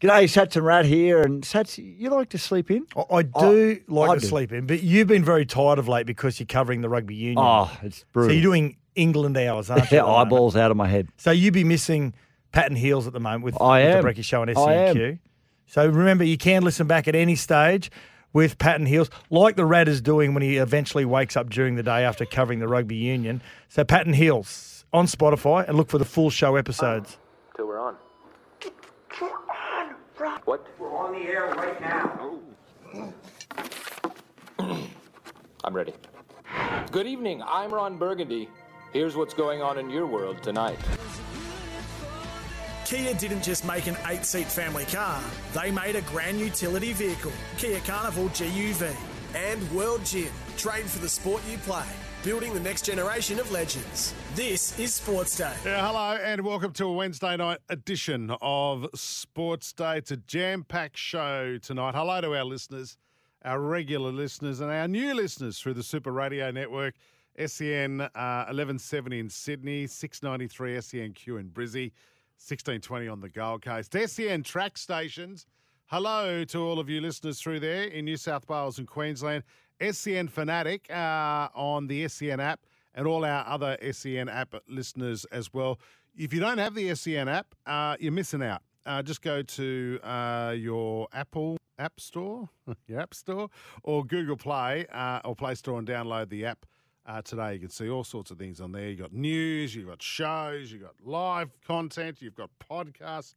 G'day, 0.00 0.28
Satts 0.28 0.56
and 0.56 0.66
Rat 0.66 0.84
here. 0.84 1.22
And 1.22 1.44
Satts, 1.44 1.78
you 1.78 2.10
like 2.10 2.28
to 2.30 2.38
sleep 2.38 2.70
in? 2.70 2.86
I, 2.96 3.16
I 3.16 3.22
do 3.22 3.80
Oh, 3.88 3.94
like 3.94 4.10
I 4.10 4.14
to 4.16 4.20
do. 4.20 4.26
sleep 4.26 4.52
in, 4.52 4.66
but 4.66 4.82
you've 4.82 5.08
been 5.08 5.24
very 5.24 5.46
tired 5.46 5.78
of 5.78 5.88
late 5.88 6.06
because 6.06 6.38
you're 6.38 6.46
covering 6.46 6.82
the 6.82 6.88
rugby 6.88 7.14
union. 7.14 7.38
Oh, 7.38 7.70
it's 7.82 8.04
brutal. 8.12 8.30
so 8.30 8.34
you're 8.34 8.42
doing 8.42 8.76
England 8.94 9.36
hours, 9.38 9.70
aren't 9.70 9.90
you? 9.90 9.96
Yeah, 9.96 10.02
moment? 10.06 10.26
eyeballs 10.26 10.54
out 10.56 10.70
of 10.70 10.76
my 10.76 10.86
head. 10.88 11.08
So 11.16 11.30
you'd 11.30 11.54
be 11.54 11.64
missing 11.64 12.12
Patton 12.52 12.76
Heels 12.76 13.06
at 13.06 13.14
the 13.14 13.20
moment 13.20 13.44
with, 13.44 13.60
I 13.60 13.84
with 13.84 14.02
the 14.02 14.08
Brecky 14.20 14.24
Show 14.24 14.42
on 14.42 14.50
I 14.50 14.52
am. 14.74 14.96
SCQ. 14.96 15.18
So 15.66 15.86
remember, 15.88 16.24
you 16.24 16.36
can 16.38 16.62
listen 16.62 16.86
back 16.86 17.08
at 17.08 17.14
any 17.14 17.34
stage 17.34 17.90
with 18.34 18.58
Patton 18.58 18.84
Heels, 18.86 19.08
like 19.30 19.56
the 19.56 19.64
Rat 19.64 19.88
is 19.88 20.02
doing 20.02 20.34
when 20.34 20.42
he 20.42 20.58
eventually 20.58 21.06
wakes 21.06 21.36
up 21.38 21.48
during 21.48 21.74
the 21.76 21.82
day 21.82 22.04
after 22.04 22.26
covering 22.26 22.58
the 22.58 22.68
rugby 22.68 22.96
union. 22.96 23.40
So 23.70 23.82
Patton 23.82 24.12
Heels 24.12 24.84
on 24.92 25.06
Spotify 25.06 25.66
and 25.66 25.76
look 25.78 25.88
for 25.88 25.96
the 25.98 26.04
full 26.04 26.28
show 26.28 26.56
episodes. 26.56 27.16
Till 27.56 27.66
we're 27.66 27.80
on. 27.80 27.96
What? 30.16 30.66
We're 30.78 30.96
on 30.96 31.12
the 31.12 31.28
air 31.28 31.46
right 31.56 31.78
now. 31.80 32.38
I'm 35.64 35.74
ready. 35.74 35.92
Good 36.90 37.06
evening. 37.06 37.42
I'm 37.42 37.70
Ron 37.72 37.98
Burgundy. 37.98 38.48
Here's 38.92 39.14
what's 39.14 39.34
going 39.34 39.60
on 39.60 39.78
in 39.78 39.90
your 39.90 40.06
world 40.06 40.42
tonight. 40.42 40.78
Kia 42.86 43.12
didn't 43.14 43.42
just 43.42 43.66
make 43.66 43.88
an 43.88 43.96
eight 44.06 44.24
seat 44.24 44.46
family 44.46 44.84
car, 44.86 45.20
they 45.52 45.70
made 45.70 45.96
a 45.96 46.02
grand 46.02 46.38
utility 46.38 46.92
vehicle, 46.94 47.32
Kia 47.58 47.80
Carnival 47.80 48.28
GUV. 48.28 48.94
And 49.34 49.70
World 49.72 50.04
Gym, 50.04 50.30
train 50.56 50.84
for 50.84 51.00
the 51.00 51.08
sport 51.08 51.42
you 51.50 51.58
play, 51.58 51.84
building 52.22 52.54
the 52.54 52.60
next 52.60 52.86
generation 52.86 53.38
of 53.38 53.50
legends. 53.50 54.14
This 54.36 54.78
is 54.78 54.92
Sports 54.92 55.38
Day. 55.38 55.50
Yeah, 55.64 55.86
hello 55.86 56.18
and 56.22 56.42
welcome 56.42 56.70
to 56.74 56.84
a 56.84 56.92
Wednesday 56.92 57.38
night 57.38 57.60
edition 57.70 58.30
of 58.42 58.86
Sports 58.94 59.72
Day. 59.72 59.96
It's 59.96 60.10
a 60.10 60.18
jam-packed 60.18 60.98
show 60.98 61.56
tonight. 61.56 61.94
Hello 61.94 62.20
to 62.20 62.36
our 62.36 62.44
listeners, 62.44 62.98
our 63.46 63.58
regular 63.58 64.12
listeners, 64.12 64.60
and 64.60 64.70
our 64.70 64.86
new 64.86 65.14
listeners 65.14 65.58
through 65.58 65.72
the 65.72 65.82
Super 65.82 66.12
Radio 66.12 66.50
Network. 66.50 66.96
SEN 67.46 68.02
uh, 68.02 68.44
1170 68.48 69.20
in 69.20 69.30
Sydney, 69.30 69.86
693 69.86 70.76
SENQ 70.76 71.40
in 71.40 71.48
Brizzy, 71.48 71.92
1620 72.36 73.08
on 73.08 73.20
the 73.20 73.30
Gold 73.30 73.62
Coast. 73.62 73.96
SEN 74.06 74.42
track 74.42 74.76
stations. 74.76 75.46
Hello 75.86 76.44
to 76.44 76.58
all 76.58 76.78
of 76.78 76.90
you 76.90 77.00
listeners 77.00 77.40
through 77.40 77.60
there 77.60 77.84
in 77.84 78.04
New 78.04 78.18
South 78.18 78.46
Wales 78.50 78.78
and 78.78 78.86
Queensland. 78.86 79.44
SEN 79.90 80.28
Fanatic 80.28 80.90
uh, 80.90 81.48
on 81.54 81.86
the 81.86 82.06
SEN 82.08 82.38
app 82.38 82.60
and 82.96 83.06
all 83.06 83.24
our 83.24 83.46
other 83.46 83.76
SEN 83.92 84.28
app 84.28 84.54
listeners 84.68 85.24
as 85.26 85.52
well. 85.52 85.78
If 86.16 86.32
you 86.32 86.40
don't 86.40 86.58
have 86.58 86.74
the 86.74 86.94
SEN 86.94 87.28
app, 87.28 87.54
uh, 87.66 87.96
you're 88.00 88.10
missing 88.10 88.42
out. 88.42 88.62
Uh, 88.86 89.02
just 89.02 89.20
go 89.20 89.42
to 89.42 90.00
uh, 90.02 90.54
your 90.56 91.06
Apple 91.12 91.58
App 91.78 92.00
Store, 92.00 92.48
your 92.86 93.00
App 93.00 93.14
Store, 93.14 93.50
or 93.82 94.04
Google 94.04 94.36
Play 94.36 94.86
uh, 94.92 95.20
or 95.24 95.36
Play 95.36 95.54
Store 95.54 95.78
and 95.78 95.86
download 95.86 96.30
the 96.30 96.46
app. 96.46 96.64
Uh, 97.04 97.22
today 97.22 97.54
you 97.54 97.60
can 97.60 97.68
see 97.68 97.88
all 97.88 98.02
sorts 98.02 98.30
of 98.30 98.38
things 98.38 98.60
on 98.60 98.72
there. 98.72 98.88
You've 98.88 99.00
got 99.00 99.12
news, 99.12 99.74
you've 99.74 99.88
got 99.88 100.02
shows, 100.02 100.72
you've 100.72 100.82
got 100.82 100.94
live 101.04 101.50
content, 101.66 102.18
you've 102.20 102.34
got 102.34 102.50
podcasts, 102.58 103.34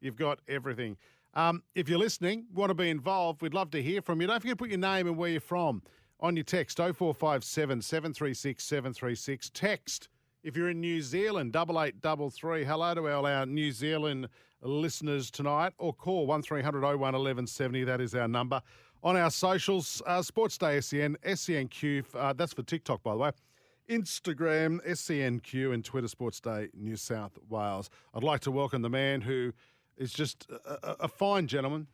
you've 0.00 0.16
got 0.16 0.40
everything. 0.48 0.96
Um, 1.34 1.62
if 1.74 1.88
you're 1.88 1.98
listening, 1.98 2.46
want 2.52 2.70
to 2.70 2.74
be 2.74 2.90
involved, 2.90 3.42
we'd 3.42 3.54
love 3.54 3.70
to 3.72 3.82
hear 3.82 4.02
from 4.02 4.20
you. 4.20 4.26
Don't 4.26 4.40
forget 4.40 4.52
to 4.52 4.56
put 4.56 4.70
your 4.70 4.78
name 4.78 5.06
and 5.06 5.16
where 5.16 5.30
you're 5.30 5.40
from 5.40 5.82
on 6.22 6.36
your 6.36 6.44
text 6.44 6.78
0457 6.78 7.82
736 7.82 8.64
736. 8.64 9.50
Text 9.50 10.08
if 10.44 10.56
you're 10.56 10.70
in 10.70 10.80
New 10.80 11.02
Zealand, 11.02 11.54
8833. 11.54 12.64
Hello 12.64 12.94
to 12.94 13.08
all 13.08 13.26
our 13.26 13.44
New 13.44 13.72
Zealand 13.72 14.28
listeners 14.62 15.30
tonight, 15.30 15.72
or 15.78 15.92
call 15.92 16.26
1300 16.26 16.80
01 16.80 16.98
1170. 16.98 17.84
That 17.84 18.00
is 18.00 18.14
our 18.14 18.28
number. 18.28 18.62
On 19.02 19.16
our 19.16 19.30
socials, 19.30 20.00
uh, 20.06 20.22
Sports 20.22 20.56
Day 20.56 20.80
SEN, 20.80 21.16
SENQ, 21.24 22.04
uh, 22.14 22.32
that's 22.32 22.52
for 22.52 22.62
TikTok, 22.62 23.02
by 23.02 23.12
the 23.12 23.18
way. 23.18 23.30
Instagram, 23.90 24.80
SENQ, 24.86 25.74
and 25.74 25.84
Twitter 25.84 26.06
Sports 26.06 26.40
Day 26.40 26.68
New 26.72 26.94
South 26.94 27.36
Wales. 27.48 27.90
I'd 28.14 28.22
like 28.22 28.40
to 28.42 28.52
welcome 28.52 28.82
the 28.82 28.88
man 28.88 29.20
who 29.20 29.52
is 29.96 30.12
just 30.12 30.46
a, 30.50 30.88
a, 30.88 30.96
a 31.00 31.08
fine 31.08 31.48
gentleman. 31.48 31.88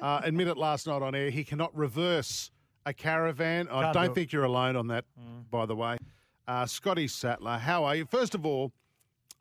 Uh, 0.00 0.22
admitted 0.24 0.56
last 0.56 0.86
night 0.86 1.00
on 1.00 1.14
air 1.14 1.30
he 1.30 1.42
cannot 1.44 1.74
reverse 1.74 2.50
a 2.86 2.94
caravan. 2.94 3.68
I 3.68 3.82
Can't 3.82 3.94
don't 3.94 4.06
do 4.08 4.14
think 4.14 4.32
you're 4.32 4.44
alone 4.44 4.76
on 4.76 4.86
that, 4.86 5.04
by 5.50 5.66
the 5.66 5.76
way. 5.76 5.98
Uh, 6.48 6.64
Scotty 6.64 7.08
Sattler, 7.08 7.58
how 7.58 7.84
are 7.84 7.96
you? 7.96 8.06
First 8.06 8.34
of 8.34 8.46
all, 8.46 8.72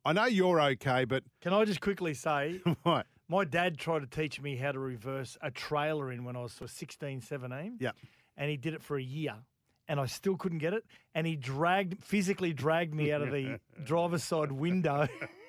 I 0.03 0.11
know 0.11 0.25
you're 0.25 0.59
okay, 0.59 1.06
but 1.06 1.23
Can 1.41 1.53
I 1.53 1.63
just 1.63 1.79
quickly 1.79 2.13
say, 2.16 2.61
what? 2.83 3.06
my 3.29 3.45
dad 3.45 3.78
tried 3.78 4.00
to 4.00 4.07
teach 4.07 4.41
me 4.41 4.56
how 4.56 4.72
to 4.72 4.79
reverse 4.79 5.38
a 5.41 5.51
trailer 5.51 6.11
in 6.11 6.25
when 6.25 6.35
I 6.35 6.41
was 6.41 6.53
sort 6.53 6.69
of 6.69 6.75
16, 6.75 7.22
17. 7.22 7.78
Yeah. 7.79 7.91
and 8.35 8.50
he 8.50 8.57
did 8.57 8.73
it 8.73 8.81
for 8.81 8.97
a 8.97 9.03
year 9.03 9.35
and 9.88 10.00
I 10.00 10.07
still 10.07 10.35
couldn't 10.35 10.57
get 10.57 10.73
it. 10.73 10.83
And 11.13 11.27
he 11.27 11.35
dragged, 11.35 12.03
physically 12.03 12.53
dragged 12.53 12.94
me 12.94 13.12
out 13.12 13.22
of 13.22 13.31
the 13.31 13.59
driver's 13.83 14.23
side 14.23 14.51
window 14.51 15.07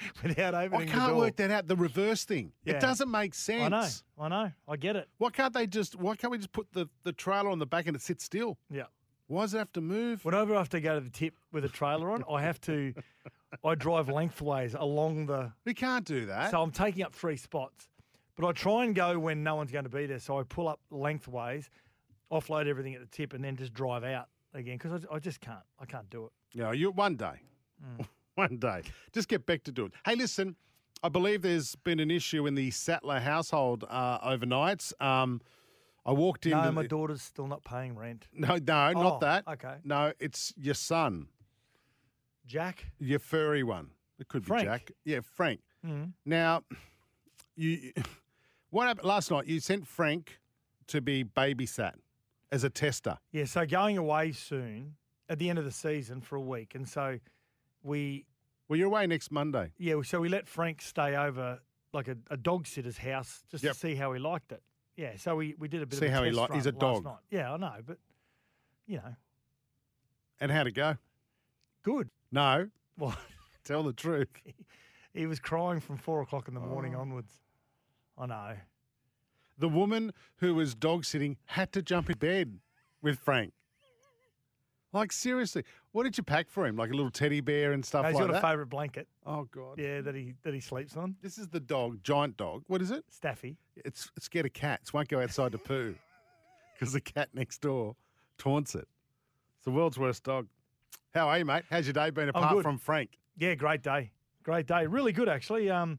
without 0.22 0.54
opening 0.54 0.86
the 0.86 0.92
can't 0.92 1.16
work 1.16 1.36
that 1.36 1.50
out. 1.50 1.68
The 1.68 1.76
reverse 1.76 2.24
thing. 2.24 2.52
Yeah. 2.64 2.74
It 2.74 2.80
doesn't 2.80 3.10
make 3.10 3.34
sense. 3.34 3.62
I 3.62 3.68
know, 3.68 4.24
I 4.24 4.28
know, 4.44 4.52
I 4.68 4.76
get 4.76 4.96
it. 4.96 5.08
Why 5.18 5.30
can't 5.30 5.52
they 5.54 5.66
just? 5.66 5.96
Why 5.96 6.14
can't 6.16 6.30
we 6.30 6.38
just 6.38 6.52
put 6.52 6.72
the, 6.72 6.88
the 7.04 7.12
trailer 7.12 7.50
on 7.50 7.58
the 7.58 7.66
back 7.66 7.86
and 7.86 7.96
it 7.96 8.02
sits 8.02 8.24
still? 8.24 8.58
Yeah. 8.70 8.84
Why 9.26 9.42
does 9.42 9.54
it 9.54 9.58
have 9.58 9.72
to 9.74 9.80
move? 9.82 10.24
Whenever 10.24 10.54
I 10.54 10.58
have 10.58 10.70
to 10.70 10.80
go 10.80 10.94
to 10.94 11.00
the 11.00 11.10
tip 11.10 11.34
with 11.52 11.64
a 11.64 11.68
trailer 11.68 12.10
on, 12.10 12.24
I 12.30 12.40
have 12.40 12.58
to, 12.62 12.94
I 13.62 13.74
drive 13.74 14.08
lengthways 14.08 14.74
along 14.74 15.26
the. 15.26 15.52
We 15.66 15.74
can't 15.74 16.06
do 16.06 16.24
that. 16.26 16.50
So 16.50 16.62
I'm 16.62 16.70
taking 16.70 17.02
up 17.04 17.14
three 17.14 17.36
spots, 17.36 17.90
but 18.36 18.46
I 18.46 18.52
try 18.52 18.84
and 18.86 18.94
go 18.94 19.18
when 19.18 19.42
no 19.42 19.54
one's 19.56 19.70
going 19.70 19.84
to 19.84 19.90
be 19.90 20.06
there. 20.06 20.18
So 20.18 20.38
I 20.38 20.44
pull 20.44 20.66
up 20.66 20.80
lengthways, 20.90 21.68
offload 22.32 22.66
everything 22.68 22.94
at 22.94 23.00
the 23.00 23.06
tip, 23.06 23.34
and 23.34 23.44
then 23.44 23.54
just 23.56 23.74
drive 23.74 24.02
out 24.02 24.28
again 24.54 24.78
because 24.78 25.04
I, 25.10 25.16
I 25.16 25.18
just 25.18 25.40
can't. 25.42 25.58
I 25.78 25.84
can't 25.84 26.08
do 26.08 26.24
it. 26.24 26.32
Yeah, 26.54 26.72
you 26.72 26.90
one 26.90 27.16
day, 27.16 27.42
Mm. 27.84 28.06
One 28.38 28.56
day. 28.58 28.82
Just 29.12 29.28
get 29.28 29.44
back 29.46 29.64
to 29.64 29.72
do 29.72 29.86
it. 29.86 29.92
Hey, 30.06 30.14
listen, 30.14 30.54
I 31.02 31.08
believe 31.08 31.42
there's 31.42 31.74
been 31.76 31.98
an 32.00 32.10
issue 32.10 32.46
in 32.46 32.54
the 32.54 32.70
Sattler 32.70 33.18
household 33.20 33.84
uh, 33.88 34.18
overnight. 34.22 34.90
Um, 35.00 35.40
I 36.06 36.12
walked 36.12 36.46
in. 36.46 36.52
No, 36.52 36.70
my 36.72 36.86
daughter's 36.86 37.20
still 37.20 37.48
not 37.48 37.64
paying 37.64 37.96
rent. 37.96 38.28
No, 38.32 38.56
no, 38.56 38.92
Oh, 38.96 39.02
not 39.02 39.20
that. 39.20 39.44
okay. 39.48 39.74
No, 39.84 40.12
it's 40.20 40.54
your 40.56 40.74
son, 40.74 41.26
Jack. 42.46 42.86
your 42.98 43.18
furry 43.18 43.62
one. 43.62 43.90
It 44.18 44.28
could 44.28 44.44
Frank. 44.46 44.62
be 44.62 44.66
Jack. 44.70 44.92
Yeah, 45.04 45.20
Frank. 45.22 45.60
Mm. 45.86 46.12
Now, 46.24 46.62
you 47.56 47.92
what 48.70 48.86
happened 48.86 49.06
last 49.06 49.30
night? 49.30 49.46
You 49.46 49.60
sent 49.60 49.86
Frank 49.86 50.40
to 50.86 51.00
be 51.00 51.24
babysat 51.24 51.94
as 52.50 52.64
a 52.64 52.70
tester. 52.70 53.18
Yeah, 53.32 53.44
so 53.44 53.66
going 53.66 53.98
away 53.98 54.32
soon 54.32 54.94
at 55.28 55.38
the 55.38 55.50
end 55.50 55.58
of 55.58 55.64
the 55.66 55.70
season 55.72 56.20
for 56.20 56.36
a 56.36 56.40
week, 56.40 56.74
and 56.74 56.88
so 56.88 57.18
we 57.88 58.26
Well, 58.68 58.78
you're 58.78 58.86
away 58.88 59.06
next 59.06 59.30
Monday. 59.32 59.72
yeah, 59.78 60.00
so 60.02 60.20
we 60.20 60.28
let 60.28 60.46
Frank 60.46 60.80
stay 60.82 61.16
over 61.16 61.60
like 61.92 62.06
a, 62.08 62.16
a 62.30 62.36
dog 62.36 62.66
sitter's 62.66 62.98
house 62.98 63.42
just 63.50 63.64
Yep. 63.64 63.72
to 63.72 63.78
see 63.78 63.94
how 63.96 64.12
he 64.12 64.20
liked 64.20 64.52
it. 64.52 64.62
Yeah, 64.96 65.16
so 65.16 65.36
we, 65.36 65.54
we 65.58 65.68
did 65.68 65.80
a 65.82 65.86
bit 65.86 65.98
See 65.98 66.06
of 66.06 66.12
a 66.12 66.14
how 66.14 66.22
he 66.24 66.30
liked. 66.30 66.52
he's 66.54 66.66
a 66.66 66.72
dog. 66.72 67.04
night. 67.04 67.16
Yeah, 67.30 67.52
I 67.52 67.56
know, 67.56 67.74
but 67.86 67.98
you 68.86 68.96
know, 68.98 69.14
And 70.40 70.50
how'd 70.52 70.66
it 70.66 70.72
go? 70.72 70.96
good. 71.82 72.10
No, 72.30 72.68
What? 72.96 73.16
tell 73.64 73.82
the 73.82 73.92
truth. 73.92 74.28
he 75.14 75.26
was 75.26 75.40
crying 75.40 75.80
from 75.80 75.96
four 75.96 76.20
o'clock 76.20 76.46
in 76.48 76.54
the 76.54 76.60
morning 76.60 76.94
Oh. 76.94 77.00
onwards. 77.00 77.32
I 78.18 78.26
know. 78.26 78.56
The 79.56 79.68
woman 79.68 80.12
who 80.36 80.54
was 80.54 80.74
dog 80.74 81.04
sitting 81.04 81.36
had 81.46 81.72
to 81.72 81.82
jump 81.82 82.10
in 82.10 82.18
bed 82.18 82.58
with 83.02 83.18
Frank. 83.18 83.52
Like 84.92 85.12
seriously, 85.12 85.64
what 85.92 86.04
did 86.04 86.16
you 86.16 86.24
pack 86.24 86.48
for 86.48 86.66
him? 86.66 86.76
Like 86.76 86.90
a 86.90 86.94
little 86.94 87.10
teddy 87.10 87.40
bear 87.40 87.72
and 87.72 87.84
stuff 87.84 88.06
He's 88.06 88.14
like 88.14 88.26
got 88.26 88.32
that. 88.32 88.38
a 88.44 88.48
favourite 88.48 88.70
blanket. 88.70 89.06
Oh 89.26 89.46
god. 89.50 89.78
Yeah, 89.78 90.00
that 90.00 90.14
he 90.14 90.34
that 90.44 90.54
he 90.54 90.60
sleeps 90.60 90.96
on. 90.96 91.16
This 91.22 91.36
is 91.36 91.48
the 91.48 91.60
dog, 91.60 92.02
giant 92.02 92.36
dog. 92.38 92.62
What 92.68 92.80
is 92.80 92.90
it? 92.90 93.04
Staffy. 93.10 93.58
It's 93.76 94.10
it's 94.16 94.26
scared 94.26 94.46
of 94.46 94.54
cats. 94.54 94.92
Won't 94.94 95.08
go 95.08 95.20
outside 95.20 95.52
to 95.52 95.58
poo 95.58 95.94
because 96.74 96.92
the 96.94 97.00
cat 97.02 97.28
next 97.34 97.60
door 97.60 97.96
taunts 98.38 98.74
it. 98.74 98.88
It's 99.56 99.64
the 99.64 99.70
world's 99.70 99.98
worst 99.98 100.24
dog. 100.24 100.46
How 101.14 101.28
are 101.28 101.38
you, 101.38 101.44
mate? 101.44 101.64
How's 101.70 101.86
your 101.86 101.92
day 101.94 102.08
been 102.10 102.28
apart 102.30 102.54
good. 102.54 102.62
from 102.62 102.78
Frank? 102.78 103.18
Yeah, 103.36 103.54
great 103.56 103.82
day. 103.82 104.10
Great 104.42 104.66
day. 104.66 104.86
Really 104.86 105.12
good, 105.12 105.28
actually. 105.28 105.68
Um, 105.70 105.98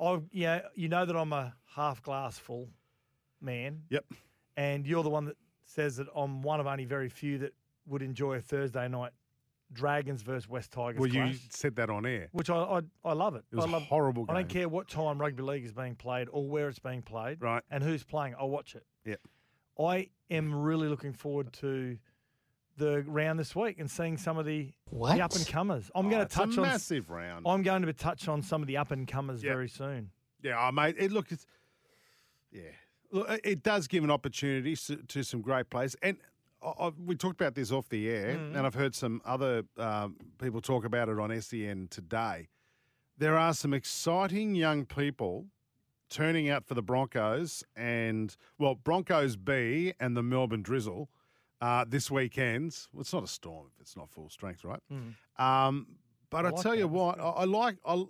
I 0.00 0.20
yeah, 0.30 0.60
you 0.76 0.88
know 0.88 1.04
that 1.04 1.16
I'm 1.16 1.32
a 1.32 1.54
half 1.74 2.02
glass 2.02 2.38
full 2.38 2.68
man, 3.40 3.82
Yep. 3.90 4.04
and 4.56 4.86
you're 4.86 5.02
the 5.02 5.10
one 5.10 5.24
that 5.24 5.36
says 5.64 5.96
that 5.96 6.06
I'm 6.14 6.42
one 6.42 6.60
of 6.60 6.66
only 6.66 6.84
very 6.84 7.08
few 7.08 7.38
that 7.38 7.52
would 7.86 8.02
enjoy 8.02 8.34
a 8.34 8.40
Thursday 8.40 8.88
night 8.88 9.12
Dragons 9.72 10.20
versus 10.22 10.48
West 10.48 10.70
Tigers 10.70 11.00
Well, 11.00 11.08
you 11.08 11.22
clash, 11.22 11.38
said 11.50 11.76
that 11.76 11.88
on 11.88 12.04
air. 12.04 12.28
which 12.32 12.50
I, 12.50 12.56
I 12.56 12.80
I 13.04 13.12
love 13.14 13.34
it. 13.36 13.44
It 13.50 13.56
was 13.56 13.64
I 13.64 13.68
a 13.68 13.72
love, 13.72 13.82
horrible 13.84 14.24
Game. 14.26 14.36
I 14.36 14.40
don't 14.40 14.48
care 14.50 14.68
what 14.68 14.86
time 14.88 15.18
rugby 15.20 15.42
league 15.42 15.64
is 15.64 15.72
being 15.72 15.94
played 15.94 16.28
or 16.30 16.46
where 16.46 16.68
it's 16.68 16.78
being 16.78 17.00
played, 17.02 17.40
Right. 17.40 17.62
and 17.70 17.82
who's 17.82 18.04
playing. 18.04 18.34
I'll 18.38 18.50
watch 18.50 18.74
it. 18.74 18.84
Yeah, 19.06 19.14
I 19.82 20.10
am 20.30 20.54
really 20.54 20.88
looking 20.88 21.12
forward 21.14 21.52
to 21.54 21.96
the 22.76 23.02
round 23.06 23.38
this 23.38 23.54
week 23.56 23.78
and 23.78 23.90
seeing 23.90 24.16
some 24.18 24.36
of 24.38 24.44
the, 24.46 24.70
the 24.90 25.20
up 25.22 25.34
and 25.34 25.46
comers. 25.46 25.90
I'm 25.94 26.06
Oh, 26.06 26.10
going 26.10 26.26
to 26.26 26.34
touch 26.34 26.56
a 26.56 26.60
on 26.60 26.66
massive 26.68 27.10
round. 27.10 27.46
I'm 27.46 27.62
going 27.62 27.82
to 27.82 27.92
touch 27.92 28.28
on 28.28 28.42
some 28.42 28.60
of 28.62 28.68
the 28.68 28.76
up 28.78 28.90
and 28.90 29.06
comers 29.08 29.42
Yep. 29.42 29.52
very 29.52 29.68
soon. 29.68 30.10
Yeah, 30.42 30.68
oh, 30.68 30.72
mate. 30.72 30.96
It, 30.98 31.12
look, 31.12 31.30
it's 31.32 31.46
yeah. 32.50 32.62
Look, 33.10 33.28
it- 33.30 33.40
it 33.44 33.62
does 33.62 33.88
give 33.88 34.04
an 34.04 34.10
opportunity 34.10 34.74
to, 34.76 34.96
to 34.96 35.22
some 35.22 35.40
great 35.42 35.68
players, 35.70 35.96
and 36.02 36.16
I, 36.64 36.92
we 37.04 37.16
talked 37.16 37.40
about 37.40 37.54
this 37.54 37.70
off 37.72 37.88
the 37.88 38.08
air, 38.08 38.36
Mm. 38.36 38.56
and 38.56 38.66
I've 38.66 38.74
heard 38.74 38.94
some 38.94 39.20
other 39.24 39.64
um, 39.76 40.16
people 40.38 40.60
talk 40.60 40.84
about 40.84 41.08
it 41.08 41.18
on 41.18 41.40
SEN 41.40 41.88
today. 41.90 42.48
There 43.18 43.36
are 43.36 43.52
some 43.54 43.74
exciting 43.74 44.54
young 44.54 44.84
people 44.86 45.46
turning 46.08 46.48
out 46.48 46.64
for 46.66 46.74
the 46.74 46.82
Broncos, 46.82 47.64
and 47.76 48.36
well, 48.58 48.74
Broncos 48.74 49.36
B 49.36 49.92
and 49.98 50.16
the 50.16 50.22
Melbourne 50.22 50.62
Drizzle 50.62 51.08
uh, 51.60 51.84
this 51.88 52.10
weekend. 52.10 52.76
Well, 52.92 53.00
it's 53.02 53.12
not 53.12 53.24
a 53.24 53.28
storm 53.28 53.68
if 53.74 53.80
it's 53.80 53.96
not 53.96 54.10
full 54.10 54.28
strength, 54.28 54.64
right? 54.64 54.80
Um, 55.38 55.86
but 56.30 56.46
I, 56.46 56.50
Mm. 56.50 56.52
like 56.52 56.62
tell 56.62 56.74
you 56.74 56.88
what, 56.88 57.18
I, 57.20 57.22
I 57.24 57.44
like 57.44 57.76
I, 57.86 58.04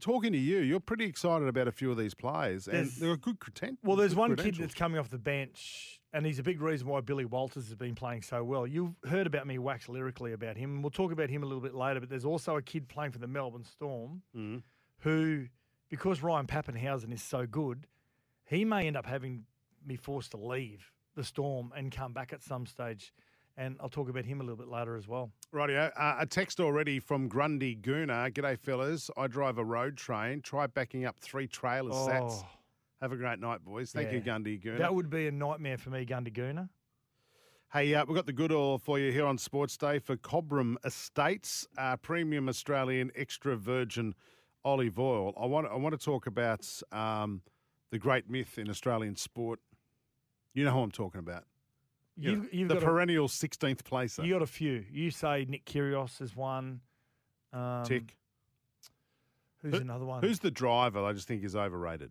talking 0.00 0.32
to 0.32 0.38
you. 0.38 0.58
You're 0.58 0.80
pretty 0.80 1.04
excited 1.04 1.48
about 1.48 1.66
a 1.68 1.72
few 1.72 1.90
of 1.90 1.96
these 1.98 2.14
players, 2.14 2.66
and 2.68 2.76
There's- 2.76 2.96
they're 2.98 3.12
a 3.12 3.16
good 3.16 3.40
content. 3.40 3.78
Well, 3.82 3.96
there's 3.96 4.14
one 4.14 4.36
kid 4.36 4.56
that's 4.56 4.74
coming 4.74 4.98
off 4.98 5.08
the 5.10 5.18
bench, 5.18 6.00
and 6.12 6.24
he's 6.24 6.38
a 6.38 6.42
big 6.42 6.60
reason 6.60 6.86
why 6.88 7.00
Billy 7.00 7.24
Walters 7.24 7.66
has 7.66 7.74
been 7.74 7.94
playing 7.94 8.22
so 8.22 8.42
well. 8.44 8.66
You've 8.66 8.94
heard 9.08 9.26
about 9.26 9.46
me 9.46 9.58
wax 9.58 9.88
lyrically 9.88 10.32
about 10.32 10.56
him, 10.56 10.74
and 10.76 10.82
we'll 10.84 10.90
talk 10.90 11.12
about 11.12 11.28
him 11.30 11.42
a 11.42 11.46
little 11.46 11.62
bit 11.62 11.74
later. 11.74 12.00
But 12.00 12.08
there's 12.08 12.24
also 12.24 12.56
a 12.56 12.62
kid 12.62 12.88
playing 12.88 13.12
for 13.12 13.18
the 13.18 13.26
Melbourne 13.26 13.64
Storm 13.64 14.22
Mm. 14.34 14.62
who, 15.00 15.46
because 15.88 16.22
Ryan 16.22 16.46
Papenhuyzen 16.46 17.12
is 17.12 17.22
so 17.22 17.46
good, 17.46 17.86
he 18.44 18.64
may 18.64 18.86
end 18.86 18.96
up 18.96 19.06
having 19.06 19.44
me 19.84 19.96
forced 19.96 20.30
to 20.32 20.36
leave 20.36 20.90
the 21.14 21.24
Storm 21.24 21.72
and 21.76 21.90
come 21.92 22.12
back 22.12 22.32
at 22.32 22.42
some 22.42 22.66
stage. 22.66 23.12
And 23.58 23.76
I'll 23.80 23.88
talk 23.88 24.10
about 24.10 24.26
him 24.26 24.40
a 24.40 24.44
little 24.44 24.56
bit 24.58 24.68
later 24.68 24.96
as 24.96 25.08
well. 25.08 25.30
Rightio. 25.54 25.90
Uh, 25.96 26.16
a 26.18 26.26
text 26.26 26.60
already 26.60 26.98
from 27.00 27.26
Grundy 27.26 27.74
Gooner. 27.74 28.30
G'day, 28.30 28.58
fellas. 28.58 29.10
I 29.16 29.28
drive 29.28 29.56
a 29.56 29.64
road 29.64 29.96
train. 29.96 30.42
Try 30.42 30.66
backing 30.66 31.06
up 31.06 31.18
three 31.18 31.46
trailer 31.46 31.90
sats. 31.92 32.44
Have 33.00 33.12
a 33.12 33.16
great 33.16 33.38
night, 33.38 33.64
boys. 33.64 33.92
Thank 33.92 34.12
you, 34.12 34.18
Yeah. 34.24 34.38
Gundy 34.38 34.60
Gooner. 34.62 34.78
That 34.78 34.94
would 34.94 35.10
be 35.10 35.26
a 35.26 35.32
nightmare 35.32 35.76
for 35.76 35.90
me, 35.90 36.06
Gundaguna. 36.06 36.68
Hey, 37.72 37.94
uh, 37.94 38.04
we've 38.06 38.14
got 38.14 38.26
the 38.26 38.32
good 38.32 38.52
oil 38.52 38.78
for 38.78 38.98
you 38.98 39.12
here 39.12 39.26
on 39.26 39.36
Sports 39.38 39.76
Day 39.76 39.98
for 39.98 40.16
Cobram 40.16 40.76
Estates, 40.84 41.66
uh, 41.76 41.96
premium 41.96 42.48
Australian 42.48 43.10
extra 43.14 43.56
virgin 43.56 44.14
olive 44.64 44.98
oil. 44.98 45.34
I 45.38 45.46
want 45.46 45.66
I 45.66 45.74
want 45.74 45.98
to 45.98 46.02
talk 46.02 46.26
about 46.26 46.66
um, 46.92 47.42
the 47.90 47.98
great 47.98 48.30
myth 48.30 48.56
in 48.58 48.70
Australian 48.70 49.16
sport. 49.16 49.60
You 50.54 50.64
know 50.64 50.70
who 50.72 50.80
I'm 50.80 50.90
talking 50.90 51.18
about. 51.18 51.44
You 52.16 52.28
know, 52.30 52.42
You've, 52.44 52.54
you've 52.54 52.68
the 52.68 52.76
perennial 52.76 53.28
16th 53.28 53.84
placer. 53.84 54.24
You 54.24 54.32
got 54.32 54.42
a 54.42 54.46
few. 54.46 54.84
You 54.90 55.10
say 55.10 55.44
Nick 55.46 55.66
Kyrgios 55.66 56.22
is 56.22 56.34
one. 56.34 56.80
Um, 57.52 57.84
Tick. 57.84 58.16
Who's 59.60 59.74
Who- 59.74 59.80
another 59.80 60.06
one? 60.06 60.22
Who's 60.22 60.38
the 60.38 60.50
driver? 60.50 61.04
I 61.04 61.12
just 61.12 61.28
think 61.28 61.44
is 61.44 61.54
overrated. 61.54 62.10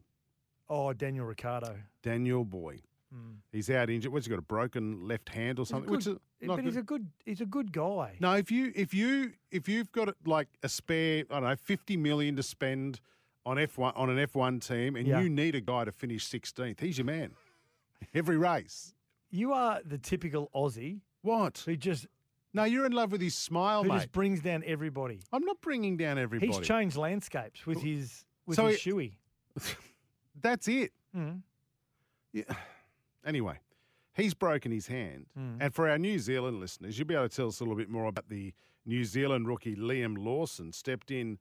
Oh 0.70 0.94
Daniel 0.94 1.26
Ricciardo? 1.26 1.76
Daniel 2.02 2.44
Boy. 2.46 2.80
Hmm. 3.14 3.34
He's 3.52 3.70
out 3.70 3.90
injured. 3.90 4.12
What's 4.12 4.26
he 4.26 4.30
got? 4.30 4.40
A 4.40 4.42
broken 4.42 5.08
left 5.08 5.30
hand 5.30 5.60
or 5.60 5.62
He's 5.62 5.70
something? 5.70 5.88
good- 5.90 5.98
Which 5.98 6.08
is 6.08 6.18
not 6.42 6.56
but 6.58 6.66
he's 6.66 6.74
good. 6.76 6.80
a 6.80 6.84
good. 6.84 7.08
He's 7.26 7.42
a 7.42 7.46
good 7.46 7.72
guy. 7.72 8.18
No, 8.20 8.34
if 8.34 8.52
you 8.52 8.72
if 8.76 8.94
you 8.94 9.34
if 9.52 9.70
you've 9.70 9.92
got 9.92 10.10
like 10.26 10.48
a 10.64 10.70
spare, 10.70 11.24
I 11.30 11.34
don't 11.40 11.44
know, 11.50 11.56
fifty 11.56 11.98
million 11.98 12.36
to 12.36 12.44
spend 12.44 13.00
on 13.46 13.58
F 13.60 13.78
one 13.78 13.94
on 13.96 14.10
an 14.10 14.20
F 14.20 14.36
one 14.36 14.60
team, 14.60 14.96
and 14.96 15.08
Yeah. 15.08 15.22
you 15.22 15.30
need 15.30 15.56
a 15.56 15.62
guy 15.62 15.86
to 15.86 15.92
finish 15.92 16.26
sixteenth, 16.26 16.80
he's 16.80 16.98
your 16.98 17.06
man. 17.06 17.32
Every 18.14 18.38
race. 18.38 18.94
You 19.30 19.54
are 19.54 19.82
the 19.86 19.98
typical 19.98 20.50
Aussie 20.54 21.02
What? 21.22 21.64
who 21.66 21.76
just 21.76 22.08
No, 22.54 22.64
you're 22.64 22.86
in 22.86 22.92
love 22.92 23.12
with 23.12 23.22
his 23.22 23.36
smile, 23.36 23.84
who 23.84 23.90
mate. 23.90 23.96
just 23.98 24.12
brings 24.12 24.42
down 24.42 24.64
everybody. 24.66 25.22
I'm 25.32 25.44
not 25.46 25.62
bringing 25.62 25.96
down 25.98 26.18
everybody. 26.18 26.52
He's 26.52 26.66
changed 26.68 26.96
landscapes 26.98 27.66
with 27.66 27.82
his 27.82 28.26
with 28.46 28.56
So 28.58 28.68
his 28.68 28.82
he- 28.82 28.92
shoey. 28.92 29.14
That's 30.42 30.68
it. 30.68 30.92
Mm. 31.16 31.42
Yeah. 32.34 32.44
Anyway, 33.26 33.58
he's 34.14 34.36
broken 34.36 34.72
his 34.72 34.86
hand. 34.86 35.26
Mm. 35.36 35.58
And 35.60 35.74
for 35.74 35.90
our 35.90 35.98
New 35.98 36.20
Zealand 36.20 36.60
listeners, 36.60 36.96
you'll 37.00 37.08
be 37.08 37.16
able 37.16 37.28
to 37.28 37.36
tell 37.36 37.48
us 37.48 37.60
a 37.60 37.64
little 37.64 37.76
bit 37.76 37.90
more 37.90 38.06
about 38.06 38.30
the 38.30 38.54
New 38.86 39.04
Zealand 39.04 39.48
rookie 39.48 39.76
Liam 39.76 40.16
Lawson 40.16 40.72
stepped 40.72 41.10
in 41.10 41.40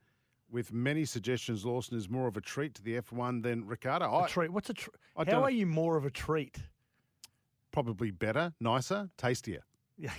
with 0.50 0.72
many 0.72 1.04
suggestions. 1.04 1.62
Lawson 1.66 1.98
is 1.98 2.08
more 2.08 2.26
of 2.26 2.38
a 2.38 2.40
treat 2.40 2.72
to 2.76 2.82
the 2.82 2.98
F1 3.02 3.42
than 3.42 3.66
Ricciardo. 3.66 4.06
A 4.06 4.22
I, 4.22 4.28
treat. 4.28 4.50
What's 4.50 4.70
a 4.70 4.72
treat? 4.72 4.94
I 5.14 5.30
How 5.30 5.42
are 5.42 5.50
you 5.50 5.66
more 5.66 5.98
of 5.98 6.06
a 6.06 6.10
treat? 6.10 6.56
probably 7.74 8.12
better, 8.12 8.54
nicer, 8.60 9.10
tastier. 9.18 9.64
Yeah, 9.98 10.12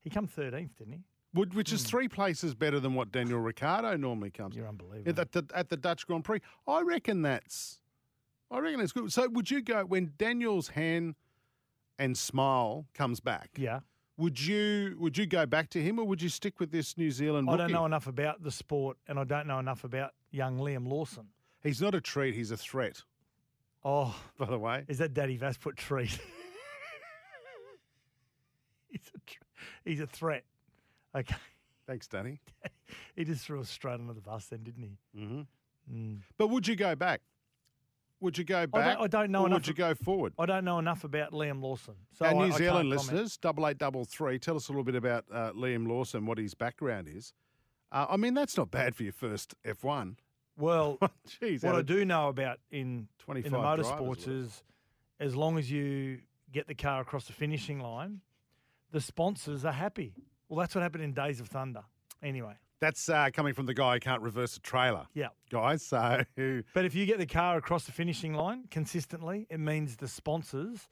he 0.00 0.10
come 0.10 0.26
thirteenth, 0.26 0.76
didn't 0.78 0.94
he? 0.94 1.00
Would, 1.34 1.54
which 1.54 1.72
is 1.72 1.82
three 1.82 2.08
places 2.08 2.54
better 2.54 2.80
than 2.80 2.94
what 2.94 3.12
Daniel 3.12 3.38
Ricciardo 3.38 3.96
normally 3.96 4.30
comes. 4.30 4.54
Hmm. 4.54 4.60
You're 4.60 4.68
unbelievable. 4.68 5.20
At 5.20 5.32
the, 5.32 5.46
at 5.54 5.68
the 5.68 5.76
Dutch 5.76 6.06
Grand 6.06 6.24
Prix. 6.24 6.40
I 6.66 6.80
reckon 6.80 7.22
that's, 7.22 7.80
I 8.52 8.58
reckon 8.58 8.80
it's 8.80 8.92
good. 8.92 9.10
So 9.12 9.28
would 9.30 9.50
you 9.50 9.62
go 9.62 9.84
when 9.84 10.12
Daniel's 10.18 10.68
hand 10.68 11.14
and 11.98 12.16
smile 12.16 12.86
comes 12.94 13.18
back? 13.18 13.50
Yeah. 13.56 13.80
Would 14.18 14.44
you 14.44 14.94
would 15.00 15.16
you 15.16 15.24
go 15.26 15.46
back 15.46 15.70
to 15.70 15.82
him 15.82 15.98
or 15.98 16.04
would 16.06 16.20
you 16.20 16.28
stick 16.28 16.60
with 16.60 16.70
this 16.70 16.98
New 16.98 17.10
Zealand 17.10 17.48
I 17.50 17.56
don't 17.56 17.72
know 17.72 17.86
enough 17.86 18.06
about 18.06 18.42
the 18.42 18.50
sport, 18.50 18.98
and 19.08 19.18
I 19.18 19.24
don't 19.24 19.46
know 19.46 19.58
enough 19.58 19.84
about 19.84 20.12
young 20.30 20.58
Liam 20.58 20.86
Lawson. 20.86 21.28
He's 21.62 21.80
not 21.80 21.94
a 21.94 22.00
treat. 22.00 22.34
He's 22.34 22.50
a 22.50 22.56
threat. 22.56 23.02
Oh, 23.84 24.14
By 24.38 24.46
the 24.46 24.58
way, 24.58 24.84
is 24.86 24.98
that 24.98 25.14
Daddy 25.14 25.38
Vass 25.38 25.56
put 25.56 25.76
treat? 25.76 26.10
he's 28.90 29.10
a 29.14 29.18
tr- 29.26 29.44
he's 29.84 30.00
a 30.00 30.06
threat. 30.06 30.44
Okay, 31.16 31.34
thanks, 31.86 32.06
Danny. 32.06 32.38
he 33.16 33.24
just 33.24 33.44
threw 33.46 33.60
us 33.60 33.70
straight 33.70 33.94
under 33.94 34.12
the 34.12 34.20
bus, 34.20 34.46
then, 34.46 34.62
didn't 34.62 34.82
he? 34.82 34.98
Mm-hmm. 35.18 35.40
Mm. 35.92 36.18
But 36.36 36.48
would 36.48 36.68
you 36.68 36.76
go 36.76 36.94
back? 36.94 37.22
Would 38.22 38.38
you 38.38 38.44
go 38.44 38.66
back? 38.66 38.98
I 39.00 39.06
don't 39.08 39.30
know 39.30 39.42
Or 39.42 39.46
enough 39.46 39.58
would 39.58 39.68
you 39.68 39.74
go 39.74 39.94
forward? 39.94 40.32
I 40.38 40.46
don't 40.46 40.64
know 40.64 40.78
enough 40.78 41.02
about 41.04 41.32
Liam 41.32 41.60
Lawson. 41.60 41.94
So 42.16 42.24
Our 42.24 42.30
I- 42.30 42.34
New 42.48 42.54
I 42.54 42.56
Zealand 42.56 42.88
listeners, 42.88 43.36
double 43.36 43.66
eight 43.66 43.78
double 43.78 44.04
three, 44.04 44.38
tell 44.38 44.56
us 44.56 44.68
a 44.68 44.72
little 44.72 44.84
bit 44.84 44.94
about 44.94 45.24
uh, 45.32 45.52
Liam 45.52 45.88
Lawson, 45.88 46.24
what 46.24 46.38
his 46.38 46.54
background 46.54 47.08
is. 47.08 47.32
Uh, 47.90 48.06
I 48.08 48.16
mean, 48.16 48.34
that's 48.34 48.56
not 48.56 48.70
bad 48.70 48.94
for 48.94 49.02
your 49.02 49.12
first 49.12 49.54
F 49.64 49.82
one. 49.84 50.16
Well, 50.56 50.98
Jeez, 51.42 51.64
what 51.64 51.74
I 51.74 51.82
do 51.82 52.04
know 52.04 52.28
about 52.28 52.58
in 52.70 52.78
in 52.80 53.08
25 53.18 53.50
the 53.50 53.58
motorsports 53.58 54.28
is, 54.28 54.62
as 55.18 55.34
long 55.34 55.58
as 55.58 55.70
you 55.70 56.20
get 56.52 56.68
the 56.68 56.74
car 56.74 57.00
across 57.00 57.24
the 57.26 57.32
finishing 57.32 57.80
line, 57.80 58.20
the 58.92 59.00
sponsors 59.00 59.64
are 59.64 59.72
happy. 59.72 60.14
Well, 60.48 60.60
that's 60.60 60.74
what 60.74 60.82
happened 60.82 61.02
in 61.04 61.12
Days 61.12 61.40
of 61.40 61.48
Thunder. 61.48 61.82
Anyway, 62.22 62.54
That's 62.82 63.08
uh, 63.08 63.30
coming 63.32 63.54
from 63.54 63.66
the 63.66 63.74
guy 63.74 63.94
who 63.94 64.00
can't 64.00 64.22
reverse 64.22 64.56
a 64.56 64.60
trailer. 64.60 65.06
yeah. 65.14 65.28
Guys, 65.50 65.84
so 65.84 66.24
But 66.74 66.84
if 66.84 66.96
you 66.96 67.06
get 67.06 67.18
the 67.18 67.26
car 67.26 67.56
across 67.56 67.84
the 67.84 67.92
finishing 67.92 68.34
line 68.34 68.64
consistently, 68.72 69.46
it 69.50 69.60
means 69.60 69.96
the 69.96 70.08
sponsors 70.08 70.88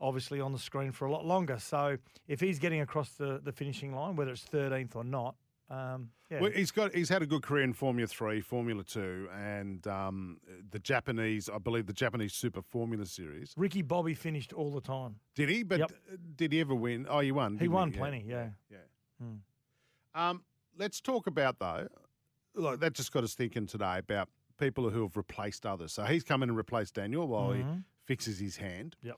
obviously 0.00 0.40
on 0.40 0.52
the 0.52 0.60
screen 0.60 0.92
for 0.92 1.06
a 1.06 1.10
lot 1.12 1.26
longer. 1.26 1.58
So 1.58 1.98
if 2.28 2.38
he's 2.38 2.60
getting 2.60 2.82
across 2.82 3.10
the, 3.14 3.40
the 3.42 3.50
finishing 3.50 3.92
line, 3.92 4.14
whether 4.14 4.30
it's 4.30 4.44
13th 4.44 4.94
or 4.94 5.02
not, 5.02 5.34
um, 5.70 6.10
yeah. 6.30 6.40
Well, 6.40 6.52
he's 6.52 6.70
got 6.70 6.94
he's 6.94 7.08
had 7.08 7.20
a 7.22 7.26
good 7.26 7.42
career 7.42 7.64
in 7.64 7.72
Formula 7.72 8.06
Three, 8.06 8.40
Formula 8.40 8.84
Two, 8.84 9.28
and 9.36 9.84
um, 9.86 10.38
the 10.70 10.78
Japanese, 10.78 11.50
I 11.52 11.58
believe, 11.58 11.86
the 11.86 11.92
Japanese 11.92 12.32
Super 12.32 12.62
Formula 12.62 13.04
Series. 13.04 13.52
Ricky 13.56 13.82
Bobby 13.82 14.14
finished 14.14 14.52
all 14.52 14.70
the 14.70 14.80
time. 14.80 15.16
Did 15.34 15.48
he? 15.50 15.62
But 15.64 15.80
Yep. 15.80 15.92
did 16.36 16.52
he 16.52 16.60
ever 16.60 16.74
win? 16.74 17.06
Oh, 17.10 17.18
he 17.20 17.32
won. 17.32 17.58
He 17.58 17.66
won 17.68 17.90
Yeah. 17.92 17.98
plenty, 17.98 18.24
yeah. 18.26 18.48
Yeah. 18.70 19.26
Um, 20.14 20.42
let's 20.78 21.00
talk 21.00 21.26
about 21.26 21.58
though. 21.58 21.88
Like 22.54 22.80
that 22.80 22.94
just 22.94 23.12
got 23.12 23.24
us 23.24 23.34
thinking 23.34 23.66
today 23.66 23.98
about 23.98 24.28
people 24.58 24.90
who 24.90 25.02
have 25.02 25.16
replaced 25.16 25.64
others. 25.66 25.92
So 25.92 26.04
he's 26.04 26.24
come 26.24 26.42
in 26.42 26.48
and 26.48 26.56
replaced 26.56 26.94
Daniel 26.94 27.28
while 27.28 27.52
he 27.52 27.64
fixes 28.04 28.38
his 28.38 28.56
hand. 28.56 28.96
Yep. 29.02 29.16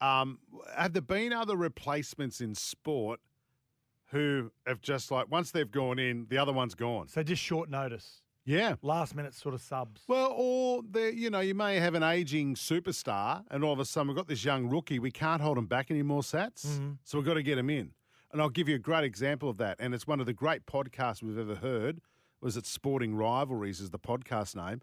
Um, 0.00 0.38
have 0.76 0.92
there 0.92 1.02
been 1.02 1.32
other 1.32 1.56
replacements 1.56 2.40
in 2.40 2.54
sport 2.54 3.20
who 4.08 4.50
have 4.66 4.80
just 4.80 5.10
like 5.10 5.30
once 5.30 5.50
they've 5.50 5.70
gone 5.70 5.98
in, 5.98 6.26
the 6.28 6.38
other 6.38 6.52
one's 6.52 6.74
gone? 6.74 7.08
So 7.08 7.22
just 7.22 7.42
short 7.42 7.70
notice, 7.70 8.22
Yeah. 8.44 8.74
last 8.82 9.14
minute 9.14 9.34
sort 9.34 9.54
of 9.54 9.60
subs. 9.60 10.02
Well, 10.08 10.32
or 10.36 10.82
the 10.88 11.14
you 11.14 11.30
know 11.30 11.40
you 11.40 11.54
may 11.54 11.76
have 11.76 11.94
an 11.94 12.02
aging 12.02 12.56
superstar, 12.56 13.44
and 13.50 13.62
all 13.62 13.72
of 13.72 13.78
a 13.78 13.84
sudden 13.84 14.08
we've 14.08 14.16
got 14.16 14.26
this 14.28 14.44
young 14.44 14.68
rookie. 14.68 14.98
We 14.98 15.10
can't 15.12 15.40
hold 15.40 15.56
him 15.58 15.66
back 15.66 15.90
anymore, 15.90 16.22
Satts. 16.24 16.66
Mm-hmm. 16.66 16.90
So 17.04 17.18
we've 17.18 17.26
got 17.26 17.34
to 17.34 17.42
get 17.42 17.56
him 17.58 17.70
in. 17.70 17.92
And 18.34 18.42
I'll 18.42 18.48
give 18.50 18.68
you 18.68 18.74
a 18.74 18.80
great 18.80 19.04
example 19.04 19.48
of 19.48 19.58
that. 19.58 19.76
And 19.78 19.94
it's 19.94 20.08
one 20.08 20.18
of 20.18 20.26
the 20.26 20.32
great 20.32 20.66
podcasts 20.66 21.22
we've 21.22 21.38
ever 21.38 21.54
heard. 21.54 22.00
Was 22.40 22.56
it 22.56 22.66
Sporting 22.66 23.14
Rivalries? 23.14 23.80
Is 23.80 23.90
the 23.90 23.98
podcast 23.98 24.56
name? 24.56 24.80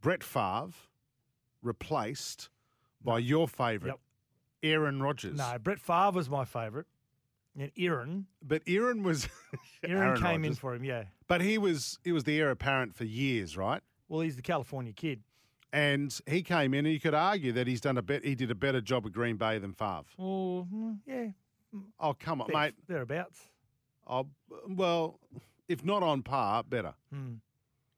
Brett 0.00 0.24
Favre 0.24 0.72
replaced 1.62 2.48
by 3.04 3.18
your 3.18 3.46
favourite, 3.46 3.92
Yep. 3.92 4.00
Aaron 4.72 5.02
Rodgers. 5.02 5.36
No, 5.36 5.58
Brett 5.62 5.80
Favre 5.80 6.12
was 6.12 6.30
my 6.30 6.46
favourite. 6.46 6.86
And 7.58 7.70
Aaron, 7.76 8.26
But 8.42 8.62
Aaron 8.66 9.02
was 9.02 9.28
Aaron, 9.84 10.02
Aaron 10.02 10.22
came 10.22 10.44
in 10.46 10.54
for 10.54 10.74
him, 10.74 10.82
yeah. 10.82 11.04
But 11.28 11.42
he 11.42 11.58
was 11.58 11.98
he 12.04 12.10
was 12.10 12.24
the 12.24 12.38
heir 12.40 12.50
apparent 12.50 12.94
for 12.94 13.04
years, 13.04 13.54
right? 13.56 13.82
Well, 14.08 14.22
he's 14.22 14.36
the 14.36 14.42
California 14.42 14.94
kid. 14.94 15.20
And 15.74 16.18
he 16.26 16.42
came 16.42 16.72
in, 16.72 16.86
and 16.86 16.92
you 16.94 17.00
could 17.00 17.14
argue 17.14 17.52
that 17.52 17.66
he's 17.66 17.80
done 17.82 17.98
a 17.98 18.02
bet. 18.02 18.24
He 18.24 18.34
did 18.34 18.50
a 18.50 18.54
better 18.54 18.80
job 18.80 19.04
at 19.06 19.12
Green 19.12 19.36
Bay 19.36 19.58
than 19.58 19.72
Favre. 19.74 20.04
Oh, 20.18 20.66
yeah, 21.06 21.28
Oh 22.00 22.14
come 22.14 22.40
on, 22.40 22.48
there- 22.52 22.60
mate. 22.60 22.74
thereabouts. 22.86 23.40
Oh, 24.06 24.26
well, 24.68 25.18
if 25.68 25.84
not 25.84 26.02
on 26.02 26.22
par, 26.22 26.62
better. 26.62 26.94
Hmm. 27.12 27.34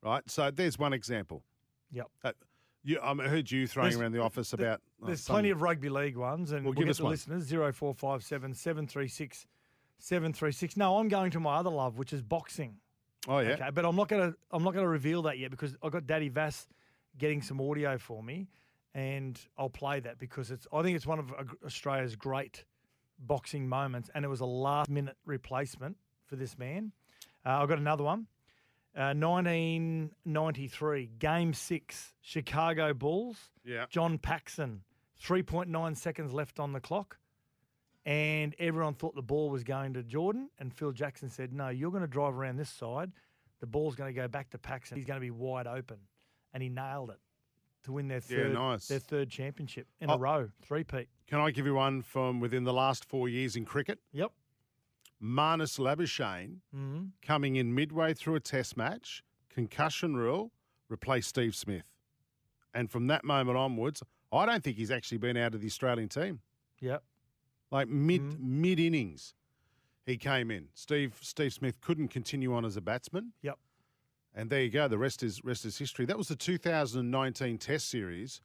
Right. 0.03 0.23
So 0.31 0.51
there's 0.51 0.79
one 0.79 0.93
example. 0.93 1.43
Yep. 1.91 2.07
Uh, 2.23 2.33
you, 2.85 3.01
I 3.03 3.13
heard 3.27 3.51
you 3.51 3.67
throwing 3.67 3.91
There's- 3.91 4.01
around 4.01 4.13
the 4.13 4.21
office 4.23 4.53
about. 4.53 4.81
uh, 5.03 5.07
There's 5.07 5.21
some- 5.23 5.35
plenty 5.35 5.51
of 5.51 5.63
rugby 5.63 5.89
league 5.89 6.17
ones, 6.17 6.53
and 6.53 6.65
Well, 6.65 6.73
we'll, 6.75 6.79
give 6.85 6.89
us 6.89 6.99
the 6.99 7.05
one. 7.05 7.11
listeners 7.13 7.51
0457 7.51 8.55
736 8.55 9.47
736. 9.99 10.77
No, 10.77 10.99
I'm 10.99 11.09
going 11.09 11.31
to 11.33 11.41
my 11.41 11.57
other 11.57 11.71
love, 11.71 11.99
which 11.99 12.13
is 12.13 12.23
boxing. 12.23 12.77
Oh 13.29 13.39
yeah. 13.41 13.51
Okay, 13.55 13.71
but 13.75 13.85
I'm 13.85 13.97
not 13.97 14.09
gonna 14.09 14.35
I'm 14.53 14.63
not 14.63 14.75
gonna 14.75 14.87
reveal 14.89 15.23
that 15.23 15.39
yet 15.39 15.51
because 15.51 15.75
I 15.83 15.89
got 15.89 16.07
Daddy 16.07 16.29
Vass 16.29 16.69
getting 17.19 17.43
some 17.43 17.61
audio 17.61 17.99
for 17.99 18.23
me, 18.23 18.47
and 18.95 19.41
I'll 19.59 19.71
play 19.71 19.99
that 20.01 20.19
because 20.19 20.53
it's 20.53 20.67
I 20.73 20.83
think 20.83 20.95
it's 20.95 21.07
one 21.07 21.19
of 21.19 21.33
Australia's 21.65 22.15
great 22.15 22.65
boxing 23.19 23.69
moments, 23.69 24.11
and 24.15 24.25
it 24.25 24.29
was 24.29 24.41
a 24.41 24.47
last 24.47 24.89
minute 24.91 25.17
replacement 25.25 25.97
for 26.27 26.37
this 26.37 26.59
man. 26.59 26.93
Uh, 27.45 27.61
I've 27.63 27.69
got 27.69 27.79
another 27.79 28.05
one. 28.05 28.27
Uh, 28.97 29.13
1993, 29.15 31.11
Game 31.19 31.53
Six, 31.53 32.13
Chicago 32.21 32.95
Bulls. 32.95 33.37
Yeah. 33.65 33.87
John 33.91 34.19
Paxson, 34.19 34.83
3.9 35.23 35.97
seconds 35.97 36.33
left 36.33 36.59
on 36.59 36.73
the 36.73 36.81
clock. 36.81 37.19
And 38.05 38.55
everyone 38.61 38.95
thought 38.95 39.15
the 39.17 39.23
ball 39.23 39.51
was 39.51 39.65
going 39.65 39.95
to 39.95 40.03
Jordan. 40.03 40.49
And 40.59 40.73
Phil 40.73 40.93
Jackson 40.93 41.29
said, 41.29 41.53
No, 41.53 41.69
you're 41.71 41.91
going 41.91 42.03
to 42.03 42.07
drive 42.09 42.35
around 42.35 42.57
this 42.57 42.71
side. 42.71 43.11
The 43.61 43.67
ball's 43.67 43.97
going 43.97 44.15
to 44.15 44.19
go 44.21 44.29
back 44.29 44.51
to 44.51 44.59
Paxson. 44.59 44.97
He's 44.97 45.07
going 45.07 45.17
to 45.21 45.25
be 45.25 45.31
wide 45.33 45.67
open. 45.67 45.97
And 46.55 46.63
he 46.63 46.69
nailed 46.69 47.11
it 47.11 47.19
to 47.85 47.93
win 47.93 48.07
their 48.09 48.23
Yeah, 48.29 48.37
third, 48.45 48.55
nice. 48.55 48.89
their 48.89 49.01
third 49.01 49.29
championship 49.31 49.89
in 50.01 50.09
Oh. 50.11 50.15
a 50.15 50.19
row, 50.19 50.49
three 50.63 50.85
peat. 50.85 51.09
Can 51.27 51.41
I 51.41 51.51
give 51.51 51.67
you 51.67 51.75
one 51.75 52.03
from 52.03 52.41
within 52.41 52.65
the 52.65 52.73
last 52.73 53.05
four 53.05 53.29
years 53.29 53.57
in 53.57 53.65
cricket? 53.65 53.99
Yep. 54.13 54.31
Marnus 55.23 55.79
Labuschagne 55.79 56.59
hmm 56.73 57.05
coming 57.23 57.57
in 57.57 57.75
midway 57.75 58.13
through 58.15 58.35
a 58.37 58.41
test 58.41 58.77
match, 58.77 59.23
concussion 59.49 60.17
rule, 60.17 60.53
replace 60.91 61.27
Steve 61.27 61.57
Smith. 61.57 61.85
And 62.75 62.91
from 62.91 63.07
that 63.09 63.25
moment 63.25 63.57
onwards, 63.57 64.03
I 64.33 64.45
don't 64.47 64.63
think 64.63 64.77
he's 64.77 64.91
actually 64.91 65.19
been 65.19 65.37
out 65.37 65.55
of 65.55 65.61
the 65.61 65.67
Australian 65.67 66.09
team. 66.09 66.41
Yep. 66.81 67.03
Like 67.71 67.89
mid 67.89 68.21
Mm-hmm. 68.23 68.61
mid 68.63 68.79
innings, 68.81 69.35
he 70.05 70.17
came 70.19 70.51
in. 70.51 70.69
Steve 70.75 71.17
Steve 71.23 71.53
Smith 71.53 71.81
couldn't 71.81 72.09
continue 72.09 72.55
on 72.55 72.65
as 72.65 72.77
a 72.77 72.81
batsman, 72.81 73.33
Yep. 73.43 73.59
and 74.35 74.51
there 74.51 74.63
you 74.63 74.71
go. 74.71 74.87
The 74.87 74.99
rest 74.99 75.23
is 75.23 75.43
rest 75.43 75.65
is 75.65 75.79
history. 75.79 76.05
That 76.05 76.19
was 76.19 76.29
the 76.29 76.37
2019 76.37 77.59
Test 77.59 77.89
series, 77.89 78.41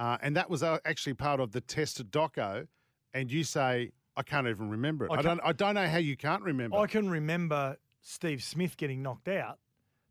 uh, 0.00 0.16
and 0.22 0.34
that 0.36 0.48
was 0.48 0.62
uh, 0.62 0.78
actually 0.84 1.14
part 1.14 1.40
of 1.40 1.52
the 1.52 1.60
Test 1.60 2.10
doco. 2.10 2.66
And 3.12 3.30
you 3.30 3.44
say 3.44 3.92
I 4.16 4.22
can't 4.22 4.46
even 4.46 4.70
remember 4.70 5.04
it. 5.04 5.12
I 5.12 5.16
I, 5.18 5.22
don't. 5.22 5.40
I 5.44 5.52
don't 5.52 5.74
know 5.74 5.86
how 5.86 5.98
you 5.98 6.16
can't 6.16 6.42
remember. 6.42 6.78
I 6.78 6.86
can 6.86 7.10
remember 7.10 7.76
Steve 8.00 8.42
Smith 8.42 8.76
getting 8.76 9.02
knocked 9.02 9.28
out, 9.28 9.58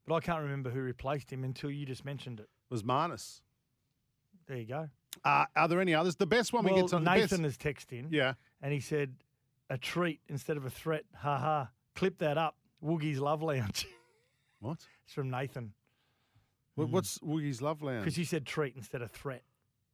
but 0.06 0.16
I 0.16 0.20
can't 0.20 0.44
remember 0.44 0.70
who 0.70 0.80
replaced 0.82 1.32
him 1.32 1.44
until 1.44 1.72
you 1.72 1.86
just 1.86 2.06
mentioned 2.06 2.40
it. 2.40 2.44
It 2.44 2.74
was 2.74 2.84
Marnus. 2.84 3.42
There 4.48 4.58
you 4.58 4.66
go. 4.66 4.90
Uh, 5.24 5.46
are 5.56 5.68
there 5.68 5.82
any 5.82 5.96
others? 5.96 6.16
The 6.16 6.26
best 6.28 6.54
one 6.54 6.66
we 6.66 6.72
well, 6.72 6.84
get 6.84 6.94
on 6.94 7.04
Nathan 7.04 7.44
has 7.44 7.58
texted 7.58 7.94
in. 7.94 8.08
Yeah. 8.12 8.34
and 8.62 8.72
he 8.72 8.80
said, 8.80 9.16
"A 9.70 9.78
treat 9.78 10.22
instead 10.28 10.58
of 10.58 10.66
a 10.66 10.70
threat." 10.70 11.06
Ha 11.16 11.38
ha! 11.38 11.70
Clip 11.96 12.18
that 12.20 12.38
up. 12.38 12.56
Woogie's 12.84 13.20
Love 13.20 13.42
Lounge. 13.42 13.88
What? 14.60 14.78
it's 15.06 15.14
from 15.14 15.30
Nathan 15.30 15.74
What 16.76 16.90
What's 16.90 17.18
Woogie's 17.20 17.62
Love 17.62 17.82
Lounge? 17.82 18.04
because 18.04 18.18
you 18.18 18.26
said 18.26 18.46
treat 18.46 18.76
instead 18.76 19.02
of 19.02 19.12
threat, 19.12 19.44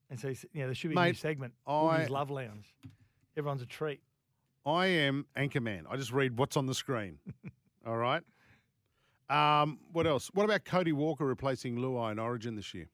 and 0.10 0.20
so 0.20 0.34
said, 0.34 0.50
yeah, 0.54 0.66
there 0.66 0.76
should 0.76 0.92
be 0.92 0.96
a 0.96 1.00
new 1.00 1.06
Mate, 1.08 1.18
segment. 1.18 1.54
I- 1.66 2.06
Love 2.06 2.30
Lounge. 2.30 2.74
Everyone's 3.38 3.62
a 3.62 3.66
treat. 3.66 4.02
I 4.66 4.88
am 4.88 5.26
Anchorman. 5.38 5.84
I 5.90 5.96
just 5.98 6.12
read 6.12 6.38
what's 6.40 6.58
on 6.58 6.66
the 6.66 6.74
screen. 6.74 7.20
All 7.86 7.98
right. 7.98 8.24
Um, 9.30 9.80
what 9.92 10.08
else? 10.08 10.30
What 10.34 10.44
about 10.44 10.66
Cody 10.66 10.92
Walker 10.92 11.26
replacing 11.26 11.76
Luai 11.78 12.12
in 12.12 12.20
Origin 12.20 12.56
this 12.56 12.74
year? 12.74 12.88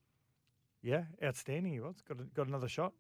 Yeah, 0.82 1.04
outstanding. 1.24 1.72
He 1.74 1.80
was 1.80 2.02
got 2.08 2.20
a, 2.20 2.24
got 2.24 2.48
another 2.48 2.68
shot. 2.68 2.94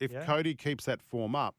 If 0.00 0.10
Yeah. 0.10 0.24
Cody 0.24 0.54
keeps 0.54 0.84
that 0.86 1.00
form 1.00 1.34
up, 1.36 1.54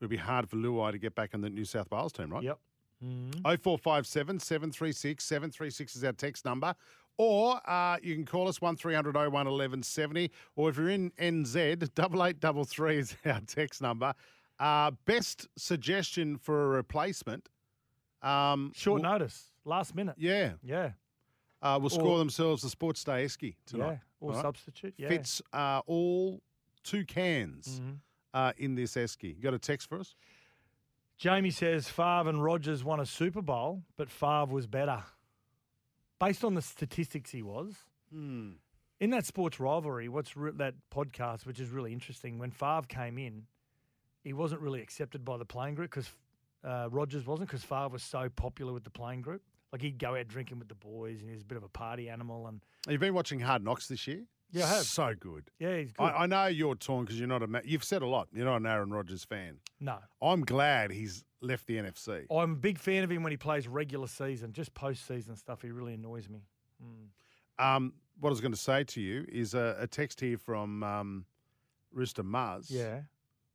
it'll 0.00 0.10
be 0.10 0.16
hard 0.16 0.48
for 0.50 0.56
Luai 0.56 0.92
to 0.92 0.98
get 0.98 1.14
back 1.14 1.32
in 1.34 1.40
the 1.40 1.48
New 1.50 1.64
South 1.64 1.90
Wales 1.90 2.12
team, 2.12 2.30
right? 2.32 2.42
Yep. 2.42 2.58
Mm-hmm. 3.04 3.40
0457 3.42 4.40
736 4.40 5.24
736 5.24 5.96
is 5.96 6.04
our 6.04 6.12
text 6.12 6.44
number. 6.44 6.74
Or 7.16 7.60
uh, 7.70 7.96
you 8.02 8.14
can 8.14 8.24
call 8.24 8.48
us 8.48 8.60
1300 8.60 9.14
01 9.14 9.30
1170. 9.32 10.30
Or 10.56 10.68
if 10.70 10.76
you're 10.76 10.88
in 10.88 11.10
NZ, 11.12 11.56
8833 11.56 12.96
is 12.98 13.16
our 13.26 13.40
text 13.46 13.80
number. 13.82 14.14
Uh, 14.58 14.90
best 15.04 15.46
suggestion 15.56 16.36
for 16.38 16.64
a 16.64 16.68
replacement. 16.68 17.48
Um, 18.22 18.72
Short 18.74 19.02
w- 19.02 19.12
notice, 19.18 19.50
last 19.64 19.94
minute. 19.94 20.16
Yeah. 20.18 20.52
Yeah, 20.62 20.92
Uh, 21.62 21.78
will 21.80 21.90
score 21.90 22.08
Or- 22.16 22.18
themselves 22.18 22.64
a 22.64 22.70
Sports 22.70 23.04
Day 23.04 23.24
Esky 23.24 23.56
tonight. 23.66 23.90
yeah. 23.92 23.98
Or 24.20 24.32
right? 24.32 24.42
substitute. 24.42 24.94
Yeah. 24.96 25.08
Fits 25.08 25.42
uh, 25.52 25.82
all 25.86 26.40
two 26.82 27.04
cans 27.04 27.80
Mhm. 27.80 27.98
uh, 28.32 28.52
in 28.56 28.74
this 28.74 28.94
Esky. 28.94 29.36
You 29.36 29.42
got 29.42 29.54
a 29.54 29.58
text 29.58 29.88
for 29.88 29.98
us? 30.00 30.14
Jamie 31.18 31.50
says 31.50 31.88
Favre 31.88 32.28
and 32.28 32.42
Rodgers 32.42 32.82
won 32.82 32.98
a 33.00 33.06
Super 33.06 33.42
Bowl, 33.42 33.82
but 33.96 34.10
Favre 34.10 34.46
was 34.52 34.66
better. 34.66 35.02
Based 36.20 36.44
on 36.44 36.54
the 36.54 36.62
statistics, 36.62 37.30
he 37.30 37.42
was. 37.42 37.74
Hmm. 38.12 38.52
In 39.00 39.10
that 39.10 39.26
sports 39.26 39.58
rivalry, 39.58 40.08
what's 40.08 40.36
re- 40.36 40.52
that 40.56 40.74
podcast, 40.94 41.46
which 41.46 41.60
is 41.60 41.70
really 41.70 41.92
interesting, 41.92 42.38
when 42.38 42.50
Favre 42.50 42.86
came 42.88 43.18
in, 43.18 43.46
he 44.22 44.32
wasn't 44.32 44.60
really 44.60 44.80
accepted 44.80 45.24
by 45.24 45.36
the 45.36 45.44
playing 45.44 45.74
group 45.74 45.90
because 45.90 46.08
uh, 46.64 46.88
Rodgers 46.90 47.26
wasn't 47.26 47.48
because 47.48 47.64
Favre 47.64 47.88
was 47.88 48.02
so 48.02 48.28
popular 48.28 48.72
with 48.72 48.84
the 48.84 48.90
playing 48.90 49.20
group. 49.20 49.42
Like 49.72 49.82
he'd 49.82 49.98
go 49.98 50.14
out 50.16 50.28
drinking 50.28 50.60
with 50.60 50.68
the 50.68 50.76
boys 50.76 51.20
and 51.20 51.28
he 51.28 51.34
was 51.34 51.42
a 51.42 51.46
bit 51.46 51.58
of 51.58 51.64
a 51.64 51.68
party 51.68 52.08
animal. 52.08 52.46
And 52.46 52.60
You've 52.88 53.00
been 53.00 53.12
watching 53.14 53.40
Hard 53.40 53.64
Knocks 53.64 53.88
this 53.88 54.06
year? 54.06 54.22
Yeah, 54.54 54.64
I 54.66 54.68
have. 54.68 54.84
So 54.84 55.14
good. 55.18 55.50
yeah, 55.58 55.78
he's 55.78 55.92
good. 55.92 56.04
I, 56.04 56.22
I 56.22 56.26
know 56.26 56.46
you're 56.46 56.74
torn 56.74 57.04
because 57.04 57.18
you're 57.18 57.28
not 57.28 57.42
a. 57.42 57.46
Ma- 57.46 57.60
you've 57.64 57.84
said 57.84 58.02
a 58.02 58.06
lot. 58.06 58.28
You're 58.32 58.44
not 58.46 58.56
an 58.56 58.66
Aaron 58.66 58.90
Rodgers 58.90 59.24
fan. 59.24 59.58
no, 59.80 59.98
I'm 60.22 60.42
glad 60.44 60.90
he's 60.92 61.24
left 61.40 61.66
the 61.66 61.76
NFC. 61.76 62.24
I'm 62.30 62.52
a 62.52 62.56
big 62.56 62.78
fan 62.78 63.04
of 63.04 63.10
him 63.10 63.22
when 63.22 63.30
he 63.32 63.36
plays 63.36 63.66
regular 63.68 64.06
season. 64.06 64.52
Just 64.52 64.72
postseason 64.74 65.36
stuff, 65.36 65.60
he 65.62 65.70
really 65.70 65.94
annoys 65.94 66.28
me. 66.28 66.40
Mm. 66.82 67.64
Um, 67.64 67.92
what 68.20 68.28
I 68.28 68.30
was 68.30 68.40
going 68.40 68.52
to 68.52 68.58
say 68.58 68.84
to 68.84 69.00
you 69.00 69.24
is 69.28 69.54
a, 69.54 69.76
a 69.80 69.86
text 69.86 70.20
here 70.20 70.38
from 70.38 70.82
um, 70.82 71.24
Rooster 71.92 72.22
Muzz. 72.24 72.66
Yeah. 72.70 73.00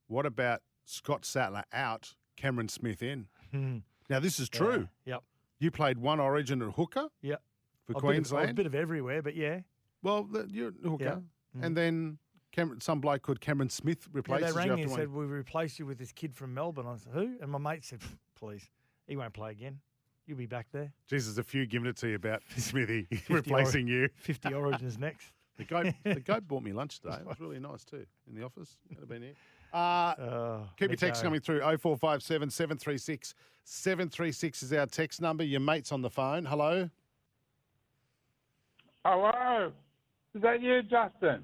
What 0.08 0.26
about 0.26 0.62
Scott 0.86 1.26
Sattler 1.26 1.64
out, 1.74 2.14
Cameron 2.36 2.70
Smith 2.70 3.02
in? 3.04 3.28
Hmm. 3.52 3.78
Now 4.10 4.20
this 4.20 4.40
is 4.40 4.50
true. 4.50 4.90
Yeah. 5.06 5.16
Yep. 5.16 5.24
You 5.60 5.72
played 5.72 5.98
one 5.98 6.20
Origin 6.20 6.62
at 6.62 6.74
hooker 6.76 7.08
Yep. 7.22 7.42
for 7.86 7.92
A 7.92 7.96
bit 7.96 7.98
of- 7.98 8.02
Queensland. 8.04 8.50
a 8.52 8.54
bit 8.54 8.66
of 8.66 8.76
everywhere, 8.76 9.22
but 9.22 9.36
yeah. 9.36 9.60
Well, 10.02 10.24
the, 10.24 10.48
you're 10.50 10.70
a 10.84 10.90
hooker, 10.90 11.04
Yeah. 11.04 11.60
Mm. 11.60 11.66
and 11.66 11.78
then 11.78 12.18
Cameron, 12.52 12.82
some 12.82 13.00
bloke 13.00 13.22
called 13.22 13.42
Cameron 13.42 13.70
Smith 13.70 14.04
Yeah, 14.08 14.18
replaces 14.18 14.54
they 14.54 14.58
rang 14.60 14.68
you 14.70 14.76
me 14.76 14.82
and 14.84 14.92
said, 14.92 15.12
"We 15.12 15.26
replaced 15.26 15.80
you 15.80 15.86
with 15.86 15.98
this 15.98 16.12
kid 16.12 16.34
from 16.36 16.54
Melbourne." 16.54 16.88
I 16.88 16.96
said, 16.98 17.14
"Who?" 17.14 17.38
And 17.42 17.52
my 17.52 17.58
mate 17.60 17.84
said, 17.86 18.02
"Please, 18.36 18.70
he 19.08 19.16
won't 19.16 19.34
play 19.34 19.52
again. 19.52 19.80
You'll 20.26 20.38
be 20.38 20.46
back 20.46 20.68
there. 20.72 20.92
Jesus, 21.08 21.38
a 21.38 21.44
few 21.44 21.66
giving 21.66 21.88
it 21.90 21.98
to 21.98 22.08
you 22.10 22.16
about 22.16 22.42
Smithy 22.58 23.04
50 23.12 23.34
replacing 23.34 23.88
you. 23.88 24.10
Fifty 24.16 24.54
Origins 24.54 24.98
next." 24.98 25.34
The 25.58 25.66
goat, 25.66 25.88
the 26.06 26.22
goat 26.22 26.48
bought 26.48 26.64
me 26.64 26.72
lunch 26.72 27.02
today. 27.02 27.18
It 27.20 27.26
was 27.26 27.40
really 27.42 27.60
nice 27.60 27.84
too 27.84 28.06
in 28.30 28.34
the 28.36 28.44
office. 28.46 28.78
Could 28.88 29.00
have 29.00 29.10
been 29.10 29.22
here. 29.24 29.34
Uh, 29.74 29.78
Uh, 29.78 30.60
keep 30.78 30.90
your 30.90 30.96
text 30.96 31.22
coming 31.22 31.42
through 31.42 31.60
0457 31.60 32.50
736 32.50 33.36
736 33.66 34.64
is 34.64 34.72
our 34.74 34.86
text 34.86 35.20
number. 35.22 35.44
Your 35.44 35.60
mate's 35.60 35.92
on 35.92 36.02
the 36.02 36.10
phone. 36.10 36.46
Hello. 36.46 36.90
Hello. 39.06 39.72
Is 40.36 40.42
that 40.42 40.62
you, 40.62 40.82
Justin? 40.84 41.44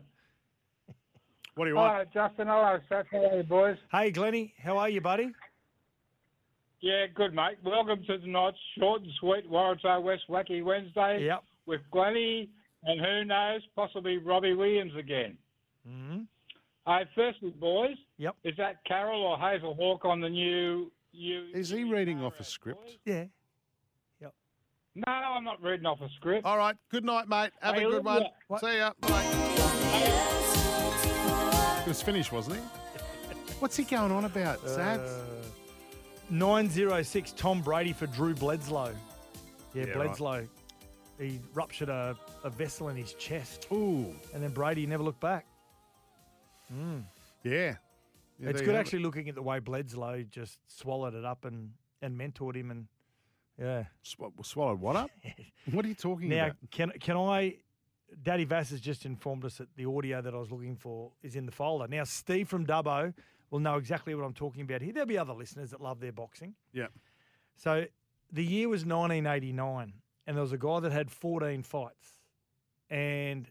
What 1.55 1.65
do 1.65 1.69
you 1.69 1.75
want? 1.75 1.93
Hello, 2.13 2.27
Justin. 2.27 2.47
Hello, 2.47 2.77
Seth. 2.89 3.05
Hello, 3.11 3.43
boys. 3.43 3.77
Hey, 3.91 4.11
Glenny, 4.11 4.53
how 4.61 4.77
are 4.77 4.89
you, 4.89 5.01
buddy? 5.01 5.31
Yeah, 6.81 7.07
good, 7.13 7.33
mate. 7.33 7.57
Welcome 7.63 8.03
to 8.05 8.17
tonight's 8.19 8.57
short 8.77 9.01
and 9.01 9.11
sweet 9.19 9.49
Warwickshire 9.49 10.01
West 10.01 10.23
Wacky 10.29 10.63
Wednesday 10.63 11.25
Yep. 11.25 11.43
with 11.65 11.81
Glennie 11.91 12.49
and 12.83 12.99
who 13.03 13.23
knows, 13.25 13.61
possibly 13.75 14.17
Robbie 14.19 14.53
Williams 14.53 14.95
again. 14.95 15.37
Mm-hmm. 15.89 16.21
Hey, 16.85 17.05
firstly, 17.15 17.49
boys, 17.51 17.95
Yep. 18.17 18.35
is 18.43 18.55
that 18.57 18.83
Carol 18.85 19.23
or 19.23 19.39
Hazel 19.39 19.73
Hawk 19.73 20.05
on 20.05 20.19
the 20.21 20.29
new? 20.29 20.91
You, 21.11 21.45
Is 21.53 21.69
he 21.69 21.85
reading 21.85 22.21
off 22.21 22.39
a 22.39 22.43
script? 22.43 22.97
Yeah. 23.05 23.25
Yep. 24.95 25.05
No, 25.07 25.11
I'm 25.13 25.43
not 25.43 25.61
reading 25.61 25.85
off 25.85 26.01
a 26.01 26.09
script. 26.09 26.45
All 26.45 26.57
right. 26.57 26.75
Good 26.89 27.03
night, 27.05 27.27
mate. 27.27 27.51
Have 27.61 27.75
Hey, 27.75 27.83
a 27.83 27.89
good 27.89 28.03
look, 28.05 28.23
one. 28.49 28.59
See 28.59 28.77
ya. 28.77 28.91
Bye. 29.01 29.23
It 31.81 31.87
was 31.87 32.01
finished, 32.01 32.31
wasn't 32.31 32.57
he? 32.57 32.61
What's 33.59 33.77
he 33.77 33.83
going 33.83 34.11
on 34.11 34.25
about, 34.25 34.59
Satts? 34.67 35.11
Uh, 35.11 35.25
906 36.29 37.33
Tom 37.33 37.61
Brady 37.61 37.93
for 37.93 38.07
Drew 38.07 38.33
Bledsoe. 38.33 38.93
Yeah, 39.73 39.85
Yeah, 39.85 39.91
right. 39.93 39.93
Bledsoe. 40.17 40.47
He 41.19 41.39
ruptured 41.53 41.89
a, 41.89 42.17
a 42.43 42.49
vessel 42.49 42.89
in 42.89 42.95
his 42.97 43.13
chest. 43.13 43.67
Ooh, 43.71 44.13
And 44.33 44.43
then 44.43 44.51
Brady 44.51 44.85
never 44.85 45.03
looked 45.03 45.21
back. 45.21 45.45
yeah. 46.71 46.95
Yeah, 47.43 47.75
it's 48.49 48.59
you 48.59 48.65
good 48.65 48.67
have 48.67 48.75
it. 48.75 48.79
actually 48.79 48.99
looking 49.03 49.29
at 49.29 49.35
the 49.35 49.41
way 49.41 49.59
Bledsoe 49.59 50.23
just 50.29 50.59
swallowed 50.67 51.13
it 51.13 51.23
up 51.23 51.45
and, 51.45 51.69
and 52.01 52.19
mentored 52.19 52.55
him. 52.57 52.69
And 52.71 52.87
yeah. 53.59 53.85
Sw- 54.01 54.17
swallowed 54.43 54.79
what 54.79 54.95
up? 54.95 55.09
what 55.71 55.85
are 55.85 55.87
you 55.87 55.95
talking 55.95 56.29
Now, 56.29 56.45
about? 56.45 56.55
Now, 56.61 56.67
can 56.71 56.89
can 56.99 57.17
I? 57.17 57.55
Daddy 58.21 58.45
Vass 58.45 58.69
has 58.69 58.79
just 58.79 59.05
informed 59.05 59.43
us 59.45 59.57
that 59.57 59.67
the 59.75 59.85
audio 59.85 60.21
that 60.21 60.33
I 60.33 60.37
was 60.37 60.51
looking 60.51 60.75
for 60.75 61.11
is 61.23 61.35
in 61.35 61.45
the 61.45 61.51
folder. 61.51 61.87
Now, 61.87 62.03
Steve 62.03 62.47
from 62.47 62.65
Dubbo 62.65 63.13
will 63.49 63.59
know 63.59 63.77
exactly 63.77 64.13
what 64.15 64.23
I'm 64.23 64.33
talking 64.33 64.61
about 64.61 64.81
here. 64.81 64.93
There'll 64.93 65.07
be 65.07 65.17
other 65.17 65.33
listeners 65.33 65.71
that 65.71 65.81
love 65.81 65.99
their 65.99 66.11
boxing. 66.11 66.53
Yeah. 66.71 66.87
So 67.57 67.85
the 68.31 68.43
year 68.43 68.69
was 68.69 68.85
1989, 68.85 69.93
and 70.27 70.35
there 70.37 70.41
was 70.41 70.51
a 70.51 70.57
guy 70.57 70.79
that 70.81 70.91
had 70.91 71.11
14 71.11 71.63
fights, 71.63 72.19
and 72.89 73.49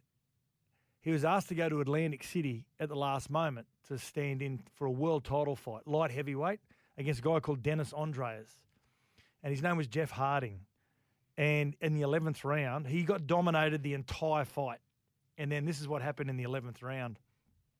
he 1.00 1.10
was 1.10 1.24
asked 1.24 1.48
to 1.48 1.54
go 1.54 1.68
to 1.68 1.80
Atlantic 1.80 2.22
City 2.24 2.66
at 2.80 2.88
the 2.88 2.96
last 2.96 3.28
moment 3.30 3.66
to 3.88 3.98
stand 3.98 4.40
in 4.40 4.60
for 4.74 4.86
a 4.86 4.90
world 4.90 5.24
title 5.24 5.56
fight, 5.56 5.86
light 5.86 6.10
heavyweight, 6.10 6.60
against 6.96 7.20
a 7.20 7.22
guy 7.22 7.40
called 7.40 7.62
Dennis 7.62 7.92
Andries, 7.92 8.48
and 9.44 9.52
his 9.52 9.62
name 9.62 9.76
was 9.76 9.86
Jeff 9.86 10.10
Harding. 10.10 10.58
And 11.36 11.76
in 11.80 11.94
the 11.94 12.02
11th 12.02 12.42
round, 12.44 12.86
he 12.86 13.02
got 13.04 13.26
dominated 13.26 13.82
the 13.82 13.94
entire 13.94 14.44
fight. 14.44 14.78
And 15.36 15.52
then 15.52 15.64
this 15.64 15.80
is 15.80 15.86
what 15.86 16.00
happened 16.02 16.30
in 16.30 16.36
the 16.36 16.44
11th 16.44 16.82
round. 16.82 17.18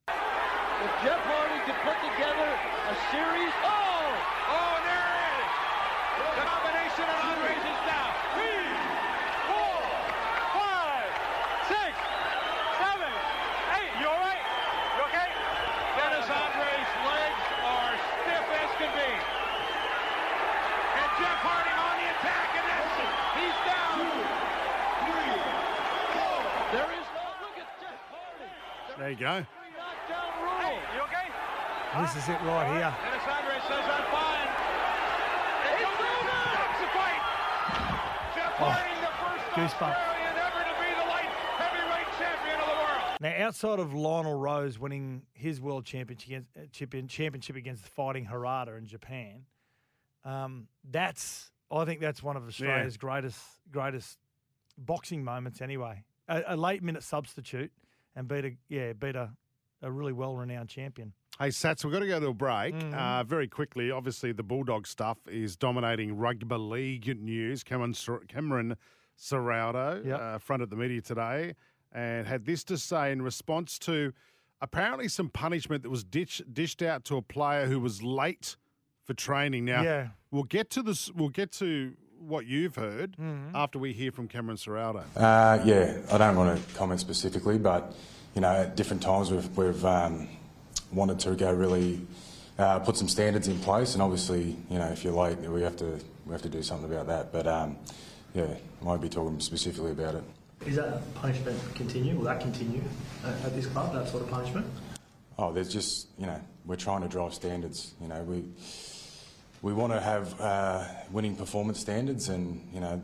If 0.08 0.92
Jeff 1.02 1.22
Harding 1.24 1.62
could 1.64 1.80
put 1.86 1.96
together 2.04 2.50
a 2.84 2.94
series. 3.08 3.54
Oh, 3.64 4.76
there 4.84 5.08
it 5.08 5.38
is! 5.40 5.48
The 6.34 6.44
combination 6.44 7.06
of 7.08 7.16
Andries 7.24 7.64
is 7.64 7.80
now. 7.88 8.12
Three, 8.36 8.68
four, 9.48 9.80
five, 10.52 11.08
six, 11.70 11.94
seven, 12.76 13.12
eight. 13.80 13.92
You 14.02 14.12
all 14.12 14.20
right? 14.20 14.44
You 14.98 15.02
okay? 15.08 15.30
Dennis 15.96 16.26
Andries' 16.28 16.92
legs 17.08 17.44
are 17.64 17.94
stiff 18.20 18.46
as 18.52 18.70
can 18.76 18.90
be. 18.98 19.10
And 21.00 21.10
Jeff 21.22 21.38
Harding 21.38 21.78
on 21.80 21.94
the 22.02 22.06
attack, 22.18 22.50
and 22.60 22.66
that's 22.66 22.98
it. 22.98 23.14
He's 23.40 23.58
down. 23.62 23.94
There 26.74 26.90
is 26.98 27.06
no 27.14 27.24
look 27.40 27.56
at 27.62 27.70
Jeff 27.78 28.00
Harding. 28.10 28.52
There 28.98 29.10
you 29.14 29.22
go. 29.22 29.46
Three 29.46 29.72
knockdown 29.78 30.30
rule. 30.42 30.58
Hey, 30.60 30.78
you 30.94 31.02
okay? 31.06 31.26
This 32.04 32.16
is 32.16 32.28
it 32.28 32.38
right 32.44 32.68
here. 32.76 32.94
Dennis 33.00 33.24
says 33.24 33.84
I'm 33.88 34.04
fine. 34.12 34.48
It's 35.72 36.00
over! 36.04 36.36
That's 36.52 36.80
the 36.80 36.90
fight. 36.92 37.22
Jeff 38.34 38.52
Oh, 38.60 38.64
Harding, 38.68 39.00
the 39.00 39.08
first 39.08 39.74
goosebumps. 39.74 39.96
Australian 39.96 40.36
ever 40.36 40.64
to 40.68 40.74
be 40.84 40.90
the 41.00 41.06
light 41.08 41.32
heavyweight 41.56 42.08
champion 42.18 42.60
of 42.60 42.66
the 42.66 42.74
world. 42.74 43.20
Now, 43.22 43.46
outside 43.46 43.78
of 43.78 43.94
Lionel 43.94 44.34
Rose 44.38 44.78
winning 44.78 45.22
his 45.32 45.62
world 45.62 45.86
championship 45.86 46.28
against, 46.28 46.50
uh, 46.58 46.60
champion- 46.72 47.08
championship 47.08 47.56
against 47.56 47.86
Fighting 47.88 48.26
Harada 48.26 48.76
in 48.76 48.84
Japan, 48.84 49.46
um, 50.26 50.68
that's 50.90 51.50
I 51.70 51.86
think 51.86 52.00
that's 52.02 52.22
one 52.22 52.36
of 52.36 52.46
Australia's 52.46 52.98
greatest 52.98 53.40
greatest 53.70 54.18
boxing 54.76 55.24
moments. 55.24 55.62
Anyway, 55.62 56.04
a, 56.28 56.42
a 56.48 56.56
late 56.58 56.82
minute 56.82 57.02
substitute 57.02 57.72
and 58.14 58.28
beat 58.28 58.44
a 58.44 58.52
yeah 58.68 58.92
beat 58.92 59.16
a, 59.16 59.30
a 59.80 59.90
really 59.90 60.12
well 60.12 60.36
renowned 60.36 60.68
champion. 60.68 61.14
Hey, 61.40 61.50
Satts, 61.50 61.84
we've 61.84 61.92
got 61.92 61.98
to 62.00 62.06
go 62.06 62.20
to 62.20 62.28
a 62.28 62.34
break. 62.34 62.74
Mm-hmm. 62.76 62.94
Uh, 62.94 63.24
very 63.24 63.48
quickly, 63.48 63.90
obviously, 63.90 64.30
the 64.32 64.44
Bulldog 64.44 64.86
stuff 64.86 65.18
is 65.26 65.56
dominating 65.56 66.16
rugby 66.16 66.54
league 66.54 67.20
news. 67.20 67.64
Cameron, 67.64 67.92
Ser- 67.92 68.22
Cameron 68.28 68.76
Ciraldo 69.18 70.04
Yep. 70.06 70.20
uh, 70.20 70.38
fronted 70.38 70.70
the 70.70 70.76
media 70.76 71.00
today 71.00 71.54
and 71.92 72.26
had 72.28 72.44
this 72.44 72.62
to 72.64 72.78
say 72.78 73.10
in 73.10 73.20
response 73.20 73.78
to 73.80 74.12
apparently 74.60 75.08
some 75.08 75.28
punishment 75.28 75.82
that 75.82 75.90
was 75.90 76.04
ditch, 76.04 76.40
dished 76.52 76.82
out 76.82 77.04
to 77.06 77.16
a 77.16 77.22
player 77.22 77.66
who 77.66 77.80
was 77.80 78.00
late 78.02 78.56
for 79.02 79.14
training. 79.14 79.64
Now, 79.64 79.82
Yeah. 79.82 80.08
we'll 80.30 80.44
get 80.44 80.70
to 80.70 80.82
this. 80.84 81.10
We'll 81.12 81.28
get 81.30 81.50
to 81.52 81.94
what 82.20 82.46
you've 82.46 82.76
heard 82.76 83.16
Mm-hmm. 83.16 83.56
after 83.56 83.80
we 83.80 83.92
hear 83.92 84.12
from 84.12 84.28
Cameron 84.28 84.56
Ciraldo. 84.56 85.02
Uh, 85.16 85.60
yeah, 85.64 85.98
I 86.12 86.16
don't 86.18 86.36
want 86.36 86.64
to 86.64 86.74
comment 86.76 87.00
specifically, 87.00 87.58
but 87.58 87.92
you 88.36 88.40
know, 88.40 88.50
at 88.54 88.76
different 88.76 89.02
times 89.02 89.30
we've 89.32 89.56
we've 89.56 89.84
um, 89.84 90.26
wanted 90.94 91.20
to 91.20 91.34
go 91.34 91.52
really 91.52 92.00
uh, 92.58 92.78
put 92.78 92.96
some 92.96 93.08
standards 93.08 93.48
in 93.48 93.58
place, 93.58 93.94
and 93.94 94.02
obviously, 94.02 94.56
you 94.70 94.78
know, 94.78 94.86
if 94.86 95.04
you're 95.04 95.12
late, 95.12 95.38
we 95.38 95.62
have 95.62 95.76
to 95.76 95.98
we 96.26 96.32
have 96.32 96.42
to 96.42 96.48
do 96.48 96.62
something 96.62 96.90
about 96.90 97.06
that. 97.08 97.32
But 97.32 97.46
um, 97.46 97.76
yeah, 98.34 98.44
I 98.44 98.84
won't 98.84 99.02
be 99.02 99.08
talking 99.08 99.40
specifically 99.40 99.92
about 99.92 100.14
it. 100.14 100.24
Is 100.66 100.76
that 100.76 101.14
punishment 101.14 101.58
continue? 101.74 102.16
Will 102.16 102.24
that 102.24 102.40
continue 102.40 102.82
at, 103.24 103.54
this 103.54 103.66
club? 103.66 103.92
That 103.92 104.08
sort 104.08 104.22
of 104.22 104.30
punishment? 104.30 104.66
Oh, 105.38 105.52
there's 105.52 105.72
just 105.72 106.08
you 106.18 106.26
know 106.26 106.40
we're 106.64 106.76
trying 106.76 107.02
to 107.02 107.08
drive 107.08 107.34
standards. 107.34 107.94
You 108.00 108.08
know 108.08 108.22
we 108.22 108.44
we 109.62 109.72
want 109.72 109.92
to 109.92 110.00
have 110.00 110.40
uh, 110.40 110.84
winning 111.10 111.36
performance 111.36 111.80
standards, 111.80 112.28
and 112.28 112.66
you 112.72 112.80
know 112.80 113.02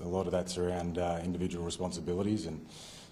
a 0.00 0.08
lot 0.08 0.26
of 0.26 0.32
that's 0.32 0.58
around 0.58 0.98
uh, 0.98 1.20
individual 1.24 1.64
responsibilities, 1.64 2.46
and 2.46 2.64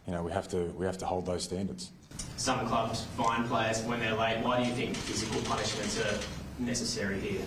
you 0.06 0.12
know 0.12 0.22
we 0.22 0.30
have 0.30 0.48
to 0.48 0.64
we 0.76 0.84
have 0.86 0.98
to 0.98 1.06
hold 1.06 1.26
those 1.26 1.44
standards. 1.44 1.90
Some 2.36 2.66
clubs 2.66 3.06
fine 3.16 3.48
players 3.48 3.82
when 3.82 4.00
they're 4.00 4.14
late. 4.14 4.44
Why 4.44 4.62
do 4.62 4.68
you 4.68 4.74
think 4.74 4.96
physical 4.96 5.40
punishments 5.42 6.00
are 6.00 6.18
necessary 6.58 7.18
here? 7.20 7.40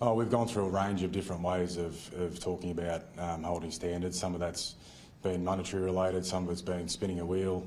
Oh, 0.00 0.14
we've 0.14 0.30
gone 0.30 0.48
through 0.48 0.66
a 0.66 0.70
range 0.70 1.02
of 1.04 1.12
different 1.12 1.42
ways 1.42 1.76
of, 1.76 2.12
of 2.14 2.40
talking 2.40 2.72
about 2.72 3.04
um, 3.18 3.44
holding 3.44 3.70
standards. 3.70 4.18
Some 4.18 4.34
of 4.34 4.40
that's 4.40 4.74
been 5.22 5.44
monetary 5.44 5.84
related, 5.84 6.26
some 6.26 6.44
of 6.44 6.50
it's 6.50 6.60
been 6.60 6.88
spinning 6.88 7.20
a 7.20 7.24
wheel, 7.24 7.64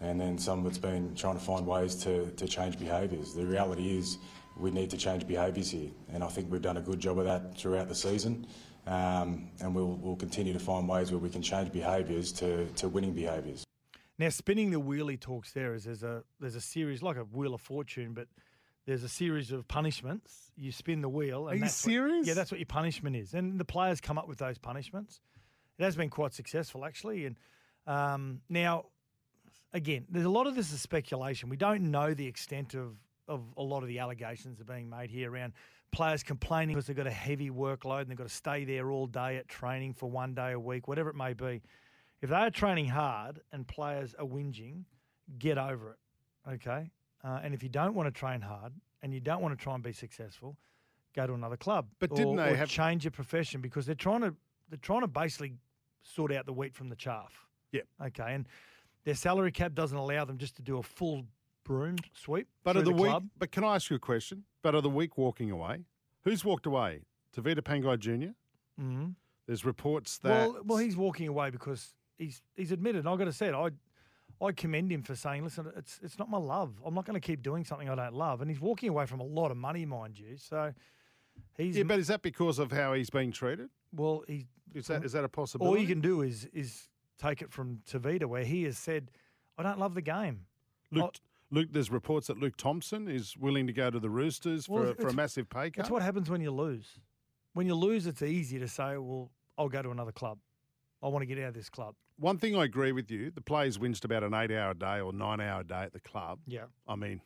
and 0.00 0.20
then 0.20 0.38
some 0.38 0.60
of 0.60 0.66
it's 0.66 0.78
been 0.78 1.14
trying 1.14 1.38
to 1.38 1.44
find 1.44 1.66
ways 1.66 1.94
to, 2.04 2.30
to 2.32 2.46
change 2.46 2.78
behaviours. 2.78 3.34
The 3.34 3.46
reality 3.46 3.96
is 3.96 4.18
we 4.58 4.70
need 4.70 4.90
to 4.90 4.96
change 4.96 5.26
behaviours 5.26 5.70
here, 5.70 5.90
and 6.12 6.22
I 6.22 6.28
think 6.28 6.52
we've 6.52 6.62
done 6.62 6.76
a 6.76 6.82
good 6.82 7.00
job 7.00 7.18
of 7.18 7.24
that 7.24 7.56
throughout 7.56 7.88
the 7.88 7.94
season. 7.94 8.46
Um, 8.86 9.50
and 9.60 9.74
we'll, 9.74 9.98
we'll 10.00 10.16
continue 10.16 10.52
to 10.52 10.58
find 10.58 10.88
ways 10.88 11.10
where 11.10 11.18
we 11.18 11.28
can 11.28 11.42
change 11.42 11.72
behaviours 11.72 12.32
to, 12.32 12.66
to 12.66 12.88
winning 12.88 13.12
behaviours. 13.12 13.64
Now, 14.18 14.28
spinning 14.30 14.70
the 14.72 14.80
wheel 14.80 15.06
he 15.08 15.16
talks 15.16 15.52
there 15.52 15.74
is 15.74 15.84
there's 15.84 16.02
a 16.02 16.24
there's 16.40 16.56
a 16.56 16.60
series 16.60 17.02
like 17.02 17.16
a 17.16 17.22
wheel 17.24 17.54
of 17.54 17.60
fortune, 17.60 18.14
but 18.14 18.26
there's 18.86 19.04
a 19.04 19.08
series 19.08 19.52
of 19.52 19.68
punishments. 19.68 20.50
You 20.56 20.72
spin 20.72 21.02
the 21.02 21.08
wheel. 21.08 21.46
And 21.48 21.52
Are 21.52 21.54
you 21.56 21.60
that's 21.62 21.84
what- 21.84 21.90
serious? 21.92 22.26
yeah, 22.26 22.34
that's 22.34 22.50
what 22.50 22.58
your 22.58 22.66
punishment 22.66 23.14
is, 23.16 23.34
and 23.34 23.58
the 23.60 23.64
players 23.64 24.00
come 24.00 24.18
up 24.18 24.26
with 24.28 24.38
those 24.38 24.58
punishments. 24.58 25.20
It 25.78 25.84
has 25.84 25.94
been 25.94 26.10
quite 26.10 26.34
successful 26.34 26.84
actually, 26.84 27.26
and 27.26 27.36
um, 27.86 28.40
now 28.48 28.86
again, 29.72 30.06
there's 30.10 30.24
a 30.26 30.30
lot 30.30 30.46
of 30.46 30.56
this 30.56 30.72
is 30.72 30.80
speculation. 30.80 31.48
We 31.48 31.56
don't 31.56 31.90
know 31.90 32.14
the 32.14 32.26
extent 32.26 32.74
of 32.74 32.96
of 33.28 33.42
a 33.58 33.62
lot 33.62 33.82
of 33.82 33.88
the 33.88 33.98
allegations 33.98 34.56
that 34.58 34.68
are 34.68 34.74
being 34.74 34.88
made 34.88 35.10
here 35.10 35.30
around 35.30 35.52
players 35.92 36.22
complaining 36.22 36.74
because 36.74 36.86
they've 36.86 36.96
got 36.96 37.06
a 37.06 37.10
heavy 37.10 37.50
workload 37.50 38.00
and 38.00 38.10
they've 38.10 38.16
got 38.16 38.26
to 38.26 38.34
stay 38.34 38.64
there 38.64 38.90
all 38.90 39.06
day 39.06 39.36
at 39.36 39.48
training 39.48 39.92
for 39.92 40.10
one 40.10 40.32
day 40.34 40.52
a 40.52 40.58
week, 40.58 40.88
whatever 40.88 41.10
it 41.10 41.14
may 41.16 41.34
be. 41.34 41.60
If 42.20 42.30
they 42.30 42.36
are 42.36 42.50
training 42.50 42.88
hard 42.88 43.40
and 43.52 43.66
players 43.66 44.14
are 44.18 44.24
whinging, 44.26 44.84
get 45.38 45.58
over 45.58 45.90
it. 45.92 45.98
Okay. 46.54 46.90
Uh, 47.24 47.40
and 47.42 47.54
if 47.54 47.62
you 47.62 47.68
don't 47.68 47.94
want 47.94 48.12
to 48.12 48.18
train 48.18 48.40
hard 48.40 48.72
and 49.02 49.12
you 49.14 49.20
don't 49.20 49.40
want 49.42 49.56
to 49.56 49.62
try 49.62 49.74
and 49.74 49.82
be 49.82 49.92
successful, 49.92 50.56
go 51.14 51.26
to 51.26 51.34
another 51.34 51.56
club. 51.56 51.86
But 51.98 52.10
or, 52.12 52.16
didn't 52.16 52.36
they 52.36 52.56
have- 52.56 52.68
change 52.68 53.04
your 53.04 53.10
profession 53.12 53.60
because 53.60 53.86
they're 53.86 53.94
trying 53.94 54.20
to 54.22 54.34
they're 54.70 54.78
trying 54.78 55.00
to 55.00 55.08
basically 55.08 55.54
sort 56.02 56.30
out 56.32 56.44
the 56.46 56.52
wheat 56.52 56.74
from 56.74 56.88
the 56.90 56.96
chaff. 56.96 57.46
Yep. 57.72 57.86
Okay. 58.06 58.34
And 58.34 58.46
their 59.04 59.14
salary 59.14 59.50
cap 59.52 59.74
doesn't 59.74 59.96
allow 59.96 60.24
them 60.26 60.36
just 60.38 60.56
to 60.56 60.62
do 60.62 60.76
a 60.78 60.82
full 60.82 61.24
broom 61.64 61.96
sweep. 62.14 62.48
But 62.64 62.76
are 62.76 62.82
the, 62.82 62.92
week? 62.92 63.06
club. 63.10 63.28
But 63.38 63.50
can 63.50 63.64
I 63.64 63.76
ask 63.76 63.88
you 63.90 63.96
a 63.96 64.00
question? 64.00 64.44
But 64.62 64.74
are 64.74 64.80
the 64.82 64.90
week 64.90 65.16
walking 65.16 65.50
away? 65.50 65.84
Who's 66.24 66.44
walked 66.44 66.66
away? 66.66 67.02
Tavita 67.34 67.60
Pangai 67.62 67.98
Jr. 67.98 68.32
Mhm. 68.82 69.14
There's 69.46 69.64
reports 69.64 70.18
that. 70.18 70.50
Well, 70.50 70.62
well, 70.64 70.78
he's 70.78 70.96
walking 70.96 71.28
away 71.28 71.48
because 71.50 71.94
he's 72.18 72.42
he's 72.56 72.72
admitted. 72.72 73.00
And 73.00 73.08
I've 73.08 73.18
got 73.18 73.24
to 73.26 73.32
say 73.32 73.48
it. 73.48 73.54
I 73.54 73.70
I 74.44 74.52
commend 74.52 74.92
him 74.92 75.02
for 75.02 75.14
saying, 75.14 75.44
"Listen, 75.44 75.72
it's 75.76 76.00
it's 76.02 76.18
not 76.18 76.28
my 76.28 76.38
love. 76.38 76.80
I'm 76.84 76.94
not 76.94 77.06
going 77.06 77.20
to 77.20 77.26
keep 77.26 77.42
doing 77.42 77.64
something 77.64 77.88
I 77.88 77.94
don't 77.94 78.14
love." 78.14 78.40
And 78.40 78.50
he's 78.50 78.60
walking 78.60 78.88
away 78.88 79.06
from 79.06 79.20
a 79.20 79.24
lot 79.24 79.50
of 79.50 79.56
money, 79.56 79.86
mind 79.86 80.18
you. 80.18 80.36
So 80.36 80.72
he's 81.56 81.76
yeah, 81.76 81.84
but 81.84 81.98
is 81.98 82.08
that 82.08 82.22
because 82.22 82.58
of 82.58 82.70
how 82.72 82.92
he's 82.92 83.10
being 83.10 83.32
treated? 83.32 83.70
well, 83.92 84.22
he 84.28 84.46
Is 84.74 84.86
that 84.88 85.04
is 85.04 85.12
that 85.12 85.24
a 85.24 85.28
possibility? 85.28 85.76
all 85.76 85.80
you 85.80 85.88
can 85.88 86.00
do 86.00 86.22
is 86.22 86.44
is 86.52 86.88
take 87.18 87.42
it 87.42 87.50
from 87.50 87.80
Tavita, 87.90 88.26
where 88.26 88.44
he 88.44 88.64
has 88.64 88.78
said, 88.78 89.10
"I 89.56 89.62
don't 89.62 89.78
love 89.78 89.94
the 89.94 90.02
game." 90.02 90.46
Luke, 90.90 91.16
Luke, 91.50 91.68
there's 91.72 91.90
reports 91.90 92.28
that 92.28 92.38
Luke 92.38 92.56
Thompson 92.56 93.08
is 93.08 93.36
willing 93.36 93.66
to 93.66 93.72
go 93.72 93.90
to 93.90 93.98
the 93.98 94.10
Roosters 94.10 94.68
Well, 94.68 94.94
for, 94.94 95.02
for 95.02 95.08
a 95.08 95.12
massive 95.12 95.48
pay 95.48 95.70
cut. 95.70 95.76
That's 95.76 95.90
what 95.90 96.02
happens 96.02 96.30
when 96.30 96.40
you 96.40 96.50
lose. 96.50 96.98
When 97.54 97.66
you 97.66 97.74
lose, 97.74 98.06
it's 98.06 98.22
easy 98.22 98.58
to 98.58 98.68
say, 98.68 98.96
"Well, 98.98 99.30
I'll 99.56 99.68
go 99.68 99.82
to 99.82 99.90
another 99.90 100.12
club." 100.12 100.38
I 101.02 101.08
want 101.08 101.22
to 101.22 101.26
get 101.26 101.38
out 101.38 101.48
of 101.48 101.54
this 101.54 101.70
club. 101.70 101.94
One 102.18 102.38
thing 102.38 102.56
I 102.56 102.64
agree 102.64 102.92
with 102.92 103.10
you: 103.10 103.30
the 103.30 103.40
players 103.40 103.78
whinged 103.78 104.04
about 104.04 104.22
an 104.24 104.34
eight-hour 104.34 104.74
day 104.74 105.00
or 105.00 105.12
nine-hour 105.12 105.64
day 105.64 105.82
at 105.82 105.92
the 105.92 106.00
club. 106.00 106.40
Yeah. 106.46 106.64
I 106.86 106.96
mean, 106.96 107.20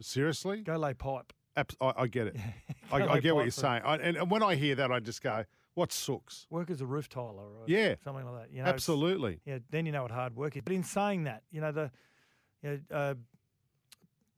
seriously, 0.00 0.62
Go 0.62 0.76
lay 0.76 0.94
pipe. 0.94 1.32
Abs- 1.56 1.76
I, 1.80 1.92
I 1.96 2.06
get 2.06 2.28
it. 2.28 2.36
I, 2.92 3.02
I 3.06 3.20
get 3.20 3.34
what 3.34 3.42
you're 3.42 3.50
saying. 3.50 3.82
I, 3.84 3.96
and, 3.96 4.16
and 4.16 4.30
when 4.30 4.42
I 4.42 4.54
hear 4.54 4.74
that, 4.76 4.92
I 4.92 5.00
just 5.00 5.22
go, 5.22 5.44
"What 5.74 5.90
sooks?" 5.92 6.46
Work 6.50 6.70
as 6.70 6.80
a 6.80 6.86
roof 6.86 7.08
tiler 7.08 7.42
or 7.42 7.64
Yeah. 7.66 7.94
something 8.04 8.24
like 8.24 8.42
that. 8.48 8.52
You 8.54 8.62
know, 8.62 8.68
Absolutely. 8.68 9.40
Yeah, 9.44 9.58
then 9.70 9.84
you 9.86 9.92
know 9.92 10.02
what 10.02 10.10
hard 10.12 10.36
work 10.36 10.56
is. 10.56 10.62
But 10.64 10.74
in 10.74 10.84
saying 10.84 11.24
that, 11.24 11.42
you 11.50 11.60
know, 11.60 11.72
the 11.72 11.90
you 12.62 12.70
know, 12.90 12.96
uh, 12.96 13.14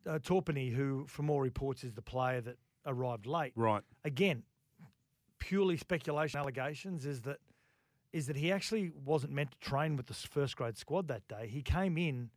uh, 0.08 0.18
Torpany, 0.20 0.72
who 0.72 1.04
from 1.06 1.28
all 1.28 1.40
reports 1.40 1.84
is 1.84 1.92
the 1.92 2.02
player 2.02 2.40
that 2.40 2.56
arrived 2.86 3.26
late. 3.26 3.52
Right. 3.56 3.82
Again, 4.04 4.44
purely 5.38 5.76
speculation 5.76 6.40
allegations 6.40 7.04
is 7.04 7.22
that 7.22 7.38
is 8.12 8.26
that 8.26 8.36
he 8.36 8.50
actually 8.52 8.90
wasn't 9.04 9.32
meant 9.32 9.50
to 9.52 9.58
train 9.58 9.96
with 9.96 10.06
the 10.06 10.14
first 10.14 10.56
grade 10.56 10.76
squad 10.76 11.08
that 11.08 11.26
day. 11.28 11.46
He 11.48 11.62
came 11.62 11.98
in 11.98 12.30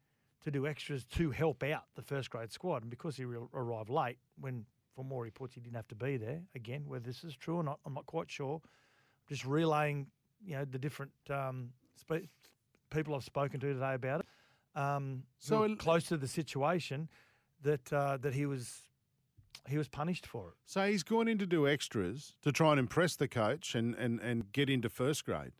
to 0.43 0.51
do 0.51 0.65
extras 0.67 1.05
to 1.05 1.31
help 1.31 1.63
out 1.63 1.84
the 1.95 2.01
first 2.01 2.29
grade 2.29 2.51
squad, 2.51 2.81
and 2.81 2.89
because 2.89 3.15
he 3.15 3.25
re- 3.25 3.38
arrived 3.53 3.89
late, 3.89 4.17
when 4.39 4.65
from 4.95 5.07
more 5.07 5.23
reports 5.23 5.53
he 5.55 5.62
didn't 5.62 5.75
have 5.75 5.88
to 5.88 5.95
be 5.95 6.17
there. 6.17 6.41
Again, 6.55 6.84
whether 6.88 7.05
this 7.05 7.23
is 7.23 7.36
true 7.36 7.55
or 7.57 7.63
not, 7.63 7.79
I'm 7.86 7.93
not 7.93 8.05
quite 8.05 8.29
sure. 8.29 8.62
Just 9.27 9.45
relaying, 9.45 10.07
you 10.45 10.55
know, 10.57 10.65
the 10.65 10.79
different 10.79 11.12
um, 11.29 11.69
spe- 11.95 12.27
people 12.89 13.15
I've 13.15 13.23
spoken 13.23 13.60
to 13.62 13.73
today 13.73 13.93
about 13.93 14.21
it. 14.21 14.79
Um, 14.79 15.23
So 15.39 15.57
so 15.60 15.63
it- 15.63 15.79
close 15.79 16.05
to 16.05 16.17
the 16.17 16.27
situation 16.27 17.07
that 17.62 17.93
uh, 17.93 18.17
that 18.17 18.34
he 18.34 18.45
was 18.45 18.81
he 19.69 19.77
was 19.77 19.88
punished 19.88 20.25
for 20.25 20.49
it. 20.49 20.53
So 20.65 20.88
he's 20.89 21.03
gone 21.03 21.27
in 21.27 21.38
to 21.38 21.45
do 21.45 21.67
extras 21.67 22.34
to 22.41 22.51
try 22.51 22.71
and 22.71 22.79
impress 22.79 23.15
the 23.15 23.27
coach 23.27 23.75
and, 23.75 23.93
and, 23.95 24.19
and 24.19 24.51
get 24.51 24.69
into 24.69 24.89
first 24.89 25.23
grade. 25.23 25.51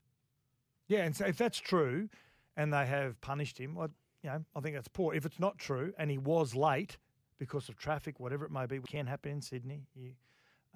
Yeah, 0.92 1.06
and 1.06 1.16
so 1.16 1.26
if 1.26 1.38
that's 1.38 1.58
true, 1.58 2.10
and 2.58 2.74
they 2.74 2.86
have 2.86 3.20
punished 3.22 3.58
him, 3.58 3.76
well, 3.76 3.88
you 4.24 4.30
know, 4.30 4.44
I 4.54 4.60
think 4.60 4.76
that's 4.76 4.90
poor. 4.90 5.14
If 5.16 5.26
it's 5.26 5.40
not 5.40 5.58
true, 5.58 5.94
and 5.98 6.12
he 6.12 6.18
was 6.18 6.54
late 6.54 6.98
because 7.40 7.70
of 7.70 7.78
traffic, 7.78 8.20
whatever 8.20 8.44
it 8.44 8.52
may 8.52 8.66
be, 8.66 8.80
can 8.80 9.08
happen 9.08 9.32
in 9.32 9.42
Sydney. 9.42 9.86
You, 9.96 10.12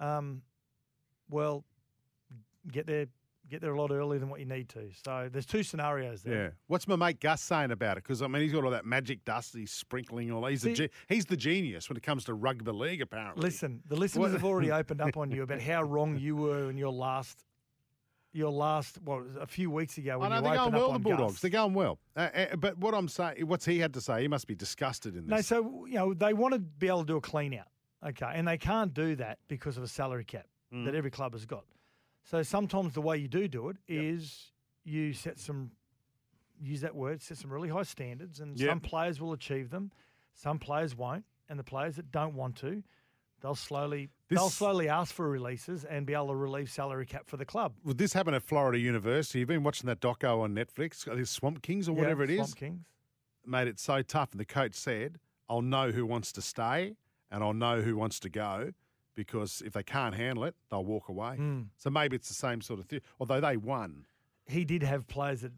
um, 0.00 0.40
well, 1.28 1.64
get 2.72 2.86
there, 2.86 3.08
get 3.50 3.60
there 3.60 3.74
a 3.74 3.78
lot 3.78 3.90
earlier 3.90 4.18
than 4.18 4.30
what 4.30 4.40
you 4.40 4.46
need 4.46 4.70
to. 4.70 4.88
So 5.04 5.28
there's 5.30 5.44
two 5.44 5.62
scenarios 5.62 6.22
there. 6.22 6.44
Yeah. 6.44 6.48
What's 6.66 6.88
my 6.88 6.96
mate 6.96 7.20
Gus 7.20 7.42
saying 7.42 7.70
about 7.70 7.98
it? 7.98 8.02
Because 8.04 8.22
I 8.22 8.26
mean, 8.26 8.40
he's 8.40 8.54
got 8.54 8.64
all 8.64 8.70
that 8.70 8.86
magic 8.86 9.22
dust. 9.26 9.54
He's 9.54 9.70
sprinkling 9.70 10.32
all. 10.32 10.46
He's 10.46 10.62
the 10.62 10.72
ge- 10.72 10.90
he's 11.10 11.26
the 11.26 11.36
genius 11.36 11.90
when 11.90 11.98
it 11.98 12.02
comes 12.02 12.24
to 12.24 12.32
rugby 12.32 12.72
league. 12.72 13.02
Apparently. 13.02 13.42
Listen, 13.42 13.82
the 13.86 13.96
listeners 13.96 14.22
What- 14.22 14.30
have 14.32 14.44
already 14.44 14.72
opened 14.72 15.02
up 15.02 15.18
on 15.18 15.30
you 15.30 15.42
about 15.42 15.60
how 15.60 15.82
wrong 15.82 16.16
you 16.18 16.36
were 16.36 16.70
in 16.70 16.78
your 16.78 16.92
last, 16.92 17.44
your 18.36 18.50
last, 18.52 18.98
well, 19.04 19.24
a 19.40 19.46
few 19.46 19.70
weeks 19.70 19.96
ago 19.98 20.12
I 20.12 20.16
when 20.16 20.30
know 20.30 20.36
you 20.36 20.42
they're 20.42 20.54
going 20.56 20.72
well. 20.72 20.82
up 20.82 20.88
The 20.90 20.94
on 20.94 21.02
Bulldogs, 21.02 21.32
Gus. 21.34 21.40
they're 21.40 21.50
going 21.50 21.74
well. 21.74 21.98
Uh, 22.14 22.20
uh, 22.34 22.56
but 22.56 22.78
what 22.78 22.94
I'm 22.94 23.08
saying, 23.08 23.46
what's 23.46 23.64
he 23.64 23.78
had 23.78 23.94
to 23.94 24.00
say? 24.00 24.22
He 24.22 24.28
must 24.28 24.46
be 24.46 24.54
disgusted 24.54 25.16
in 25.16 25.26
this. 25.26 25.30
No, 25.30 25.40
so 25.40 25.86
you 25.86 25.94
know 25.94 26.14
they 26.14 26.32
want 26.34 26.54
to 26.54 26.60
be 26.60 26.86
able 26.88 27.00
to 27.00 27.06
do 27.06 27.16
a 27.16 27.20
clean 27.20 27.54
out, 27.54 27.66
okay, 28.06 28.30
and 28.34 28.46
they 28.46 28.58
can't 28.58 28.92
do 28.94 29.16
that 29.16 29.38
because 29.48 29.76
of 29.76 29.82
a 29.82 29.88
salary 29.88 30.24
cap 30.24 30.46
Mm. 30.72 30.84
that 30.84 30.94
every 30.96 31.12
club 31.12 31.32
has 31.32 31.46
got. 31.46 31.64
So 32.24 32.42
sometimes 32.42 32.92
the 32.94 33.00
way 33.00 33.16
you 33.18 33.28
do 33.28 33.46
do 33.46 33.68
it 33.68 33.76
is 33.86 34.50
you 34.84 35.12
set 35.12 35.38
some, 35.38 35.70
use 36.60 36.80
that 36.80 36.94
word, 36.94 37.22
set 37.22 37.36
some 37.36 37.52
really 37.52 37.68
high 37.68 37.84
standards, 37.84 38.40
and 38.40 38.58
Yep. 38.58 38.68
some 38.68 38.80
players 38.80 39.20
will 39.20 39.32
achieve 39.32 39.70
them, 39.70 39.92
some 40.34 40.58
players 40.58 40.96
won't, 40.96 41.24
and 41.48 41.56
the 41.56 41.62
players 41.64 41.94
that 41.96 42.10
don't 42.10 42.34
want 42.34 42.56
to, 42.56 42.82
they'll 43.46 43.54
slowly 43.54 44.08
they'll 44.28 44.50
slowly 44.50 44.88
ask 44.88 45.14
for 45.14 45.28
releases 45.28 45.84
and 45.84 46.04
be 46.04 46.14
able 46.14 46.26
to 46.28 46.34
relieve 46.34 46.68
salary 46.68 47.06
cap 47.06 47.22
for 47.26 47.36
the 47.36 47.44
club. 47.44 47.74
Well, 47.84 47.94
this 47.94 48.12
happened 48.12 48.34
at 48.34 48.42
Florida 48.42 48.76
University. 48.78 49.38
You've 49.38 49.48
been 49.48 49.62
watching 49.62 49.86
that 49.86 50.00
doco 50.00 50.40
on 50.40 50.52
Netflix, 50.52 51.04
the 51.04 51.24
Swamp 51.24 51.62
Kings 51.62 51.88
or 51.88 51.92
Yeah, 51.92 52.00
whatever 52.00 52.24
it 52.24 52.30
is. 52.30 52.38
Swamp 52.38 52.56
Kings. 52.56 52.86
Made 53.46 53.68
it 53.68 53.78
so 53.78 54.02
tough. 54.02 54.32
And 54.32 54.40
the 54.40 54.44
coach 54.44 54.74
said, 54.74 55.18
I'll 55.48 55.62
know 55.62 55.92
who 55.92 56.04
wants 56.04 56.32
to 56.32 56.42
stay 56.42 56.96
and 57.30 57.44
I'll 57.44 57.54
know 57.54 57.80
who 57.82 57.96
wants 57.96 58.18
to 58.20 58.28
go 58.28 58.72
because 59.14 59.62
if 59.64 59.72
they 59.74 59.84
can't 59.84 60.16
handle 60.16 60.42
it, 60.42 60.56
they'll 60.72 60.84
walk 60.84 61.08
away. 61.08 61.36
Mm. 61.38 61.66
So 61.78 61.88
maybe 61.88 62.16
it's 62.16 62.26
the 62.26 62.34
same 62.34 62.60
sort 62.60 62.80
of 62.80 62.86
thing. 62.86 63.00
Although 63.20 63.40
they 63.40 63.56
won. 63.56 64.06
He 64.48 64.64
did 64.64 64.82
have 64.82 65.06
players 65.06 65.42
that. 65.42 65.52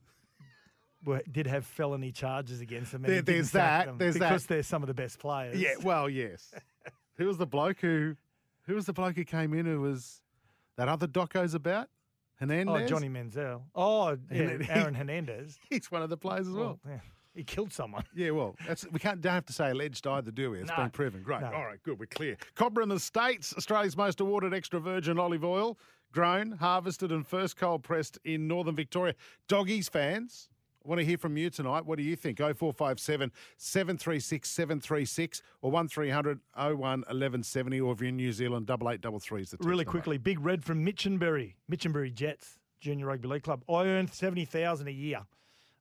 Were, 1.05 1.23
did 1.31 1.47
have 1.47 1.65
felony 1.65 2.11
charges 2.11 2.61
against 2.61 2.91
them. 2.91 3.03
There- 3.03 3.23
there's 3.23 3.53
that, 3.53 3.97
there's 3.99 4.17
that. 4.17 4.29
because 4.31 4.47
they're 4.47 4.65
some 4.65 4.83
of 4.83 4.89
the 4.89 4.95
best 4.95 5.21
players. 5.21 5.57
Yeah, 5.59 5.75
well, 5.81 6.11
yes. 6.11 6.53
who 7.19 7.27
was 7.27 7.37
the 7.37 7.47
bloke 7.47 7.81
who 7.81 8.17
who 8.63 8.75
was 8.75 8.87
the 8.87 8.93
bloke 8.93 9.17
who 9.17 9.25
came 9.25 9.53
in 9.55 9.67
who 9.67 9.81
was 9.81 10.23
that 10.77 10.89
other 10.89 11.07
doco's 11.07 11.55
about? 11.55 11.89
Hernandez? 12.37 12.83
Oh, 12.85 12.87
Johnny 12.87 13.09
Manziel. 13.09 13.63
Oh, 13.75 14.17
yeah, 14.31 14.59
Aaron 14.69 14.95
Hernandez. 14.95 15.59
He's 15.69 15.91
one 15.91 16.03
of 16.03 16.09
the 16.11 16.17
players 16.17 16.47
as 16.47 16.55
well. 16.55 16.79
yeah, 16.89 17.01
he 17.35 17.43
killed 17.43 17.73
someone. 17.73 18.05
Yeah, 18.15 18.31
well, 18.31 18.55
that's 18.67 18.87
we 18.93 19.01
can't 19.01 19.21
don't 19.21 19.33
have 19.33 19.47
to 19.47 19.53
say 19.53 19.71
alleged 19.71 20.07
either, 20.07 20.31
do 20.31 20.53
we? 20.53 20.61
It's 20.61 20.71
No. 20.71 20.77
been 20.77 20.91
proven. 20.91 21.23
Great. 21.25 21.41
No. 21.41 21.49
All 21.49 21.65
right, 21.67 21.83
good. 21.83 21.99
We're 21.99 22.07
clear. 22.07 22.37
Cobram 22.55 22.93
Estates, 22.93 23.53
Australia's 23.57 23.97
most 23.97 24.21
awarded 24.21 24.55
extra 24.55 24.79
virgin 24.79 25.19
olive 25.19 25.45
oil, 25.45 25.77
grown, 26.13 26.53
harvested, 26.53 27.11
and 27.11 27.27
first 27.27 27.57
cold 27.57 27.83
pressed 27.83 28.19
in 28.25 28.47
northern 28.47 28.77
Victoria. 28.77 29.15
Doggies 29.49 29.89
fans. 29.89 30.49
I 30.85 30.89
want 30.89 31.01
to 31.01 31.05
hear 31.05 31.19
from 31.19 31.37
you 31.37 31.51
tonight. 31.51 31.85
What 31.85 31.99
do 31.99 32.05
you 32.05 32.17
think? 32.17 32.39
0457 32.39 33.33
736 33.57 34.49
736 34.49 35.43
or 35.61 35.71
1300 35.71 36.41
01 36.57 36.71
1170 36.79 37.81
or 37.81 37.93
if 37.93 38.01
you're 38.01 38.09
in 38.09 38.17
New 38.17 38.33
Zealand, 38.33 38.69
8833 38.71 39.43
is 39.43 39.51
the 39.51 39.57
Really 39.61 39.79
number. 39.85 39.91
quickly, 39.91 40.19
Big 40.19 40.41
Red 40.41 40.65
from 40.65 40.85
Mitchenbury, 40.85 41.55
Mitchenbury 41.71 42.13
Jets, 42.15 42.59
Junior 42.81 43.07
Rugby 43.07 43.29
League 43.29 43.43
Club. 43.43 43.65
I 43.69 43.85
earn 43.87 44.09
seventy 44.09 44.45
thousand 44.45 44.89
a 44.89 44.93
year. 44.93 45.27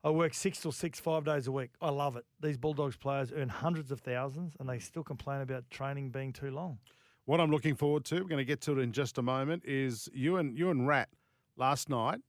I 0.03 0.09
work 0.09 0.33
six 0.33 0.59
till 0.61 0.71
six, 0.71 0.99
five 0.99 1.25
days 1.25 1.47
a 1.47 1.51
week. 1.51 1.71
I 1.81 1.89
love 1.89 2.15
it. 2.17 2.25
These 2.41 2.57
Bulldogs 2.57 2.95
players 2.95 3.31
earn 3.35 3.49
hundreds 3.49 3.91
of 3.91 3.99
thousands, 3.99 4.55
and 4.59 4.67
they 4.69 4.79
still 4.79 5.03
complain 5.03 5.41
about 5.41 5.69
training 5.69 6.09
being 6.11 6.31
too 6.33 6.49
long. 6.51 6.79
What 7.25 7.41
I'm 7.41 7.51
looking 7.51 7.75
forward 7.75 8.05
to, 8.05 8.15
we're 8.15 8.29
going 8.29 8.37
to 8.37 8.45
get 8.45 8.61
to 8.61 8.71
it 8.73 8.81
in 8.81 8.93
just 8.93 9.17
a 9.17 9.21
moment, 9.21 9.63
is 9.65 10.07
you 10.13 10.37
and 10.37 10.57
you 10.57 10.69
and 10.69 10.87
Rat 10.87 11.09
last 11.57 11.89
night 11.89 12.19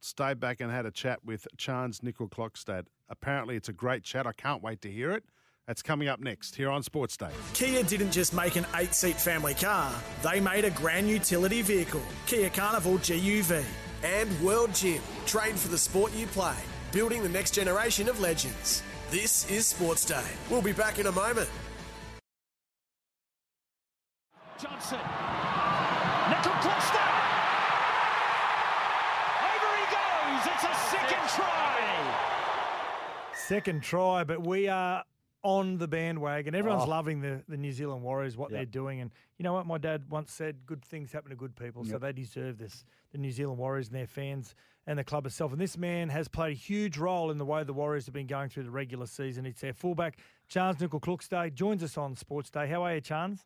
stayed 0.00 0.40
back 0.40 0.60
and 0.60 0.70
had 0.70 0.86
a 0.86 0.90
chat 0.90 1.24
with 1.24 1.46
Chance 1.56 2.02
Nickel 2.02 2.28
Clockstad. 2.28 2.86
Apparently, 3.08 3.56
it's 3.56 3.68
a 3.68 3.72
great 3.72 4.02
chat. 4.02 4.26
I 4.26 4.32
can't 4.32 4.62
wait 4.62 4.80
to 4.82 4.90
hear 4.90 5.12
it. 5.12 5.24
That's 5.66 5.82
coming 5.82 6.06
up 6.06 6.20
next 6.20 6.54
here 6.54 6.70
on 6.70 6.82
Sports 6.82 7.16
Day. 7.16 7.30
Kia 7.52 7.82
didn't 7.82 8.12
just 8.12 8.32
make 8.32 8.54
an 8.56 8.66
eight 8.76 8.94
seat 8.94 9.20
family 9.20 9.54
car, 9.54 9.92
they 10.22 10.38
made 10.38 10.64
a 10.64 10.70
grand 10.70 11.08
utility 11.08 11.60
vehicle, 11.62 12.02
Kia 12.26 12.50
Carnival 12.50 12.98
GUV. 12.98 13.64
And 14.04 14.40
World 14.40 14.72
Gym, 14.74 15.02
train 15.26 15.54
for 15.54 15.68
the 15.68 15.78
sport 15.78 16.14
you 16.14 16.26
play, 16.28 16.54
building 16.92 17.22
the 17.22 17.28
next 17.28 17.52
generation 17.52 18.08
of 18.08 18.20
legends. 18.20 18.82
This 19.10 19.50
is 19.50 19.66
Sports 19.66 20.04
Day. 20.04 20.24
We'll 20.50 20.62
be 20.62 20.72
back 20.72 20.98
in 20.98 21.06
a 21.06 21.12
moment. 21.12 21.48
Johnson. 24.60 24.98
Nickel 26.28 26.52
Cluster. 26.62 27.08
Over 29.46 29.72
he 29.76 29.86
goes. 29.92 30.35
It's 30.46 30.64
a 30.64 30.74
second 30.90 31.28
try. 31.28 31.72
Second 33.34 33.82
try, 33.82 34.24
but 34.24 34.44
we 34.46 34.68
are 34.68 35.04
on 35.42 35.78
the 35.78 35.86
bandwagon. 35.86 36.54
Everyone's 36.56 36.84
Oh. 36.84 36.88
loving 36.90 37.20
the, 37.20 37.44
the 37.48 37.56
New 37.56 37.70
Zealand 37.70 38.02
Warriors, 38.02 38.36
what 38.36 38.50
Yep. 38.50 38.56
they're 38.58 38.66
doing. 38.66 39.00
And 39.00 39.12
you 39.38 39.44
know 39.44 39.52
what? 39.52 39.66
My 39.66 39.78
dad 39.78 40.04
once 40.10 40.32
said 40.32 40.66
good 40.66 40.84
things 40.84 41.12
happen 41.12 41.30
to 41.30 41.36
good 41.36 41.54
people, 41.54 41.84
so 41.84 41.98
they 41.98 42.12
deserve 42.12 42.58
this. 42.58 42.84
The 43.12 43.18
New 43.18 43.30
Zealand 43.30 43.58
Warriors 43.58 43.86
and 43.88 43.96
their 43.96 44.08
fans 44.08 44.56
and 44.88 44.98
the 44.98 45.04
club 45.04 45.24
itself. 45.26 45.52
And 45.52 45.60
this 45.60 45.76
man 45.78 46.08
has 46.08 46.26
played 46.26 46.52
a 46.52 46.58
huge 46.58 46.96
role 46.98 47.30
in 47.30 47.38
the 47.38 47.44
way 47.44 47.62
the 47.62 47.72
Warriors 47.72 48.06
have 48.06 48.14
been 48.14 48.26
going 48.26 48.48
through 48.48 48.64
the 48.64 48.70
regular 48.70 49.06
season. 49.06 49.46
It's 49.46 49.60
their 49.60 49.72
fullback, 49.72 50.18
Charnze 50.50 50.78
Nicoll-Klokstad, 50.78 51.54
joins 51.54 51.82
us 51.84 51.96
on 51.96 52.16
Sports 52.16 52.50
Day. 52.50 52.66
How 52.66 52.82
are 52.82 52.94
you, 52.96 53.00
Charnze? 53.00 53.44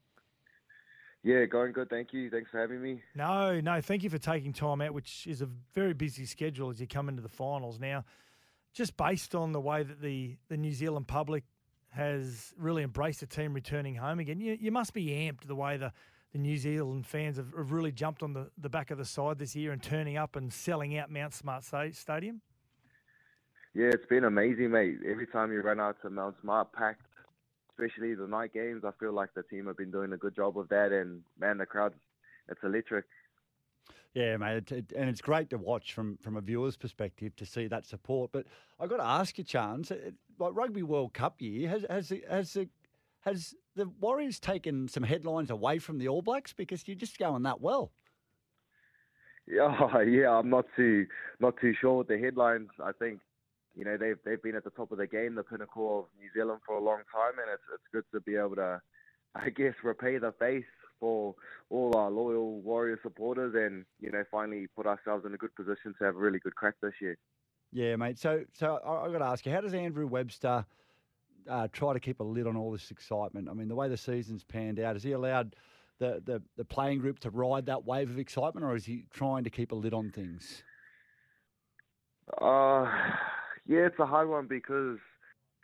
Yeah, 1.22 1.44
going 1.44 1.72
good. 1.72 1.90
Thank 1.90 2.12
you. 2.12 2.30
Thanks 2.30 2.50
for 2.50 2.58
having 2.58 2.82
me. 2.82 3.02
No, 3.14 3.60
no, 3.60 3.80
thank 3.80 4.02
you 4.02 4.10
for 4.10 4.18
taking 4.18 4.52
time 4.52 4.80
out, 4.80 4.94
which 4.94 5.26
is 5.26 5.42
a 5.42 5.48
very 5.74 5.92
busy 5.92 6.24
schedule 6.24 6.70
as 6.70 6.80
you 6.80 6.86
come 6.86 7.08
into 7.08 7.20
the 7.20 7.28
finals. 7.28 7.78
Now, 7.78 8.04
just 8.72 8.96
based 8.96 9.34
on 9.34 9.52
the 9.52 9.60
way 9.60 9.82
that 9.82 10.00
the, 10.00 10.36
the 10.48 10.56
New 10.56 10.72
Zealand 10.72 11.08
public 11.08 11.44
has 11.90 12.54
really 12.56 12.82
embraced 12.82 13.20
the 13.20 13.26
team 13.26 13.52
returning 13.52 13.96
home 13.96 14.18
again, 14.18 14.40
you, 14.40 14.56
you 14.58 14.70
must 14.70 14.94
be 14.94 15.08
amped 15.08 15.46
the 15.46 15.56
way 15.56 15.76
the, 15.76 15.92
the 16.32 16.38
New 16.38 16.56
Zealand 16.56 17.06
fans 17.06 17.36
have, 17.36 17.52
have 17.56 17.72
really 17.72 17.92
jumped 17.92 18.22
on 18.22 18.32
the, 18.32 18.48
the 18.56 18.70
back 18.70 18.90
of 18.90 18.96
the 18.96 19.04
side 19.04 19.38
this 19.38 19.54
year 19.54 19.72
and 19.72 19.82
turning 19.82 20.16
up 20.16 20.36
and 20.36 20.52
selling 20.52 20.96
out 20.96 21.10
Mount 21.10 21.34
Smart 21.34 21.64
Stadium. 21.64 22.40
Yeah, 23.74 23.88
it's 23.92 24.06
been 24.06 24.24
amazing, 24.24 24.70
mate. 24.70 24.98
Every 25.08 25.26
time 25.26 25.52
you 25.52 25.60
run 25.60 25.80
out 25.80 25.96
to 26.02 26.10
Mount 26.10 26.36
Smart, 26.40 26.72
packed, 26.72 27.02
especially 27.80 28.14
the 28.14 28.26
night 28.26 28.52
games, 28.52 28.84
I 28.84 28.90
feel 28.98 29.12
like 29.12 29.32
the 29.34 29.42
team 29.42 29.66
have 29.66 29.76
been 29.76 29.90
doing 29.90 30.12
a 30.12 30.16
good 30.16 30.34
job 30.36 30.58
of 30.58 30.68
that. 30.68 30.92
And 30.92 31.22
man, 31.38 31.58
the 31.58 31.66
crowd, 31.66 31.94
it's 32.48 32.60
electric. 32.62 33.04
Yeah, 34.14 34.36
mate, 34.38 34.56
it, 34.56 34.72
it- 34.72 34.92
and 34.96 35.08
it's 35.08 35.20
great 35.20 35.50
to 35.50 35.58
watch 35.58 35.92
from 35.92 36.16
from 36.18 36.36
a 36.36 36.40
viewer's 36.40 36.76
perspective 36.76 37.36
to 37.36 37.46
see 37.46 37.66
that 37.68 37.84
support. 37.86 38.32
But 38.32 38.46
I 38.78 38.82
have 38.84 38.90
got 38.90 38.96
to 38.98 39.04
ask 39.04 39.38
you, 39.38 39.44
Charnze, 39.44 39.92
like 40.38 40.54
Rugby 40.54 40.82
World 40.82 41.14
Cup 41.14 41.40
year, 41.40 41.68
has 41.68 41.86
has 41.88 42.08
the, 42.08 42.24
has 42.28 42.52
the, 42.54 42.68
has 43.20 43.54
the 43.76 43.88
Warriors 44.00 44.40
taken 44.40 44.88
some 44.88 45.04
headlines 45.04 45.50
away 45.50 45.78
from 45.78 45.98
the 45.98 46.08
All 46.08 46.22
Blacks 46.22 46.52
because 46.52 46.86
you're 46.88 46.96
just 46.96 47.18
going 47.18 47.42
that 47.44 47.60
well? 47.60 47.92
Yeah, 49.46 50.02
yeah, 50.02 50.30
I'm 50.30 50.48
not 50.50 50.66
too 50.76 51.06
not 51.40 51.56
too 51.60 51.74
sure 51.80 51.98
with 51.98 52.08
the 52.08 52.18
headlines. 52.18 52.68
I 52.82 52.92
think 52.92 53.20
you 53.76 53.84
know 53.84 53.96
they've 53.96 54.18
they've 54.24 54.42
been 54.42 54.56
at 54.56 54.64
the 54.64 54.70
top 54.70 54.92
of 54.92 54.98
the 54.98 55.06
game, 55.06 55.34
the 55.34 55.42
pinnacle 55.42 56.00
of 56.00 56.04
New 56.20 56.28
Zealand 56.34 56.60
for 56.66 56.76
a 56.76 56.82
long 56.82 57.02
time, 57.12 57.38
and 57.38 57.50
it's 57.52 57.62
it's 57.72 57.84
good 57.92 58.04
to 58.12 58.20
be 58.20 58.36
able 58.36 58.56
to, 58.56 58.80
I 59.34 59.50
guess, 59.50 59.74
repay 59.82 60.18
the 60.18 60.32
faith 60.38 60.64
for 60.98 61.34
all 61.70 61.96
our 61.96 62.10
loyal 62.10 62.60
Warrior 62.60 62.98
supporters, 63.02 63.54
and 63.54 63.84
you 64.00 64.10
know 64.10 64.24
finally 64.30 64.66
put 64.76 64.86
ourselves 64.86 65.24
in 65.24 65.34
a 65.34 65.38
good 65.38 65.54
position 65.54 65.94
to 65.98 66.04
have 66.04 66.16
a 66.16 66.18
really 66.18 66.38
good 66.38 66.54
crack 66.54 66.74
this 66.82 66.94
year. 67.00 67.16
Yeah, 67.72 67.96
mate. 67.96 68.18
So, 68.18 68.44
so 68.52 68.80
I, 68.84 69.04
I've 69.04 69.12
got 69.12 69.18
to 69.18 69.26
ask 69.26 69.46
you, 69.46 69.52
how 69.52 69.60
does 69.60 69.74
Andrew 69.74 70.06
Webster 70.06 70.64
uh, 71.48 71.68
try 71.72 71.92
to 71.92 72.00
keep 72.00 72.20
a 72.20 72.24
lid 72.24 72.46
on 72.46 72.56
all 72.56 72.72
this 72.72 72.90
excitement? 72.90 73.48
I 73.48 73.52
mean, 73.52 73.68
the 73.68 73.76
way 73.76 73.88
the 73.88 73.96
season's 73.96 74.42
panned 74.42 74.80
out, 74.80 74.96
has 74.96 75.04
he 75.04 75.12
allowed 75.12 75.54
the, 75.98 76.20
the, 76.24 76.42
the 76.56 76.64
playing 76.64 76.98
group 76.98 77.20
to 77.20 77.30
ride 77.30 77.66
that 77.66 77.84
wave 77.84 78.10
of 78.10 78.18
excitement, 78.18 78.64
or 78.64 78.74
is 78.74 78.86
he 78.86 79.04
trying 79.12 79.44
to 79.44 79.50
keep 79.50 79.70
a 79.70 79.74
lid 79.74 79.94
on 79.94 80.10
things? 80.10 80.64
Uh, 82.40 82.90
yeah, 83.70 83.86
it's 83.86 84.00
a 84.00 84.06
hard 84.06 84.28
one 84.28 84.48
because 84.48 84.98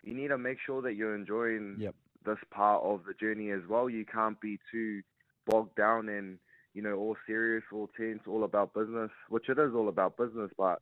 you 0.04 0.14
need 0.14 0.28
to 0.28 0.38
make 0.38 0.58
sure 0.64 0.80
that 0.82 0.94
you're 0.94 1.16
enjoying 1.16 1.76
Yep. 1.80 1.94
this 2.24 2.38
part 2.52 2.84
of 2.84 3.04
the 3.04 3.14
journey 3.14 3.50
as 3.50 3.66
well. 3.68 3.90
You 3.90 4.04
can't 4.04 4.40
be 4.40 4.60
too 4.70 5.02
bogged 5.44 5.74
down 5.74 6.08
in, 6.08 6.38
you 6.72 6.82
know, 6.82 6.94
all 6.94 7.16
serious, 7.26 7.64
all 7.72 7.88
tense, 7.96 8.22
all 8.28 8.44
about 8.44 8.72
business, 8.74 9.10
which 9.28 9.48
it 9.48 9.58
is 9.58 9.74
all 9.74 9.88
about 9.88 10.16
business, 10.16 10.52
but 10.56 10.80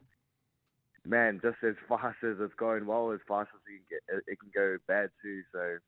man, 1.07 1.41
just 1.43 1.57
as 1.63 1.77
fast 1.89 2.19
as 2.23 2.37
it's 2.41 2.55
going 2.59 2.85
well, 2.87 3.11
as 3.11 3.21
fast 3.27 3.49
as 3.55 3.61
you 3.73 3.79
can 3.79 3.87
get, 3.89 4.17
it, 4.19 4.33
it 4.33 4.39
can 4.41 4.51
go 4.55 4.77
bad 4.87 5.09
too. 5.23 5.43
So 5.51 5.79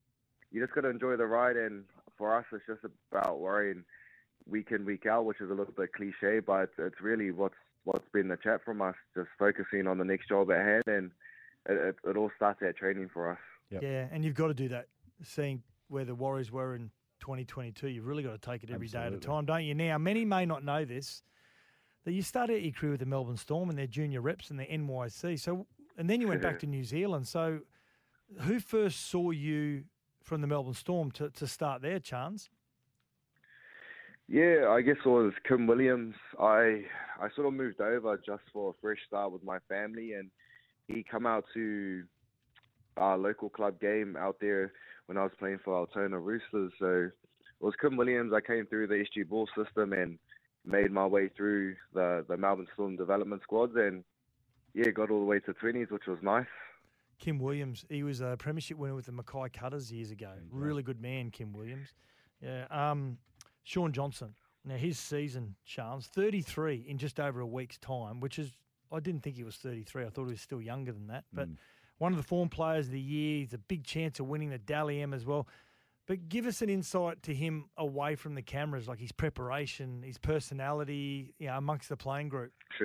you 0.50 0.62
just 0.62 0.74
got 0.74 0.82
to 0.82 0.88
enjoy 0.88 1.16
the 1.16 1.26
ride, 1.26 1.58
and 1.58 1.84
for 2.16 2.34
us, 2.34 2.46
it's 2.50 2.64
just 2.66 2.80
about 3.12 3.40
worrying 3.40 3.84
week 4.48 4.68
in, 4.70 4.86
week 4.86 5.04
out, 5.04 5.26
which 5.26 5.42
is 5.42 5.50
a 5.50 5.54
little 5.54 5.74
bit 5.76 5.92
cliche, 5.92 6.40
but 6.40 6.70
it's 6.78 7.00
really 7.02 7.30
what's 7.30 7.56
what's 7.86 8.08
been 8.12 8.28
the 8.28 8.36
chat 8.36 8.64
from 8.64 8.82
us, 8.82 8.96
just 9.14 9.28
focusing 9.38 9.86
on 9.86 9.96
the 9.96 10.04
next 10.04 10.28
job 10.28 10.50
at 10.50 10.58
hand, 10.58 10.82
and 10.86 11.10
it, 11.68 11.94
it, 12.04 12.10
it 12.10 12.16
all 12.16 12.30
starts 12.36 12.60
at 12.62 12.76
training 12.76 13.08
for 13.12 13.30
us. 13.30 13.38
Yeah, 13.70 14.06
and 14.10 14.24
you've 14.24 14.34
got 14.34 14.48
to 14.48 14.54
do 14.54 14.68
that. 14.68 14.88
Seeing 15.22 15.62
where 15.88 16.04
the 16.04 16.14
Warriors 16.14 16.50
were 16.50 16.74
in 16.74 16.90
2022, 17.20 17.88
you've 17.88 18.06
really 18.06 18.22
got 18.22 18.32
to 18.32 18.50
take 18.50 18.64
it 18.64 18.70
every 18.70 18.88
day 18.88 19.04
at 19.04 19.12
a 19.12 19.18
time, 19.18 19.46
don't 19.46 19.64
you? 19.64 19.74
Now, 19.74 19.98
many 19.98 20.24
may 20.24 20.44
not 20.44 20.64
know 20.64 20.84
this, 20.84 21.22
that 22.04 22.12
you 22.12 22.22
started 22.22 22.62
your 22.62 22.72
career 22.72 22.92
with 22.92 23.00
the 23.00 23.06
Melbourne 23.06 23.36
Storm 23.36 23.70
and 23.70 23.78
their 23.78 23.86
junior 23.86 24.20
reps 24.20 24.50
and 24.50 24.58
the 24.58 24.66
NYC. 24.66 25.38
So, 25.38 25.66
and 25.96 26.10
then 26.10 26.20
you 26.20 26.28
went 26.28 26.42
back 26.42 26.58
to 26.60 26.66
New 26.66 26.84
Zealand. 26.84 27.26
So, 27.28 27.60
who 28.40 28.58
first 28.58 29.08
saw 29.08 29.30
you 29.30 29.84
from 30.22 30.40
the 30.40 30.46
Melbourne 30.48 30.74
Storm 30.74 31.12
to, 31.12 31.30
to 31.30 31.46
start 31.46 31.82
there, 31.82 32.00
Charnze? 32.00 32.48
Yeah, 34.28 34.68
I 34.70 34.82
guess 34.82 34.96
it 35.04 35.08
was 35.08 35.32
Kim 35.46 35.66
Williams. 35.66 36.16
I 36.40 36.84
I 37.20 37.28
sort 37.34 37.46
of 37.46 37.54
moved 37.54 37.80
over 37.80 38.16
just 38.16 38.42
for 38.52 38.70
a 38.70 38.80
fresh 38.80 38.98
start 39.06 39.30
with 39.30 39.44
my 39.44 39.58
family, 39.68 40.14
and 40.14 40.30
he 40.88 41.04
come 41.08 41.26
out 41.26 41.44
to 41.54 42.02
our 42.96 43.16
local 43.16 43.48
club 43.48 43.80
game 43.80 44.16
out 44.18 44.36
there 44.40 44.72
when 45.06 45.16
I 45.16 45.22
was 45.22 45.32
playing 45.38 45.60
for 45.64 45.76
Altona 45.76 46.18
Roosters. 46.18 46.72
So 46.78 47.10
it 47.10 47.64
was 47.64 47.74
Kim 47.80 47.96
Williams. 47.96 48.32
I 48.34 48.40
came 48.40 48.66
through 48.66 48.88
the 48.88 48.94
SG 48.94 49.28
Ball 49.28 49.48
system 49.56 49.92
and 49.92 50.18
made 50.64 50.90
my 50.90 51.06
way 51.06 51.28
through 51.28 51.76
the 51.94 52.24
the 52.28 52.36
Melbourne 52.36 52.66
Storm 52.74 52.96
development 52.96 53.42
squads, 53.42 53.74
and 53.76 54.02
yeah, 54.74 54.90
got 54.90 55.10
all 55.10 55.20
the 55.20 55.26
way 55.26 55.38
to 55.40 55.52
twenties, 55.52 55.90
which 55.90 56.06
was 56.08 56.18
nice. 56.20 56.46
Kim 57.18 57.38
Williams, 57.38 57.84
he 57.88 58.02
was 58.02 58.20
a 58.20 58.36
premiership 58.38 58.76
winner 58.76 58.94
with 58.94 59.06
the 59.06 59.12
Mackay 59.12 59.48
Cutters 59.48 59.90
years 59.90 60.10
ago. 60.10 60.32
Really 60.50 60.82
good 60.82 61.00
man, 61.00 61.30
Kim 61.30 61.52
Williams. 61.52 61.94
Yeah. 62.42 62.66
Um, 62.70 63.16
Shaun 63.66 63.92
Johnson. 63.92 64.34
Now 64.64 64.76
his 64.76 64.98
season, 64.98 65.56
Charles, 65.64 66.06
33 66.06 66.86
in 66.88 66.98
just 66.98 67.18
over 67.18 67.40
a 67.40 67.46
week's 67.46 67.78
time, 67.78 68.20
which 68.20 68.38
is 68.38 68.52
I 68.92 69.00
didn't 69.00 69.22
think 69.22 69.34
he 69.34 69.42
was 69.42 69.56
33. 69.56 70.04
I 70.04 70.08
thought 70.08 70.26
he 70.26 70.30
was 70.30 70.40
still 70.40 70.62
younger 70.62 70.92
than 70.92 71.08
that. 71.08 71.24
But 71.32 71.48
one 71.98 72.12
of 72.12 72.16
the 72.16 72.22
form 72.22 72.48
players 72.48 72.86
of 72.86 72.92
the 72.92 73.00
year. 73.00 73.40
He's 73.40 73.54
a 73.54 73.58
big 73.58 73.84
chance 73.84 74.20
of 74.20 74.26
winning 74.26 74.50
the 74.50 74.58
Dally 74.58 75.02
M 75.02 75.12
as 75.12 75.26
well. 75.26 75.48
But 76.06 76.28
give 76.28 76.46
us 76.46 76.62
an 76.62 76.68
insight 76.68 77.24
to 77.24 77.34
him 77.34 77.64
away 77.76 78.14
from 78.14 78.36
the 78.36 78.42
cameras, 78.42 78.86
like 78.86 79.00
his 79.00 79.10
preparation, 79.10 80.02
his 80.04 80.18
personality, 80.18 81.34
you 81.40 81.48
know, 81.48 81.56
amongst 81.56 81.88
the 81.88 81.96
playing 81.96 82.28
group. 82.28 82.52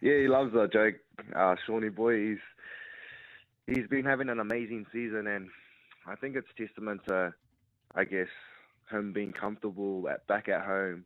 yeah, 0.00 0.18
he 0.18 0.28
loves 0.28 0.52
that 0.52 0.72
joke. 0.72 0.94
Uh, 1.34 1.56
Shawnee 1.66 1.88
boy, 1.88 2.28
he's 2.28 2.38
he's 3.66 3.88
been 3.88 4.04
having 4.04 4.28
an 4.28 4.38
amazing 4.38 4.86
season, 4.92 5.26
and 5.26 5.48
I 6.06 6.14
think 6.14 6.36
it's 6.36 6.46
testament 6.56 7.00
to, 7.08 7.34
I 7.96 8.04
guess, 8.04 8.28
him 8.90 9.12
being 9.12 9.32
comfortable 9.32 10.08
at 10.08 10.26
back 10.26 10.48
at 10.48 10.64
home, 10.64 11.04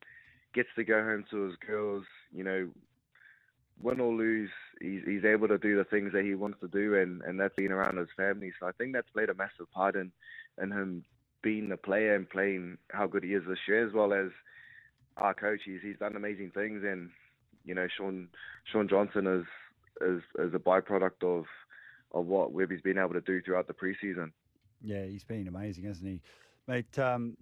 gets 0.55 0.69
to 0.77 0.85
go 0.85 1.03
home 1.03 1.25
to 1.31 1.43
his 1.47 1.57
girls. 1.57 2.05
You 2.33 2.45
know, 2.45 2.71
win 3.81 4.01
or 4.01 4.13
lose, 4.13 4.51
he's 4.81 5.03
he's 5.07 5.25
able 5.25 5.49
to 5.49 5.59
do 5.59 5.77
the 5.77 5.85
things 5.85 6.13
that 6.13 6.25
he 6.25 6.35
wants 6.35 6.59
to 6.61 6.69
do, 6.69 6.95
and 6.97 7.23
and 7.23 7.39
that's 7.39 7.55
being 7.57 7.73
around 7.73 7.99
his 7.99 8.09
family. 8.17 8.53
So 8.59 8.67
I 8.67 8.73
think 8.73 8.93
that's 8.93 9.11
played 9.11 9.31
a 9.31 9.35
massive 9.35 9.71
part 9.73 9.97
in 9.97 10.13
in 10.61 10.71
him 10.71 11.05
being 11.43 11.69
the 11.69 11.77
player 11.77 12.15
and 12.15 12.29
playing 12.29 12.79
how 12.91 13.07
good 13.07 13.23
he 13.23 13.35
is 13.35 13.43
this 13.47 13.59
year, 13.69 13.87
as 13.87 13.93
well 13.93 14.13
as 14.13 14.31
our 15.17 15.35
coach. 15.35 15.61
He's 15.65 15.81
he's 15.83 15.99
done 15.99 16.17
amazing 16.17 16.53
things, 16.53 16.83
and 16.85 17.11
you 17.65 17.75
know, 17.75 17.89
Shaun 17.97 18.29
Shaun 18.71 18.89
Johnson 18.89 19.27
is 19.27 19.45
is 20.01 20.23
is 20.39 20.55
a 20.55 20.59
byproduct 20.59 21.23
of 21.23 21.45
of 22.13 22.27
what 22.27 22.53
Webby's 22.53 22.83
been 22.83 22.99
able 22.99 23.15
to 23.15 23.21
do 23.21 23.43
throughout 23.43 23.67
the 23.67 23.75
preseason. 23.75 24.31
Yeah, 24.83 25.05
he's 25.05 25.25
been 25.25 25.49
amazing, 25.49 25.85
hasn't 25.85 26.09
he, 26.09 26.21
mate? 26.67 26.99
Um, 26.99 27.37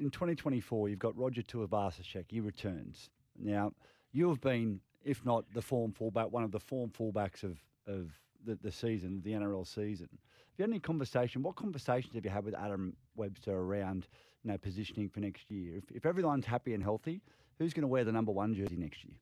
in 0.00 0.10
2024, 0.10 0.88
you've 0.88 0.98
got 0.98 1.16
Roger 1.16 1.42
Tuivasa-Sheck. 1.42 2.24
He 2.28 2.40
returns. 2.40 3.10
Now, 3.38 3.72
you 4.12 4.28
have 4.28 4.40
been, 4.40 4.80
if 5.04 5.24
not 5.24 5.44
the 5.54 5.62
form 5.62 5.92
fullback, 5.92 6.32
one 6.32 6.42
of 6.42 6.50
the 6.50 6.60
form 6.60 6.90
fullbacks 6.90 7.44
of 7.44 7.58
of 7.86 8.10
the, 8.44 8.56
the 8.62 8.72
season, 8.72 9.20
the 9.24 9.32
NRL 9.32 9.66
season. 9.66 10.08
Have 10.10 10.58
you 10.58 10.62
had 10.62 10.70
any 10.70 10.80
conversation? 10.80 11.42
What 11.42 11.56
conversations 11.56 12.14
have 12.14 12.24
you 12.24 12.30
had 12.30 12.44
with 12.44 12.54
Adam 12.54 12.96
Webster 13.16 13.52
around, 13.52 14.06
you 14.44 14.50
know, 14.50 14.58
positioning 14.58 15.08
for 15.08 15.20
next 15.20 15.50
year? 15.50 15.76
If, 15.76 15.84
if 15.90 16.06
everyone's 16.06 16.46
happy 16.46 16.74
and 16.74 16.82
healthy, 16.82 17.20
who's 17.58 17.72
going 17.72 17.82
to 17.82 17.88
wear 17.88 18.04
the 18.04 18.12
number 18.12 18.32
one 18.32 18.54
jersey 18.54 18.76
next 18.76 19.04
year? 19.04 19.14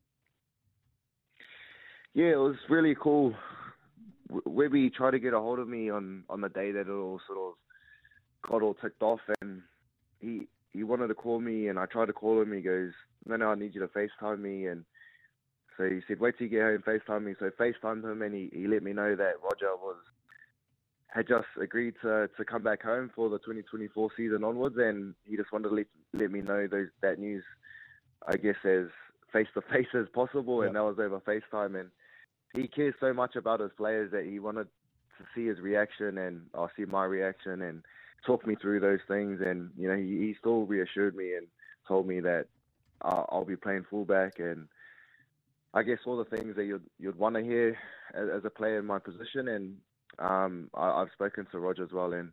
Yeah, 2.14 2.32
it 2.32 2.38
was 2.38 2.56
really 2.68 2.94
cool. 3.00 3.34
Webby 4.44 4.90
tried 4.90 5.12
to 5.12 5.18
get 5.18 5.32
a 5.32 5.40
hold 5.40 5.58
of 5.58 5.68
me 5.68 5.90
on 5.90 6.24
on 6.28 6.40
the 6.40 6.48
day 6.48 6.70
that 6.72 6.80
it 6.80 6.90
all 6.90 7.20
sort 7.26 7.38
of 7.38 8.50
got 8.50 8.62
all 8.62 8.74
ticked 8.74 9.02
off, 9.02 9.20
and 9.40 9.62
he 10.20 10.46
he 10.72 10.82
wanted 10.84 11.08
to 11.08 11.14
call 11.14 11.40
me, 11.40 11.68
and 11.68 11.78
I 11.78 11.86
tried 11.86 12.06
to 12.06 12.12
call 12.12 12.40
him. 12.40 12.52
He 12.52 12.60
goes, 12.60 12.92
"No, 13.26 13.36
no, 13.36 13.50
I 13.50 13.54
need 13.54 13.74
you 13.74 13.80
to 13.80 13.88
FaceTime 13.88 14.40
me," 14.40 14.66
and 14.66 14.84
so 15.76 15.88
he 15.88 16.00
said, 16.06 16.20
"Wait 16.20 16.36
till 16.36 16.46
you 16.46 16.50
get 16.50 16.62
home, 16.62 16.82
FaceTime 16.86 17.24
me." 17.24 17.34
So 17.38 17.50
FaceTimed 17.50 18.04
him, 18.04 18.22
and 18.22 18.34
he, 18.34 18.50
he 18.52 18.66
let 18.66 18.82
me 18.82 18.92
know 18.92 19.16
that 19.16 19.42
Roger 19.42 19.74
was 19.76 19.96
had 21.08 21.26
just 21.26 21.46
agreed 21.60 21.94
to 22.02 22.28
to 22.36 22.44
come 22.44 22.62
back 22.62 22.82
home 22.82 23.10
for 23.14 23.30
the 23.30 23.38
2024 23.38 24.10
season 24.16 24.44
onwards, 24.44 24.76
and 24.78 25.14
he 25.24 25.36
just 25.36 25.52
wanted 25.52 25.68
to 25.68 25.74
let 25.74 25.86
let 26.12 26.30
me 26.30 26.40
know 26.40 26.66
those 26.66 26.88
that 27.00 27.18
news, 27.18 27.44
I 28.26 28.36
guess 28.36 28.56
as 28.64 28.86
face 29.32 29.48
to 29.54 29.62
face 29.62 29.88
as 29.94 30.08
possible, 30.14 30.62
and 30.62 30.76
that 30.76 30.84
was 30.84 30.98
over 30.98 31.20
FaceTime, 31.20 31.78
and 31.78 31.90
he 32.54 32.68
cares 32.68 32.94
so 33.00 33.12
much 33.12 33.36
about 33.36 33.60
his 33.60 33.72
players 33.76 34.10
that 34.12 34.24
he 34.24 34.38
wanted 34.38 34.68
to 35.18 35.24
see 35.34 35.46
his 35.46 35.58
reaction 35.58 36.18
and 36.18 36.42
I'll 36.54 36.70
see 36.76 36.84
my 36.84 37.04
reaction 37.04 37.62
and 37.62 37.82
talk 38.26 38.46
me 38.46 38.56
through 38.60 38.80
those 38.80 39.00
things. 39.08 39.40
And 39.44 39.70
you 39.76 39.88
know, 39.88 39.96
he, 39.96 40.18
he 40.18 40.36
still 40.38 40.64
reassured 40.64 41.16
me 41.16 41.34
and 41.34 41.46
told 41.86 42.06
me 42.06 42.20
that 42.20 42.46
I'll 43.02 43.44
be 43.46 43.56
playing 43.56 43.84
fullback 43.88 44.38
and 44.38 44.68
I 45.74 45.82
guess 45.82 45.98
all 46.06 46.16
the 46.16 46.36
things 46.36 46.56
that 46.56 46.64
you'd 46.64 46.84
you'd 46.98 47.18
want 47.18 47.36
to 47.36 47.42
hear 47.42 47.76
as, 48.14 48.28
as 48.38 48.44
a 48.44 48.50
player 48.50 48.78
in 48.78 48.86
my 48.86 48.98
position. 48.98 49.48
And 49.48 49.76
um, 50.18 50.70
I, 50.74 51.02
I've 51.02 51.12
spoken 51.12 51.46
to 51.52 51.58
Roger 51.58 51.84
as 51.84 51.92
well, 51.92 52.12
and 52.12 52.32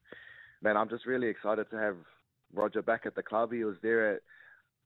man, 0.61 0.77
I'm 0.77 0.89
just 0.89 1.05
really 1.05 1.27
excited 1.27 1.69
to 1.69 1.77
have 1.77 1.97
Roger 2.53 2.81
back 2.81 3.05
at 3.05 3.15
the 3.15 3.23
club. 3.23 3.51
He 3.51 3.63
was 3.63 3.75
there 3.81 4.15
at 4.15 4.21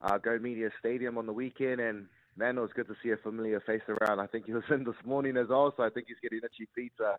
uh, 0.01 0.17
Go 0.17 0.39
Media 0.39 0.69
Stadium 0.79 1.17
on 1.17 1.25
the 1.25 1.33
weekend, 1.33 1.79
and 1.79 2.07
man, 2.35 2.57
it 2.57 2.61
was 2.61 2.71
good 2.75 2.87
to 2.87 2.95
see 3.03 3.11
a 3.11 3.17
familiar 3.17 3.59
face 3.61 3.81
around. 3.87 4.19
I 4.19 4.27
think 4.27 4.45
he 4.45 4.53
was 4.53 4.63
in 4.71 4.83
this 4.83 4.95
morning 5.05 5.37
as 5.37 5.47
well, 5.49 5.73
so 5.77 5.83
I 5.83 5.89
think 5.89 6.07
he's 6.07 6.17
getting 6.21 6.39
itchy 6.43 6.67
feet 6.75 6.93
to, 6.97 7.17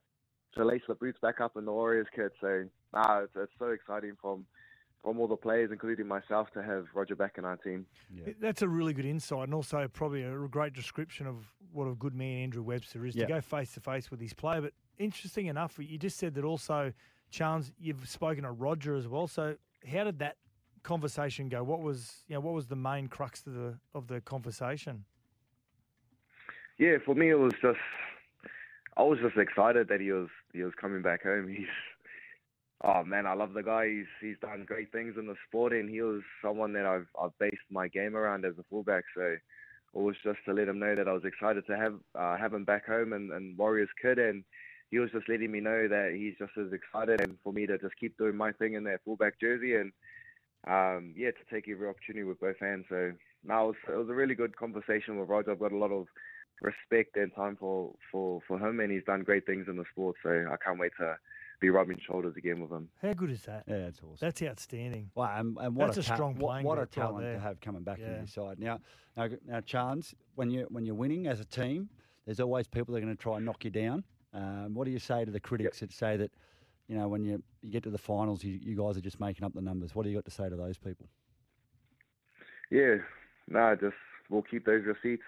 to 0.55 0.65
lace 0.65 0.83
the 0.89 0.95
boots 0.95 1.19
back 1.21 1.41
up 1.41 1.57
in 1.57 1.65
the 1.65 1.73
Warriors 1.73 2.07
kit. 2.15 2.33
So, 2.41 2.65
nah, 2.93 3.21
it's, 3.21 3.33
it's 3.37 3.53
so 3.59 3.69
exciting 3.69 4.17
from 4.21 4.45
from 5.03 5.19
all 5.19 5.27
the 5.27 5.37
players, 5.37 5.71
including 5.73 6.07
myself, 6.07 6.49
to 6.53 6.63
have 6.63 6.85
Roger 6.93 7.17
back 7.17 7.37
in 7.39 7.45
our 7.47 7.57
team. 7.57 7.87
That's 8.39 8.61
a 8.61 8.69
really 8.69 8.93
good 8.93 9.07
insight, 9.07 9.45
and 9.45 9.55
also 9.55 9.89
probably 9.89 10.25
a 10.25 10.37
great 10.51 10.75
description 10.75 11.27
of 11.27 11.37
what 11.73 11.87
a 11.87 11.95
good 11.95 12.15
man 12.15 12.43
Andrew 12.43 12.63
Webster 12.63 13.07
is 13.07 13.17
Yeah. 13.17 13.25
to 13.25 13.33
go 13.33 13.41
face 13.41 13.73
to 13.75 13.81
face 13.81 14.11
with 14.11 14.21
his 14.21 14.35
player. 14.35 14.61
But 14.61 14.75
interesting 14.99 15.47
enough, 15.47 15.79
you 15.79 15.97
just 15.97 16.19
said 16.19 16.35
that 16.35 16.45
also, 16.45 16.93
Charles, 17.31 17.73
you've 17.79 18.07
spoken 18.07 18.43
to 18.45 18.51
Roger 18.51 18.95
as 18.95 19.09
well. 19.09 19.27
So 19.27 19.57
how 19.91 20.05
did 20.05 20.19
that 20.19 20.37
conversation 20.83 21.49
go? 21.49 21.63
What 21.65 21.81
was 21.81 22.25
you 22.29 22.35
know 22.35 22.41
what 22.41 22.53
was 22.53 22.67
the 22.67 22.77
main 22.77 23.07
crux 23.07 23.47
of 23.47 23.55
the 23.55 23.79
of 23.95 24.07
the 24.07 24.21
conversation? 24.21 25.05
Yeah, 26.79 26.99
for 27.05 27.15
me 27.15 27.31
it 27.31 27.39
was 27.39 27.53
just 27.63 27.79
I 29.01 29.03
was 29.03 29.19
just 29.19 29.39
excited 29.39 29.89
that 29.89 30.03
he 30.03 30.13
was 30.13 30.29
he 30.53 30.63
was 30.63 30.75
coming 30.79 31.01
back 31.01 31.23
home. 31.23 31.49
He's 31.57 31.67
Oh 32.83 33.03
man, 33.05 33.27
I 33.27 33.35
love 33.35 33.53
the 33.55 33.63
guy. 33.63 33.89
He's 33.89 34.13
he's 34.21 34.39
done 34.41 34.65
great 34.67 34.93
things 34.93 35.15
in 35.19 35.27
the 35.27 35.37
sport, 35.49 35.73
and 35.73 35.89
he 35.89 36.03
was 36.03 36.23
someone 36.43 36.75
that 36.75 36.85
I've 36.87 37.07
I've 37.21 37.39
based 37.39 37.71
my 37.71 37.89
game 37.89 38.15
around 38.15 38.45
as 38.45 38.55
a 38.59 38.65
fullback. 38.69 39.05
So 39.15 39.23
it 39.23 39.41
was 39.93 40.17
just 40.23 40.39
to 40.47 40.53
let 40.53 40.69
him 40.69 40.79
know 40.79 40.95
that 40.95 41.09
I 41.09 41.13
was 41.13 41.25
excited 41.25 41.67
to 41.67 41.77
have 41.77 41.95
uh, 42.15 42.37
have 42.37 42.53
him 42.53 42.65
back 42.65 42.87
home 42.87 43.15
and, 43.15 43.33
and 43.33 43.57
Warriors 43.57 43.89
kid, 44.01 44.19
and 44.19 44.45
he 44.91 44.99
was 44.99 45.11
just 45.13 45.29
letting 45.29 45.51
me 45.51 45.61
know 45.61 45.89
that 45.89 46.15
he's 46.15 46.37
just 46.39 46.57
as 46.59 46.73
excited, 46.73 47.21
and 47.23 47.37
for 47.43 47.53
me 47.55 47.67
to 47.67 47.79
just 47.79 47.97
keep 47.99 48.17
doing 48.19 48.37
my 48.37 48.53
thing 48.53 48.75
in 48.75 48.85
that 48.85 49.01
fullback 49.05 49.41
jersey, 49.41 49.77
and 49.77 49.93
um, 50.67 51.15
yeah, 51.17 51.31
to 51.31 51.55
take 51.55 51.69
every 51.69 51.89
opportunity 51.89 52.25
with 52.25 52.41
both 52.41 52.59
hands. 52.61 52.85
So 52.89 53.13
now 53.45 53.65
it 53.65 53.67
was, 53.69 53.77
it 53.89 53.97
was 53.97 54.09
a 54.09 54.15
really 54.15 54.35
good 54.35 54.57
conversation 54.57 55.19
with 55.19 55.29
Roger. 55.29 55.53
I've 55.53 55.61
got 55.61 55.73
a 55.73 55.79
lot 55.79 55.93
of 55.93 56.07
respect 56.63 57.17
and 57.17 57.35
time 57.35 57.57
for, 57.59 57.95
for, 58.11 58.41
for 58.47 58.59
him, 58.59 58.81
and 58.81 58.93
he's 58.93 59.05
done 59.05 59.23
great 59.23 59.47
things 59.47 59.67
in 59.69 59.77
the 59.77 59.85
sport. 59.93 60.17
So 60.23 60.31
I 60.31 60.57
can't 60.65 60.79
wait 60.79 60.93
to 60.99 61.17
be 61.61 61.69
rubbing 61.71 61.99
shoulders 62.07 62.35
again 62.37 62.61
with 62.61 62.71
him. 62.71 62.89
How 63.03 63.13
good 63.13 63.31
is 63.31 63.43
that? 63.43 63.65
Yeah, 63.67 63.79
that's 63.79 63.99
awesome. 64.01 64.17
That's 64.21 64.43
outstanding. 64.43 65.11
Wow, 65.15 65.35
and, 65.39 65.57
and 65.61 65.77
what 65.77 65.87
That's 65.87 65.99
a, 65.99 66.01
a 66.01 66.05
ta- 66.05 66.15
strong 66.15 66.35
what, 66.37 66.51
playing 66.53 66.67
what 66.67 66.79
a 66.79 66.83
group 66.83 66.97
right 66.97 67.03
talent 67.03 67.25
there. 67.25 67.35
to 67.35 67.41
have 67.41 67.61
coming 67.61 67.83
back 67.83 67.99
Yeah. 67.99 68.07
into 68.07 68.19
your 68.19 68.27
side. 68.27 68.59
Now, 68.59 68.81
now, 69.17 69.29
now, 69.47 69.61
Charnze, 69.61 70.15
when 70.37 70.51
you 70.51 70.67
when 70.71 70.85
you're 70.87 70.95
winning 70.95 71.27
as 71.27 71.41
a 71.41 71.45
team, 71.45 71.89
there's 72.25 72.41
always 72.41 72.67
people 72.67 72.93
that 72.95 72.99
are 72.99 73.05
going 73.05 73.17
to 73.17 73.23
try 73.23 73.37
and 73.37 73.45
knock 73.45 73.65
you 73.65 73.71
down. 73.71 74.05
Um, 74.33 74.75
what 74.75 74.85
do 74.85 74.91
you 74.91 74.99
say 74.99 75.25
to 75.25 75.31
the 75.31 75.41
critics 75.41 75.81
that 75.81 75.93
say 75.93 76.17
that, 76.17 76.31
you 76.87 76.97
know, 76.97 77.09
when 77.09 77.25
you, 77.25 77.43
you 77.63 77.71
get 77.71 77.83
to 77.83 77.91
the 77.91 77.99
finals, 77.99 78.45
you, 78.45 78.59
you 78.63 78.77
guys 78.77 78.97
are 78.97 79.01
just 79.01 79.19
making 79.19 79.45
up 79.45 79.53
the 79.53 79.61
numbers? 79.61 79.95
What 79.95 80.05
do 80.05 80.09
you 80.11 80.17
got 80.17 80.25
to 80.27 80.31
say 80.31 80.49
to 80.49 80.55
those 80.57 80.79
people? 80.79 81.09
Yeah, 82.71 82.99
no, 83.49 83.75
just 83.75 83.97
we'll 84.29 84.43
keep 84.43 84.65
those 84.65 84.85
receipts. 84.85 85.25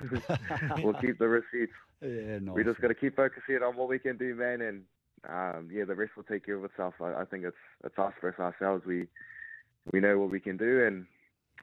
we'll 0.82 0.94
keep 1.00 1.18
the 1.18 1.28
receipts. 1.28 1.72
Yeah, 2.00 2.38
nice. 2.40 2.54
We 2.54 2.64
just 2.64 2.80
got 2.80 2.88
to 2.88 2.94
keep 2.94 3.16
focusing 3.16 3.62
on 3.62 3.76
what 3.76 3.88
we 3.88 3.98
can 3.98 4.16
do, 4.16 4.34
man, 4.34 4.60
and 4.60 4.82
um, 5.28 5.68
yeah, 5.72 5.84
the 5.84 5.94
rest 5.94 6.12
will 6.16 6.22
take 6.22 6.46
care 6.46 6.56
of 6.56 6.64
itself. 6.64 6.94
I, 7.00 7.22
I 7.22 7.24
think 7.24 7.44
it's 7.44 7.56
it's 7.84 7.98
us 7.98 8.12
versus 8.20 8.40
ourselves. 8.40 8.84
We 8.86 9.06
we 9.92 10.00
know 10.00 10.18
what 10.18 10.30
we 10.30 10.40
can 10.40 10.56
do, 10.56 10.84
and 10.84 11.06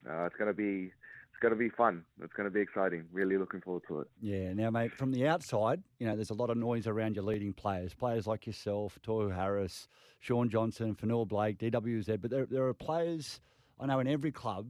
uh, 0.10 0.26
it's 0.26 0.36
gonna 0.38 0.54
be 0.54 0.92
it's 1.32 1.42
gonna 1.42 1.56
be 1.56 1.70
fun. 1.70 2.04
It's 2.22 2.34
gonna 2.34 2.50
be 2.50 2.60
exciting. 2.60 3.06
Really 3.12 3.38
looking 3.38 3.62
forward 3.62 3.84
to 3.88 4.02
it. 4.02 4.08
Yeah, 4.22 4.54
now, 4.54 4.70
mate, 4.72 4.92
from 4.92 5.12
the 5.12 5.28
outside, 5.28 5.82
you 6.00 6.08
know, 6.08 6.16
there's 6.16 6.32
a 6.32 6.36
lot 6.36 6.50
of 6.50 6.58
noise 6.58 6.88
around 6.88 7.16
your 7.16 7.26
leading 7.26 7.54
players. 7.54 7.94
Players 7.94 8.28
like 8.28 8.46
yourself, 8.46 8.98
Tohu 9.06 9.34
Harris, 9.34 9.88
Shaun 10.20 10.50
Johnson, 10.50 10.96
Fonua-Blake, 10.96 11.58
DWZ. 11.60 12.22
But 12.22 12.32
there, 12.32 12.46
there 12.46 12.66
are 12.68 12.74
players 12.74 13.40
I 13.80 13.86
know 13.86 14.00
in 14.00 14.08
every 14.08 14.32
club 14.32 14.68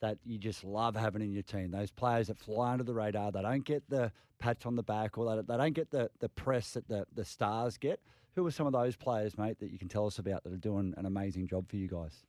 that 0.00 0.18
you 0.24 0.38
just 0.38 0.64
love 0.64 0.96
having 0.96 1.22
in 1.22 1.32
your 1.32 1.42
team. 1.42 1.70
Those 1.70 1.90
players 1.90 2.28
that 2.28 2.38
fly 2.38 2.72
under 2.72 2.84
the 2.84 2.94
radar, 2.94 3.32
they 3.32 3.42
don't 3.42 3.64
get 3.64 3.82
the 3.88 4.12
pats 4.38 4.66
on 4.66 4.76
the 4.76 4.82
back 4.82 5.18
or 5.18 5.36
they, 5.36 5.42
they 5.42 5.56
don't 5.56 5.74
get 5.74 5.90
the, 5.90 6.10
the 6.20 6.28
press 6.28 6.72
that 6.72 6.88
the, 6.88 7.06
the 7.14 7.24
stars 7.24 7.76
get. 7.76 8.00
Who 8.34 8.46
are 8.46 8.50
some 8.50 8.66
of 8.66 8.72
those 8.72 8.96
players, 8.96 9.36
mate, 9.36 9.58
that 9.60 9.70
you 9.70 9.78
can 9.78 9.88
tell 9.88 10.06
us 10.06 10.18
about 10.18 10.44
that 10.44 10.52
are 10.52 10.56
doing 10.56 10.94
an 10.96 11.04
amazing 11.04 11.48
job 11.48 11.68
for 11.68 11.76
you 11.76 11.88
guys? 11.88 12.24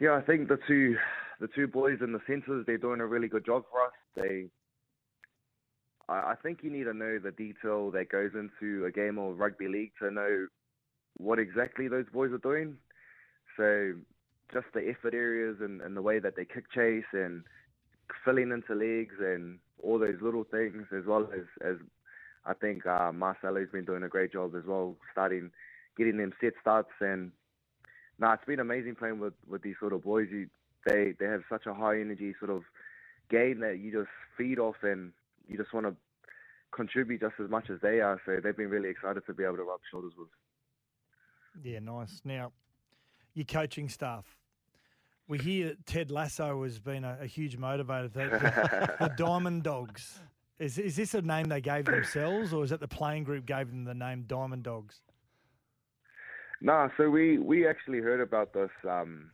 Yeah, 0.00 0.14
I 0.14 0.20
think 0.20 0.48
the 0.48 0.58
two 0.66 0.96
the 1.40 1.48
two 1.54 1.66
boys 1.66 1.98
in 2.00 2.12
the 2.12 2.20
centres 2.26 2.64
they're 2.66 2.78
doing 2.78 3.00
a 3.00 3.06
really 3.06 3.28
good 3.28 3.46
job 3.46 3.62
for 3.70 3.82
us. 3.82 3.92
They, 4.16 4.46
I, 6.08 6.32
I 6.32 6.34
think 6.42 6.60
you 6.62 6.70
need 6.70 6.84
to 6.84 6.94
know 6.94 7.18
the 7.18 7.30
detail 7.30 7.90
that 7.92 8.10
goes 8.10 8.32
into 8.34 8.84
a 8.84 8.90
game 8.90 9.18
of 9.18 9.38
rugby 9.38 9.68
league 9.68 9.92
to 10.00 10.10
know 10.10 10.46
what 11.16 11.38
exactly 11.38 11.88
those 11.88 12.06
boys 12.12 12.32
are 12.32 12.38
doing. 12.38 12.76
So 13.56 13.94
just 14.52 14.66
the 14.74 14.88
effort 14.88 15.14
areas 15.14 15.58
and, 15.60 15.80
and 15.80 15.96
the 15.96 16.02
way 16.02 16.18
that 16.18 16.36
they 16.36 16.44
kick 16.44 16.70
chase 16.72 17.04
and 17.12 17.44
filling 18.24 18.50
into 18.50 18.74
legs 18.74 19.14
and 19.20 19.58
all 19.82 19.98
those 19.98 20.20
little 20.20 20.44
things 20.44 20.86
as 20.96 21.04
well 21.06 21.28
as 21.32 21.44
as 21.64 21.76
I 22.46 22.54
think 22.54 22.86
uh, 22.86 23.12
Marcelo's 23.12 23.68
been 23.70 23.84
doing 23.84 24.02
a 24.02 24.08
great 24.08 24.32
job 24.32 24.54
as 24.56 24.64
well, 24.66 24.96
starting 25.12 25.50
getting 25.96 26.16
them 26.16 26.32
set 26.40 26.54
starts 26.60 26.92
and 27.00 27.32
no, 28.18 28.32
it's 28.32 28.44
been 28.44 28.60
amazing 28.60 28.96
playing 28.96 29.20
with, 29.20 29.34
with 29.46 29.62
these 29.62 29.76
sort 29.78 29.92
of 29.92 30.02
boys. 30.02 30.28
You, 30.30 30.48
they 30.86 31.14
they 31.18 31.26
have 31.26 31.42
such 31.48 31.66
a 31.66 31.74
high 31.74 32.00
energy 32.00 32.34
sort 32.38 32.50
of 32.50 32.62
game 33.30 33.60
that 33.60 33.78
you 33.78 33.92
just 33.92 34.10
feed 34.36 34.58
off 34.58 34.76
and 34.82 35.12
you 35.46 35.56
just 35.56 35.72
want 35.72 35.86
to 35.86 35.94
contribute 36.72 37.20
just 37.20 37.34
as 37.42 37.50
much 37.50 37.70
as 37.70 37.80
they 37.80 38.00
are. 38.00 38.20
So 38.26 38.38
they've 38.42 38.56
been 38.56 38.70
really 38.70 38.88
excited 38.88 39.24
to 39.26 39.34
be 39.34 39.44
able 39.44 39.56
to 39.56 39.64
rub 39.64 39.80
shoulders 39.90 40.12
with. 40.16 40.28
Yeah, 41.62 41.80
nice. 41.80 42.22
Now, 42.24 42.52
your 43.34 43.46
coaching 43.46 43.88
staff. 43.88 44.37
We 45.28 45.36
hear 45.36 45.68
that 45.68 45.84
Ted 45.84 46.10
Lasso 46.10 46.62
has 46.62 46.78
been 46.78 47.04
a, 47.04 47.18
a 47.20 47.26
huge 47.26 47.58
motivator. 47.58 48.10
The, 48.10 48.20
the, 48.20 49.08
the 49.08 49.14
Diamond 49.16 49.62
Dogs. 49.62 50.20
Is, 50.58 50.78
is 50.78 50.96
this 50.96 51.12
a 51.12 51.20
name 51.20 51.44
they 51.44 51.60
gave 51.60 51.84
themselves, 51.84 52.52
or 52.54 52.64
is 52.64 52.72
it 52.72 52.80
the 52.80 52.88
playing 52.88 53.24
group 53.24 53.44
gave 53.44 53.68
them 53.68 53.84
the 53.84 53.94
name 53.94 54.24
Diamond 54.26 54.62
Dogs? 54.62 55.02
Nah, 56.60 56.88
so 56.96 57.08
we 57.08 57.38
we 57.38 57.68
actually 57.68 58.00
heard 58.00 58.20
about 58.20 58.52
this 58.52 58.70
um 58.88 59.30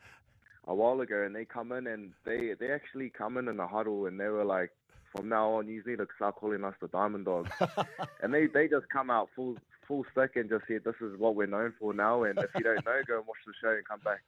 a 0.66 0.74
while 0.74 1.00
ago, 1.00 1.22
and 1.22 1.34
they 1.34 1.44
come 1.44 1.72
in 1.72 1.86
and 1.86 2.12
they 2.26 2.54
they 2.58 2.70
actually 2.70 3.08
come 3.08 3.38
in 3.38 3.48
in 3.48 3.58
a 3.60 3.66
huddle, 3.66 4.06
and 4.06 4.20
they 4.20 4.26
were 4.26 4.44
like, 4.44 4.70
from 5.14 5.28
now 5.28 5.52
on, 5.52 5.68
you 5.68 5.82
need 5.86 5.98
to 5.98 6.06
start 6.16 6.34
calling 6.36 6.64
us 6.64 6.74
the 6.82 6.88
Diamond 6.88 7.24
Dogs, 7.24 7.50
and 8.22 8.34
they 8.34 8.46
they 8.46 8.68
just 8.68 8.88
come 8.92 9.10
out 9.10 9.30
full 9.34 9.56
full 9.86 10.04
stick 10.12 10.32
and 10.36 10.50
just 10.50 10.64
said, 10.66 10.82
this 10.84 10.96
is 11.00 11.18
what 11.18 11.36
we're 11.36 11.46
known 11.46 11.72
for 11.78 11.94
now, 11.94 12.24
and 12.24 12.38
if 12.38 12.50
you 12.56 12.64
don't 12.64 12.84
know, 12.84 13.00
go 13.06 13.18
and 13.18 13.26
watch 13.26 13.38
the 13.46 13.52
show 13.62 13.70
and 13.70 13.86
come 13.86 14.00
back. 14.00 14.22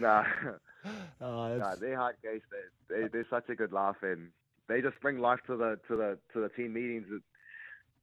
Nah, 0.00 0.24
Oh, 1.20 1.56
nah, 1.56 1.74
they're 1.80 1.96
hot 1.96 2.14
guys. 2.22 2.40
They, 2.88 3.02
they 3.02 3.08
they're 3.08 3.26
such 3.30 3.48
a 3.48 3.54
good 3.54 3.72
laugh, 3.72 3.96
and 4.02 4.28
they 4.68 4.80
just 4.80 5.00
bring 5.00 5.18
life 5.18 5.40
to 5.46 5.56
the 5.56 5.78
to 5.88 5.96
the 5.96 6.18
to 6.32 6.40
the 6.40 6.48
team 6.50 6.72
meetings. 6.72 7.06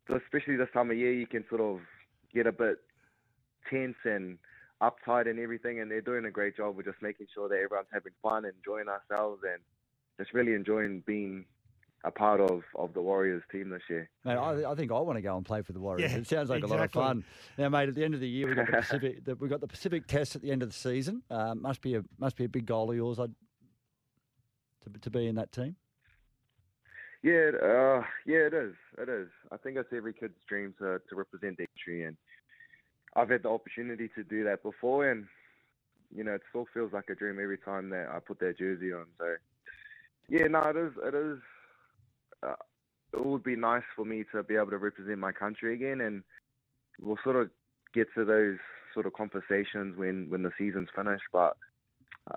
Especially 0.10 0.56
this 0.56 0.70
time 0.74 0.90
of 0.90 0.98
year, 0.98 1.14
you 1.14 1.28
can 1.28 1.46
sort 1.50 1.62
of 1.62 1.80
get 2.34 2.48
a 2.48 2.52
bit 2.52 2.78
tense 3.70 3.98
and 4.06 4.38
uptight 4.82 5.30
and 5.30 5.40
everything, 5.40 5.80
and 5.82 5.92
they're 5.92 6.02
doing 6.02 6.26
a 6.26 6.32
great 6.32 6.58
job 6.58 6.76
with 6.76 6.86
just 6.86 7.02
making 7.02 7.28
sure 7.34 7.50
that 7.50 7.56
everyone's 7.56 7.88
having 7.92 8.14
fun, 8.24 8.46
enjoying 8.46 8.88
ourselves, 8.88 9.42
and 9.44 9.62
just 10.20 10.34
really 10.34 10.54
enjoying 10.54 11.04
being 11.06 11.46
a 12.04 12.12
part 12.12 12.40
of, 12.40 12.64
of 12.76 12.94
the 12.94 13.02
Warriors 13.02 13.44
team 13.52 13.70
this 13.70 13.82
year. 13.90 14.10
Mate, 14.24 14.36
I, 14.36 14.72
I 14.72 14.76
think 14.76 14.92
I 14.92 15.00
want 15.00 15.18
to 15.18 15.22
go 15.22 15.36
and 15.36 15.46
play 15.46 15.62
for 15.62 15.74
the 15.74 15.80
Warriors. 15.80 16.12
Yeah, 16.12 16.18
it 16.20 16.28
sounds 16.28 16.50
like 16.50 16.64
a 16.64 16.68
lot 16.68 16.80
of 16.80 16.92
fun. 16.92 17.26
Now, 17.58 17.70
mate, 17.70 17.90
at 17.90 17.96
the 17.96 18.04
end 18.04 18.14
of 18.14 18.20
the 18.20 18.30
year, 18.30 18.48
we 18.48 18.56
got 18.56 18.68
the 18.68 18.78
Pacific. 18.78 19.26
the, 19.26 19.36
we 19.36 19.48
got 19.50 19.62
the 19.62 19.68
Pacific 19.68 20.08
Test 20.08 20.36
at 20.36 20.42
the 20.42 20.52
end 20.52 20.64
of 20.64 20.70
the 20.70 20.76
season. 20.76 21.24
Uh, 21.30 21.56
must 21.56 21.82
be 21.82 21.96
a 21.96 22.04
must 22.18 22.36
be 22.36 22.46
a 22.46 22.50
big 22.50 22.66
goal 22.66 22.90
of 22.90 22.96
yours, 22.96 23.20
I'd, 23.20 23.34
to 24.84 25.00
to 25.00 25.10
be 25.10 25.28
in 25.28 25.36
that 25.36 25.52
team. 25.52 25.76
Yeah, 27.22 27.52
uh, 27.62 28.04
yeah, 28.26 28.48
it 28.48 28.54
is. 28.54 28.76
It 28.98 29.10
is. 29.10 29.28
I 29.52 29.58
think 29.58 29.76
it's 29.76 29.92
every 29.94 30.14
kid's 30.14 30.40
dream 30.48 30.74
to, 30.80 31.02
to 31.10 31.16
represent 31.16 31.58
their 31.58 31.68
country, 31.68 32.06
and 32.06 32.16
I've 33.14 33.30
had 33.30 33.44
the 33.44 33.50
opportunity 33.50 34.10
to 34.16 34.24
do 34.24 34.46
that 34.46 34.64
before, 34.64 35.10
and 35.10 35.26
you 36.16 36.24
know, 36.24 36.34
it 36.34 36.42
still 36.50 36.66
feels 36.74 36.94
like 36.94 37.10
a 37.10 37.16
dream 37.16 37.40
every 37.42 37.58
time 37.58 37.90
that 37.90 38.08
I 38.10 38.20
put 38.20 38.40
that 38.40 38.58
jersey 38.58 38.94
on. 38.94 39.06
So, 39.18 39.36
yeah, 40.30 40.48
no, 40.48 40.62
it 40.62 40.78
is. 40.78 40.94
It 41.04 41.14
is. 41.14 41.40
Uh, 42.44 42.54
it 43.14 43.26
would 43.26 43.44
be 43.44 43.56
nice 43.56 43.84
for 43.96 44.06
me 44.06 44.24
to 44.34 44.44
be 44.44 44.56
able 44.56 44.70
to 44.70 44.78
represent 44.78 45.18
my 45.18 45.32
country 45.32 45.74
again, 45.74 46.02
and 46.02 46.24
we'll 47.02 47.18
sort 47.24 47.36
of 47.36 47.50
get 47.94 48.08
to 48.16 48.26
those 48.26 48.58
sort 48.94 49.06
of 49.06 49.14
conversations 49.14 49.98
when 49.98 50.28
when 50.30 50.44
the 50.44 50.52
season's 50.58 50.90
finished. 50.96 51.24
But 51.32 51.58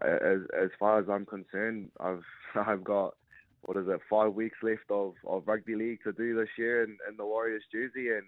uh, 0.03 0.17
as 0.25 0.41
as 0.61 0.71
far 0.79 0.99
as 0.99 1.07
I'm 1.11 1.27
concerned, 1.27 1.91
I've 2.01 2.25
I've 2.55 2.85
got 2.85 3.15
what 3.63 3.77
is 3.77 3.87
it 3.89 4.01
five 4.11 4.35
weeks 4.35 4.59
left 4.63 4.91
of, 4.91 5.15
of 5.27 5.47
rugby 5.47 5.77
league 5.77 6.01
to 6.03 6.13
do 6.13 6.35
this 6.35 6.49
year 6.59 6.83
in, 6.83 6.97
in 7.09 7.17
the 7.17 7.25
Warriors 7.25 7.63
jersey, 7.71 8.09
and 8.09 8.25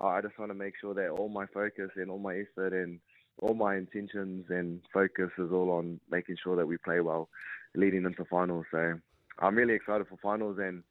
I 0.00 0.20
just 0.20 0.38
want 0.38 0.50
to 0.50 0.54
make 0.54 0.74
sure 0.80 0.94
that 0.94 1.08
all 1.08 1.28
my 1.28 1.46
focus 1.46 1.90
and 1.96 2.10
all 2.10 2.18
my 2.18 2.36
effort 2.36 2.72
and 2.72 3.00
all 3.38 3.54
my 3.54 3.76
intentions 3.76 4.46
and 4.50 4.80
focus 4.92 5.30
is 5.38 5.50
all 5.52 5.70
on 5.70 6.00
making 6.10 6.36
sure 6.42 6.56
that 6.56 6.66
we 6.66 6.76
play 6.76 7.00
well 7.00 7.28
leading 7.74 8.04
into 8.04 8.24
finals. 8.24 8.66
So 8.70 8.94
I'm 9.40 9.56
really 9.56 9.74
excited 9.74 10.06
for 10.08 10.18
finals 10.22 10.58
and 10.60 10.82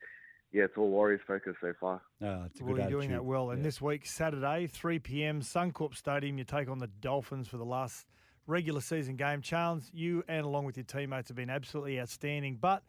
yeah, 0.51 0.63
it's 0.63 0.77
all 0.77 0.89
Warriors 0.89 1.21
focus 1.27 1.55
so 1.61 1.73
far. 1.79 2.01
Oh, 2.21 2.43
it's 2.45 2.59
a 2.59 2.63
Well, 2.63 2.75
good 2.75 2.89
you're 2.89 3.01
doing 3.01 3.11
that 3.11 3.25
well. 3.25 3.51
And 3.51 3.63
this 3.63 3.81
week, 3.81 4.05
Saturday, 4.05 4.67
3 4.67 4.99
p.m., 4.99 5.41
Suncorp 5.41 5.95
Stadium, 5.95 6.37
you 6.37 6.43
take 6.43 6.69
on 6.69 6.79
the 6.79 6.87
Dolphins 6.87 7.47
for 7.47 7.57
the 7.57 7.65
last 7.65 8.07
regular 8.47 8.81
season 8.81 9.15
game. 9.17 9.41
Charnze, 9.41 9.89
you 9.93 10.23
and 10.27 10.45
along 10.45 10.65
with 10.65 10.77
your 10.77 10.85
teammates 10.85 11.27
have 11.27 11.35
been 11.35 11.49
absolutely 11.49 11.99
outstanding, 11.99 12.57
but 12.59 12.83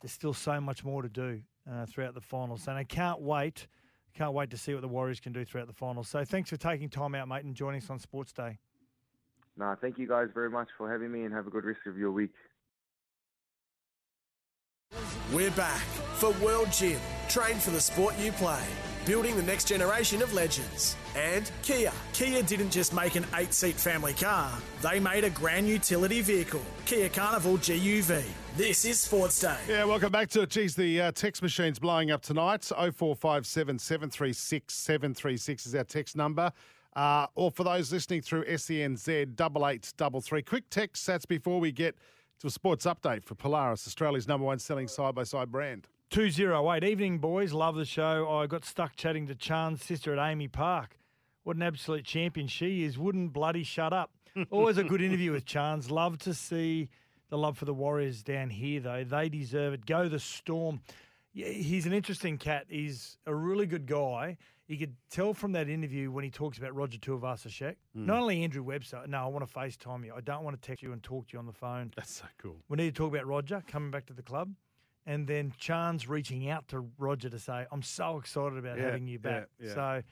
there's 0.00 0.12
still 0.12 0.32
so 0.32 0.60
much 0.60 0.84
more 0.84 1.02
to 1.02 1.08
do 1.08 1.42
uh, 1.70 1.84
throughout 1.86 2.14
the 2.14 2.20
finals. 2.20 2.68
And 2.68 2.78
I 2.78 2.84
can't 2.84 3.20
wait, 3.20 3.66
can't 4.14 4.32
wait 4.32 4.50
to 4.50 4.56
see 4.56 4.72
what 4.72 4.82
the 4.82 4.88
Warriors 4.88 5.18
can 5.20 5.32
do 5.32 5.44
throughout 5.44 5.66
the 5.66 5.72
finals. 5.72 6.08
So 6.08 6.24
thanks 6.24 6.48
for 6.50 6.56
taking 6.56 6.88
time 6.88 7.14
out, 7.16 7.28
mate, 7.28 7.44
and 7.44 7.54
joining 7.54 7.82
us 7.82 7.90
on 7.90 7.98
Sports 7.98 8.32
Day. 8.32 8.58
Nah, 9.56 9.74
thank 9.74 9.98
you 9.98 10.06
guys 10.06 10.28
very 10.32 10.48
much 10.48 10.68
for 10.78 10.90
having 10.90 11.10
me 11.10 11.24
and 11.24 11.34
have 11.34 11.46
a 11.46 11.50
good 11.50 11.64
rest 11.64 11.80
of 11.86 11.98
your 11.98 12.12
week. 12.12 12.30
We're 15.32 15.52
back 15.52 15.84
for 16.16 16.32
World 16.44 16.72
Gym. 16.72 16.98
Train 17.28 17.58
for 17.58 17.70
the 17.70 17.80
sport 17.80 18.18
you 18.18 18.32
play. 18.32 18.64
Building 19.06 19.36
the 19.36 19.44
next 19.44 19.68
generation 19.68 20.22
of 20.22 20.34
legends. 20.34 20.96
And 21.14 21.48
Kia. 21.62 21.92
Kia 22.12 22.42
didn't 22.42 22.70
just 22.70 22.92
make 22.92 23.14
an 23.14 23.24
eight 23.36 23.54
seat 23.54 23.76
family 23.76 24.12
car, 24.12 24.52
they 24.82 24.98
made 24.98 25.22
a 25.22 25.30
grand 25.30 25.68
utility 25.68 26.20
vehicle. 26.20 26.62
Kia 26.84 27.08
Carnival 27.08 27.58
GUV. 27.58 28.24
This 28.56 28.84
is 28.84 28.98
Sports 28.98 29.38
Day. 29.38 29.56
Yeah, 29.68 29.84
welcome 29.84 30.10
back 30.10 30.30
to 30.30 30.42
it. 30.42 30.50
Geez, 30.50 30.74
the 30.74 31.00
uh, 31.00 31.12
text 31.12 31.42
machine's 31.42 31.78
blowing 31.78 32.10
up 32.10 32.22
tonight. 32.22 32.64
0457 32.64 33.78
736 33.78 34.74
736 34.74 35.66
is 35.66 35.74
our 35.76 35.84
text 35.84 36.16
number. 36.16 36.50
Uh, 36.96 37.28
or 37.36 37.52
for 37.52 37.62
those 37.62 37.92
listening 37.92 38.20
through 38.20 38.44
SENZ 38.46 39.36
double 39.36 39.68
eight 39.68 39.92
double 39.96 40.20
three. 40.20 40.42
Quick 40.42 40.64
text 40.70 41.04
Satts 41.04 41.24
before 41.24 41.60
we 41.60 41.70
get 41.70 41.94
to 42.40 42.46
a 42.46 42.50
sports 42.50 42.86
update 42.86 43.24
for 43.24 43.34
Polaris, 43.34 43.86
Australia's 43.86 44.26
number 44.26 44.46
one 44.46 44.58
selling 44.58 44.88
side 44.88 45.14
by 45.14 45.22
side 45.22 45.52
brand. 45.52 45.86
208. 46.10 46.82
Evening, 46.82 47.18
boys. 47.18 47.52
Love 47.52 47.76
the 47.76 47.84
show. 47.84 48.28
I 48.28 48.46
got 48.46 48.64
stuck 48.64 48.96
chatting 48.96 49.26
to 49.28 49.34
Charnze's 49.34 49.84
sister 49.84 50.12
at 50.12 50.18
AAMI 50.18 50.50
Park. 50.50 50.98
What 51.44 51.56
an 51.56 51.62
absolute 51.62 52.04
champion 52.04 52.48
she 52.48 52.84
is. 52.84 52.98
Wouldn't 52.98 53.32
bloody 53.32 53.62
shut 53.62 53.92
up. 53.92 54.10
Always 54.50 54.78
a 54.78 54.84
good 54.84 55.02
interview 55.02 55.32
with 55.32 55.44
Charnze. 55.44 55.90
Love 55.90 56.18
to 56.18 56.34
see 56.34 56.88
the 57.28 57.38
love 57.38 57.56
for 57.56 57.64
the 57.64 57.74
Warriors 57.74 58.22
down 58.22 58.50
here, 58.50 58.80
though. 58.80 59.04
They 59.04 59.28
deserve 59.28 59.74
it. 59.74 59.86
Go 59.86 60.08
the 60.08 60.18
Storm. 60.18 60.80
He's 61.32 61.86
an 61.86 61.92
interesting 61.92 62.38
cat. 62.38 62.66
He's 62.68 63.16
a 63.26 63.34
really 63.34 63.66
good 63.66 63.86
guy. 63.86 64.36
You 64.70 64.78
could 64.78 64.94
tell 65.10 65.34
from 65.34 65.50
that 65.52 65.68
interview 65.68 66.12
when 66.12 66.22
he 66.22 66.30
talks 66.30 66.56
about 66.56 66.72
Roger 66.76 66.96
Tuivasa-Sheck. 66.96 67.74
Mm. 67.96 68.06
Not 68.06 68.20
only 68.20 68.44
Andrew 68.44 68.62
Webster. 68.62 69.02
No, 69.08 69.18
I 69.18 69.26
want 69.26 69.44
to 69.44 69.52
FaceTime 69.52 70.04
you. 70.04 70.14
I 70.16 70.20
don't 70.20 70.44
want 70.44 70.60
to 70.60 70.64
text 70.64 70.80
you 70.80 70.92
and 70.92 71.02
talk 71.02 71.26
to 71.26 71.32
you 71.32 71.40
on 71.40 71.46
the 71.46 71.52
phone. 71.52 71.90
That's 71.96 72.14
so 72.14 72.24
cool. 72.38 72.54
We 72.68 72.76
need 72.76 72.94
to 72.94 72.96
talk 72.96 73.12
about 73.12 73.26
Roger 73.26 73.64
coming 73.66 73.90
back 73.90 74.06
to 74.06 74.12
the 74.12 74.22
club. 74.22 74.52
And 75.06 75.26
then 75.26 75.52
Charnze's 75.60 76.08
reaching 76.08 76.48
out 76.48 76.68
to 76.68 76.86
Roger 76.98 77.28
to 77.30 77.38
say, 77.40 77.66
I'm 77.72 77.82
so 77.82 78.18
excited 78.18 78.58
about 78.58 78.78
Yeah, 78.78 78.84
having 78.84 79.08
you 79.08 79.18
back. 79.18 79.48
yeah, 79.58 79.66
yeah. 79.66 79.74
So, 79.74 80.02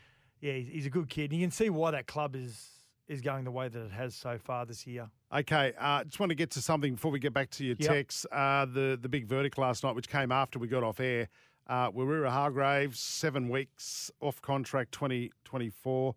yeah, 0.40 0.52
he's, 0.54 0.68
he's 0.68 0.86
a 0.86 0.90
good 0.90 1.08
kid. 1.08 1.30
And 1.30 1.38
you 1.40 1.44
can 1.46 1.52
see 1.52 1.70
why 1.70 1.92
that 1.92 2.08
club 2.08 2.34
is 2.34 2.68
is 3.06 3.22
going 3.22 3.42
the 3.44 3.50
way 3.50 3.68
that 3.68 3.80
it 3.80 3.90
has 3.90 4.14
so 4.14 4.36
far 4.36 4.66
this 4.66 4.86
year. 4.86 5.08
Okay, 5.32 5.72
uh, 5.78 6.04
just 6.04 6.20
want 6.20 6.28
to 6.28 6.34
get 6.36 6.50
to 6.50 6.60
something 6.60 6.92
before 6.92 7.10
we 7.10 7.18
get 7.18 7.32
back 7.32 7.48
to 7.48 7.64
your 7.64 7.76
Yep. 7.78 7.88
texts. 7.90 8.26
Uh, 8.30 8.66
the 8.66 8.98
the 9.00 9.08
big 9.08 9.24
verdict 9.26 9.56
last 9.56 9.82
night, 9.84 9.94
which 9.94 10.08
came 10.10 10.30
after 10.30 10.58
we 10.58 10.68
got 10.68 10.82
off 10.82 11.00
air, 11.00 11.28
uh, 11.68 11.90
Hargreaves, 11.90 12.98
seven 12.98 13.48
weeks 13.48 14.10
off 14.20 14.40
contract, 14.40 14.92
twenty 14.92 15.30
twenty 15.44 15.70
four. 15.70 16.14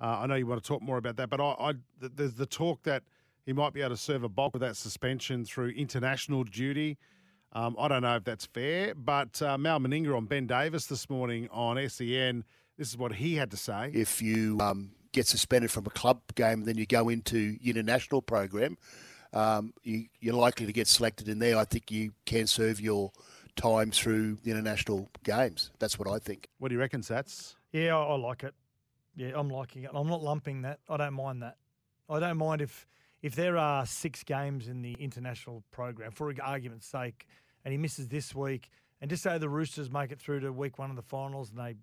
Uh, 0.00 0.20
I 0.20 0.26
know 0.26 0.34
you 0.34 0.46
want 0.46 0.62
to 0.62 0.66
talk 0.66 0.82
more 0.82 0.98
about 0.98 1.16
that, 1.16 1.30
but 1.30 1.40
I, 1.40 1.54
I 1.58 1.72
th- 2.00 2.12
there's 2.16 2.34
the 2.34 2.46
talk 2.46 2.82
that 2.82 3.02
he 3.46 3.52
might 3.52 3.72
be 3.72 3.80
able 3.80 3.90
to 3.90 3.96
serve 3.96 4.24
a 4.24 4.28
bulk 4.28 4.54
of 4.54 4.60
that 4.60 4.76
suspension 4.76 5.44
through 5.44 5.68
international 5.70 6.44
duty. 6.44 6.98
Um, 7.52 7.76
I 7.78 7.88
don't 7.88 8.02
know 8.02 8.16
if 8.16 8.24
that's 8.24 8.46
fair, 8.46 8.94
but 8.94 9.40
uh, 9.40 9.56
Mal 9.56 9.78
Meninga 9.78 10.16
on 10.16 10.26
Ben 10.26 10.46
Davis 10.46 10.86
this 10.86 11.08
morning 11.08 11.48
on 11.52 11.76
SEN. 11.88 12.44
This 12.76 12.88
is 12.88 12.98
what 12.98 13.12
he 13.14 13.36
had 13.36 13.50
to 13.52 13.56
say. 13.56 13.92
If 13.94 14.20
you 14.20 14.58
um, 14.60 14.90
get 15.12 15.28
suspended 15.28 15.70
from 15.70 15.86
a 15.86 15.90
club 15.90 16.20
game, 16.34 16.64
then 16.64 16.76
you 16.76 16.86
go 16.86 17.08
into 17.08 17.56
international 17.64 18.22
program. 18.22 18.76
Um, 19.32 19.72
you, 19.84 20.06
you're 20.20 20.34
likely 20.34 20.66
to 20.66 20.72
get 20.72 20.88
selected 20.88 21.28
in 21.28 21.38
there. 21.38 21.56
I 21.56 21.64
think 21.64 21.90
you 21.90 22.12
can 22.26 22.46
serve 22.48 22.80
your 22.80 23.12
time 23.56 23.90
through 23.90 24.38
the 24.42 24.50
international 24.50 25.10
games. 25.22 25.70
That's 25.78 25.98
what 25.98 26.08
I 26.08 26.18
think. 26.18 26.48
What 26.58 26.68
do 26.68 26.74
you 26.74 26.80
reckon, 26.80 27.02
Satts? 27.02 27.56
Yeah, 27.72 27.96
I, 27.96 28.02
I 28.04 28.16
like 28.16 28.44
it. 28.44 28.54
Yeah, 29.16 29.32
I'm 29.34 29.48
liking 29.48 29.84
it. 29.84 29.90
I'm 29.94 30.08
not 30.08 30.22
lumping 30.22 30.62
that. 30.62 30.80
I 30.88 30.96
don't 30.96 31.14
mind 31.14 31.42
that. 31.42 31.56
I 32.08 32.18
don't 32.18 32.36
mind 32.36 32.60
if 32.60 32.86
if 33.22 33.34
there 33.34 33.56
are 33.56 33.86
six 33.86 34.22
games 34.22 34.68
in 34.68 34.82
the 34.82 34.94
international 35.00 35.64
program, 35.70 36.10
for 36.10 36.32
argument's 36.42 36.86
sake, 36.86 37.26
and 37.64 37.72
he 37.72 37.78
misses 37.78 38.08
this 38.08 38.34
week, 38.34 38.68
and 39.00 39.08
just 39.08 39.22
say 39.22 39.38
the 39.38 39.48
Roosters 39.48 39.90
make 39.90 40.12
it 40.12 40.20
through 40.20 40.40
to 40.40 40.52
week 40.52 40.78
one 40.78 40.90
of 40.90 40.96
the 40.96 41.02
finals 41.02 41.50
and 41.50 41.58
they 41.58 41.76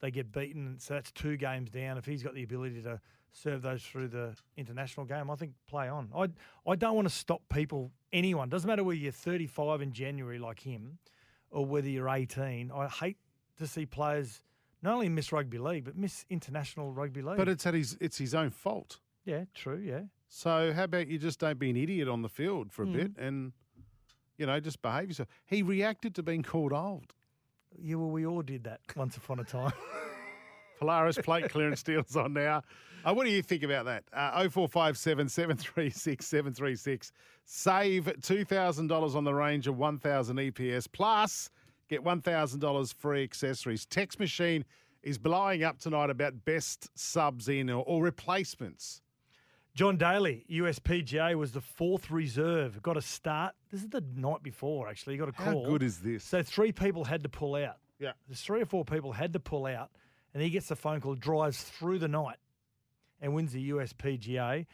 they 0.00 0.10
get 0.10 0.30
beaten, 0.30 0.76
so 0.78 0.94
that's 0.94 1.10
two 1.12 1.36
games 1.36 1.70
down. 1.70 1.96
If 1.96 2.04
he's 2.04 2.22
got 2.22 2.34
the 2.34 2.42
ability 2.42 2.82
to 2.82 3.00
serve 3.36 3.62
those 3.62 3.82
through 3.82 4.08
the 4.08 4.34
international 4.56 5.04
game, 5.04 5.28
I 5.30 5.34
think 5.34 5.52
play 5.66 5.88
on. 5.88 6.08
I 6.16 6.28
I 6.70 6.76
don't 6.76 6.94
want 6.94 7.08
to 7.08 7.14
stop 7.14 7.42
people, 7.52 7.90
anyone. 8.12 8.48
Doesn't 8.48 8.66
matter 8.68 8.84
whether 8.84 8.96
you're 8.98 9.12
35 9.12 9.82
in 9.82 9.92
January 9.92 10.38
like 10.38 10.60
him, 10.60 10.98
or 11.50 11.66
whether 11.66 11.88
you're 11.88 12.08
18. 12.08 12.70
I 12.72 12.86
hate 12.88 13.16
to 13.58 13.66
see 13.66 13.86
players 13.86 14.40
not 14.82 14.94
only 14.94 15.08
miss 15.08 15.32
rugby 15.32 15.58
league 15.58 15.84
but 15.84 15.96
miss 15.96 16.24
international 16.30 16.92
rugby 16.92 17.22
league. 17.22 17.36
But 17.36 17.48
it's 17.48 17.66
at 17.66 17.74
his 17.74 17.96
it's 18.00 18.18
his 18.18 18.34
own 18.34 18.50
fault. 18.50 19.00
yeah, 19.24 19.44
true. 19.54 19.78
Yeah, 19.84 20.02
So 20.28 20.72
how 20.72 20.84
about 20.84 21.08
you 21.08 21.18
just 21.18 21.40
don't 21.40 21.58
be 21.58 21.70
an 21.70 21.76
idiot 21.76 22.06
on 22.08 22.22
the 22.22 22.28
field 22.28 22.72
for 22.72 22.82
a 22.84 22.86
bit 22.86 23.16
Mm. 23.16 23.26
and 23.28 23.52
you 24.38 24.46
know 24.46 24.60
just 24.60 24.80
behave 24.82 25.08
yourself. 25.08 25.28
He 25.44 25.62
reacted 25.62 26.14
to 26.16 26.22
being 26.22 26.42
called 26.42 26.72
old. 26.72 27.14
yeah. 27.80 27.96
Well, 27.96 28.10
we 28.10 28.26
all 28.26 28.42
did 28.42 28.64
that 28.64 28.80
once 28.96 29.16
upon 29.16 29.40
a 29.40 29.44
time. 29.44 29.72
Polaris 30.78 31.18
plate 31.18 31.48
clearance 31.50 31.82
deals 31.82 32.16
on 32.16 32.32
now. 32.32 32.62
Uh, 33.04 33.12
what 33.12 33.24
do 33.24 33.30
you 33.30 33.42
think 33.42 33.62
about 33.62 33.84
that? 33.84 34.04
Uh, 34.12 34.48
0457 34.48 35.28
736 35.28 36.26
736. 36.26 37.12
Save 37.44 38.04
$2,000 38.04 39.14
on 39.14 39.24
the 39.24 39.34
range 39.34 39.66
of 39.66 39.76
1,000 39.76 40.36
EPS 40.36 40.88
plus 40.90 41.50
get 41.88 42.02
$1,000 42.02 42.94
free 42.94 43.22
accessories. 43.22 43.86
Text 43.86 44.18
machine 44.18 44.64
is 45.02 45.18
blowing 45.18 45.62
up 45.62 45.78
tonight 45.78 46.10
about 46.10 46.44
best 46.44 46.90
subs 46.98 47.48
in 47.48 47.68
or, 47.70 47.84
or 47.86 48.02
replacements. 48.02 49.02
John 49.74 49.96
Daly, 49.96 50.44
USPGA, 50.50 51.34
was 51.34 51.52
the 51.52 51.60
fourth 51.60 52.10
reserve. 52.10 52.80
Got 52.80 52.96
a 52.96 53.02
start. 53.02 53.54
This 53.72 53.82
is 53.82 53.88
the 53.88 54.04
night 54.14 54.42
before, 54.42 54.88
actually. 54.88 55.14
He 55.14 55.18
got 55.18 55.28
a 55.28 55.32
call. 55.32 55.64
How 55.64 55.70
good 55.70 55.82
is 55.82 55.98
this? 55.98 56.22
So 56.22 56.42
three 56.42 56.70
people 56.70 57.04
had 57.04 57.24
to 57.24 57.28
pull 57.28 57.56
out. 57.56 57.78
Yeah. 57.98 58.12
There's 58.28 58.40
three 58.40 58.60
or 58.60 58.66
four 58.66 58.84
people 58.84 59.12
had 59.12 59.32
to 59.32 59.40
pull 59.40 59.66
out, 59.66 59.90
and 60.34 60.42
he 60.42 60.50
gets 60.50 60.68
the 60.68 60.76
phone 60.76 61.00
call, 61.00 61.14
drives 61.14 61.62
through 61.62 61.98
the 62.00 62.08
night, 62.08 62.36
and 63.20 63.32
wins 63.34 63.52
the 63.52 63.70
USPGA. 63.70 64.66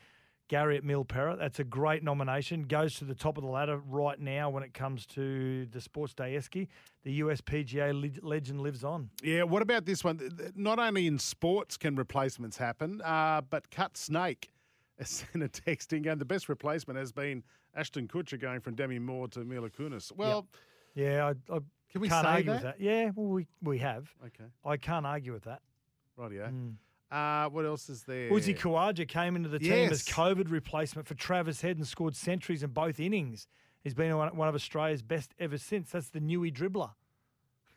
Gary 0.49 0.77
at 0.77 0.83
Milperra, 0.83 1.39
that's 1.39 1.61
a 1.61 1.65
great 1.65 2.03
nomination. 2.03 2.65
Goes 2.65 2.97
to 2.97 3.05
the 3.05 3.15
top 3.15 3.39
of 3.39 3.45
the 3.45 3.49
ladder 3.49 3.79
right 3.87 4.19
now 4.19 4.51
when 4.51 4.65
it 4.65 4.75
comes 4.75 5.07
to 5.07 5.67
the 5.67 5.81
Sports 5.81 6.13
Day 6.13 6.35
Esky. 6.35 6.67
The 7.05 7.21
USPGA 7.21 7.93
le- 7.93 8.29
legend 8.29 8.61
lives 8.61 8.83
on. 8.83 9.11
Yeah, 9.23 9.45
what 9.45 9.63
about 9.63 9.85
this 9.85 10.03
one? 10.03 10.19
Not 10.57 10.81
only 10.81 11.07
in 11.07 11.21
sports 11.21 11.77
can 11.77 11.95
replacements 11.95 12.57
happen, 12.57 13.01
uh, 13.03 13.43
but 13.49 13.71
Cut 13.71 13.97
Snake 13.97 14.51
has 14.99 15.09
sent 15.33 15.45
a 15.45 15.49
text 15.49 15.93
in 15.93 16.03
going, 16.03 16.19
the 16.19 16.25
best 16.25 16.49
replacement 16.49 16.99
has 16.99 17.13
been 17.13 17.45
Ashton 17.77 18.09
Kutcher 18.09 18.41
going 18.41 18.59
from 18.59 18.75
Demi 18.75 18.99
Moore 18.99 19.29
to 19.29 19.45
Mila 19.45 19.71
Kunis. 19.71 20.11
Well, 20.17 20.49
Yeah, 20.97 21.33
I, 21.49 21.55
I 21.55 21.61
Can 21.93 22.01
we 22.01 22.09
can't 22.09 22.25
say 22.25 22.31
argue 22.33 22.45
that? 22.47 22.53
with 22.55 22.63
that. 22.63 22.81
Yeah, 22.81 23.11
well, 23.15 23.27
we, 23.27 23.47
we 23.63 23.79
have. 23.79 24.09
Okay. 24.25 24.45
I 24.65 24.77
can't 24.77 25.05
argue 25.07 25.33
with 25.33 25.45
that. 25.45 25.61
rightio. 26.19 26.75
Uh, 27.11 27.49
what 27.49 27.65
else 27.65 27.89
is 27.89 28.05
there? 28.05 28.31
Uzi 28.31 28.57
Khawaja 28.57 29.07
came 29.09 29.35
into 29.35 29.49
the 29.49 29.59
team 29.59 29.91
as 29.91 30.05
COVID 30.05 30.51
replacement 30.51 31.09
for 31.09 31.15
Travis 31.15 31.61
Head 31.61 31.77
and 31.77 31.87
scored 31.87 32.15
centuries 32.15 32.63
in 32.63 32.71
both 32.71 33.01
innings. 33.01 33.49
He's 33.83 33.95
been 33.95 34.17
one 34.17 34.37
one 34.37 34.47
of 34.49 34.55
Australia's 34.55 35.03
best 35.03 35.35
ever 35.41 35.59
since. 35.59 35.91
That's 35.91 36.11
the 36.11 36.21
Newey 36.21 36.55
dribbler. 36.55 36.91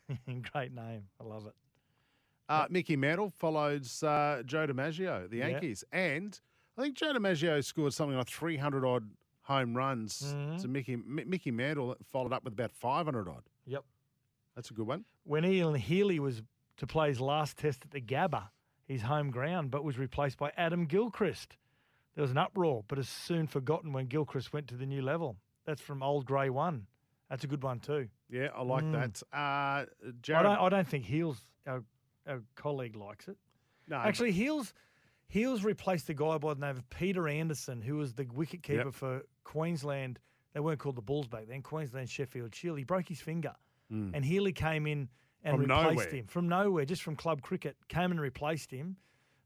Great 0.54 0.74
name. 0.74 1.06
I 1.20 1.24
love 1.24 1.48
it. 1.48 1.54
Uh, 2.50 2.66
Mickey 2.70 2.96
Mantle 2.96 3.30
follows 3.32 4.04
uh, 4.04 4.44
Joe 4.46 4.68
DiMaggio, 4.68 5.30
the 5.30 5.38
Yeah. 5.38 5.48
Yankees. 5.48 5.84
And 5.92 6.40
I 6.78 6.82
think 6.82 6.96
Joe 6.96 7.14
DiMaggio 7.14 7.64
scored 7.64 7.94
something 7.94 8.18
like 8.18 8.28
300 8.28 8.86
odd 8.86 9.10
home 9.44 9.76
runs 9.76 10.34
Mhm. 10.36 10.62
to 10.62 10.68
Mickey, 10.68 10.94
M- 10.94 11.24
Mickey 11.26 11.52
Mantle, 11.52 11.96
followed 12.12 12.34
up 12.34 12.44
with 12.44 12.54
about 12.54 12.72
500 12.72 13.28
odd. 13.28 13.44
Yep. 13.66 13.84
That's 14.56 14.70
a 14.72 14.74
good 14.74 14.88
one. 14.88 15.06
When 15.24 15.46
Ian 15.46 15.76
Healy 15.76 16.20
was 16.20 16.42
to 16.78 16.88
play 16.88 17.10
his 17.10 17.20
last 17.22 17.58
test 17.58 17.84
at 17.86 17.92
the 17.92 18.02
Gabba, 18.02 18.50
his 18.86 19.02
home 19.04 19.32
ground, 19.32 19.72
but 19.72 19.84
was 19.84 19.98
replaced 19.98 20.38
by 20.38 20.52
Adam 20.58 20.86
Gilchrist. 20.86 21.58
There 22.16 22.22
was 22.22 22.32
an 22.32 22.38
uproar, 22.38 22.84
but 22.88 23.00
is 23.00 23.10
soon 23.10 23.48
forgotten 23.48 23.94
when 23.94 24.06
Gilchrist 24.08 24.54
went 24.54 24.68
to 24.68 24.76
the 24.76 24.86
new 24.86 25.02
level. 25.02 25.38
That's 25.66 25.82
from 25.82 26.04
Old 26.04 26.26
Grey 26.26 26.50
One. 26.50 26.86
That's 27.30 27.44
a 27.44 27.48
good 27.48 27.64
one 27.64 27.80
too. 27.80 28.10
Yeah, 28.30 28.50
I 28.56 28.62
like 28.62 28.84
Mm. 28.84 28.92
that. 28.92 29.24
Uh, 29.34 29.86
I 30.38 30.44
don't, 30.44 30.46
I 30.46 30.70
don't 30.70 30.88
think 30.88 31.06
Heels, 31.06 31.44
our, 31.66 31.84
our 32.28 32.44
colleague, 32.56 32.96
likes 32.96 33.28
it. 33.28 33.38
no, 33.88 33.96
Actually, 33.98 34.32
Heels 34.34 34.74
Heels 35.30 35.64
replaced 35.64 36.06
the 36.06 36.14
guy 36.14 36.38
by 36.38 36.54
the 36.54 36.60
name 36.60 36.78
of 36.78 36.88
Peter 36.92 37.28
Anderson, 37.28 37.82
who 37.82 37.96
was 37.96 38.14
the 38.14 38.26
wicketkeeper 38.26 38.86
Yep. 38.86 38.94
for 38.94 39.24
Queensland. 39.46 40.20
They 40.54 40.60
weren't 40.60 40.78
called 40.80 40.96
the 40.98 41.02
Bulls 41.02 41.28
back 41.28 41.48
then. 41.48 41.64
Queensland 41.64 42.08
Sheffield 42.10 42.54
Shield. 42.54 42.78
He 42.78 42.84
broke 42.84 43.08
his 43.10 43.20
finger, 43.22 43.56
Mm. 43.94 44.12
and 44.14 44.26
Healy 44.26 44.52
came 44.54 44.88
in 44.88 45.10
and 45.44 45.54
From 45.54 45.62
replaced 45.62 45.90
nowhere. 45.90 46.10
him 46.10 46.28
from 46.28 46.48
nowhere, 46.48 46.86
just 46.86 47.02
from 47.04 47.16
club 47.16 47.42
cricket. 47.42 47.76
Came 47.90 48.12
and 48.12 48.20
replaced 48.20 48.72
him. 48.72 48.98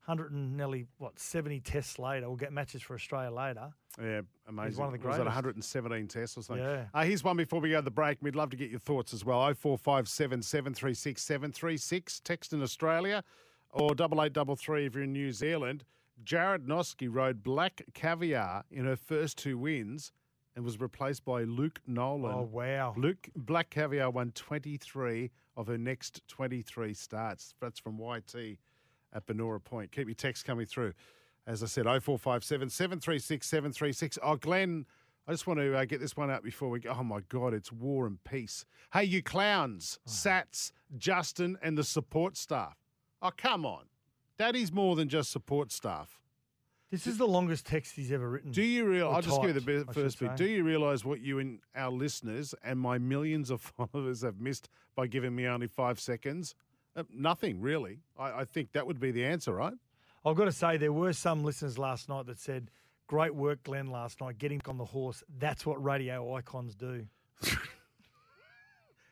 Hundred 0.01 0.31
and 0.31 0.55
nearly 0.55 0.85
what 0.99 1.19
seventy 1.19 1.59
tests 1.59 1.99
later. 1.99 2.27
We'll 2.27 2.37
get 2.37 2.53
matches 2.53 2.81
for 2.81 2.93
Australia 2.93 3.29
later. 3.29 3.73
Yeah, 4.01 4.21
amazing. 4.47 4.79
one 4.79 4.93
of 4.93 5.01
the 5.01 5.05
Was 5.05 5.17
it 5.17 5.23
117 5.25 6.07
tests 6.07 6.37
or 6.37 6.43
something? 6.43 6.63
Yeah. 6.63 6.85
Uh, 6.93 7.03
here's 7.03 7.23
one 7.23 7.35
before 7.35 7.59
we 7.59 7.71
go 7.71 7.77
to 7.77 7.81
the 7.81 7.91
break. 7.91 8.19
We'd 8.21 8.35
love 8.35 8.51
to 8.51 8.57
get 8.57 8.69
your 8.69 8.79
thoughts 8.79 9.11
as 9.13 9.25
well. 9.25 9.39
0457 9.53 10.43
736 10.43 11.21
736. 11.21 12.19
Text 12.21 12.53
in 12.53 12.61
Australia 12.61 13.23
or 13.71 13.91
8833 13.91 14.85
if 14.85 14.95
you're 14.95 15.03
in 15.03 15.11
New 15.13 15.31
Zealand. 15.33 15.83
Jarrad 16.23 16.65
Noske 16.67 17.07
rode 17.11 17.43
Black 17.43 17.81
Caviar 17.93 18.63
in 18.71 18.85
her 18.85 18.95
first 18.95 19.37
two 19.37 19.57
wins 19.57 20.11
and 20.57 20.65
was 20.65 20.81
replaced 20.81 21.23
by 21.23 21.43
Luke 21.43 21.79
Nolan. 21.85 22.33
Oh 22.33 22.49
wow! 22.51 22.95
Luke 22.97 23.29
Black 23.35 23.69
Caviar 23.69 24.09
won 24.09 24.31
23 24.31 25.29
of 25.55 25.67
her 25.67 25.77
next 25.77 26.27
23 26.27 26.95
starts. 26.95 27.53
That's 27.61 27.79
from 27.79 27.99
YT 27.99 28.57
at 29.13 29.25
Banora 29.27 29.63
Point. 29.63 29.91
Keep 29.91 30.07
your 30.07 30.15
text 30.15 30.45
coming 30.45 30.65
through. 30.65 30.93
As 31.45 31.61
I 31.61 31.67
said, 31.67 31.83
0457 31.85 32.71
736 32.71 33.47
736. 33.47 34.17
Oh, 34.23 34.35
Glenn, 34.35 34.87
I 35.27 35.31
just 35.31 35.45
want 35.45 35.59
to 35.59 35.77
uh, 35.77 35.85
get 35.85 36.01
this 36.01 36.17
one 36.17 36.31
out 36.31 36.43
before 36.43 36.69
we 36.69 36.79
go. 36.79 36.93
Oh, 36.97 37.03
my 37.03 37.21
God, 37.29 37.53
it's 37.53 37.71
war 37.71 38.07
and 38.07 38.21
peace. 38.23 38.65
Hey, 38.91 39.03
you 39.03 39.21
clowns, 39.21 39.99
Satts, 40.05 40.73
Justin, 40.97 41.55
and 41.61 41.77
the 41.77 41.83
support 41.83 42.35
staff. 42.35 42.77
Oh, 43.21 43.31
come 43.37 43.63
on. 43.63 43.85
Daddy's 44.39 44.71
more 44.71 44.95
than 44.95 45.07
just 45.07 45.31
support 45.31 45.71
staff. 45.71 46.19
This 46.89 47.05
is 47.05 47.17
the 47.17 47.27
longest 47.27 47.65
text 47.65 47.95
he's 47.95 48.11
ever 48.13 48.29
written. 48.29 48.51
Do 48.51 48.63
you 48.63 48.85
realize? 48.85 49.15
I'll 49.15 49.21
just 49.21 49.41
give 49.41 49.49
you 49.49 49.59
the 49.59 49.59
typed, 49.59 49.67
be- 49.67 49.73
I 49.73 49.93
should 49.93 50.03
first 50.03 50.19
bit. 50.19 50.29
say. 50.29 50.35
Do 50.37 50.45
you 50.45 50.63
realise 50.63 51.03
what 51.03 51.19
you 51.19 51.39
and 51.39 51.59
our 51.75 51.91
listeners 51.91 52.55
and 52.63 52.79
my 52.79 52.97
millions 52.97 53.49
of 53.49 53.59
followers 53.91 54.21
have 54.21 54.39
missed 54.39 54.69
by 54.95 55.07
giving 55.07 55.35
me 55.35 55.47
only 55.47 55.67
five 55.67 55.99
seconds? 55.99 56.55
Uh, 56.95 57.03
nothing 57.13 57.59
really. 57.61 57.99
I, 58.17 58.41
I 58.41 58.45
think 58.45 58.71
that 58.71 58.87
would 58.87 58.99
be 58.99 59.11
the 59.11 59.25
answer, 59.25 59.53
right? 59.53 59.73
I've 60.25 60.35
got 60.35 60.45
to 60.45 60.51
say, 60.51 60.77
there 60.77 60.93
were 60.93 61.13
some 61.13 61.43
listeners 61.43 61.77
last 61.77 62.09
night 62.09 62.25
that 62.27 62.39
said, 62.39 62.71
Great 63.07 63.33
work, 63.35 63.63
Glenn, 63.63 63.87
last 63.87 64.19
night, 64.19 64.37
getting 64.37 64.61
on 64.67 64.77
the 64.77 64.83
horse. 64.85 65.23
That's 65.39 65.65
what 65.65 65.81
radio 65.81 66.33
icons 66.35 66.75
do. 66.75 67.07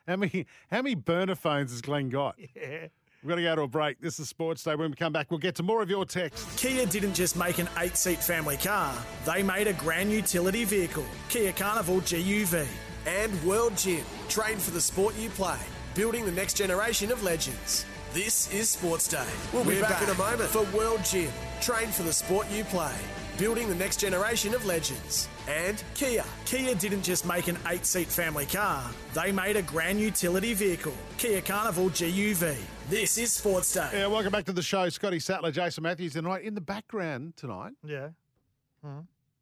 How 0.08 0.18
many 0.18 0.46
how 0.70 0.82
many 0.84 0.96
burner 0.96 1.36
phones 1.36 1.72
has 1.72 1.82
Glenn 1.82 2.10
got? 2.10 2.36
Yeah. 2.56 2.88
We've 3.26 3.30
got 3.32 3.36
to 3.38 3.42
go 3.42 3.56
to 3.56 3.62
a 3.64 3.68
break. 3.68 4.00
This 4.00 4.20
is 4.20 4.30
Sports 4.30 4.64
Day. 4.64 4.76
When 4.76 4.92
we 4.92 4.96
come 4.96 5.12
back, 5.12 5.32
we'll 5.32 5.40
get 5.40 5.56
to 5.56 5.64
more 5.64 5.82
of 5.82 5.90
your 5.90 6.06
text. 6.06 6.48
Kia 6.60 6.86
didn't 6.86 7.16
just 7.16 7.36
make 7.36 7.58
an 7.58 7.68
eight 7.80 7.98
seat 7.98 8.20
family 8.20 8.56
car, 8.56 8.96
they 9.26 9.42
made 9.42 9.66
a 9.66 9.74
grand 9.74 10.12
utility 10.12 10.64
vehicle, 10.64 11.04
Kia 11.30 11.52
Carnival 11.52 12.02
GUV. 12.02 12.68
And 13.08 13.44
World 13.44 13.76
Gym, 13.78 14.06
train 14.30 14.60
for 14.60 14.70
the 14.70 14.80
sport 14.80 15.16
you 15.16 15.30
play, 15.32 15.58
building 15.96 16.24
the 16.28 16.32
next 16.34 16.54
generation 16.54 17.12
of 17.12 17.24
legends. 17.24 17.84
This 18.14 18.54
is 18.54 18.70
Sports 18.70 19.08
Day. 19.08 19.26
We'll 19.52 19.64
be 19.64 19.78
We're 19.78 19.82
back, 19.82 20.04
in 20.04 20.10
a 20.10 20.18
moment 20.20 20.52
for 20.52 20.62
World 20.78 21.04
Gym, 21.04 21.32
train 21.62 21.88
for 21.88 22.04
the 22.04 22.14
sport 22.14 22.46
you 22.52 22.64
play, 22.66 22.94
building 23.38 23.68
the 23.70 23.76
next 23.76 24.00
generation 24.00 24.54
of 24.54 24.66
legends. 24.66 25.28
And 25.48 25.84
Kia. 25.94 26.24
Kia 26.46 26.74
didn't 26.76 27.04
just 27.04 27.26
make 27.26 27.48
an 27.48 27.58
eight 27.68 27.86
seat 27.86 28.08
family 28.08 28.46
car, 28.46 28.84
they 29.14 29.32
made 29.32 29.56
a 29.58 29.62
grand 29.62 30.00
utility 30.00 30.54
vehicle, 30.54 30.94
Kia 31.18 31.42
Carnival 31.42 31.90
GUV. 31.90 32.56
This 32.90 33.18
is 33.18 33.32
Sports 33.32 33.74
Day. 33.74 33.90
Yeah, 33.94 34.08
welcome 34.08 34.32
back 34.32 34.46
to 34.46 34.54
the 34.54 34.62
show. 34.62 34.88
Scotty 34.90 35.20
Sattler, 35.20 35.52
Jason 35.52 35.84
Matthews 35.84 36.14
tonight. 36.14 36.44
In 36.44 36.54
the 36.56 36.62
background 36.62 37.36
tonight, 37.38 37.74
Yeah. 37.84 38.10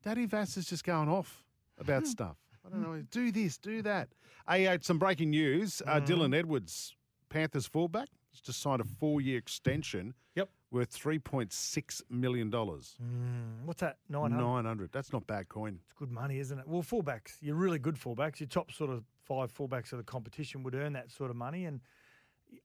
Daddy 0.03 0.25
Vass 0.25 0.55
is 0.57 0.65
just 0.65 0.83
going 0.85 1.09
off 1.09 1.43
about 1.77 2.07
stuff. 2.07 2.37
I 2.65 2.69
don't 2.69 2.81
know. 2.81 3.01
Do 3.11 3.31
this, 3.31 3.57
do 3.57 3.81
that. 3.81 4.09
Hey, 4.47 4.67
uh, 4.67 4.77
some 4.81 4.97
breaking 4.99 5.29
news. 5.31 5.81
Uh, 5.85 5.99
Dylan 5.99 6.33
Edwards, 6.33 6.95
Panthers 7.29 7.65
fullback, 7.65 8.07
has 8.31 8.39
just 8.41 8.61
signed 8.61 8.79
a 8.81 8.85
four-year 8.85 9.37
extension. 9.37 10.13
Yep. 10.35 10.49
Worth 10.73 10.89
three 10.89 11.19
point 11.19 11.53
six 11.53 12.01
million 12.09 12.49
dollars. 12.49 12.95
Mm, 12.99 13.65
what's 13.65 13.81
that? 13.81 13.97
900? 14.09 14.43
Nine 14.43 14.65
hundred. 14.65 14.91
That's 14.91 15.13
not 15.13 15.27
bad 15.27 15.47
coin. 15.47 15.79
It's 15.83 15.93
good 15.93 16.11
money, 16.11 16.39
isn't 16.39 16.57
it? 16.57 16.67
Well, 16.67 16.81
fullbacks, 16.81 17.37
you're 17.41 17.55
really 17.55 17.77
good 17.77 17.95
fullbacks. 17.95 18.39
Your 18.39 18.47
top 18.47 18.71
sort 18.71 18.89
of 18.89 19.03
five 19.23 19.53
fullbacks 19.53 19.91
of 19.91 19.99
the 19.99 20.03
competition 20.03 20.63
would 20.63 20.73
earn 20.73 20.93
that 20.93 21.11
sort 21.11 21.29
of 21.29 21.35
money. 21.37 21.65
And 21.65 21.79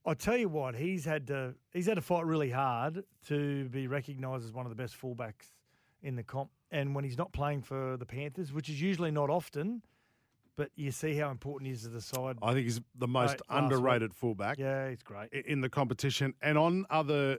I 0.06 0.14
tell 0.14 0.38
you 0.38 0.48
what, 0.48 0.74
he's 0.74 1.04
had 1.04 1.26
to 1.26 1.54
he's 1.74 1.86
had 1.86 1.96
to 1.96 2.00
fight 2.02 2.24
really 2.24 2.50
hard 2.50 3.04
to 3.26 3.68
be 3.68 3.86
recognised 3.86 4.44
as 4.46 4.52
one 4.52 4.64
of 4.64 4.70
the 4.70 4.82
best 4.82 4.98
fullbacks 4.98 5.52
in 6.02 6.16
the 6.16 6.22
comp. 6.22 6.48
And 6.70 6.94
when 6.94 7.04
he's 7.04 7.18
not 7.18 7.32
playing 7.32 7.60
for 7.62 7.98
the 7.98 8.06
Panthers, 8.06 8.54
which 8.54 8.70
is 8.70 8.80
usually 8.80 9.10
not 9.10 9.28
often, 9.28 9.82
but 10.56 10.70
you 10.76 10.90
see 10.90 11.14
how 11.14 11.30
important 11.30 11.66
he 11.68 11.72
is 11.74 11.82
to 11.82 11.88
the 11.88 12.00
side. 12.00 12.36
I 12.42 12.52
think 12.52 12.64
he's 12.64 12.80
the 12.96 13.06
most 13.06 13.32
week. 13.32 13.40
underrated 13.50 14.12
fullback. 14.14 14.58
Yeah, 14.58 14.88
he's 14.88 15.02
great. 15.02 15.30
in 15.32 15.60
the 15.60 15.68
competition. 15.68 16.34
And 16.42 16.58
on 16.58 16.84
other 16.90 17.38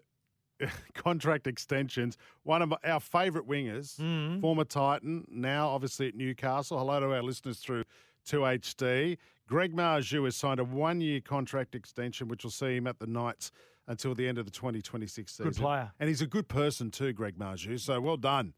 contract 0.93 1.47
extensions, 1.47 2.17
one 2.43 2.61
of 2.61 2.73
our 2.83 2.99
favourite 2.99 3.47
wingers, 3.47 3.97
Mm-hmm. 3.99 4.41
former 4.41 4.65
Titan, 4.65 5.25
now 5.29 5.69
obviously 5.69 6.07
at 6.07 6.15
Newcastle. 6.15 6.77
Hello 6.77 6.99
to 6.99 7.11
our 7.13 7.23
listeners 7.23 7.59
through 7.59 7.83
2HD. 8.27 9.17
Greg 9.47 9.73
Marzhew 9.75 10.25
has 10.25 10.35
signed 10.35 10.59
a 10.59 10.63
one 10.63 11.01
year 11.01 11.19
contract 11.21 11.73
extension, 11.75 12.27
which 12.27 12.43
will 12.43 12.51
see 12.51 12.75
him 12.77 12.85
at 12.87 12.99
the 12.99 13.07
Knights 13.07 13.51
until 13.87 14.13
the 14.13 14.27
end 14.27 14.37
of 14.37 14.45
the 14.45 14.51
2026 14.51 15.31
season. 15.31 15.51
Good 15.51 15.59
player. 15.59 15.91
And 15.99 16.07
he's 16.07 16.21
a 16.21 16.27
good 16.27 16.47
person 16.47 16.91
too, 16.91 17.11
Greg 17.13 17.37
Marzhew. 17.39 17.79
So 17.79 17.99
well 17.99 18.17
done. 18.17 18.53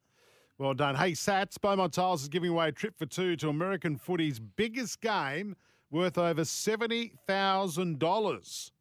Well 0.57 0.73
done. 0.73 0.95
Hey, 0.95 1.13
Satts, 1.13 1.57
Beaumont 1.57 1.93
Tiles 1.93 2.23
is 2.23 2.27
giving 2.27 2.49
away 2.51 2.67
a 2.67 2.71
trip 2.73 2.97
for 2.99 3.05
two 3.05 3.35
to 3.37 3.47
American 3.49 3.95
footy's 3.97 4.37
biggest 4.39 4.99
game 5.01 5.55
worth 5.89 6.17
over 6.17 6.41
$70,000. 6.41 8.71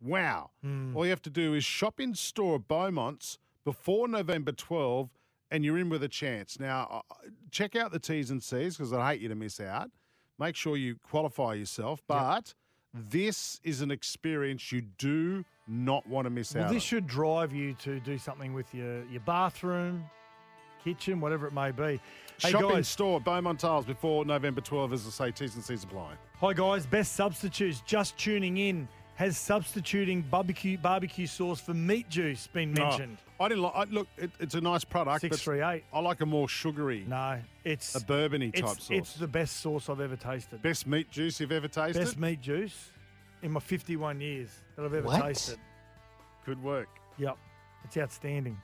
Wow. 0.00 0.50
All 0.94 1.04
you 1.04 1.10
have 1.10 1.22
to 1.22 1.30
do 1.30 1.54
is 1.54 1.64
shop 1.64 2.00
in 2.00 2.14
store 2.14 2.56
at 2.56 2.68
Beaumont's 2.68 3.38
before 3.64 4.08
November 4.08 4.52
12 4.52 5.10
and 5.50 5.64
you're 5.64 5.78
in 5.78 5.88
with 5.88 6.02
a 6.02 6.08
chance. 6.08 6.60
Now, 6.60 7.02
uh, 7.10 7.14
check 7.50 7.74
out 7.74 7.90
the 7.90 7.98
T's 7.98 8.30
and 8.30 8.42
C's 8.42 8.76
because 8.76 8.92
I'd 8.92 9.12
hate 9.14 9.20
you 9.20 9.28
to 9.28 9.34
miss 9.34 9.60
out. 9.60 9.90
Make 10.38 10.54
sure 10.56 10.76
you 10.76 10.96
qualify 11.02 11.54
yourself, 11.54 12.02
but 12.06 12.54
this 12.94 13.58
is 13.64 13.80
an 13.80 13.90
experience 13.90 14.70
you 14.70 14.82
do 14.82 15.44
not 15.66 16.06
want 16.06 16.26
to 16.26 16.30
miss 16.30 16.54
Well, 16.54 16.64
out 16.64 16.70
this 16.70 16.82
on. 16.82 16.86
should 16.86 17.06
drive 17.06 17.52
you 17.52 17.74
to 17.74 17.98
do 18.00 18.18
something 18.18 18.54
with 18.54 18.72
your, 18.74 19.04
your 19.06 19.20
bathroom, 19.20 20.04
kitchen, 20.84 21.20
whatever 21.20 21.46
it 21.46 21.52
may 21.52 21.70
be. 21.72 22.00
Hey, 22.40 22.50
Shop 22.50 22.72
in 22.72 22.84
store 22.84 23.20
Beaumont 23.20 23.58
Tiles 23.58 23.84
before 23.84 24.24
November 24.24 24.60
12 24.60 24.92
as 24.92 25.06
I 25.06 25.10
say, 25.10 25.30
T's 25.32 25.54
and 25.56 25.64
C's 25.64 25.82
apply. 25.82 26.12
Hi 26.40 26.52
guys, 26.52 26.86
best 26.86 27.14
substitutes. 27.16 27.82
Just 27.84 28.16
tuning 28.16 28.58
in. 28.58 28.88
Has 29.18 29.36
substituting 29.36 30.22
barbecue 30.22 30.78
barbecue 30.78 31.26
sauce 31.26 31.58
for 31.58 31.74
meat 31.74 32.08
juice 32.08 32.46
been 32.46 32.72
mentioned? 32.72 33.18
Oh, 33.40 33.46
I 33.46 33.48
didn't 33.48 33.64
like. 33.64 33.72
I, 33.74 33.84
look, 33.90 34.06
it, 34.16 34.30
it's 34.38 34.54
a 34.54 34.60
nice 34.60 34.84
product. 34.84 35.22
638. 35.22 35.82
I 35.92 35.98
like 35.98 36.20
a 36.20 36.26
more 36.26 36.48
sugary. 36.48 37.04
No, 37.04 37.40
it's 37.64 37.96
a 37.96 38.00
bourbony 38.00 38.50
it's, 38.50 38.60
type 38.60 38.78
sauce. 38.78 38.90
It's 38.92 39.14
the 39.14 39.26
best 39.26 39.56
sauce 39.56 39.88
I've 39.88 40.00
ever 40.00 40.14
tasted. 40.14 40.62
Best 40.62 40.86
meat 40.86 41.10
juice 41.10 41.40
you've 41.40 41.50
ever 41.50 41.66
tasted. 41.66 41.98
Best 41.98 42.16
meat 42.16 42.40
juice 42.40 42.92
in 43.42 43.50
my 43.50 43.58
51 43.58 44.20
years 44.20 44.50
that 44.76 44.84
I've 44.84 44.94
ever 44.94 45.08
What? 45.08 45.20
tasted. 45.20 45.58
Good 46.46 46.62
work. 46.62 46.88
Yep, 47.18 47.38
it's 47.86 47.96
outstanding. 47.96 48.56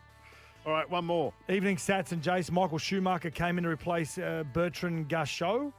All 0.65 0.71
right, 0.71 0.89
one 0.89 1.05
more. 1.05 1.35
Evening 1.49 1.79
Satts 1.79 2.13
and 2.13 2.23
Jace. 2.23 2.53
Michael 2.53 2.79
Schumacher 2.79 3.31
came 3.31 3.59
in 3.59 3.65
to 3.65 3.71
replace 3.71 4.19
uh, 4.19 4.45
Bertrand 4.53 5.09
Gachot, 5.09 5.73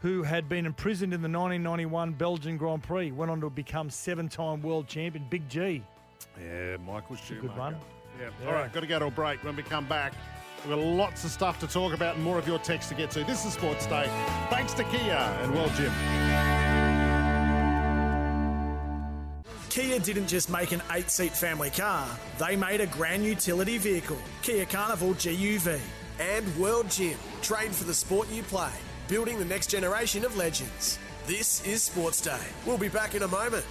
who 0.00 0.22
had 0.22 0.48
been 0.48 0.64
imprisoned 0.66 1.12
in 1.12 1.20
the 1.22 1.28
1991 1.28 2.12
Belgian 2.12 2.56
Grand 2.56 2.82
Prix. 2.82 3.10
Went 3.12 3.30
on 3.30 3.40
to 3.40 3.50
become 3.50 3.90
seven-time 3.90 4.62
world 4.62 4.86
champion. 4.86 5.26
Big 5.28 5.48
G. 5.48 5.82
Yeah, 6.40 6.76
Michael 6.86 7.16
Schumacher. 7.16 7.48
good 7.48 7.56
one. 7.56 7.76
Yeah. 8.20 8.30
Yeah. 8.42 8.48
All 8.48 8.54
right, 8.54 8.72
got 8.72 8.80
to 8.80 8.86
go 8.86 8.98
to 8.98 9.06
a 9.06 9.10
break. 9.10 9.42
When 9.44 9.56
we 9.56 9.62
come 9.62 9.86
back, 9.86 10.12
we've 10.64 10.74
got 10.76 10.82
lots 10.84 11.24
of 11.24 11.30
stuff 11.30 11.58
to 11.60 11.66
talk 11.66 11.92
about 11.94 12.14
and 12.16 12.24
more 12.24 12.38
of 12.38 12.46
your 12.46 12.58
text 12.58 12.88
to 12.90 12.94
get 12.94 13.10
to. 13.12 13.24
This 13.24 13.44
is 13.44 13.52
Sports 13.52 13.86
Day. 13.86 14.08
Thanks 14.50 14.72
to 14.74 14.84
Kia 14.84 15.14
and 15.42 15.54
World 15.54 15.72
Gym. 15.76 15.92
Kia 19.70 19.98
didn't 20.00 20.26
just 20.26 20.50
make 20.50 20.72
an 20.72 20.82
eight 20.92 21.10
seat 21.10 21.32
family 21.32 21.70
car, 21.70 22.08
they 22.38 22.56
made 22.56 22.80
a 22.80 22.86
grand 22.86 23.24
utility 23.24 23.78
vehicle, 23.78 24.18
Kia 24.42 24.64
Carnival 24.66 25.10
GUV. 25.14 25.78
And 26.18 26.56
World 26.56 26.90
Gym, 26.90 27.16
train 27.42 27.70
for 27.70 27.84
the 27.84 27.94
sport 27.94 28.28
you 28.28 28.42
play, 28.42 28.72
building 29.08 29.38
the 29.38 29.44
next 29.44 29.68
generation 29.68 30.24
of 30.24 30.36
legends. 30.36 30.98
This 31.26 31.66
is 31.66 31.82
Sports 31.82 32.20
Day. 32.20 32.38
We'll 32.66 32.78
be 32.78 32.88
back 32.88 33.14
in 33.14 33.22
a 33.22 33.28
moment. 33.28 33.64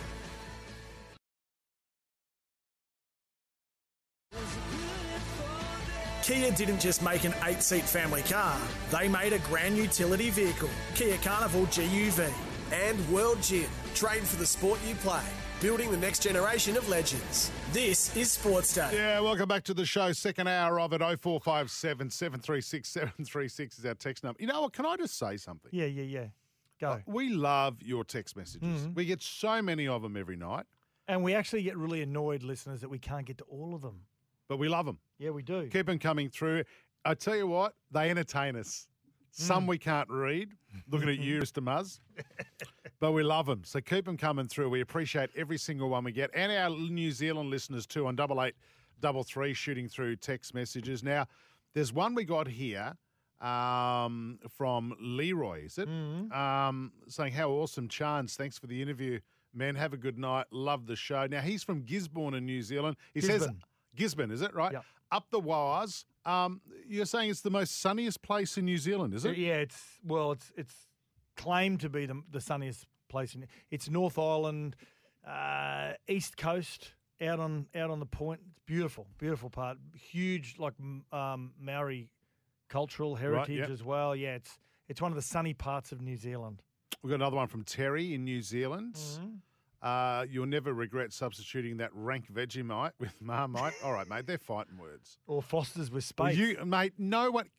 Kia 6.23 6.51
didn't 6.51 6.81
just 6.81 7.01
make 7.01 7.23
an 7.23 7.33
eight 7.45 7.63
seat 7.63 7.85
family 7.85 8.21
car, 8.23 8.59
they 8.91 9.07
made 9.07 9.31
a 9.31 9.39
grand 9.39 9.77
utility 9.77 10.29
vehicle, 10.29 10.69
Kia 10.93 11.15
Carnival 11.23 11.65
GUV. 11.67 12.29
And 12.73 13.09
World 13.09 13.41
Gym, 13.41 13.69
trained 13.95 14.27
for 14.27 14.35
the 14.35 14.45
sport 14.45 14.77
you 14.85 14.93
play, 14.95 15.23
building 15.61 15.89
the 15.91 15.97
next 15.97 16.21
generation 16.21 16.77
of 16.77 16.87
legends. 16.87 17.51
This 17.71 18.15
is 18.15 18.31
Sports 18.31 18.73
Day. 18.73 18.89
Yeah, 18.93 19.19
welcome 19.19 19.47
back 19.47 19.63
to 19.63 19.73
the 19.73 19.85
show. 19.85 20.11
Second 20.11 20.47
hour 20.47 20.79
of 20.79 20.93
it. 20.93 20.99
0457 21.01 22.09
736 22.11 22.87
736 22.89 23.79
is 23.79 23.85
our 23.85 23.95
text 23.95 24.23
number. 24.23 24.37
You 24.39 24.47
know 24.47 24.61
what? 24.61 24.73
Can 24.73 24.85
I 24.85 24.95
just 24.97 25.17
say 25.17 25.37
something? 25.37 25.69
Yeah, 25.73 25.85
yeah, 25.85 26.03
yeah. 26.03 26.25
Go. 26.79 27.01
We 27.07 27.29
love 27.29 27.81
your 27.81 28.03
text 28.03 28.37
messages. 28.37 28.83
Mhm. 28.85 28.93
We 28.93 29.05
get 29.05 29.21
so 29.21 29.61
many 29.61 29.87
of 29.87 30.01
them 30.03 30.15
every 30.15 30.35
night, 30.35 30.65
And 31.07 31.23
we 31.23 31.33
actually 31.33 31.63
get 31.63 31.77
really 31.77 32.01
annoyed, 32.01 32.43
listeners, 32.43 32.81
that 32.81 32.89
we 32.89 32.99
can't 32.99 33.25
get 33.25 33.37
to 33.39 33.43
all 33.45 33.73
of 33.73 33.81
them. 33.81 34.01
but 34.49 34.57
we 34.57 34.69
love 34.69 34.85
them. 34.85 34.99
Yeah, 35.17 35.31
we 35.31 35.41
do. 35.41 35.67
Keep 35.69 35.87
them 35.87 35.99
coming 35.99 36.29
through. 36.29 36.63
I 37.03 37.15
tell 37.15 37.35
you 37.35 37.47
what, 37.47 37.73
they 37.91 38.09
entertain 38.09 38.55
us. 38.55 38.87
Some 39.31 39.65
Mm. 39.65 39.67
we 39.67 39.77
can't 39.77 40.09
read. 40.09 40.49
Looking 40.89 41.09
at 41.09 41.19
you, 41.19 41.39
Mr. 41.41 41.61
Muzz. 41.63 41.99
But 42.99 43.11
we 43.11 43.21
love 43.23 43.45
them. 43.45 43.61
So 43.63 43.79
keep 43.81 44.05
them 44.05 44.17
coming 44.17 44.47
through. 44.47 44.69
We 44.69 44.81
appreciate 44.81 45.29
every 45.35 45.57
single 45.57 45.89
one 45.89 46.03
we 46.03 46.11
get. 46.11 46.31
And 46.33 46.51
our 46.51 46.69
New 46.69 47.11
Zealand 47.11 47.49
listeners 47.51 47.85
too 47.85 48.07
on 48.07 48.15
double 48.15 48.41
eight 48.43 48.55
double 48.99 49.23
three 49.23 49.53
shooting 49.53 49.87
through 49.87 50.15
text 50.15 50.53
messages. 50.55 51.03
Now, 51.03 51.27
there's 51.75 51.93
one 51.93 52.15
we 52.15 52.23
got 52.23 52.47
here 52.47 52.93
um, 53.41 54.39
from 54.49 54.95
Leroy, 54.99 55.65
is 55.65 55.77
it? 55.77 55.87
Mm-hmm. 55.87 56.31
Um, 56.31 56.91
saying, 57.07 57.33
How 57.33 57.49
awesome, 57.51 57.87
Charnze. 57.87 58.35
Thanks 58.35 58.57
for 58.57 58.65
the 58.67 58.81
interview. 58.81 59.19
Man, 59.53 59.75
have 59.75 59.93
a 59.93 59.97
good 59.97 60.17
night. 60.17 60.45
Love 60.51 60.87
the 60.87 60.95
show. 60.95 61.27
Now, 61.27 61.41
he's 61.41 61.63
from 61.63 61.81
Gisborne 61.83 62.33
in 62.33 62.45
New 62.45 62.61
Zealand. 62.61 62.95
He 63.13 63.21
says, 63.21 63.41
Gisborne. 63.41 63.61
Gisborne, 63.95 64.31
is 64.31 64.41
it 64.41 64.53
right? 64.55 64.73
Up 65.11 65.29
the 65.31 65.39
wires. 65.39 66.05
Um, 66.25 66.61
you're 66.87 67.05
saying 67.05 67.29
it's 67.29 67.41
the 67.41 67.49
most 67.49 67.81
sunniest 67.81 68.21
place 68.21 68.57
in 68.57 68.65
New 68.65 68.77
Zealand, 68.77 69.13
is 69.13 69.23
it? 69.23 69.37
Yeah, 69.37 69.55
it's 69.55 69.81
well, 70.05 70.33
it's 70.33 70.51
it's 70.57 70.75
claimed 71.35 71.79
to 71.81 71.89
be 71.89 72.05
the, 72.05 72.21
the 72.29 72.41
sunniest 72.41 72.85
place 73.07 73.35
in 73.35 73.47
it's 73.71 73.89
North 73.89 74.19
Island, 74.19 74.75
uh, 75.25 75.93
East 76.07 76.35
Coast, 76.35 76.93
out 77.21 77.39
on 77.39 77.67
out 77.75 77.89
on 77.89 77.99
the 77.99 78.05
point. 78.05 78.41
It's 78.49 78.59
Beautiful, 78.65 79.07
beautiful 79.17 79.49
part. 79.49 79.77
Huge, 79.93 80.55
like 80.59 80.73
um, 81.13 81.53
Maori 81.57 82.09
cultural 82.67 83.15
heritage 83.15 83.59
yep. 83.59 83.69
as 83.69 83.81
well. 83.81 84.13
Yeah, 84.13 84.35
it's 84.35 84.59
it's 84.89 85.01
one 85.01 85.11
of 85.11 85.15
the 85.15 85.21
sunny 85.21 85.53
parts 85.53 85.93
of 85.93 86.01
New 86.01 86.17
Zealand. 86.17 86.61
We've 87.01 87.11
got 87.11 87.15
another 87.15 87.37
one 87.37 87.47
from 87.47 87.63
Terry 87.63 88.13
in 88.13 88.25
New 88.25 88.41
Zealand. 88.41 88.95
Mm-hmm. 88.95 89.35
Uh, 89.81 90.25
you'll 90.29 90.45
never 90.47 90.73
regret 90.73 91.13
substituting 91.13 91.77
that 91.77 91.91
rank 91.93 92.31
Vegemite 92.33 92.91
with 92.99 93.21
Marmite. 93.21 93.73
All 93.83 93.93
right, 93.93 94.09
mate, 94.09 94.25
they're 94.25 94.37
fighting 94.37 94.77
words. 94.77 95.19
Or 95.27 95.41
Foster's 95.41 95.91
with 95.91 96.03
space. 96.03 96.35
you, 96.35 96.57
mate, 96.65 96.93
no 96.97 97.29
one, 97.31 97.49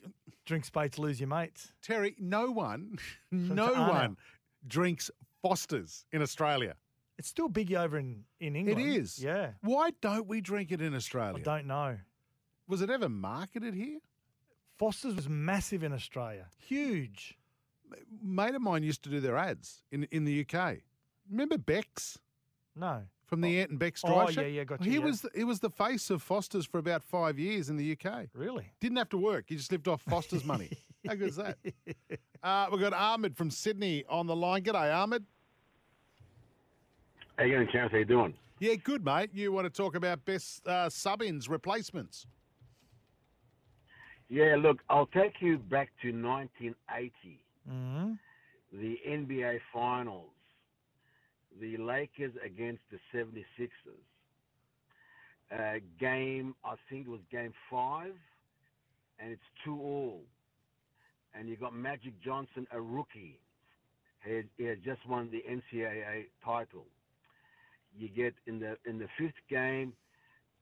Drink 0.44 0.64
space, 0.64 0.98
lose 0.98 1.20
your 1.20 1.28
mates. 1.28 1.72
Terry, 1.82 2.16
no 2.18 2.50
one, 2.50 2.98
no 3.30 3.74
Arno. 3.74 3.92
one 3.92 4.16
drinks 4.66 5.10
Foster's 5.42 6.06
in 6.10 6.22
Australia. 6.22 6.74
It's 7.18 7.28
still 7.28 7.48
big 7.48 7.72
over 7.74 7.98
in, 7.98 8.24
in 8.40 8.56
England. 8.56 8.80
It 8.80 8.96
is. 8.96 9.22
Yeah. 9.22 9.50
Why 9.60 9.90
don't 10.00 10.26
we 10.26 10.40
drink 10.40 10.72
it 10.72 10.80
in 10.80 10.94
Australia? 10.94 11.36
I 11.38 11.42
don't 11.42 11.66
know. 11.66 11.98
Was 12.66 12.80
it 12.80 12.90
ever 12.90 13.08
marketed 13.08 13.74
here? 13.74 13.98
Foster's 14.78 15.14
was 15.14 15.28
massive 15.28 15.82
in 15.82 15.92
Australia. 15.92 16.46
Huge. 16.56 17.36
mate 18.22 18.54
of 18.54 18.62
mine 18.62 18.82
used 18.82 19.02
to 19.02 19.08
do 19.10 19.20
their 19.20 19.36
ads 19.36 19.82
in 19.90 20.04
in 20.10 20.24
the 20.24 20.46
UK. 20.46 20.78
Remember 21.30 21.58
Beck's 21.58 22.18
No. 22.76 23.02
from 23.26 23.40
the 23.40 23.60
Ant 23.60 23.70
and 23.70 23.78
Beck's 23.78 24.02
Oh, 24.04 24.08
drive 24.08 24.30
yeah, 24.30 24.34
shop? 24.34 24.44
yeah, 24.50 24.64
gotcha, 24.64 24.84
He 24.84 24.92
yeah. 24.94 24.98
was 25.00 25.20
the, 25.22 25.30
he 25.34 25.44
was 25.44 25.60
the 25.60 25.70
face 25.70 26.10
of 26.10 26.22
Foster's 26.22 26.66
for 26.66 26.78
about 26.78 27.02
five 27.02 27.38
years 27.38 27.68
in 27.70 27.76
the 27.76 27.92
UK. 27.92 28.28
Really? 28.34 28.66
Didn't 28.80 28.96
have 28.98 29.08
to 29.10 29.18
work. 29.18 29.44
He 29.48 29.56
just 29.56 29.70
lived 29.72 29.88
off 29.88 30.02
Foster's 30.02 30.44
money. 30.44 30.70
How 31.06 31.14
good 31.14 31.28
is 31.28 31.36
that? 31.36 31.58
Uh, 32.42 32.66
we've 32.70 32.80
got 32.80 32.92
Ahmed 32.92 33.36
from 33.36 33.50
Sydney 33.50 34.04
on 34.08 34.26
the 34.26 34.34
line. 34.36 34.62
G'day, 34.62 34.94
Ahmed. 34.94 35.24
How 37.36 37.44
you 37.44 37.54
going, 37.54 37.68
Chance? 37.72 37.92
How 37.92 37.98
you 37.98 38.04
doing? 38.04 38.34
Yeah, 38.58 38.74
good, 38.74 39.04
mate. 39.04 39.30
You 39.32 39.52
want 39.52 39.66
to 39.66 39.70
talk 39.70 39.94
about 39.94 40.24
best 40.24 40.66
uh, 40.66 40.88
sub-ins 40.90 41.48
replacements? 41.48 42.26
Yeah, 44.28 44.56
look, 44.58 44.78
I'll 44.90 45.06
take 45.06 45.34
you 45.40 45.58
back 45.58 45.90
to 46.02 46.08
1980, 46.10 47.44
Mm-hmm. 47.70 48.12
the 48.72 48.98
NBA 49.08 49.60
Finals, 49.72 50.30
the 51.61 51.76
Lakers 51.76 52.32
against 52.44 52.82
the 52.90 52.98
76ers. 53.14 53.70
Uh, 55.50 55.80
game, 55.98 56.54
I 56.64 56.74
think 56.90 57.06
it 57.06 57.11
was 57.11 57.20
game 57.30 57.54
five, 57.70 58.12
and 59.18 59.32
it's 59.32 59.42
two 59.64 59.80
all. 59.80 60.20
And 61.34 61.48
you 61.48 61.56
got 61.56 61.74
Magic 61.74 62.20
Johnson, 62.22 62.66
a 62.70 62.80
rookie. 62.80 63.38
He 64.24 64.34
had, 64.34 64.44
he 64.59 64.64
had 64.64 64.84
just 64.84 65.06
won 65.09 65.30
the 65.30 65.42
NCAA 65.48 66.26
title. 66.44 66.86
You 67.96 68.09
get 68.09 68.34
in 68.46 68.61
the 68.61 68.76
in 68.84 68.98
the 68.98 69.09
fifth 69.18 69.40
game, 69.48 69.94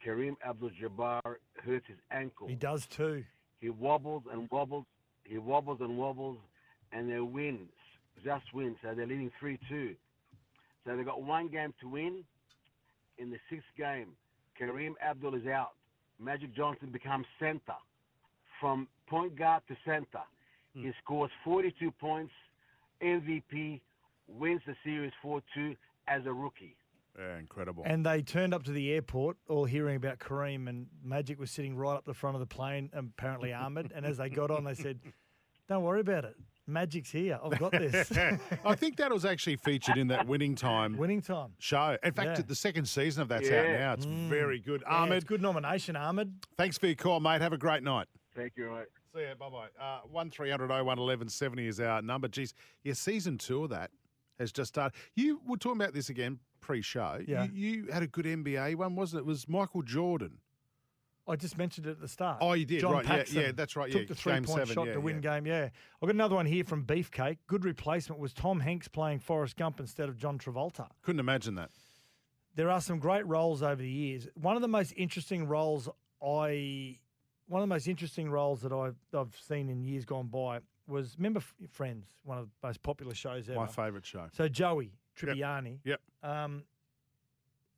Kareem 0.05 0.37
Abdul-Jabbar 0.47 1.21
hurts 1.65 1.87
his 1.89 1.99
ankle. 2.11 2.47
He 2.47 2.55
does 2.55 2.87
too. 2.87 3.25
He 3.61 3.71
wobbles 3.71 4.23
and 4.31 4.49
wobbles. 4.51 4.85
He 5.25 5.39
wobbles 5.39 5.81
and 5.81 5.99
wobbles, 5.99 6.39
and 6.93 7.11
they 7.11 7.19
win. 7.19 7.69
Just 8.25 8.55
win. 8.55 8.77
So 8.83 8.95
they're 8.95 9.07
leading 9.07 9.33
3 9.41 9.59
2. 9.69 9.97
So 10.87 10.97
they 10.97 11.03
got 11.03 11.23
one 11.23 11.49
game 11.49 11.75
to 11.81 11.89
win. 11.89 12.25
In 13.19 13.31
the 13.31 13.39
sixth 13.51 13.67
game, 13.77 14.09
Kareem 14.61 14.93
Abdul 15.05 15.35
is 15.35 15.47
out. 15.47 15.73
Magic 16.21 16.55
Johnson 16.55 16.91
becomes 16.91 17.27
center. 17.41 17.77
From 18.61 18.89
point 19.09 19.37
guard 19.37 19.63
to 19.69 19.77
center. 19.85 20.25
Hmm. 20.75 20.85
He 20.85 20.93
scores 21.03 21.31
42 21.45 21.91
points, 21.93 22.33
MVP, 23.03 23.81
wins 24.29 24.61
the 24.67 24.75
series 24.85 25.13
4 25.23 25.43
2 25.55 25.75
as 26.09 26.23
a 26.27 26.33
rookie. 26.33 26.77
Yeah, 27.19 27.39
incredible. 27.39 27.83
And 27.87 28.05
they 28.05 28.21
turned 28.21 28.53
up 28.53 28.65
to 28.65 28.73
the 28.73 28.93
airport, 28.93 29.39
all 29.49 29.65
hearing 29.65 29.97
about 29.97 30.19
Kareem, 30.19 30.69
and 30.69 30.87
Magic 31.03 31.41
was 31.41 31.51
sitting 31.51 31.75
right 31.75 31.95
up 31.97 32.05
the 32.05 32.13
front 32.15 32.37
of 32.37 32.41
the 32.41 32.47
plane, 32.47 32.91
apparently 32.93 33.53
armoured. 33.55 33.93
and 33.95 34.05
as 34.05 34.19
they 34.19 34.29
got 34.29 34.51
on, 34.51 34.65
they 34.65 34.75
said, 34.75 35.01
"Don't 35.69 35.83
worry 35.83 36.01
about 36.01 36.27
it. 36.27 36.37
Magic's 36.67 37.11
here. 37.11 37.39
I've 37.43 37.59
got 37.59 37.73
this." 37.73 38.11
I 38.65 38.75
think 38.75 38.97
that 38.97 39.11
was 39.13 39.25
actually 39.25 39.57
featured 39.57 39.97
in 39.99 40.09
that 40.09 40.27
winning 40.27 40.55
time 40.55 40.97
winning 40.97 41.21
time 41.23 41.53
show. 41.59 41.97
In 42.03 42.13
fact, 42.13 42.39
Yeah. 42.39 42.45
the 42.47 42.55
second 42.55 42.87
season 42.87 43.23
of 43.23 43.29
that's 43.29 43.49
out 43.49 43.65
Yeah. 43.67 43.79
now. 43.79 43.93
It's 43.95 44.07
Mm. 44.07 44.29
very 44.29 44.59
good. 44.59 44.83
Yeah, 44.87 44.95
Ahmed, 45.03 45.17
it's 45.19 45.25
good 45.25 45.43
nomination, 45.43 45.97
Ahmed. 45.97 46.35
thanks 46.57 46.77
for 46.79 46.87
your 46.87 46.97
call, 46.97 47.21
mate. 47.21 47.41
Have 47.41 47.53
a 47.53 47.59
great 47.59 47.83
night. 47.83 48.09
Thank 48.35 48.53
you, 48.57 48.71
mate. 48.71 48.87
See 49.15 49.23
ya. 49.23 49.35
Bye 49.35 49.49
bye. 49.49 49.69
Uh, 49.83 50.01
one 50.11 50.31
1170 50.31 51.67
is 51.67 51.81
our 51.81 52.03
number. 52.03 52.29
Geez, 52.29 52.53
yeah, 52.85 52.93
season 52.93 53.39
two 53.39 53.65
of 53.65 53.71
that 53.71 53.91
has 54.39 54.53
just 54.53 54.69
started. 54.75 54.97
You 55.15 55.41
were 55.47 55.57
talking 55.57 55.81
about 55.81 55.95
this 55.95 56.09
again 56.11 56.41
pre-show. 56.61 57.21
Yeah. 57.27 57.45
You, 57.45 57.53
you 57.85 57.93
had 57.93 58.03
a 58.03 58.07
good 58.07 58.27
NBA 58.27 58.75
one, 58.75 58.95
wasn't 58.97 59.21
it? 59.21 59.23
It 59.23 59.27
was 59.27 59.49
Michael 59.49 59.83
Jordan. 59.83 60.39
I 61.29 61.37
just 61.37 61.59
mentioned 61.59 61.87
it 61.87 61.91
at 61.91 62.01
the 62.01 62.09
start. 62.09 62.39
Oh, 62.41 62.53
you 62.53 62.65
did, 62.65 62.81
John 62.81 62.93
right, 62.93 63.33
yeah, 63.33 63.41
yeah, 63.41 63.53
that's 63.53 63.75
right, 63.75 63.91
Took 63.91 64.03
yeah, 64.03 64.07
the 64.07 64.15
game 64.15 64.45
three-point 64.45 64.69
seven, 64.69 64.75
shot 64.75 64.87
yeah, 64.87 64.93
to 64.93 65.01
win 65.01 65.17
yeah. 65.23 65.35
game. 65.35 65.47
Yeah, 65.47 65.69
I've 66.01 66.07
got 66.07 66.15
another 66.15 66.37
one 66.37 66.47
here 66.47 66.63
from 66.65 66.85
Beefcake. 66.85 67.39
Good 67.49 67.65
replacement 67.65 68.21
was 68.21 68.33
Tom 68.33 68.61
Hanks 68.61 68.87
playing 68.87 69.19
Forrest 69.19 69.57
Gump 69.57 69.81
instead 69.81 70.09
of 70.09 70.17
John 70.17 70.39
Travolta. 70.39 70.89
Couldn't 71.03 71.21
imagine 71.21 71.57
that. 71.57 71.71
there 72.57 72.71
are 72.71 72.81
some 72.81 72.99
great 72.99 73.27
roles 73.27 73.63
over 73.63 73.77
the 73.81 73.89
years. 73.89 74.27
One 74.35 74.57
of 74.57 74.63
the 74.63 74.69
most 74.69 74.93
interesting 74.97 75.47
roles 75.47 75.89
I, 76.25 76.97
one 77.47 77.63
of 77.63 77.69
the 77.69 77.75
most 77.75 77.87
interesting 77.87 78.31
roles 78.31 78.63
that 78.63 78.73
I've 78.73 78.97
I've 79.15 79.37
seen 79.41 79.69
in 79.69 79.85
years 79.85 80.05
gone 80.05 80.27
by 80.27 80.61
was 80.89 81.15
remember 81.19 81.41
Friends, 81.71 82.07
one 82.25 82.39
of 82.39 82.45
the 82.47 82.67
most 82.67 82.83
popular 82.83 83.15
shows 83.15 83.49
ever. 83.49 83.59
My 83.61 83.67
favourite 83.67 84.07
show. 84.07 84.27
So 84.33 84.49
Joey 84.49 84.93
Tribbiani. 85.19 85.79
Yep. 85.85 86.01
Um, 86.23 86.65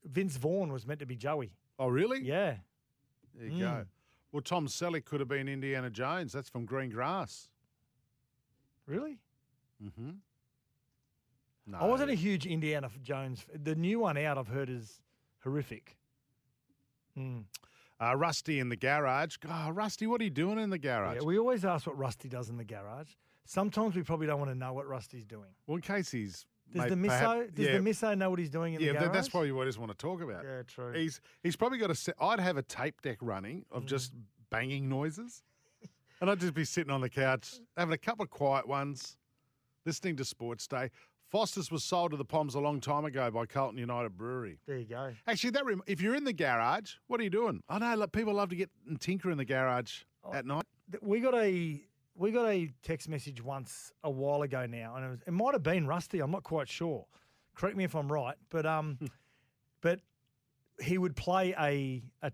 Vince 0.04 0.36
Vaughn 0.36 0.72
was 0.72 0.86
meant 0.86 1.00
to 1.00 1.06
be 1.06 1.16
Joey. 1.16 1.52
Oh, 1.78 1.88
really? 1.88 2.20
Yeah. 2.22 2.56
There 3.38 3.48
you 3.48 3.60
go. 3.60 3.66
Mm. 3.66 3.86
Well, 4.32 4.42
Tom 4.42 4.66
Selleck 4.66 5.04
could 5.04 5.20
have 5.20 5.28
been 5.28 5.48
Indiana 5.48 5.90
Jones. 5.90 6.32
That's 6.32 6.48
from 6.48 6.64
Green 6.64 6.90
Grass. 6.90 7.48
Really? 8.86 9.18
Mm-hmm. 9.82 10.10
No. 11.66 11.78
I 11.78 11.86
wasn't 11.86 12.10
a 12.10 12.14
huge 12.14 12.46
Indiana 12.46 12.90
Jones. 13.02 13.44
The 13.62 13.74
new 13.74 14.00
one 14.00 14.16
out 14.16 14.38
I've 14.38 14.48
heard 14.48 14.70
is 14.70 15.00
horrific. 15.42 15.96
Mm. 17.16 17.44
Uh, 18.00 18.16
Rusty 18.16 18.60
in 18.60 18.68
the 18.68 18.76
garage. 18.76 19.36
Oh, 19.48 19.70
Rusty, 19.70 20.06
what 20.06 20.20
are 20.20 20.24
you 20.24 20.30
doing 20.30 20.58
in 20.58 20.70
the 20.70 20.78
garage? 20.78 21.18
Yeah, 21.20 21.26
we 21.26 21.38
always 21.38 21.64
ask 21.64 21.86
what 21.86 21.98
Rusty 21.98 22.28
does 22.28 22.48
in 22.48 22.56
the 22.56 22.64
garage. 22.64 23.08
Sometimes 23.44 23.96
we 23.96 24.02
probably 24.02 24.26
don't 24.26 24.38
want 24.38 24.50
to 24.50 24.58
know 24.58 24.72
what 24.72 24.86
Rusty's 24.86 25.24
doing. 25.24 25.48
well, 25.66 25.76
in 25.76 25.82
case 25.82 26.10
he's. 26.10 26.46
Does 26.72 26.82
made 26.82 26.90
the 26.90 26.96
miso 27.08 27.20
perhap- 27.20 27.54
does 27.54 27.66
yeah, 27.66 27.72
the 27.78 27.90
misso 27.90 28.18
know 28.18 28.30
what 28.30 28.38
he's 28.38 28.50
doing 28.50 28.74
in 28.74 28.80
yeah, 28.80 28.92
the 28.92 28.98
garage? 29.00 29.12
that's 29.14 29.28
probably 29.28 29.52
what 29.52 29.62
I 29.62 29.66
just 29.66 29.78
want 29.78 29.90
to 29.90 29.96
talk 29.96 30.20
about. 30.20 30.44
Yeah, 30.44 30.62
true. 30.66 30.92
He's 30.92 31.20
he's 31.42 31.56
probably 31.56 31.78
got 31.78 31.90
a. 31.90 31.94
se- 31.94 32.12
I'd 32.20 32.40
have 32.40 32.56
a 32.56 32.62
tape 32.62 33.00
deck 33.02 33.18
running 33.20 33.64
of 33.70 33.84
Mm. 33.84 33.86
just 33.86 34.12
banging 34.50 34.88
noises, 34.88 35.42
and 36.20 36.30
I'd 36.30 36.40
just 36.40 36.54
be 36.54 36.64
sitting 36.64 36.92
on 36.92 37.00
the 37.00 37.08
couch 37.10 37.54
having 37.76 37.92
a 37.94 37.98
couple 37.98 38.22
of 38.22 38.30
quiet 38.30 38.66
ones, 38.68 39.16
listening 39.86 40.16
to 40.16 40.24
Sports 40.24 40.66
Day. 40.66 40.90
Foster's 41.30 41.70
was 41.70 41.84
sold 41.84 42.12
to 42.12 42.16
the 42.16 42.24
Poms 42.24 42.54
a 42.54 42.58
long 42.60 42.80
time 42.80 43.04
ago 43.04 43.30
by 43.30 43.44
Carlton 43.44 43.78
United 43.78 44.16
Brewery. 44.16 44.58
There 44.66 44.78
you 44.78 44.86
go. 44.86 45.12
Actually, 45.26 45.50
that 45.50 45.66
rem- 45.66 45.82
if 45.86 46.00
you're 46.00 46.14
in 46.14 46.24
the 46.24 46.32
garage, 46.32 46.94
what 47.06 47.20
are 47.20 47.22
you 47.22 47.28
doing? 47.28 47.62
I 47.68 47.78
know 47.78 47.94
like, 47.96 48.12
people 48.12 48.32
love 48.32 48.48
to 48.48 48.56
get 48.56 48.70
and 48.88 48.98
tinker 48.98 49.30
in 49.30 49.36
the 49.36 49.44
garage 49.44 50.04
Oh. 50.24 50.32
at 50.32 50.46
night. 50.46 50.64
We 51.02 51.20
got 51.20 51.34
a 51.34 51.82
we 52.18 52.32
got 52.32 52.48
a 52.48 52.68
text 52.82 53.08
message 53.08 53.42
once 53.42 53.92
a 54.02 54.10
while 54.10 54.42
ago 54.42 54.66
now, 54.66 54.96
and 54.96 55.04
it, 55.04 55.08
was, 55.08 55.18
it 55.26 55.32
might 55.32 55.54
have 55.54 55.62
been 55.62 55.86
Rusty. 55.86 56.20
I'm 56.20 56.30
not 56.30 56.42
quite 56.42 56.68
sure. 56.68 57.06
Correct 57.54 57.76
me 57.76 57.84
if 57.84 57.94
I'm 57.94 58.10
right, 58.10 58.36
but 58.50 58.66
um, 58.66 58.98
but 59.80 60.00
he 60.80 60.98
would 60.98 61.16
play 61.16 61.54
a 61.58 62.02
a 62.22 62.32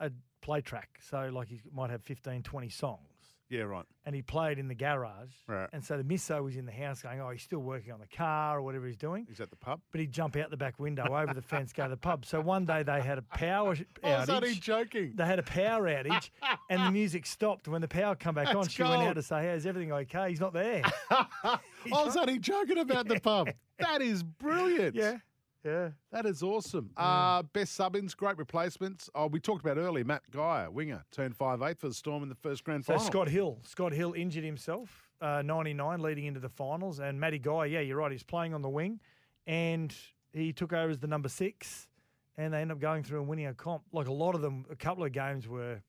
a 0.00 0.10
play 0.42 0.60
track. 0.60 1.00
So 1.08 1.30
like 1.32 1.48
he 1.48 1.60
might 1.72 1.90
have 1.90 2.02
15, 2.02 2.42
20 2.42 2.68
songs, 2.68 3.13
Yeah, 3.50 3.62
right. 3.62 3.84
and 4.06 4.14
he 4.14 4.22
played 4.22 4.58
in 4.58 4.68
the 4.68 4.74
garage. 4.74 5.30
Right. 5.46 5.68
And 5.72 5.84
so 5.84 5.96
the 5.96 6.02
misso 6.02 6.42
was 6.42 6.56
in 6.56 6.66
the 6.66 6.72
house 6.72 7.02
going, 7.02 7.20
oh, 7.20 7.30
he's 7.30 7.42
still 7.42 7.58
working 7.60 7.92
on 7.92 8.00
the 8.00 8.06
car 8.16 8.58
or 8.58 8.62
whatever 8.62 8.86
he's 8.86 8.96
doing. 8.96 9.26
He's 9.28 9.40
at 9.40 9.50
the 9.50 9.56
pub. 9.56 9.80
But 9.92 10.00
he'd 10.00 10.12
jump 10.12 10.36
out 10.36 10.50
the 10.50 10.56
back 10.56 10.80
window 10.80 11.04
over 11.14 11.34
the 11.34 11.42
fence, 11.42 11.72
go 11.72 11.84
to 11.84 11.90
the 11.90 11.96
pub. 11.96 12.24
So 12.24 12.40
one 12.40 12.64
day 12.64 12.82
they 12.82 13.00
had 13.00 13.18
a 13.18 13.22
power 13.22 13.74
sh- 13.76 13.82
I 14.02 14.18
was 14.20 14.28
outage. 14.28 14.34
only 14.34 14.54
joking. 14.54 15.12
They 15.14 15.26
had 15.26 15.38
a 15.38 15.42
power 15.42 15.82
outage, 15.84 16.30
and 16.70 16.82
the 16.82 16.90
music 16.90 17.26
stopped. 17.26 17.68
When 17.68 17.80
the 17.82 17.88
power 17.88 18.14
come 18.16 18.34
back 18.34 18.48
on, 18.48 18.62
That's 18.62 18.72
she 18.72 18.82
went 18.82 19.02
out 19.02 19.14
to 19.16 19.22
say, 19.22 19.42
"Hey, 19.42 19.50
is 19.50 19.66
everything 19.66 19.92
okay?" 19.92 20.30
He's 20.30 20.40
not 20.40 20.52
there. 20.52 20.82
I 21.10 21.58
was 21.90 22.16
only 22.16 22.38
joking 22.38 22.78
about 22.78 23.06
the 23.08 23.20
pub. 23.20 23.50
That 23.78 24.00
is 24.02 24.22
brilliant. 24.22 24.94
Yeah. 24.94 25.18
Yeah. 25.64 25.90
That 26.12 26.26
is 26.26 26.42
awesome. 26.42 26.90
Uh, 26.96 27.42
best 27.42 27.74
sub-ins, 27.74 28.14
great 28.14 28.36
replacements. 28.36 29.08
Oh, 29.14 29.26
we 29.28 29.40
talked 29.40 29.64
about 29.64 29.78
earlier, 29.78 30.04
Matt 30.04 30.30
Geyer, 30.30 30.70
winger, 30.70 31.04
turned 31.10 31.34
five 31.36 31.62
eight 31.62 31.78
for 31.78 31.88
the 31.88 31.94
Storm 31.94 32.22
in 32.22 32.28
the 32.28 32.34
first 32.34 32.64
grand 32.64 32.84
So 32.84 32.94
final. 32.94 33.06
Scott 33.06 33.28
Hill, 33.28 33.58
Scott 33.62 33.92
Hill 33.92 34.12
injured 34.12 34.44
himself, 34.44 35.08
uh, 35.20 35.42
99, 35.42 36.00
leading 36.00 36.26
into 36.26 36.40
the 36.40 36.50
finals, 36.50 37.00
and 37.00 37.18
Matty 37.18 37.38
Geyer, 37.38 37.66
yeah, 37.66 37.80
you're 37.80 37.96
right, 37.96 38.12
he's 38.12 38.22
playing 38.22 38.52
on 38.52 38.60
the 38.60 38.68
wing, 38.68 39.00
and 39.46 39.94
he 40.34 40.52
took 40.52 40.72
over 40.72 40.90
as 40.90 40.98
the 40.98 41.06
number 41.06 41.28
six, 41.30 41.88
and 42.36 42.52
they 42.52 42.60
end 42.60 42.70
up 42.70 42.78
going 42.80 43.02
through 43.02 43.20
and 43.20 43.28
winning 43.28 43.46
a 43.46 43.54
comp. 43.54 43.84
Like 43.92 44.08
a 44.08 44.12
lot 44.12 44.34
of 44.34 44.42
them, 44.42 44.66
a 44.70 44.76
couple 44.76 45.04
of 45.04 45.12
games 45.12 45.48
were 45.48 45.80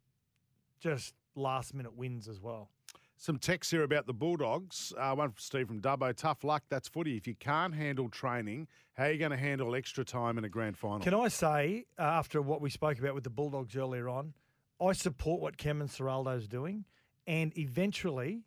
just 0.80 1.14
last 1.36 1.74
minute 1.74 1.96
wins 1.96 2.30
as 2.30 2.40
well. 2.40 2.70
Some 3.18 3.40
texts 3.40 3.72
here 3.72 3.84
about 3.84 4.08
the 4.08 4.14
Bulldogs. 4.14 4.94
Uh, 4.98 5.16
one 5.16 5.30
from 5.30 5.40
Steve 5.40 5.68
from 5.68 5.82
Dubbo. 5.82 6.14
Tough 6.16 6.44
luck. 6.44 6.64
That's 6.70 6.88
footy. 6.88 7.16
If 7.16 7.28
you 7.28 7.36
can't 7.36 7.74
handle 7.74 8.10
training, 8.10 8.68
how 8.94 9.06
are 9.06 9.12
you 9.12 9.18
going 9.18 9.32
to 9.32 9.38
handle 9.38 9.74
extra 9.74 10.04
time 10.04 10.38
in 10.38 10.44
a 10.44 10.50
grand 10.50 10.78
final? 10.78 11.00
Can 11.00 11.14
I 11.14 11.30
say, 11.30 11.86
uh, 11.98 12.02
after 12.02 12.42
what 12.42 12.62
we 12.62 12.70
spoke 12.70 13.00
about 13.00 13.16
with 13.16 13.24
the 13.24 13.30
Bulldogs 13.30 13.76
earlier 13.76 14.10
on, 14.10 14.34
I 14.82 14.92
support 14.92 15.42
what 15.42 15.58
Cameron 15.58 15.88
Ciraldo's 15.88 16.48
doing. 16.48 16.86
And 17.26 17.58
eventually, 17.58 18.44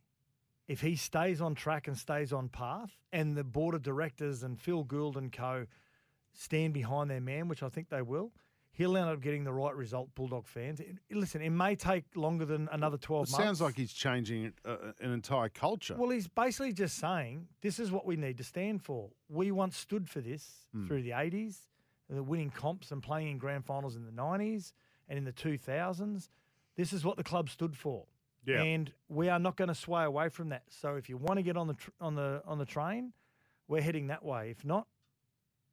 if 0.68 0.82
he 0.82 0.96
stays 0.96 1.40
on 1.40 1.54
track 1.54 1.88
and 1.88 1.96
stays 1.96 2.32
on 2.32 2.48
path, 2.50 2.92
and 3.10 3.36
the 3.36 3.44
board 3.44 3.74
of 3.74 3.82
directors 3.82 4.42
and 4.42 4.60
Phil 4.60 4.84
Gould 4.84 5.16
and 5.16 5.32
co 5.32 5.66
stand 6.34 6.74
behind 6.74 7.10
their 7.10 7.22
man, 7.22 7.48
which 7.48 7.62
I 7.62 7.70
think 7.70 7.88
they 7.88 8.02
will, 8.02 8.32
he'll 8.78 8.96
end 8.96 9.10
up 9.10 9.20
getting 9.20 9.44
the 9.44 9.52
right 9.52 9.74
result, 9.74 10.14
Bulldog 10.14 10.46
fans. 10.46 10.80
It- 10.80 10.96
listen, 11.10 11.42
it 11.42 11.50
may 11.50 11.74
take 11.76 12.04
longer 12.16 12.44
than 12.46 12.68
another 12.72 12.96
12 12.96 13.28
It 13.28 13.32
months. 13.32 13.44
sounds 13.44 13.60
like 13.60 13.76
he's 13.76 13.92
changing 13.92 14.52
uh, 14.64 14.92
an 15.00 15.12
entire 15.12 15.48
culture. 15.50 15.96
Well, 15.98 16.10
he's 16.10 16.28
basically 16.28 16.72
just 16.72 16.96
saying 16.96 17.48
this 17.60 17.78
is 17.78 17.90
what 17.90 18.06
we 18.06 18.16
need 18.16 18.38
to 18.38 18.44
stand 18.44 18.82
for. 18.82 19.10
We 19.28 19.50
once 19.50 19.76
stood 19.76 20.08
for 20.08 20.20
this 20.20 20.64
Hmm. 20.72 20.86
through 20.86 21.02
the 21.02 21.10
80s, 21.12 21.68
the 22.08 22.22
winning 22.22 22.50
comps 22.50 22.90
and 22.92 23.02
playing 23.02 23.28
in 23.28 23.36
grand 23.38 23.66
finals 23.66 23.96
in 23.96 24.06
the 24.06 24.12
90s 24.12 24.72
and 25.08 25.18
in 25.18 25.24
the 25.24 25.32
2000s. 25.32 26.28
This 26.76 26.92
is 26.92 27.04
what 27.04 27.16
the 27.16 27.24
club 27.24 27.50
stood 27.50 27.76
for. 27.76 28.06
Yeah. 28.46 28.62
And 28.62 28.92
we 29.08 29.28
are 29.28 29.38
not 29.40 29.56
going 29.56 29.68
to 29.68 29.74
sway 29.74 30.04
away 30.04 30.28
from 30.30 30.50
that. 30.50 30.62
So 30.68 30.94
if 30.94 31.08
you 31.10 31.16
want 31.18 31.36
to 31.38 31.42
get 31.42 31.56
on 31.56 31.66
the 31.66 31.74
tr- 31.74 31.90
on 32.00 32.14
the 32.14 32.42
on 32.46 32.56
the 32.58 32.64
train, 32.64 33.12
we're 33.66 33.82
heading 33.82 34.06
that 34.06 34.24
way. 34.24 34.50
If 34.50 34.64
not, 34.64 34.86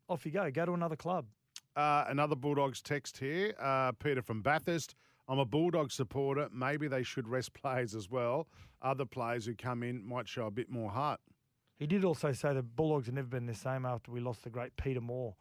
off 0.09 0.25
you 0.25 0.31
go. 0.31 0.49
Go 0.51 0.65
to 0.65 0.73
another 0.73 0.95
club. 0.97 1.27
Uh, 1.75 2.05
another 2.07 2.35
Bulldogs 2.35 2.81
text 2.81 3.17
here. 3.17 3.53
Uh, 3.59 3.91
Peter 3.93 4.21
from 4.21 4.41
Bathurst. 4.41 4.95
I'm 5.27 5.39
a 5.39 5.45
Bulldog 5.45 5.91
supporter. 5.91 6.47
Maybe 6.53 6.87
they 6.87 7.03
should 7.03 7.27
rest 7.27 7.53
players 7.61 7.95
as 7.95 8.09
well. 8.09 8.47
Other 8.81 9.05
players 9.05 9.45
who 9.45 9.55
come 9.55 9.83
in 9.83 10.05
might 10.05 10.27
show 10.27 10.45
a 10.45 10.51
bit 10.51 10.69
more 10.69 10.91
heart. 10.91 11.19
He 11.77 11.87
did 11.87 12.05
also 12.05 12.31
say 12.31 12.53
the 12.53 12.63
Bulldogs 12.63 13.07
have 13.07 13.15
never 13.15 13.27
been 13.27 13.45
the 13.45 13.53
same 13.53 13.85
after 13.85 14.11
we 14.11 14.21
lost 14.21 14.43
the 14.43 14.49
great 14.49 14.75
Peter 14.77 15.01
Moore 15.01 15.35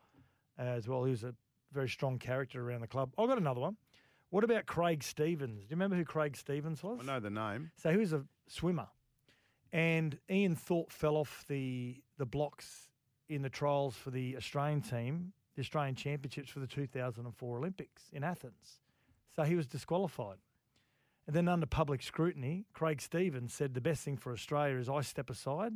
uh, 0.59 0.63
as 0.63 0.89
well. 0.89 1.05
He 1.05 1.11
was 1.11 1.23
a 1.23 1.35
very 1.73 1.89
strong 1.89 2.19
character 2.19 2.69
around 2.69 2.81
the 2.81 2.89
club. 2.89 3.13
I've 3.19 3.29
got 3.29 3.39
another 3.39 3.61
one. 3.61 3.77
What 4.31 4.43
about 4.43 4.67
Craig 4.67 5.05
Stevens? 5.05 5.61
Do 5.61 5.67
you 5.69 5.77
remember 5.77 5.95
who 5.95 6.05
Craig 6.05 6.37
Stevens 6.37 6.83
was? 6.83 6.99
I 7.01 7.05
know 7.05 7.21
the 7.21 7.31
name. 7.31 7.71
So 7.77 7.93
he 7.93 7.97
was 7.97 8.13
a 8.13 8.25
swimmer, 8.49 8.89
and 9.73 10.19
Ian 10.29 10.57
Thorpe 10.57 10.91
fell 10.91 11.17
off 11.17 11.45
the 11.47 12.03
the 12.19 12.27
blocks 12.27 12.89
in 13.29 13.43
the 13.43 13.49
trials 13.49 13.95
for 13.95 14.11
the 14.11 14.37
Australian 14.37 14.81
team, 14.81 15.33
the 15.55 15.61
Australian 15.63 15.95
Championships 15.95 16.51
for 16.51 16.61
the 16.61 16.67
2004 16.67 17.57
Olympics 17.59 18.03
in 18.13 18.25
Athens. 18.25 18.81
So 19.35 19.43
he 19.43 19.55
was 19.55 19.67
disqualified. 19.67 20.39
And 21.27 21.35
then 21.35 21.49
under 21.49 21.67
public 21.67 22.03
scrutiny, 22.03 22.67
Craig 22.73 23.01
Stevens 23.01 23.55
said 23.55 23.75
the 23.75 23.81
best 23.81 24.03
thing 24.05 24.17
for 24.17 24.33
Australia 24.33 24.77
is 24.77 24.89
I 24.89 25.01
step 25.01 25.31
aside, 25.31 25.73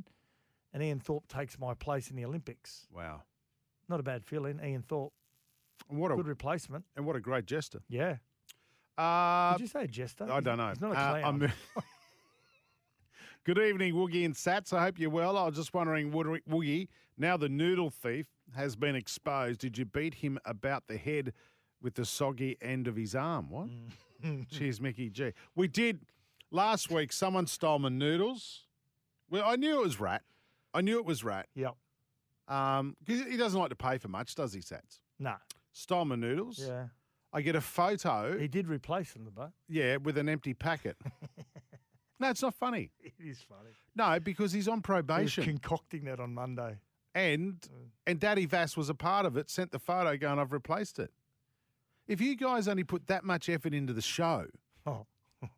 and 0.74 0.82
Ian 0.82 1.00
Thorpe 1.00 1.26
takes 1.28 1.58
my 1.58 1.74
place 1.74 2.10
in 2.10 2.16
the 2.16 2.24
Olympics. 2.24 2.86
Wow. 2.94 3.22
Not 3.88 3.98
a 4.00 4.02
bad 4.02 4.24
feeling, 4.24 4.60
Ian 4.62 4.82
Thorpe. 4.82 5.12
And 5.88 5.98
what 5.98 6.12
a 6.12 6.16
Good 6.16 6.26
replacement. 6.26 6.84
And 6.96 7.06
what 7.06 7.16
a 7.16 7.20
great 7.20 7.46
jester. 7.46 7.78
Yeah. 7.88 8.16
Uh, 8.98 9.52
Did 9.52 9.60
you 9.62 9.66
say 9.68 9.86
jester? 9.86 10.30
I 10.30 10.40
don't 10.40 10.58
know. 10.58 10.68
He's 10.68 10.80
not 10.80 10.92
a 10.92 10.98
Uh, 10.98 11.20
clown. 11.20 11.42
I'm- 11.42 11.52
Good 13.44 13.58
evening, 13.58 13.94
Woogie 13.94 14.24
and 14.26 14.36
Satts. 14.36 14.72
I 14.74 14.82
hope 14.82 14.98
you're 14.98 15.08
well. 15.08 15.38
I 15.38 15.46
was 15.46 15.56
just 15.56 15.72
wondering, 15.72 16.10
Woogie, 16.12 16.88
now 17.16 17.36
the 17.38 17.48
noodle 17.48 17.88
thief 17.88 18.26
has 18.56 18.76
been 18.76 18.94
exposed. 18.96 19.60
Did 19.60 19.78
you 19.78 19.84
beat 19.84 20.14
him 20.14 20.38
about 20.44 20.86
the 20.88 20.96
head 20.96 21.32
with 21.80 21.94
the 21.94 22.04
soggy 22.04 22.56
end 22.60 22.86
of 22.88 22.96
his 22.96 23.14
arm? 23.14 23.50
What? 23.50 23.68
Mm. 24.24 24.48
Cheers, 24.50 24.80
Mickey 24.80 25.10
G. 25.10 25.32
We 25.54 25.68
did 25.68 26.00
last 26.50 26.90
week. 26.90 27.12
Someone 27.12 27.46
stole 27.46 27.78
my 27.78 27.88
noodles. 27.88 28.64
Well, 29.30 29.44
I 29.46 29.56
knew 29.56 29.78
it 29.80 29.84
was 29.84 30.00
Rat. 30.00 30.22
I 30.74 30.80
knew 30.80 30.98
it 30.98 31.04
was 31.04 31.22
Rat. 31.22 31.46
Yep. 31.54 31.74
Um, 32.48 32.96
'cause 33.06 33.22
he 33.28 33.36
doesn't 33.36 33.58
like 33.60 33.68
to 33.70 33.76
pay 33.76 33.98
for 33.98 34.08
much, 34.08 34.34
does 34.34 34.52
he, 34.54 34.60
Satts? 34.60 35.00
No. 35.18 35.34
Stole 35.72 36.06
my 36.06 36.16
noodles. 36.16 36.58
Yeah. 36.66 36.88
I 37.32 37.42
get 37.42 37.54
a 37.54 37.60
photo. 37.60 38.38
He 38.38 38.48
did 38.48 38.66
replace 38.68 39.12
them, 39.12 39.28
but 39.34 39.52
Yeah, 39.68 39.96
with 39.96 40.16
an 40.16 40.28
empty 40.30 40.54
packet. 40.54 40.96
no, 42.18 42.30
it's 42.30 42.40
not 42.42 42.54
funny. 42.54 42.90
it 43.00 43.12
is 43.18 43.38
funny. 43.40 43.70
No, 43.94 44.18
because 44.18 44.52
he's 44.52 44.66
on 44.66 44.78
He 44.78 44.82
probation. 44.82 45.44
concocting 45.44 46.04
that 46.04 46.20
on 46.20 46.32
Monday. 46.34 46.78
And 47.14 47.60
Mm. 47.60 47.90
and 48.06 48.20
Daddy 48.20 48.46
Vass 48.46 48.76
was 48.76 48.88
a 48.88 48.94
part 48.94 49.26
of 49.26 49.36
it, 49.36 49.50
sent 49.50 49.70
the 49.72 49.78
photo 49.78 50.16
going, 50.16 50.38
I've 50.38 50.52
replaced 50.52 50.98
it. 50.98 51.12
If 52.06 52.20
you 52.20 52.36
guys 52.36 52.66
only 52.68 52.84
put 52.84 53.06
that 53.08 53.24
much 53.24 53.48
effort 53.48 53.74
into 53.74 53.92
the 53.92 54.00
show, 54.02 54.46
Oh. 54.86 55.06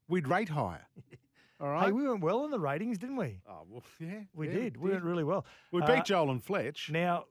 we'd 0.08 0.26
rate 0.26 0.48
higher. 0.50 0.86
All 1.60 1.68
right. 1.68 1.86
Hey, 1.86 1.92
we 1.92 2.08
went 2.08 2.22
well 2.22 2.44
in 2.44 2.50
the 2.50 2.58
ratings, 2.58 2.96
didn't 2.98 3.16
we? 3.16 3.40
oh, 3.46 3.66
well, 3.68 3.82
yeah. 4.00 4.22
We 4.32 4.48
yeah, 4.48 4.54
did. 4.54 4.76
We 4.78 4.90
went 4.90 5.04
really 5.04 5.24
well. 5.24 5.44
We 5.70 5.82
Uh, 5.82 5.94
beat 5.94 6.04
Joel 6.06 6.30
and 6.30 6.42
Fletch. 6.42 6.90
Now, 6.90 7.26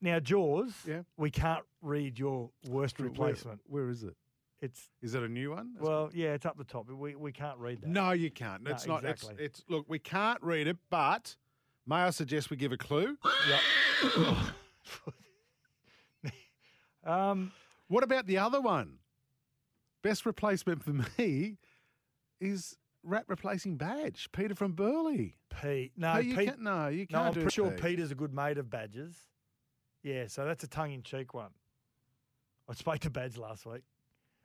now, 0.00 0.18
Jaws. 0.18 0.72
Yeah. 0.86 1.02
We 1.18 1.30
can't 1.30 1.64
read 1.82 2.18
your 2.18 2.50
worst 2.68 2.98
replacement. 2.98 3.60
where 3.66 3.88
is 3.90 4.02
it? 4.02 4.16
It's 4.62 4.90
Is 5.00 5.14
it 5.14 5.22
a 5.22 5.28
new 5.28 5.50
one? 5.52 5.74
Well, 5.78 6.10
yeah, 6.12 6.32
it's 6.34 6.44
up 6.46 6.56
the 6.58 6.64
top. 6.64 6.90
We 6.90 7.14
we 7.14 7.32
can't 7.32 7.58
read 7.58 7.80
that. 7.82 7.88
No, 7.88 8.10
you 8.12 8.30
can't. 8.30 8.62
No, 8.62 8.70
It's 8.72 8.86
not. 8.86 9.04
exactly. 9.04 9.42
It's, 9.44 9.60
it's 9.60 9.70
look. 9.70 9.86
We 9.88 9.98
can't 9.98 10.42
read 10.42 10.66
it, 10.66 10.76
but 10.90 11.36
may 11.90 11.96
I 11.96 12.10
suggest 12.10 12.48
we 12.50 12.56
give 12.56 12.70
a 12.72 12.76
clue? 12.76 13.16
Yep. 13.48 14.36
um, 17.04 17.52
What 17.88 18.04
about 18.04 18.26
the 18.26 18.38
other 18.38 18.60
one? 18.60 18.98
Best 20.02 20.24
replacement 20.24 20.82
for 20.82 20.94
me 21.18 21.58
is 22.40 22.76
Rat 23.02 23.24
replacing 23.28 23.76
Badge, 23.76 24.28
Peter 24.32 24.54
from 24.54 24.72
Burleigh. 24.72 25.34
Pete. 25.60 25.92
No, 25.96 26.14
No, 26.14 26.18
you 26.20 26.36
Pete. 26.36 26.48
can't. 26.48 26.60
No, 26.62 26.88
you 26.88 27.06
can't 27.06 27.26
I'm 27.28 27.32
do 27.34 27.40
pretty 27.40 27.54
sure 27.54 27.70
Pete. 27.72 27.80
Peter's 27.82 28.10
a 28.10 28.14
good 28.14 28.32
mate 28.32 28.56
of 28.58 28.70
Badges. 28.70 29.16
Yeah, 30.02 30.28
so 30.28 30.44
that's 30.44 30.64
a 30.64 30.68
tongue-in-cheek 30.68 31.34
one. 31.34 31.50
I 32.68 32.74
spoke 32.74 33.00
to 33.00 33.10
Badge 33.10 33.36
last 33.36 33.66
week. 33.66 33.82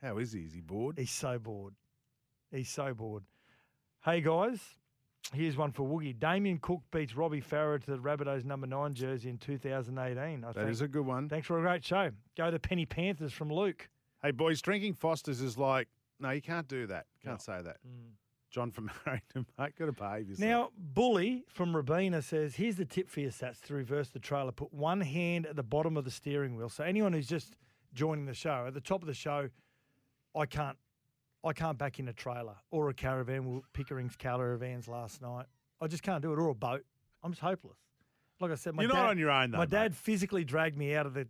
How 0.02 0.18
is 0.18 0.32
he? 0.34 0.42
Is 0.42 0.54
he 0.54 0.62
bored? 0.62 0.98
He's 0.98 1.12
so 1.12 1.38
bored. 1.40 1.74
He's 2.52 2.70
so 2.70 2.94
bored. 2.94 3.24
Hey 4.04 4.22
guys, 4.22 4.60
here's 5.34 5.58
one 5.58 5.72
for 5.72 5.84
Woogie. 5.84 6.18
Damien 6.18 6.60
Cook 6.60 6.82
beats 6.92 7.16
Robbie 7.16 7.42
Farah 7.42 7.84
to 7.84 7.92
the 7.92 7.98
Rabbitohs 7.98 8.46
number 8.46 8.68
nine 8.68 8.94
jersey 8.94 9.30
in 9.30 9.38
2018. 9.38 10.44
I 10.44 10.48
That 10.48 10.56
think. 10.56 10.70
is 10.70 10.82
a 10.82 10.88
good 10.88 11.06
one. 11.06 11.28
Thanks 11.30 11.48
for 11.48 11.58
a 11.60 11.62
great 11.62 11.84
show. 11.84 12.12
Go 12.38 12.52
to 12.52 12.60
Penny 12.60 12.86
Panthers 12.86 13.34
from 13.34 13.52
Luke. 13.52 13.90
Hey, 14.24 14.32
boys, 14.32 14.62
drinking 14.62 14.94
Foster's 14.94 15.42
is 15.42 15.58
like, 15.58 15.88
no, 16.20 16.30
you 16.32 16.42
can't 16.42 16.68
do 16.68 16.88
that. 16.88 17.06
Can't 17.24 17.42
say 17.42 17.62
that. 17.62 17.78
Mm. 17.86 18.12
John 18.52 18.72
from 18.72 18.90
Harrington, 19.06 19.46
mate, 19.60 19.74
got 19.78 19.88
to 19.88 19.92
behave 19.92 20.30
yourself. 20.30 20.40
Now, 20.50 20.70
Bully 20.78 21.44
from 21.50 21.76
Robina 21.76 22.22
says, 22.22 22.56
here's 22.56 22.78
the 22.78 22.86
tip 22.86 23.10
for 23.10 23.20
your 23.20 23.32
Satts 23.32 23.60
to 23.62 23.74
reverse 23.74 24.10
the 24.10 24.20
trailer. 24.20 24.52
Put 24.54 24.74
one 24.74 25.02
hand 25.02 25.46
at 25.46 25.56
the 25.58 25.64
bottom 25.64 25.98
of 25.98 26.06
the 26.06 26.12
steering 26.12 26.56
wheel. 26.56 26.70
So 26.70 26.84
anyone 26.84 27.12
who's 27.12 27.28
just 27.28 27.56
joining 27.94 28.26
the 28.26 28.34
show, 28.34 28.66
at 28.68 28.74
the 28.74 28.80
top 28.82 29.02
of 29.02 29.08
the 29.08 29.14
show, 29.14 29.50
I 30.36 30.46
can't 30.46 30.78
I 31.46 31.54
can't 31.54 31.78
back 31.78 32.00
in 32.00 32.08
a 32.08 32.14
trailer 32.14 32.56
or 32.72 32.90
a 32.90 32.94
caravan. 32.94 33.46
We 33.46 33.56
were 33.56 33.62
Pickering's 33.74 34.16
caravans 34.16 34.88
last 34.88 35.22
night. 35.22 35.46
I 35.80 35.88
just 35.88 36.04
can't 36.04 36.22
do 36.22 36.34
it, 36.34 36.40
or 36.40 36.50
a 36.50 36.56
boat. 36.56 36.84
I'm 37.24 37.32
just 37.32 37.42
hopeless. 37.42 37.78
Like 38.40 38.52
I 38.52 38.56
said, 38.56 38.74
my 38.76 38.84
You're 38.84 38.92
dad, 38.92 38.98
not 38.98 39.10
on 39.12 39.18
your 39.18 39.32
own, 39.32 39.52
though, 39.52 39.60
My 39.60 39.64
mate. 39.66 39.70
dad 39.70 39.96
physically 39.96 40.44
dragged 40.44 40.78
me 40.78 40.96
out 40.96 41.06
of 41.06 41.14
the 41.14 41.28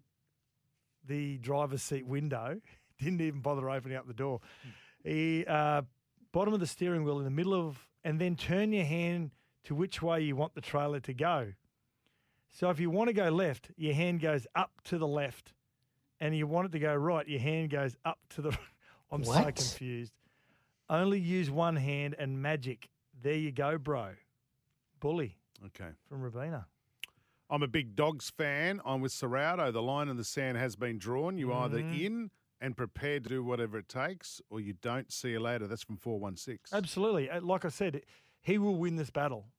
the 1.08 1.38
driver's 1.38 1.84
seat 1.84 2.06
window. 2.08 2.60
Didn't 3.00 3.22
even 3.22 3.42
bother 3.42 3.70
opening 3.70 3.98
up 3.98 4.08
the 4.08 4.14
door. 4.14 4.40
He 5.04 5.46
uh, 5.46 5.84
bottom 6.32 6.54
of 6.54 6.60
the 6.60 6.68
steering 6.68 7.04
wheel 7.04 7.20
in 7.20 7.26
the 7.26 7.30
middle 7.30 7.54
of, 7.54 7.88
and 8.04 8.20
then 8.20 8.36
turn 8.36 8.72
your 8.72 8.86
hand 8.86 9.32
to 9.66 9.76
which 9.76 10.02
way 10.02 10.22
you 10.22 10.36
want 10.36 10.56
the 10.56 10.62
trailer 10.62 11.00
to 11.02 11.14
go. 11.14 11.54
So 12.52 12.70
if 12.70 12.80
you 12.80 12.90
want 12.90 13.10
to 13.10 13.14
go 13.14 13.30
left, 13.30 13.70
your 13.76 13.94
hand 13.94 14.22
goes 14.22 14.48
up 14.56 14.72
to 14.86 14.98
the 14.98 15.08
left, 15.08 15.54
and 16.20 16.36
you 16.36 16.48
want 16.48 16.68
it 16.68 16.72
to 16.72 16.80
go 16.80 16.96
right, 16.96 17.28
your 17.28 17.42
hand 17.42 17.70
goes 17.70 17.96
up 18.06 18.20
to 18.30 18.42
the. 18.42 18.58
I'm 19.12 19.24
so 19.24 19.32
What? 19.32 19.56
confused. 19.56 20.14
Only 20.90 21.20
use 21.20 21.50
one 21.50 21.76
hand 21.76 22.16
and 22.18 22.42
magic. 22.42 22.90
There 23.22 23.36
you 23.36 23.52
go, 23.52 23.78
bro. 23.78 24.16
Bully 25.00 25.38
Okay. 25.66 25.92
from 26.08 26.22
Robina. 26.22 26.68
I'm 27.50 27.62
a 27.64 27.68
big 27.68 27.96
dogs 27.96 28.30
fan. 28.32 28.82
I'm 28.86 29.02
with 29.02 29.12
Ciraldo. 29.12 29.72
The 29.72 29.82
line 29.82 30.10
in 30.10 30.18
the 30.18 30.24
sand 30.24 30.58
has 30.58 30.76
been 30.76 30.98
drawn. 30.98 31.38
You 31.38 31.54
either 31.54 31.80
Mhm. 31.82 32.00
in 32.02 32.32
and 32.60 32.76
prepared 32.76 33.24
to 33.24 33.30
do 33.30 33.44
whatever 33.44 33.78
it 33.78 33.88
takes, 33.90 34.42
or 34.50 34.60
you 34.60 34.74
don't. 34.74 35.12
See 35.12 35.32
you 35.32 35.40
later. 35.40 35.68
That's 35.68 35.84
from 35.84 35.98
416. 35.98 36.76
Absolutely. 36.76 37.30
Uh, 37.30 37.42
Like 37.42 37.64
I 37.66 37.70
said, 37.70 38.04
he 38.42 38.58
will 38.58 38.76
win 38.76 38.96
this 38.96 39.12
battle. 39.12 39.52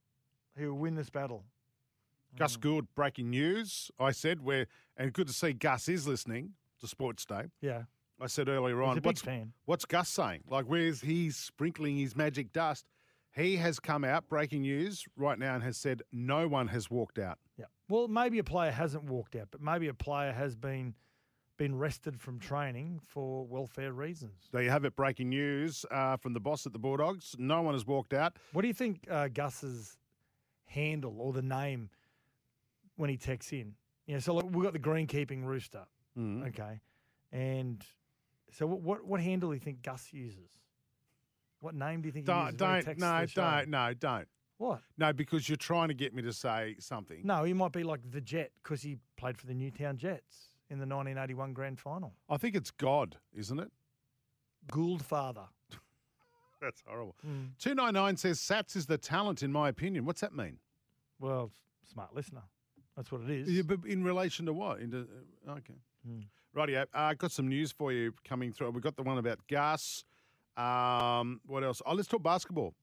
He 0.57 0.65
will 0.65 0.77
win 0.77 0.95
this 0.95 1.09
battle. 1.09 1.45
Gus 2.35 2.57
Gould, 2.57 2.93
breaking 2.93 3.29
news. 3.29 3.89
I 3.99 4.11
said, 4.11 4.41
where, 4.41 4.67
and 4.97 5.13
good 5.13 5.27
to 5.27 5.33
see 5.33 5.53
Gus 5.53 5.87
is 5.87 6.07
listening 6.07 6.55
to 6.79 6.87
Sports 6.87 7.25
Day. 7.25 7.49
Yeah. 7.61 7.85
I 8.19 8.27
said 8.27 8.49
earlier 8.49 8.81
on, 8.81 8.99
what's, 9.03 9.21
fan. 9.21 9.53
what's 9.65 9.85
Gus 9.85 10.09
saying? 10.09 10.41
Like, 10.49 10.65
where's 10.65 11.01
he 11.01 11.29
sprinkling 11.29 11.97
his 11.97 12.15
magic 12.15 12.51
dust? 12.51 12.85
He 13.35 13.57
has 13.57 13.79
come 13.79 14.03
out, 14.03 14.27
breaking 14.27 14.63
news 14.63 15.05
right 15.15 15.37
now, 15.37 15.53
and 15.53 15.63
has 15.63 15.77
said 15.77 16.01
no 16.11 16.47
one 16.47 16.67
has 16.69 16.89
walked 16.89 17.19
out. 17.19 17.37
Yeah. 17.57 17.65
Well, 17.87 18.07
maybe 18.07 18.39
a 18.39 18.43
player 18.43 18.71
hasn't 18.71 19.03
walked 19.03 19.35
out, 19.35 19.49
but 19.51 19.61
maybe 19.61 19.87
a 19.87 19.93
player 19.93 20.31
has 20.31 20.55
been 20.55 20.95
been 21.57 21.75
rested 21.75 22.19
from 22.21 22.39
training 22.39 22.99
for 23.03 23.45
welfare 23.47 23.91
reasons. 23.91 24.47
There 24.51 24.61
you 24.61 24.69
have 24.69 24.85
it. 24.85 24.95
Breaking 24.95 25.29
news 25.29 25.85
uh, 25.89 26.15
from 26.17 26.33
the 26.33 26.39
boss 26.39 26.67
at 26.67 26.73
the 26.73 26.77
Bulldogs. 26.77 27.35
No 27.39 27.63
one 27.63 27.73
has 27.73 27.85
walked 27.85 28.13
out. 28.13 28.37
What 28.53 28.61
do 28.61 28.67
you 28.67 28.75
think 28.75 29.07
uh, 29.09 29.27
Gus's 29.27 29.97
handle 30.65 31.15
or 31.19 31.33
the 31.33 31.41
name 31.41 31.89
when 32.95 33.09
he 33.09 33.17
texts 33.17 33.51
in? 33.53 33.73
Yeah, 34.05 34.19
so 34.19 34.35
like, 34.35 34.45
we've 34.51 34.63
got 34.63 34.73
the 34.73 34.79
greenkeeping 34.79 35.45
rooster. 35.45 35.85
Mm. 36.17 36.47
Okay. 36.49 36.79
And 37.31 37.83
so 38.51 38.65
what, 38.65 38.81
what 38.81 39.05
what 39.05 39.21
handle 39.21 39.49
do 39.49 39.53
you 39.55 39.59
think 39.59 39.81
Gus 39.81 40.11
uses? 40.11 40.49
What 41.59 41.75
name 41.75 42.01
do 42.01 42.07
you 42.07 42.11
think 42.11 42.27
he 42.27 42.31
Don't, 42.31 42.45
uses 42.45 42.59
when 42.61 42.69
he 42.69 42.75
don't, 42.75 42.85
texts 42.85 43.01
no, 43.01 43.21
the 43.21 43.27
show? 43.27 43.41
don't, 43.41 43.69
no, 43.69 43.93
don't. 43.93 44.27
What? 44.57 44.81
No, 44.97 45.13
because 45.13 45.47
you're 45.47 45.55
trying 45.55 45.87
to 45.89 45.93
get 45.93 46.13
me 46.13 46.21
to 46.23 46.33
say 46.33 46.75
something. 46.79 47.21
No, 47.23 47.43
he 47.43 47.53
might 47.53 47.71
be 47.71 47.83
like 47.83 47.99
the 48.09 48.21
Jet 48.21 48.51
because 48.63 48.81
he 48.81 48.97
played 49.15 49.37
for 49.37 49.45
the 49.45 49.53
Newtown 49.53 49.97
Jets 49.97 50.49
in 50.69 50.79
the 50.79 50.85
1981 50.85 51.53
Grand 51.53 51.79
Final. 51.79 52.13
I 52.29 52.37
think 52.37 52.55
it's 52.55 52.71
God, 52.71 53.17
isn't 53.35 53.59
it? 53.59 53.71
Gouldfather. 54.71 55.47
That's 56.61 56.81
horrible. 56.87 57.15
Mm. 57.25 57.49
299 57.59 58.17
says 58.17 58.39
Satts 58.39 58.75
is 58.75 58.87
the 58.87 58.97
talent, 58.97 59.43
in 59.43 59.51
my 59.51 59.69
opinion. 59.69 60.05
What's 60.05 60.21
that 60.21 60.35
mean? 60.35 60.57
Well, 61.19 61.51
smart 61.91 62.15
listener. 62.15 62.43
That's 62.95 63.11
what 63.11 63.21
it 63.21 63.29
is. 63.29 63.49
Yeah, 63.49 63.61
but 63.61 63.79
in 63.85 64.03
relation 64.03 64.47
to 64.47 64.53
what? 64.53 64.79
Into, 64.79 65.07
uh, 65.47 65.51
okay. 65.51 65.75
Rightio. 66.55 66.85
I 66.93 67.11
uh, 67.11 67.13
got 67.13 67.31
some 67.31 67.47
news 67.47 67.71
for 67.71 67.91
you 67.91 68.13
coming 68.27 68.51
through. 68.51 68.71
We've 68.71 68.83
got 68.83 68.95
the 68.95 69.03
one 69.03 69.17
about 69.17 69.39
Gus. 69.47 70.03
Um, 70.55 71.39
what 71.45 71.63
else? 71.63 71.81
Oh, 71.85 71.93
let's 71.93 72.07
talk 72.07 72.23
basketball. 72.23 72.73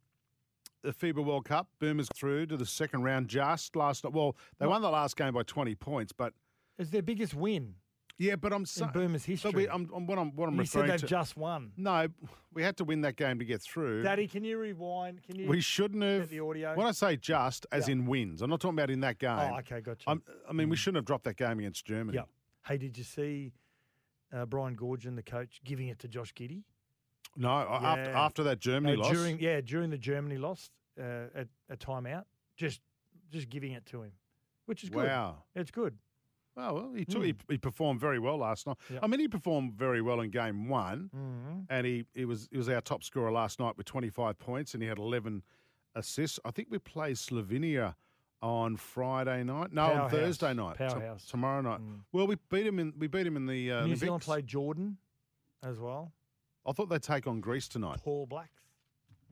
The 0.82 0.92
FIBA 0.92 1.24
World 1.24 1.46
Cup, 1.46 1.66
Boomers 1.80 2.08
through 2.14 2.46
to 2.46 2.56
the 2.56 2.66
second 2.66 3.02
round 3.02 3.28
just 3.28 3.74
last 3.74 4.04
night. 4.04 4.12
Well, 4.12 4.36
they 4.58 4.66
won 4.66 4.82
the 4.82 4.90
last 4.90 5.16
game 5.16 5.32
by 5.34 5.42
20 5.42 5.74
points, 5.76 6.12
but. 6.12 6.34
It's 6.78 6.90
their 6.90 7.02
biggest 7.02 7.34
win. 7.34 7.74
Yeah, 8.18 8.36
but 8.36 8.52
I'm 8.52 8.64
saying. 8.64 8.92
Boomers 8.92 9.22
But 9.22 9.28
we, 9.28 9.34
history. 9.34 9.68
I'm, 9.70 9.90
I'm, 9.94 10.06
what 10.06 10.18
I'm, 10.18 10.36
what 10.36 10.48
I'm 10.48 10.56
you 10.56 10.64
said 10.66 10.82
referring 10.82 10.90
they've 10.92 11.00
to. 11.00 11.06
just 11.06 11.36
won. 11.36 11.72
No, 11.76 12.06
we 12.52 12.62
had 12.62 12.76
to 12.76 12.84
win 12.84 13.00
that 13.00 13.16
game 13.16 13.40
to 13.40 13.44
get 13.44 13.60
through. 13.60 14.02
Daddy, 14.02 14.28
can 14.28 14.44
you 14.44 14.56
rewind? 14.58 15.22
Can 15.24 15.36
you? 15.36 15.48
we 15.48 15.60
shouldn't 15.60 16.02
have. 16.02 16.28
the 16.28 16.38
audio. 16.40 16.76
When 16.76 16.86
I 16.86 16.92
say 16.92 17.16
just, 17.16 17.66
as 17.72 17.88
Yeah. 17.88 17.92
in 17.92 18.06
wins, 18.06 18.40
I'm 18.40 18.50
not 18.50 18.60
talking 18.60 18.78
about 18.78 18.90
in 18.90 19.00
that 19.00 19.18
game. 19.18 19.30
Oh, 19.30 19.58
okay, 19.58 19.80
gotcha. 19.80 20.08
I'm, 20.08 20.22
I 20.48 20.52
mean, 20.52 20.68
we 20.68 20.76
shouldn't 20.76 20.98
have 20.98 21.06
dropped 21.06 21.24
that 21.24 21.36
game 21.36 21.58
against 21.58 21.84
Germany. 21.86 22.16
Yeah. 22.18 22.24
Hey, 22.66 22.78
did 22.78 22.96
you 22.96 23.04
see 23.04 23.52
uh, 24.32 24.46
Brian 24.46 24.76
Goorjian, 24.76 25.16
the 25.16 25.22
coach, 25.22 25.60
giving 25.64 25.88
it 25.88 25.98
to 26.00 26.08
Josh 26.08 26.32
Giddey? 26.34 26.62
No, 27.36 27.48
after, 27.50 28.10
Yeah. 28.10 28.20
after 28.24 28.42
that 28.44 28.60
Germany 28.60 28.96
No, 28.96 29.02
loss. 29.02 29.12
During 29.12 29.38
yeah, 29.40 29.60
during 29.60 29.90
the 29.90 29.98
Germany 29.98 30.38
loss 30.38 30.70
uh, 30.98 31.26
at 31.34 31.48
a 31.68 31.76
timeout, 31.76 32.24
just 32.56 32.80
just 33.30 33.48
giving 33.48 33.72
it 33.72 33.84
to 33.86 34.02
him, 34.02 34.12
which 34.66 34.84
is 34.84 34.90
good. 34.90 35.06
Wow. 35.06 35.42
It's 35.54 35.70
good. 35.72 35.98
Oh, 36.56 36.72
well, 36.74 36.92
he, 36.94 37.04
took, 37.04 37.22
Mm. 37.22 37.26
he, 37.26 37.34
he 37.54 37.58
performed 37.58 37.98
very 38.00 38.20
well 38.20 38.36
last 38.36 38.64
night. 38.68 38.76
Yeah. 38.88 39.00
I 39.02 39.08
mean, 39.08 39.18
he 39.18 39.26
performed 39.26 39.74
very 39.74 40.00
well 40.00 40.20
in 40.20 40.30
game 40.30 40.68
one, 40.68 41.10
Mhm. 41.12 41.66
and 41.68 41.84
he, 41.84 42.04
he 42.14 42.24
was 42.24 42.48
he 42.52 42.56
was 42.56 42.68
our 42.68 42.80
top 42.80 43.02
scorer 43.02 43.32
last 43.32 43.58
night 43.58 43.76
with 43.76 43.86
25 43.86 44.38
points, 44.38 44.72
and 44.72 44.80
he 44.82 44.88
had 44.88 44.98
11 44.98 45.42
assists. 45.96 46.38
I 46.44 46.52
think 46.52 46.68
we 46.70 46.78
play 46.78 47.12
Slovenia 47.14 47.96
on 48.44 48.76
Friday 48.76 49.42
night. 49.42 49.72
No, 49.72 49.84
on 49.84 50.10
Thursday 50.10 50.52
night. 50.52 50.76
T- 50.76 50.84
Powerhouse. 50.84 51.24
tomorrow 51.24 51.62
night. 51.62 51.80
Well, 52.12 52.26
we 52.26 52.36
beat 52.50 52.66
him 52.66 52.78
in 52.78 52.92
we 52.98 53.06
beat 53.06 53.26
him 53.26 53.36
in 53.36 53.46
the 53.46 53.70
uh, 53.72 53.74
New 53.76 53.80
Olympics. 53.80 54.00
Zealand 54.00 54.22
played 54.22 54.46
Jordan 54.46 54.98
as 55.62 55.80
well. 55.80 56.12
I 56.66 56.72
thought 56.72 56.90
they'd 56.90 57.02
take 57.02 57.26
on 57.26 57.40
Greece 57.40 57.68
tonight. 57.68 58.00
All 58.04 58.26
Blacks. 58.26 58.50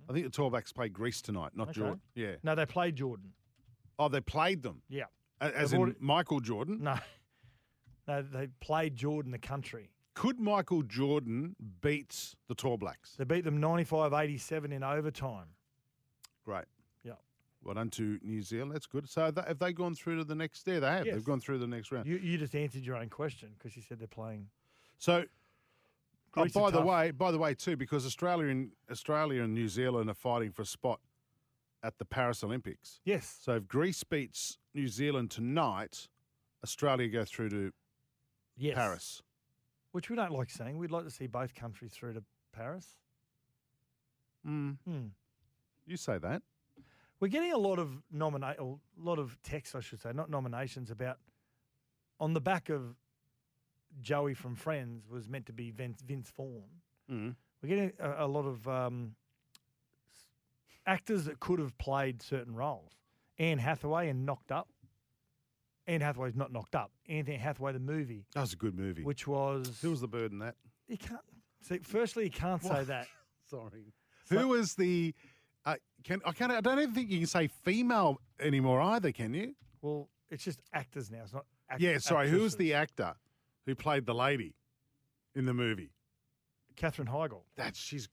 I 0.09 0.13
think 0.15 0.25
the 0.25 0.31
Tall 0.31 0.49
Blacks 0.51 0.73
play 0.73 0.89
Greece 0.89 1.21
tonight, 1.23 1.53
not 1.55 1.69
Okay. 1.69 1.81
Jordan. 1.81 2.01
Yeah. 2.15 2.33
No, 2.43 2.55
they 2.55 2.67
played 2.67 2.97
Jordan. 2.97 3.33
Oh, 3.99 4.09
they 4.09 4.21
played 4.21 4.63
them. 4.63 4.83
Yeah. 4.89 5.05
As 5.41 5.71
They've 5.71 5.75
in 5.75 5.81
already- 5.81 5.97
Michael 6.01 6.41
Jordan. 6.41 6.79
No, 6.83 6.99
no, 8.09 8.23
they 8.23 8.49
played 8.61 8.97
Jordan, 8.97 9.31
the 9.31 9.39
country. 9.39 9.91
Could 10.15 10.41
Michael 10.41 10.83
Jordan 10.83 11.55
beat 11.83 12.35
the 12.49 12.55
Tall 12.55 12.77
Blacks? 12.79 13.15
They 13.17 13.25
beat 13.25 13.45
them 13.45 13.61
95-87 13.61 14.73
in 14.73 14.83
overtime. 14.83 15.47
Great. 16.45 16.65
Well 17.65 17.75
done 17.75 17.91
to 17.91 18.19
New 18.23 18.43
Zealand. 18.43 18.73
That's 18.73 18.87
good. 18.87 19.09
So 19.09 19.31
have 19.47 19.59
they 19.59 19.73
gone 19.73 19.95
through 19.95 20.19
to 20.19 20.25
the 20.25 20.35
next? 20.35 20.65
There 20.65 20.81
they 20.81 20.87
have. 20.89 21.07
Yes. 21.07 21.15
They've 21.15 21.25
gone 21.25 21.41
through 21.41 21.59
the 21.59 21.67
next 21.67 21.93
round. 21.93 22.07
You 22.07 22.17
you 22.17 22.37
just 22.39 22.55
answered 22.55 22.83
your 22.83 22.97
own 22.97 23.09
question 23.09 23.51
because 23.57 23.77
you 23.77 23.83
said 23.83 23.99
they're 24.01 24.09
playing. 24.09 24.49
so, 24.99 25.25
oh, 26.37 26.47
by 26.49 26.71
the 26.71 26.79
tough. 26.79 26.85
way, 26.87 27.11
by 27.13 27.31
the 27.31 27.39
way, 27.39 27.55
too, 27.55 27.77
because 27.77 28.05
Australia 28.05 28.49
and 28.49 28.73
Australia 28.91 29.43
and 29.43 29.55
New 29.55 29.69
Zealand 29.69 30.11
are 30.11 30.15
fighting 30.15 30.51
for 30.51 30.63
a 30.63 30.67
spot 30.67 30.99
at 31.85 31.99
the 31.99 32.05
Paris 32.05 32.43
Olympics. 32.43 33.01
Yes. 33.05 33.39
So 33.41 33.53
if 33.57 33.69
Greece 33.69 34.03
beats 34.05 34.59
New 34.75 34.89
Zealand 34.89 35.31
tonight, 35.31 36.09
Australia 36.65 37.09
go 37.09 37.25
through 37.25 37.51
to 37.51 37.73
Yes. 38.57 38.75
Paris. 38.75 39.23
Which 39.93 40.09
we 40.11 40.17
don't 40.17 40.33
like 40.33 40.51
seeing. 40.51 40.79
We'd 40.79 40.91
like 40.91 41.05
to 41.05 41.11
see 41.11 41.27
both 41.27 41.55
countries 41.55 41.93
through 41.93 42.15
to 42.15 42.23
Paris. 42.53 42.97
Mm. 44.47 44.79
Hmm. 44.87 45.07
You 45.87 45.97
say 45.97 46.19
that. 46.19 46.43
We're 47.23 47.29
getting 47.29 47.53
a 47.53 47.59
lot 47.59 47.79
of 47.79 48.03
nominate, 48.11 48.59
a 48.59 48.75
lot 49.01 49.21
of 49.21 49.41
texts, 49.45 49.77
I 49.77 49.81
should 49.81 50.03
say, 50.03 50.11
not 50.13 50.29
nominations, 50.29 50.91
about 50.91 51.19
on 52.19 52.35
the 52.35 52.41
back 52.41 52.69
of 52.69 52.97
Joey 54.01 54.35
from 54.35 54.57
Friends 54.57 55.09
was 55.09 55.29
meant 55.29 55.47
to 55.47 55.53
be 55.53 55.71
Vince, 55.71 56.03
Vince 56.03 56.33
Vaughn. 56.37 56.65
Mm. 57.09 57.37
We're 57.63 57.69
getting 57.69 57.93
a, 58.01 58.25
a 58.25 58.27
lot 58.27 58.45
of 58.45 58.67
um, 58.67 59.15
actors 60.85 61.27
that 61.27 61.39
could 61.39 61.61
have 61.61 61.79
played 61.79 62.21
certain 62.23 62.57
roles. 62.57 62.91
Anne 63.39 63.59
Hathaway 63.59 64.09
and 64.09 64.27
Knocked 64.27 64.51
Up. 64.51 64.69
Anne 65.87 66.01
Hathaway's 66.01 66.35
not 66.35 66.53
Knocked 66.53 66.75
Up. 66.75 66.91
Anthony 67.09 67.37
Hathaway, 67.37 67.73
the 67.73 67.79
movie, 67.79 68.27
That 68.35 68.41
was 68.41 68.53
a 68.53 68.57
good 68.57 68.77
movie. 68.77 69.05
which 69.05 69.29
was 69.29 69.79
Who 69.81 69.91
was 69.91 70.01
the 70.01 70.09
bird 70.09 70.33
in 70.33 70.41
that? 70.41 70.57
you 70.89 70.99
can't. 70.99 71.21
See, 71.61 71.79
firstly, 71.85 72.25
you 72.25 72.31
can't 72.31 72.65
say 72.65 72.83
that. 72.83 73.07
Sorry. 73.49 73.95
Who 74.29 74.49
was 74.49 74.75
the? 74.75 75.15
Uh, 75.65 75.77
can 76.05 76.21
I 76.25 76.33
can't. 76.33 76.53
I 76.53 76.61
don't 76.61 76.79
even 76.79 76.95
think 76.95 77.11
you 77.11 77.19
can 77.19 77.27
say 77.27 77.47
female 77.47 78.21
anymore 78.41 78.81
either. 78.81 79.13
Can 79.13 79.35
you? 79.35 79.55
Well, 79.81 80.09
it's 80.31 80.45
just 80.45 80.61
actors 80.73 81.11
now. 81.11 81.21
It's 81.23 81.33
not. 81.33 81.45
Act- 81.71 81.81
yeah. 81.81 81.99
Sorry. 81.99 82.29
Who 82.29 82.41
was 82.41 82.57
the 82.57 82.75
actor 82.75 83.15
who 83.67 83.75
played 83.75 84.07
the 84.07 84.15
lady 84.15 84.55
in 85.35 85.47
the 85.47 85.55
movie? 85.55 85.91
Katherine 86.77 87.09
Heigl. 87.09 87.43
That's 87.57 87.79
she's 87.79 88.09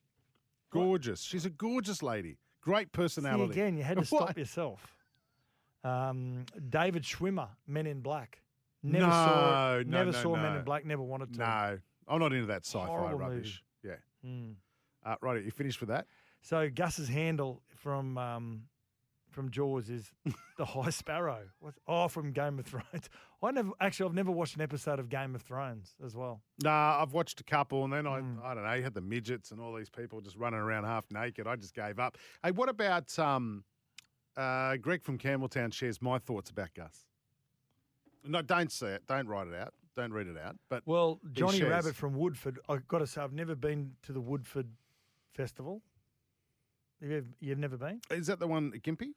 gorgeous. 0.72 1.22
She's 1.22 1.46
a 1.46 1.50
gorgeous 1.50 2.04
lady. 2.04 2.38
Great 2.62 2.88
See, 2.88 2.92
personality. 2.94 3.52
again, 3.54 3.78
you 3.78 3.84
had 3.84 3.96
to 3.98 4.02
What? 4.16 4.24
stop 4.24 4.38
yourself. 4.38 4.96
Um, 5.84 6.46
David 6.70 7.04
Schwimmer, 7.04 7.48
Men 7.66 7.88
in 7.88 8.02
Black. 8.02 8.42
Never 8.84 9.08
no, 9.08 9.12
saw. 9.12 9.72
no, 9.78 9.84
never 9.84 10.12
no, 10.12 10.22
saw 10.22 10.36
no. 10.36 10.42
Men 10.42 10.56
in 10.58 10.64
Black. 10.64 10.86
Never 10.86 11.02
wanted 11.02 11.34
to. 11.34 11.40
No, 11.40 11.80
I'm 12.08 12.20
not 12.20 12.34
into 12.34 12.48
that 12.48 12.66
sci-fi 12.66 12.86
Horrible 12.86 13.18
rubbish. 13.18 13.64
Yeah. 13.84 13.96
Hmm. 14.24 14.52
Uh, 15.06 15.16
right. 15.22 15.44
You 15.44 15.52
finished 15.52 15.80
with 15.80 15.90
that? 15.90 16.06
So 16.42 16.70
Gus's 16.74 17.10
handle 17.10 17.62
from 17.76 18.18
um, 18.18 18.64
from 19.30 19.52
Jaws 19.52 19.90
is 19.90 20.12
the 20.58 20.66
High 20.66 20.90
Sparrow. 20.90 21.42
What's, 21.60 21.78
oh, 21.88 22.08
from 22.08 22.32
Game 22.32 22.60
of 22.60 22.66
Thrones. 22.66 23.10
I 23.44 23.52
never 23.52 23.72
actually. 23.80 24.10
I've 24.10 24.16
never 24.16 24.32
watched 24.32 24.56
an 24.56 24.62
episode 24.62 25.00
of 25.00 25.10
Game 25.10 25.36
of 25.36 25.42
Thrones 25.42 25.96
as 26.04 26.16
well. 26.16 26.42
Nah, 26.64 27.02
I've 27.02 27.14
watched 27.14 27.40
a 27.40 27.44
couple, 27.44 27.84
and 27.84 27.94
then 27.94 28.08
I, 28.08 28.20
Hmm. 28.20 28.40
I 28.44 28.54
don't 28.54 28.64
know, 28.64 28.74
you 28.74 28.84
had 28.84 28.94
the 28.94 29.02
midgets 29.02 29.52
and 29.52 29.62
all 29.62 29.74
these 29.76 29.90
people 29.90 30.22
just 30.22 30.36
running 30.38 30.60
around 30.60 30.86
half 30.86 31.06
naked. 31.12 31.48
I 31.48 31.56
just 31.56 31.74
gave 31.74 32.00
up. 32.00 32.18
Hey, 32.44 32.52
what 32.52 32.70
about 32.70 33.18
um, 33.20 33.64
uh, 34.36 34.78
Greg 34.78 35.04
from 35.04 35.18
Campbelltown 35.18 35.74
shares 35.74 36.02
my 36.02 36.18
thoughts 36.20 36.50
about 36.50 36.74
Gus? 36.74 37.06
No, 38.26 38.42
don't 38.42 38.72
say 38.72 38.94
it. 38.94 39.04
Don't 39.08 39.28
write 39.28 39.48
it 39.48 39.56
out. 39.56 39.74
Don't 39.96 40.12
read 40.12 40.28
it 40.28 40.38
out. 40.38 40.56
But 40.70 40.84
Well, 40.86 41.20
Johnny. 41.32 41.62
Rabbit 41.64 41.96
from 41.96 42.14
Woodford. 42.14 42.60
I've 42.68 42.88
got 42.88 43.00
to 43.00 43.08
say, 43.08 43.22
I've 43.22 43.34
never 43.34 43.56
been 43.56 43.92
to 44.04 44.12
the 44.14 44.22
Woodford 44.22 44.68
Festival. 45.34 45.82
You've, 47.02 47.26
you've 47.40 47.58
never 47.60 47.78
been? 47.78 48.02
Is 48.12 48.28
that 48.28 48.40
the 48.40 48.48
one 48.48 48.72
at 48.76 48.82
Gympie? 48.84 49.12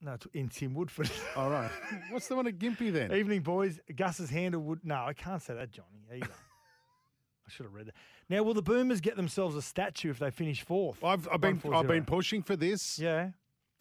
No, 0.00 0.12
it's 0.12 0.26
in 0.32 0.48
Tim 0.48 0.74
Woodford. 0.74 1.10
All 1.36 1.50
right. 1.50 1.70
What's 2.10 2.28
the 2.28 2.36
one 2.36 2.46
at 2.46 2.58
Gympie 2.58 2.92
then? 2.92 3.12
Evening, 3.12 3.40
boys. 3.40 3.80
Gus's 3.96 4.30
handle 4.30 4.60
would. 4.62 4.84
No, 4.84 4.94
I 5.04 5.12
can't 5.12 5.42
say 5.42 5.54
that, 5.54 5.70
Johnny, 5.70 5.98
either. 6.14 6.26
I 7.46 7.50
should 7.50 7.64
have 7.66 7.74
read 7.74 7.86
that. 7.86 7.94
Now, 8.28 8.42
will 8.42 8.54
the 8.54 8.62
Boomers 8.62 9.00
get 9.00 9.16
themselves 9.16 9.56
a 9.56 9.62
statue 9.62 10.10
if 10.10 10.18
they 10.18 10.30
finish 10.30 10.62
fourth? 10.62 11.02
I've, 11.02 11.26
I've 11.32 11.40
been 11.40 11.60
I've 11.72 11.86
been 11.86 12.04
pushing 12.04 12.42
for 12.42 12.56
this. 12.56 12.98
Yeah. 12.98 13.30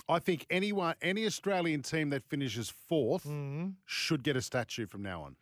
I 0.09 0.19
think 0.19 0.45
anyone, 0.49 0.95
any 1.01 1.25
Australian 1.25 1.81
team 1.81 2.11
that 2.11 2.23
finishes 2.23 2.71
4th 2.89 3.23
Mm-hmm. 3.25 3.67
should 3.85 4.23
get 4.23 4.37
a 4.37 4.41
statue 4.41 4.85
from 4.87 5.03
now 5.03 5.23
on. 5.23 5.35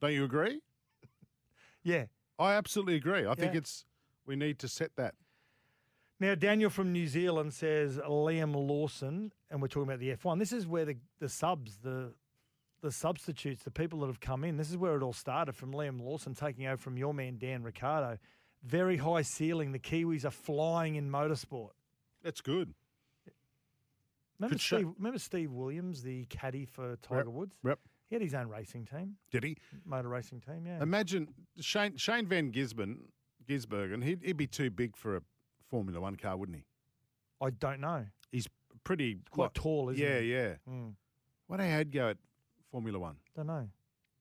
Don't 0.00 0.12
you 0.12 0.24
agree? 0.24 0.60
Yeah. 1.82 2.04
I 2.38 2.54
absolutely 2.54 2.94
agree. 2.96 3.26
I 3.26 3.34
think 3.34 3.54
it's 3.54 3.84
we 4.26 4.36
need 4.36 4.58
to 4.60 4.68
set 4.68 4.92
that. 4.96 5.14
Now, 6.20 6.34
Daniel 6.34 6.70
from 6.70 6.92
New 6.92 7.06
Zealand 7.06 7.52
says 7.52 7.98
Liam 7.98 8.54
Lawson, 8.54 9.32
and 9.50 9.60
we're 9.60 9.68
talking 9.68 9.88
about 9.88 9.98
the 9.98 10.14
F1. 10.14 10.38
This 10.38 10.52
is 10.52 10.66
where 10.66 10.84
the, 10.84 10.96
the 11.20 11.28
subs, 11.28 11.78
the 11.82 12.12
the 12.82 12.92
substitutes, 12.92 13.62
the 13.62 13.70
people 13.70 14.00
that 14.00 14.08
have 14.08 14.20
come 14.20 14.44
in, 14.44 14.58
this 14.58 14.68
is 14.68 14.76
where 14.76 14.94
it 14.94 15.02
all 15.02 15.14
started 15.14 15.54
from 15.54 15.72
Liam 15.72 16.02
Lawson 16.02 16.34
taking 16.34 16.66
over 16.66 16.76
from 16.76 16.98
your 16.98 17.14
man, 17.14 17.38
Dan 17.38 17.62
Ricciardo. 17.62 18.18
Very 18.62 18.98
high 18.98 19.22
ceiling. 19.22 19.72
The 19.72 19.78
Kiwis 19.78 20.26
are 20.26 20.30
flying 20.30 20.96
in 20.96 21.10
motorsport. 21.10 21.70
That's 22.22 22.42
good. 22.42 22.74
Remember. 24.38 24.58
Steve, 24.58 24.88
remember 24.98 25.18
Steve 25.18 25.50
Williams, 25.50 26.02
the 26.02 26.26
caddy 26.26 26.66
for 26.66 26.96
Tiger 26.96 27.20
Yep, 27.20 27.26
Woods? 27.28 27.56
Yep. 27.64 27.78
He 27.84 27.90
He 28.10 28.14
had 28.16 28.22
his 28.22 28.34
own 28.34 28.48
racing 28.48 28.84
team, 28.84 29.16
Did 29.30 29.44
he? 29.44 29.56
motor 29.86 30.08
racing 30.08 30.40
team. 30.42 30.66
Yeah. 30.66 30.82
Imagine 30.82 31.28
Shane 31.60 31.96
Shane 31.96 32.26
Van 32.26 32.52
Gisbergen, 32.52 32.98
Gisbergen 33.48 34.04
he'd, 34.04 34.20
he'd 34.22 34.36
be 34.36 34.46
too 34.46 34.68
big 34.70 34.94
for 34.94 35.16
a 35.16 35.22
Formula 35.70 36.00
One 36.00 36.16
car, 36.16 36.36
wouldn't 36.36 36.58
he? 36.58 36.64
I 37.40 37.50
don't 37.50 37.80
know. 37.80 38.06
He's 38.32 38.48
pretty 38.84 39.18
Quite 39.30 39.44
like- 39.46 39.52
tall, 39.54 39.90
isn't 39.90 40.02
yeah, 40.04 40.20
he? 40.20 40.32
yeah. 40.32 40.54
Mm. 40.68 40.94
What 41.46 41.58
do 41.60 41.64
he'd 41.64 41.92
go 41.92 42.08
at 42.10 42.16
Formula 42.70 42.98
One? 42.98 43.16
Don't 43.36 43.46
know. 43.46 43.68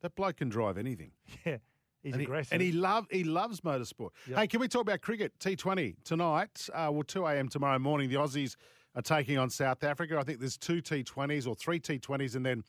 That 0.02 0.16
bloke 0.16 0.38
can 0.38 0.50
drive 0.50 0.78
anything. 0.78 1.12
Yeah. 1.46 1.58
He's 2.02 2.12
and 2.12 2.20
he, 2.20 2.26
aggressive. 2.26 2.52
and 2.52 2.62
he 2.62 2.74
love 2.74 3.08
he 3.10 3.24
loves 3.24 3.62
motorsport. 3.62 4.10
Yep. 4.28 4.38
Hey, 4.38 4.48
can 4.48 4.60
we 4.60 4.68
talk 4.68 4.82
about 4.82 5.00
cricket? 5.00 5.32
T 5.40 5.56
Twenty 5.56 5.96
tonight. 6.04 6.68
Uh, 6.74 6.90
well, 6.92 7.04
two 7.04 7.26
a.m. 7.26 7.48
tomorrow 7.48 7.80
morning. 7.80 8.10
The 8.10 8.16
Aussies 8.16 8.58
are 8.94 9.02
taking 9.02 9.38
on 9.38 9.50
South 9.50 9.86
Africa. 9.86 10.18
I 10.20 10.24
think 10.24 10.40
there's 10.42 10.58
two 10.58 10.82
T 10.82 11.02
Twenties 11.04 11.48
or 11.48 11.56
three 11.56 11.80
T 11.80 12.00
Twenties, 12.00 12.36
and 12.36 12.46
then 12.46 12.66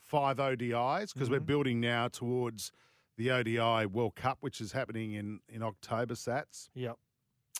five 0.00 0.38
ODIs 0.38 1.12
because 1.12 1.28
we're 1.28 1.36
Mm-hmm. 1.36 1.44
building 1.44 1.80
now 1.80 2.08
towards 2.08 2.72
the 3.18 3.30
ODI 3.30 3.84
World 3.84 4.14
Cup, 4.14 4.38
which 4.40 4.58
is 4.58 4.72
happening 4.72 5.12
in 5.12 5.40
in 5.50 5.62
October. 5.62 6.14
Satts. 6.14 6.70
Yep. 6.74 6.96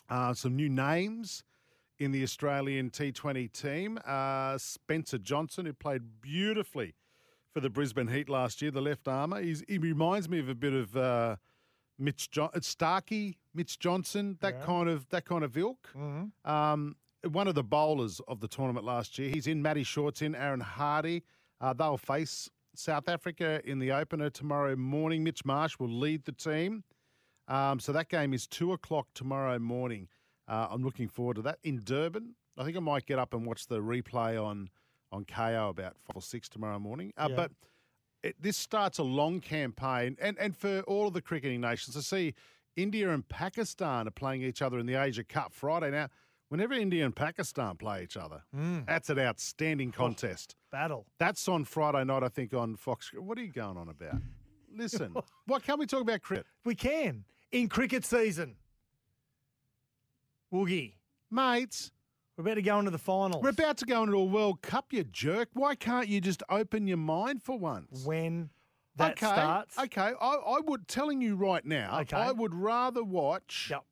Uh, 0.09 0.33
some 0.33 0.55
new 0.55 0.69
names 0.69 1.43
in 1.99 2.11
the 2.11 2.23
Australian 2.23 2.89
T20 2.89 3.51
team. 3.51 3.99
Uh, 4.05 4.57
Spencer 4.57 5.17
Johnson, 5.17 5.65
who 5.65 5.73
played 5.73 6.21
beautifully 6.21 6.95
for 7.53 7.59
the 7.59 7.69
Brisbane 7.69 8.07
Heat 8.07 8.29
last 8.29 8.61
year, 8.61 8.71
the 8.71 8.81
left 8.81 9.07
armour. 9.07 9.41
He's, 9.41 9.63
he 9.67 9.77
reminds 9.77 10.29
me 10.29 10.39
of 10.39 10.49
a 10.49 10.55
bit 10.55 10.73
of 10.73 10.95
uh, 10.95 11.35
Mitch 11.97 12.31
John- 12.31 12.51
uh, 12.53 12.59
Starkey, 12.61 13.37
Mitch 13.53 13.77
Johnson, 13.79 14.37
that 14.41 14.55
Yeah. 14.59 14.65
kind 14.65 14.89
of 14.89 15.07
that 15.09 15.25
kind 15.25 15.43
of 15.43 15.57
ilk. 15.57 15.89
Mhm. 15.95 16.31
Um, 16.45 16.95
one 17.29 17.47
of 17.49 17.55
the 17.55 17.63
bowlers 17.63 18.21
of 18.27 18.39
the 18.39 18.47
tournament 18.47 18.85
last 18.85 19.19
year. 19.19 19.29
He's 19.29 19.45
in. 19.47 19.61
Matty 19.61 19.83
Short's 19.83 20.21
in. 20.21 20.35
Aaron 20.35 20.61
Hardy. 20.61 21.23
Uh, 21.59 21.73
they'll 21.73 21.97
face 21.97 22.49
South 22.75 23.09
Africa 23.09 23.61
in 23.65 23.79
the 23.79 23.91
opener 23.91 24.29
tomorrow 24.29 24.75
morning. 24.77 25.23
Mitch 25.23 25.43
Marsh 25.43 25.77
will 25.79 25.89
lead 25.89 26.23
the 26.23 26.31
team. 26.31 26.83
Um, 27.49 27.79
so 27.79 27.91
that 27.91 28.07
game 28.09 28.33
is 28.33 28.47
two 28.47 28.71
o'clock 28.73 29.07
tomorrow 29.13 29.59
morning. 29.59 30.07
Uh, 30.47 30.67
I'm 30.69 30.83
looking 30.83 31.07
forward 31.07 31.35
to 31.37 31.41
that 31.43 31.59
in 31.63 31.81
Durban. 31.83 32.35
I 32.57 32.63
think 32.63 32.77
I 32.77 32.79
might 32.79 33.05
get 33.05 33.19
up 33.19 33.33
and 33.33 33.45
watch 33.45 33.67
the 33.67 33.79
replay 33.79 34.41
on 34.41 34.69
on 35.11 35.25
Kayo 35.25 35.69
about 35.71 35.95
five 35.97 36.15
or 36.15 36.21
six 36.21 36.47
tomorrow 36.47 36.77
morning. 36.79 37.11
Uh, 37.17 37.27
Yeah. 37.29 37.35
But 37.35 37.51
it, 38.21 38.35
this 38.39 38.57
starts 38.57 38.99
a 38.99 39.03
long 39.03 39.39
campaign, 39.41 40.15
and 40.21 40.37
and 40.37 40.55
for 40.55 40.81
all 40.81 41.07
of 41.07 41.13
the 41.13 41.21
cricketing 41.21 41.61
nations, 41.61 41.95
to 41.95 42.01
see 42.03 42.35
India 42.75 43.09
and 43.11 43.27
Pakistan 43.27 44.07
are 44.07 44.11
playing 44.11 44.43
each 44.43 44.61
other 44.61 44.77
in 44.77 44.85
the 44.85 44.95
Asia 44.95 45.23
Cup 45.23 45.53
Friday. 45.53 45.89
Now, 45.89 46.09
whenever 46.49 46.73
India 46.73 47.03
and 47.05 47.15
Pakistan 47.15 47.77
play 47.77 48.03
each 48.03 48.17
other, 48.17 48.43
Mm. 48.55 48.85
that's 48.85 49.09
an 49.09 49.19
outstanding 49.19 49.91
contest. 49.91 50.55
Battle. 50.71 51.07
That's 51.17 51.47
on 51.47 51.65
Friday 51.65 52.03
night, 52.03 52.23
I 52.23 52.29
think, 52.29 52.53
on 52.53 52.75
Fox. 52.75 53.09
What 53.13 53.37
are 53.39 53.43
you 53.43 53.51
going 53.51 53.77
on 53.77 53.89
about? 53.89 54.21
Listen, 54.71 55.15
what 55.47 55.63
can't 55.63 55.79
we 55.79 55.85
talk 55.87 56.01
about 56.01 56.21
cricket? 56.21 56.45
We 56.65 56.75
can 56.75 57.23
in 57.51 57.69
cricket 57.69 58.05
season. 58.05 58.55
Woogie, 60.53 60.93
Mates, 61.29 61.91
we're 62.37 62.43
about 62.43 62.55
to 62.55 62.61
go 62.61 62.79
into 62.79 62.91
the 62.91 62.97
finals. 62.97 63.43
we're 63.43 63.49
about 63.49 63.77
to 63.77 63.85
go 63.85 64.03
into 64.03 64.17
a 64.17 64.23
World 64.23 64.61
Cup, 64.61 64.91
you 64.91 65.03
jerk. 65.03 65.49
Why 65.53 65.75
can't 65.75 66.07
you 66.07 66.21
just 66.21 66.41
open 66.49 66.87
your 66.87 66.97
mind 66.97 67.43
for 67.43 67.57
once? 67.57 68.05
when 68.05 68.49
that 68.95 69.11
okay, 69.11 69.27
starts. 69.27 69.77
Okay, 69.77 70.13
I, 70.19 70.33
I 70.33 70.59
would 70.59 70.87
telling 70.87 71.21
you 71.21 71.35
right 71.35 71.63
now. 71.65 71.99
Okay. 72.01 72.17
I 72.17 72.31
would 72.31 72.53
rather 72.53 73.03
watch. 73.03 73.67
Yep. 73.69 73.83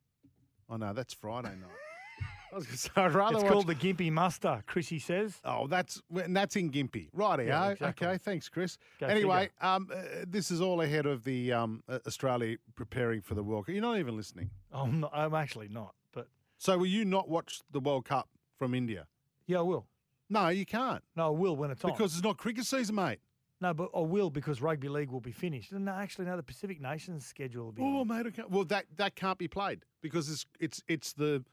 Oh 0.69 0.77
no, 0.77 0.93
that's 0.93 1.13
Friday 1.13 1.49
night. 1.49 1.55
I 1.59 1.63
was 1.63 1.65
going 1.65 2.29
to 2.29 2.36
say 2.69 2.89
I'd 2.95 3.13
rather 3.13 3.35
It's 3.35 3.43
watch. 3.43 3.51
called 3.51 3.67
the 3.67 3.75
Gympie 3.75 4.11
Muster, 4.11 4.63
Chrissy 4.67 4.99
says. 4.99 5.39
Oh, 5.43 5.67
that's 5.67 6.01
and 6.23 6.35
that's 6.35 6.55
in 6.55 6.71
Gympie, 6.71 7.09
Righty, 7.13 7.45
Yeah, 7.45 7.69
exactly. 7.71 8.07
Okay, 8.07 8.17
thanks, 8.17 8.49
Chris. 8.49 8.77
Go 8.99 9.07
anyway, 9.07 9.49
um, 9.61 9.89
uh, 9.93 9.97
this 10.27 10.51
is 10.51 10.61
all 10.61 10.81
ahead 10.81 11.05
of 11.05 11.23
the 11.23 11.51
um, 11.53 11.83
uh, 11.89 11.99
Australia 12.07 12.57
preparing 12.75 13.21
for 13.21 13.35
the 13.35 13.43
World 13.43 13.65
Cup. 13.65 13.73
You're 13.73 13.81
not 13.81 13.97
even 13.99 14.15
listening. 14.15 14.49
I'm, 14.71 14.99
not, 15.01 15.11
I'm 15.13 15.33
actually 15.33 15.67
not, 15.69 15.93
but 16.13 16.27
So 16.57 16.77
will 16.77 16.85
you 16.85 17.05
not 17.05 17.29
watch 17.29 17.59
the 17.71 17.79
World 17.79 18.05
Cup 18.05 18.29
from 18.57 18.73
India? 18.73 19.07
yeah, 19.47 19.59
I 19.59 19.61
will. 19.61 19.85
No, 20.29 20.49
you 20.49 20.65
can't 20.65 21.01
No, 21.15 21.27
I 21.27 21.29
will 21.29 21.55
when 21.55 21.71
it's 21.71 21.83
on. 21.85 21.91
because 21.91 22.13
it's 22.13 22.23
not 22.23 22.37
cricket 22.37 22.65
season, 22.65 22.95
mate. 22.95 23.19
no, 23.61 23.73
but 23.73 23.89
I 23.95 24.01
will 24.01 24.29
because 24.29 24.61
rugby 24.61 24.89
league 24.89 25.09
will 25.09 25.21
be 25.21 25.31
finished. 25.31 25.71
And 25.71 25.85
no, 25.85 25.93
actually, 25.93 26.25
no, 26.25 26.35
the 26.35 26.43
Pacific 26.43 26.81
Nations 26.81 27.25
schedule 27.25 27.65
will 27.65 27.71
be. 27.71 27.81
Oh, 27.81 28.01
on. 28.01 28.07
mate. 28.09 28.25
Okay. 28.27 28.43
Well, 28.49 28.65
that 28.65 28.85
that 28.97 29.15
can't 29.15 29.37
be 29.37 29.47
played 29.47 29.85
because 30.01 30.29
it's 30.29 30.45
it's 30.59 30.83
it's 30.89 31.13
the 31.13 31.45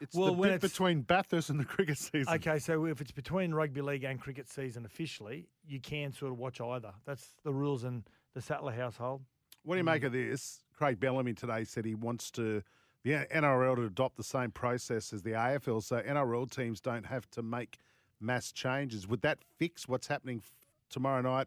it's 0.00 0.14
Well, 0.14 0.26
the 0.28 0.32
when 0.34 0.50
bit 0.50 0.54
it's- 0.56 0.72
between 0.72 1.02
Bathurst 1.02 1.50
and 1.50 1.58
the 1.60 1.64
cricket 1.64 1.98
season. 1.98 2.32
Okay, 2.34 2.58
so 2.58 2.84
if 2.86 3.00
it's 3.00 3.12
between 3.12 3.52
rugby 3.54 3.80
league 3.80 4.04
and 4.04 4.20
cricket 4.20 4.48
season 4.48 4.84
officially, 4.84 5.48
you 5.66 5.80
can 5.80 6.12
sort 6.12 6.32
of 6.32 6.38
watch 6.38 6.60
either. 6.60 6.92
That's 7.04 7.34
the 7.44 7.52
rules 7.52 7.84
in 7.84 8.04
the 8.34 8.40
Sattler 8.42 8.72
household. 8.72 9.22
What 9.62 9.74
do 9.74 9.78
you 9.78 9.84
make 9.84 10.04
of 10.04 10.12
this? 10.12 10.62
Craig 10.74 11.00
Bellamy 11.00 11.34
today 11.34 11.64
said 11.64 11.84
he 11.84 11.94
wants 11.94 12.30
to 12.32 12.62
the 13.02 13.26
NRL 13.30 13.76
to 13.76 13.84
adopt 13.84 14.16
the 14.16 14.24
same 14.24 14.50
process 14.50 15.12
as 15.12 15.22
the 15.22 15.30
AFL, 15.34 15.80
so 15.82 15.96
NRL 16.02 16.46
teams 16.50 16.80
don't 16.80 17.06
have 17.06 17.28
to 17.30 17.42
make 17.42 17.78
mass 18.20 18.50
changes. 18.52 19.06
Would 19.06 19.22
that 19.22 19.38
fix 19.58 19.86
what's 19.88 20.08
happening 20.08 20.42
tomorrow 20.90 21.22
night 21.22 21.46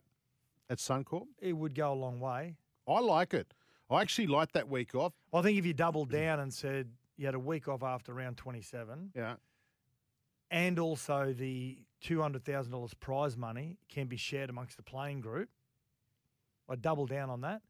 at 0.70 0.78
Suncorp? 0.80 1.28
It 1.39 1.54
would 1.54 1.76
go 1.76 1.91
a 1.91 1.95
long 1.95 2.20
way. 2.20 2.56
I 2.88 3.00
like 3.02 3.34
it. 3.34 3.54
I 3.89 4.02
actually 4.02 4.28
like 4.28 4.52
that 4.54 4.70
week 4.70 4.95
off. 4.95 5.14
I 5.34 5.41
think 5.41 5.58
if 5.58 5.66
you 5.66 5.74
doubled 5.74 6.10
down 6.12 6.39
and 6.39 6.54
said 6.54 6.91
you 7.20 7.26
had 7.26 7.36
a 7.36 7.40
week 7.40 7.68
off 7.68 7.84
after 7.84 8.14
round 8.14 8.38
27, 8.38 9.12
Yeah. 9.14 9.36
and 10.50 10.80
also 10.80 11.34
the 11.34 11.78
$200,000 12.02 12.94
prize 13.02 13.36
money 13.36 13.78
can 13.90 14.08
be 14.08 14.16
shared 14.18 14.50
amongst 14.50 14.78
the 14.78 14.84
playing 14.84 15.20
group, 15.20 15.50
I'd 16.70 16.82
double 16.82 17.06
down 17.06 17.30
on 17.30 17.42
that. 17.42 17.62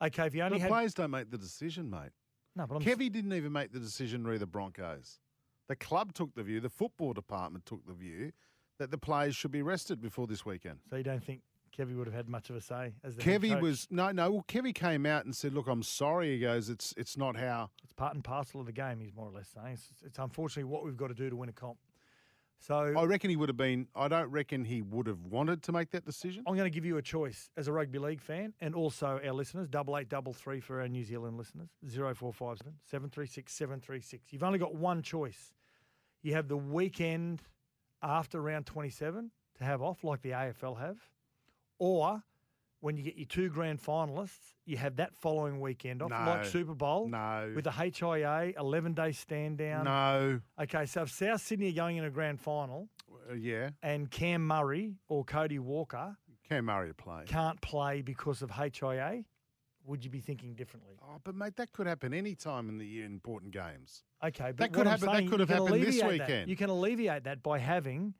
Okay, 0.00 0.26
if 0.26 0.34
you 0.34 0.42
only 0.42 0.58
the 0.58 0.62
had. 0.62 0.70
players 0.70 0.94
don't 0.94 1.10
make 1.10 1.30
the 1.30 1.38
decision, 1.38 1.90
mate. 1.90 2.10
no, 2.54 2.66
but 2.66 2.76
I'm, 2.76 2.82
Kevy 2.82 3.10
didn't 3.10 3.32
even 3.32 3.52
make 3.52 3.72
the 3.72 3.80
decision, 3.80 4.24
re 4.24 4.38
the 4.38 4.46
Broncos. 4.46 5.18
The 5.66 5.76
club 5.76 6.12
took 6.12 6.34
the 6.34 6.42
view, 6.44 6.60
the 6.60 6.68
football 6.68 7.14
department 7.14 7.66
took 7.66 7.84
the 7.86 7.94
view 7.94 8.32
that 8.78 8.90
the 8.90 8.98
players 8.98 9.34
should 9.34 9.50
be 9.50 9.62
rested 9.62 10.00
before 10.00 10.26
this 10.26 10.44
weekend. 10.44 10.78
So 10.90 10.96
you 10.96 11.02
don't 11.02 11.24
think 11.24 11.40
Kevy 11.76 11.96
would 11.96 12.06
have 12.06 12.14
had 12.14 12.28
much 12.28 12.50
of 12.50 12.56
a 12.56 12.60
say 12.60 12.94
as 13.02 13.16
the 13.16 13.22
Kevy 13.22 13.60
was 13.60 13.86
no, 13.90 14.10
no. 14.12 14.30
Well, 14.30 14.44
Kevy 14.46 14.74
came 14.74 15.06
out 15.06 15.24
and 15.24 15.34
said, 15.34 15.54
"Look, 15.54 15.66
I'm 15.66 15.82
sorry." 15.82 16.32
He 16.34 16.40
goes, 16.40 16.68
"It's 16.68 16.94
it's 16.96 17.16
not 17.16 17.36
how." 17.36 17.70
It's 17.82 17.92
part 17.92 18.14
and 18.14 18.22
parcel 18.22 18.60
of 18.60 18.66
the 18.66 18.72
game. 18.72 19.00
He's 19.00 19.14
more 19.14 19.26
or 19.26 19.32
less 19.32 19.48
saying 19.48 19.74
it's, 19.74 19.88
it's 20.04 20.18
unfortunately 20.18 20.70
what 20.70 20.84
we've 20.84 20.96
got 20.96 21.08
to 21.08 21.14
do 21.14 21.30
to 21.30 21.36
win 21.36 21.48
a 21.48 21.52
comp. 21.52 21.78
So 22.60 22.94
I 22.96 23.04
reckon 23.04 23.28
he 23.28 23.36
would 23.36 23.50
have 23.50 23.58
been. 23.58 23.88
I 23.94 24.08
don't 24.08 24.30
reckon 24.30 24.64
he 24.64 24.80
would 24.80 25.06
have 25.06 25.26
wanted 25.26 25.62
to 25.64 25.72
make 25.72 25.90
that 25.90 26.06
decision. 26.06 26.44
I'm 26.46 26.54
going 26.56 26.70
to 26.70 26.74
give 26.74 26.86
you 26.86 26.96
a 26.96 27.02
choice 27.02 27.50
as 27.56 27.68
a 27.68 27.72
rugby 27.72 27.98
league 27.98 28.22
fan 28.22 28.54
and 28.60 28.74
also 28.74 29.20
our 29.22 29.32
listeners, 29.32 29.68
double 29.68 29.98
eight 29.98 30.08
double 30.08 30.32
three 30.32 30.60
for 30.60 30.80
our 30.80 30.88
New 30.88 31.04
Zealand 31.04 31.36
listeners, 31.36 31.68
0457 31.82 32.72
736 32.84 33.52
736. 33.52 34.32
You've 34.32 34.42
only 34.42 34.58
got 34.58 34.74
one 34.74 35.02
choice. 35.02 35.52
You 36.22 36.32
have 36.34 36.48
the 36.48 36.56
weekend 36.56 37.42
after 38.02 38.40
round 38.40 38.64
27 38.64 39.30
to 39.58 39.64
have 39.64 39.82
off, 39.82 40.02
like 40.02 40.22
the 40.22 40.30
AFL 40.30 40.80
have, 40.80 40.96
or 41.78 42.22
when 42.80 42.96
you 42.96 43.02
get 43.02 43.16
your 43.16 43.26
two 43.26 43.48
grand 43.48 43.80
finalists, 43.82 44.54
you 44.66 44.76
have 44.76 44.96
that 44.96 45.14
following 45.14 45.58
weekend 45.60 46.02
off, 46.02 46.10
like 46.10 46.44
Super 46.44 46.74
Bowl. 46.74 47.08
No. 47.08 47.50
With 47.54 47.64
the 47.64 47.70
HIA, 47.72 48.52
11 48.58 48.92
day 48.94 49.12
stand 49.12 49.56
down. 49.58 49.84
No. 49.84 50.40
Okay, 50.60 50.84
so 50.86 51.02
if 51.02 51.10
South 51.10 51.40
Sydney 51.40 51.70
are 51.70 51.72
going 51.74 51.96
in 51.96 52.04
a 52.04 52.10
grand 52.10 52.40
final 52.40 52.88
Uh, 53.30 53.34
yeah. 53.34 53.70
and 53.82 54.10
Cam 54.10 54.46
Murray 54.46 54.96
or 55.08 55.24
Cody 55.24 55.58
Walker 55.58 56.16
Cam 56.48 56.66
Murray 56.66 56.88
to 56.88 56.94
play. 56.94 57.24
can't 57.26 57.58
play 57.62 58.02
because 58.02 58.42
of 58.42 58.50
HIA, 58.50 59.24
would 59.86 60.04
you 60.04 60.10
be 60.10 60.20
thinking 60.20 60.54
differently? 60.54 60.98
Oh, 61.02 61.16
but 61.24 61.34
mate, 61.34 61.56
that 61.56 61.72
could 61.72 61.86
happen 61.86 62.12
any 62.12 62.34
time 62.34 62.68
in 62.68 62.76
the 62.76 62.86
year 62.86 63.06
in 63.06 63.12
important 63.12 63.52
games. 63.52 64.04
Okay, 64.22 64.46
but 64.52 64.56
That 64.58 64.72
could 64.74 64.86
I'm 64.86 64.98
happen- 64.98 65.24
that 65.24 65.30
could 65.30 65.40
have 65.40 65.48
happened 65.48 65.82
this 65.82 66.00
alleviate 66.02 66.26
that. 66.26 66.48
You 66.48 66.56
can 66.56 66.68
alleviate 66.68 67.24
that 67.24 67.42
by 67.42 67.58
having 67.58 68.12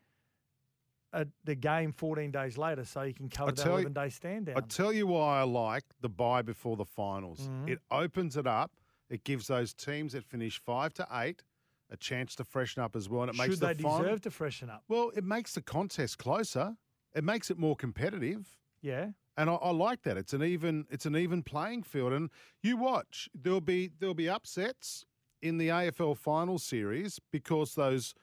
a, 1.14 1.26
the 1.44 1.54
game 1.54 1.92
14 1.92 2.30
days 2.30 2.58
later, 2.58 2.84
so 2.84 3.02
you 3.02 3.14
can 3.14 3.28
cover 3.28 3.52
that 3.52 3.62
tell 3.62 3.72
you- 3.80 3.86
11 3.86 3.92
day 3.92 4.08
stand 4.10 4.46
down. 4.46 4.56
I 4.56 4.60
tell 4.60 4.92
you 4.92 5.06
why 5.06 5.40
I 5.40 5.44
like 5.44 5.84
the 6.00 6.08
buy 6.08 6.42
before 6.42 6.76
the 6.76 6.84
finals. 6.84 7.48
Mhm. 7.48 7.68
It 7.70 7.78
opens 7.90 8.36
it 8.36 8.46
up. 8.46 8.72
It 9.08 9.24
gives 9.24 9.46
those 9.46 9.72
teams 9.74 10.12
that 10.12 10.24
finish 10.24 10.60
five 10.60 10.92
to 10.94 11.06
eight 11.12 11.42
a 11.90 11.96
chance 11.96 12.34
to 12.36 12.44
freshen 12.44 12.82
up 12.82 12.96
as 12.96 13.08
well, 13.08 13.22
and 13.22 13.30
it 13.30 13.36
makes 13.36 13.58
the 13.60 13.68
Should 13.68 13.78
the 13.78 13.82
they 13.82 13.88
final. 13.88 14.02
deserve 14.04 14.20
to 14.22 14.30
freshen 14.30 14.70
up? 14.70 14.82
Well, 14.88 15.10
it 15.14 15.24
makes 15.24 15.54
the 15.54 15.62
contest 15.62 16.18
closer. 16.18 16.76
It 17.14 17.22
makes 17.24 17.50
it 17.50 17.58
more 17.58 17.76
competitive. 17.76 18.58
Yeah. 18.82 19.12
And 19.36 19.50
I, 19.50 19.54
I 19.54 19.70
like 19.70 20.02
that. 20.02 20.16
It's 20.16 20.32
an 20.32 20.42
even 20.42 20.86
it's 20.90 21.06
an 21.06 21.16
even 21.16 21.42
playing 21.42 21.82
field. 21.84 22.12
And 22.12 22.30
you 22.62 22.76
watch, 22.76 23.28
there'll 23.34 23.60
be 23.60 23.88
there'll 23.98 24.14
be 24.14 24.28
upsets 24.28 25.04
in 25.42 25.58
the 25.58 25.68
AFL 25.68 26.16
final 26.16 26.58
series 26.58 27.20
because 27.30 27.74
those 27.74 28.14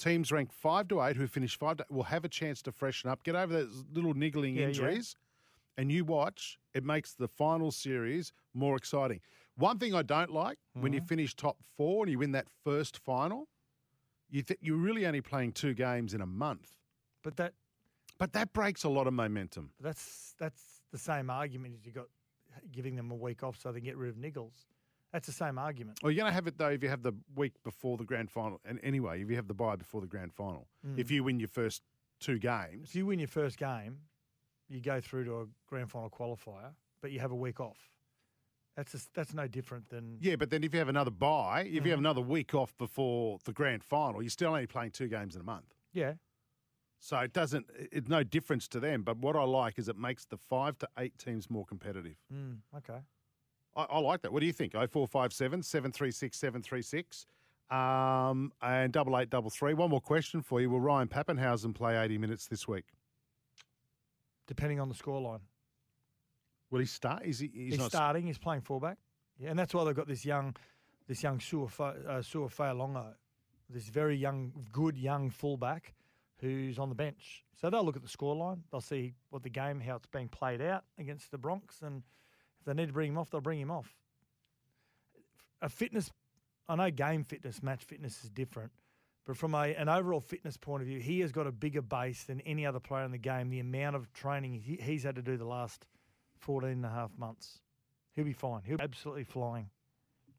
teams 0.00 0.32
ranked 0.32 0.52
five 0.52 0.88
to 0.88 1.02
eight 1.02 1.16
who 1.16 1.26
finish 1.26 1.56
five 1.58 1.76
to 1.78 1.86
will 1.90 2.04
have 2.04 2.24
a 2.24 2.28
chance 2.28 2.62
to 2.62 2.72
freshen 2.72 3.08
up, 3.10 3.22
get 3.22 3.34
over 3.36 3.52
those 3.52 3.84
little 3.92 4.14
niggling 4.14 4.54
Yeah, 4.56 4.62
yeah. 4.62 4.68
injuries. 4.68 5.16
And 5.76 5.90
you 5.92 6.04
watch, 6.04 6.58
it 6.74 6.84
makes 6.84 7.14
the 7.14 7.28
final 7.28 7.70
series 7.70 8.32
more 8.54 8.76
exciting. 8.76 9.20
One 9.56 9.78
thing 9.78 9.94
I 9.94 10.02
don't 10.02 10.30
like 10.30 10.58
when 10.74 10.92
you 10.92 11.00
Mhm. 11.00 11.08
finish 11.08 11.34
top 11.34 11.62
four 11.62 12.04
and 12.04 12.10
you 12.12 12.18
win 12.18 12.32
that 12.32 12.48
first 12.64 12.98
final, 12.98 13.48
you 14.28 14.42
th- 14.42 14.58
you're 14.62 14.76
really 14.76 15.06
only 15.06 15.20
playing 15.20 15.52
two 15.52 15.74
games 15.74 16.14
in 16.14 16.20
a 16.20 16.26
month. 16.26 16.76
But 17.22 17.36
that 17.36 17.54
But 18.18 18.32
that 18.34 18.52
breaks 18.52 18.84
a 18.84 18.88
lot 18.90 19.06
of 19.06 19.14
momentum. 19.14 19.72
That's 19.80 20.34
that's 20.34 20.82
the 20.90 20.98
same 20.98 21.30
argument 21.30 21.74
as 21.74 21.86
you 21.86 21.92
got 21.92 22.08
giving 22.70 22.96
them 22.96 23.10
a 23.10 23.14
week 23.14 23.42
off 23.42 23.56
so 23.58 23.72
they 23.72 23.80
can 23.80 23.84
get 23.86 23.96
rid 23.96 24.10
of 24.10 24.16
Niggles. 24.16 24.66
That's 25.12 25.26
the 25.26 25.32
same 25.32 25.58
argument. 25.58 25.98
Well, 26.02 26.12
you're 26.12 26.22
going 26.22 26.30
to 26.30 26.34
have 26.34 26.46
it 26.46 26.56
though 26.58 26.68
if 26.70 26.82
you 26.82 26.88
have 26.88 27.02
the 27.02 27.12
week 27.34 27.54
before 27.64 27.96
the 27.96 28.04
grand 28.04 28.30
final. 28.30 28.60
And 28.64 28.78
anyway, 28.82 29.22
if 29.22 29.28
you 29.30 29.36
have 29.36 29.48
the 29.48 29.54
bye 29.54 29.76
before 29.76 30.00
the 30.00 30.06
grand 30.06 30.32
final, 30.32 30.68
Mm. 30.86 30.98
if 30.98 31.10
you 31.10 31.24
win 31.24 31.40
your 31.40 31.48
first 31.48 31.82
two 32.20 32.38
games, 32.38 32.90
If 32.90 32.94
you 32.96 33.06
win 33.06 33.18
your 33.18 33.28
first 33.28 33.58
game, 33.58 33.98
you 34.68 34.80
go 34.80 35.00
through 35.00 35.24
to 35.24 35.40
a 35.40 35.46
grand 35.66 35.90
final 35.90 36.10
qualifier, 36.10 36.74
but 37.02 37.10
you 37.10 37.18
have 37.20 37.32
a 37.32 37.36
week 37.36 37.58
off. 37.60 37.78
That's 38.76 38.92
just, 38.92 39.12
that's 39.14 39.34
no 39.34 39.48
different 39.48 39.88
than 39.88 40.18
yeah. 40.20 40.36
But 40.36 40.50
then 40.50 40.62
if 40.62 40.72
you 40.72 40.78
have 40.78 40.88
another 40.88 41.10
bye, 41.10 41.62
if 41.66 41.84
you 41.84 41.90
have 41.90 41.98
another 41.98 42.20
week 42.20 42.54
off 42.54 42.72
before 42.78 43.38
the 43.44 43.52
grand 43.52 43.82
final, 43.82 44.22
you're 44.22 44.30
still 44.30 44.50
only 44.50 44.66
playing 44.68 44.92
two 44.92 45.08
games 45.08 45.34
in 45.34 45.40
a 45.40 45.44
month. 45.44 45.74
yeah. 45.92 46.14
So 47.02 47.18
it 47.18 47.32
doesn't. 47.32 47.64
It's 47.90 48.08
no 48.10 48.22
difference 48.22 48.68
to 48.68 48.78
them. 48.78 49.02
But 49.04 49.16
what 49.16 49.34
I 49.34 49.42
like 49.44 49.78
is 49.78 49.88
it 49.88 49.96
makes 49.96 50.26
the 50.26 50.36
five 50.36 50.76
to 50.80 50.88
eight 50.98 51.16
teams 51.18 51.48
more 51.48 51.64
competitive. 51.64 52.16
Mm, 52.30 52.58
okay. 52.76 52.98
I, 53.76 53.82
I 53.90 53.98
like 53.98 54.22
that. 54.22 54.32
What 54.32 54.40
do 54.40 54.46
you 54.46 54.52
think? 54.52 54.74
Oh 54.74 54.86
four 54.86 55.06
five 55.06 55.32
seven 55.32 55.62
seven 55.62 55.92
three 55.92 56.10
six 56.10 56.38
seven 56.38 56.62
three 56.62 56.82
six, 56.82 57.26
um, 57.70 58.52
and 58.62 58.92
double 58.92 59.18
eight 59.18 59.30
double 59.30 59.50
three. 59.50 59.74
One 59.74 59.90
more 59.90 60.00
question 60.00 60.42
for 60.42 60.60
you. 60.60 60.70
Will 60.70 60.80
Ryan 60.80 61.08
Papenhuyzen 61.08 61.74
play 61.74 61.96
eighty 62.02 62.18
minutes 62.18 62.46
this 62.46 62.66
week? 62.66 62.84
Depending 64.46 64.80
on 64.80 64.88
the 64.88 64.94
scoreline. 64.94 65.40
Will 66.70 66.80
he 66.80 66.86
start? 66.86 67.24
Is 67.24 67.38
he? 67.38 67.50
He's, 67.52 67.72
He's, 67.72 67.78
not. 67.78 67.90
starting. 67.90 68.26
He's 68.26 68.38
playing 68.38 68.62
fullback. 68.62 68.98
Yeah, 69.38 69.50
and 69.50 69.58
that's 69.58 69.72
why 69.74 69.84
they've 69.84 69.94
got 69.94 70.06
this 70.06 70.24
young, 70.24 70.54
this 71.08 71.22
young 71.22 71.38
Suafa- 71.38 72.06
uh, 72.06 72.22
Sua 72.22 72.48
Fa'alogo, 72.48 73.14
this 73.68 73.88
very 73.88 74.16
young, 74.16 74.52
good 74.70 74.96
young 74.96 75.30
fullback 75.30 75.94
who's 76.40 76.78
on 76.78 76.88
the 76.88 76.94
bench. 76.94 77.44
So 77.60 77.70
they'll 77.70 77.84
look 77.84 77.96
at 77.96 78.02
the 78.02 78.08
scoreline. 78.08 78.60
They'll 78.70 78.80
see 78.80 79.14
what 79.30 79.42
the 79.42 79.50
game, 79.50 79.80
how 79.80 79.96
it's 79.96 80.06
being 80.06 80.28
played 80.28 80.60
out 80.60 80.84
against 80.98 81.30
the 81.30 81.38
Bronx, 81.38 81.82
and 81.82 82.02
if 82.60 82.66
they 82.66 82.74
need 82.74 82.86
to 82.86 82.92
bring 82.92 83.10
him 83.10 83.18
off, 83.18 83.30
they'll 83.30 83.40
bring 83.40 83.60
him 83.60 83.70
off. 83.70 83.94
A 85.62 85.68
fitness, 85.68 86.10
I 86.68 86.76
know 86.76 86.90
game 86.90 87.24
fitness, 87.24 87.62
match 87.62 87.84
fitness 87.84 88.24
is 88.24 88.30
different, 88.30 88.72
but 89.26 89.36
from 89.36 89.54
a, 89.54 89.74
an 89.74 89.88
overall 89.88 90.20
fitness 90.20 90.56
point 90.56 90.82
of 90.82 90.88
view, 90.88 91.00
he 91.00 91.20
has 91.20 91.32
got 91.32 91.46
a 91.46 91.52
bigger 91.52 91.82
base 91.82 92.24
than 92.24 92.40
any 92.42 92.66
other 92.66 92.80
player 92.80 93.04
in 93.04 93.12
the 93.12 93.18
game. 93.18 93.50
The 93.50 93.60
amount 93.60 93.96
of 93.96 94.12
training 94.12 94.54
he, 94.54 94.78
he's 94.82 95.02
had 95.02 95.16
to 95.16 95.22
do 95.22 95.36
the 95.36 95.44
last 95.44 95.86
14 96.38 96.70
and 96.70 96.86
a 96.86 96.90
half 96.90 97.10
months. 97.18 97.60
He'll 98.14 98.24
be 98.24 98.32
fine. 98.32 98.62
He'll 98.64 98.78
be 98.78 98.84
absolutely 98.84 99.24
flying. 99.24 99.70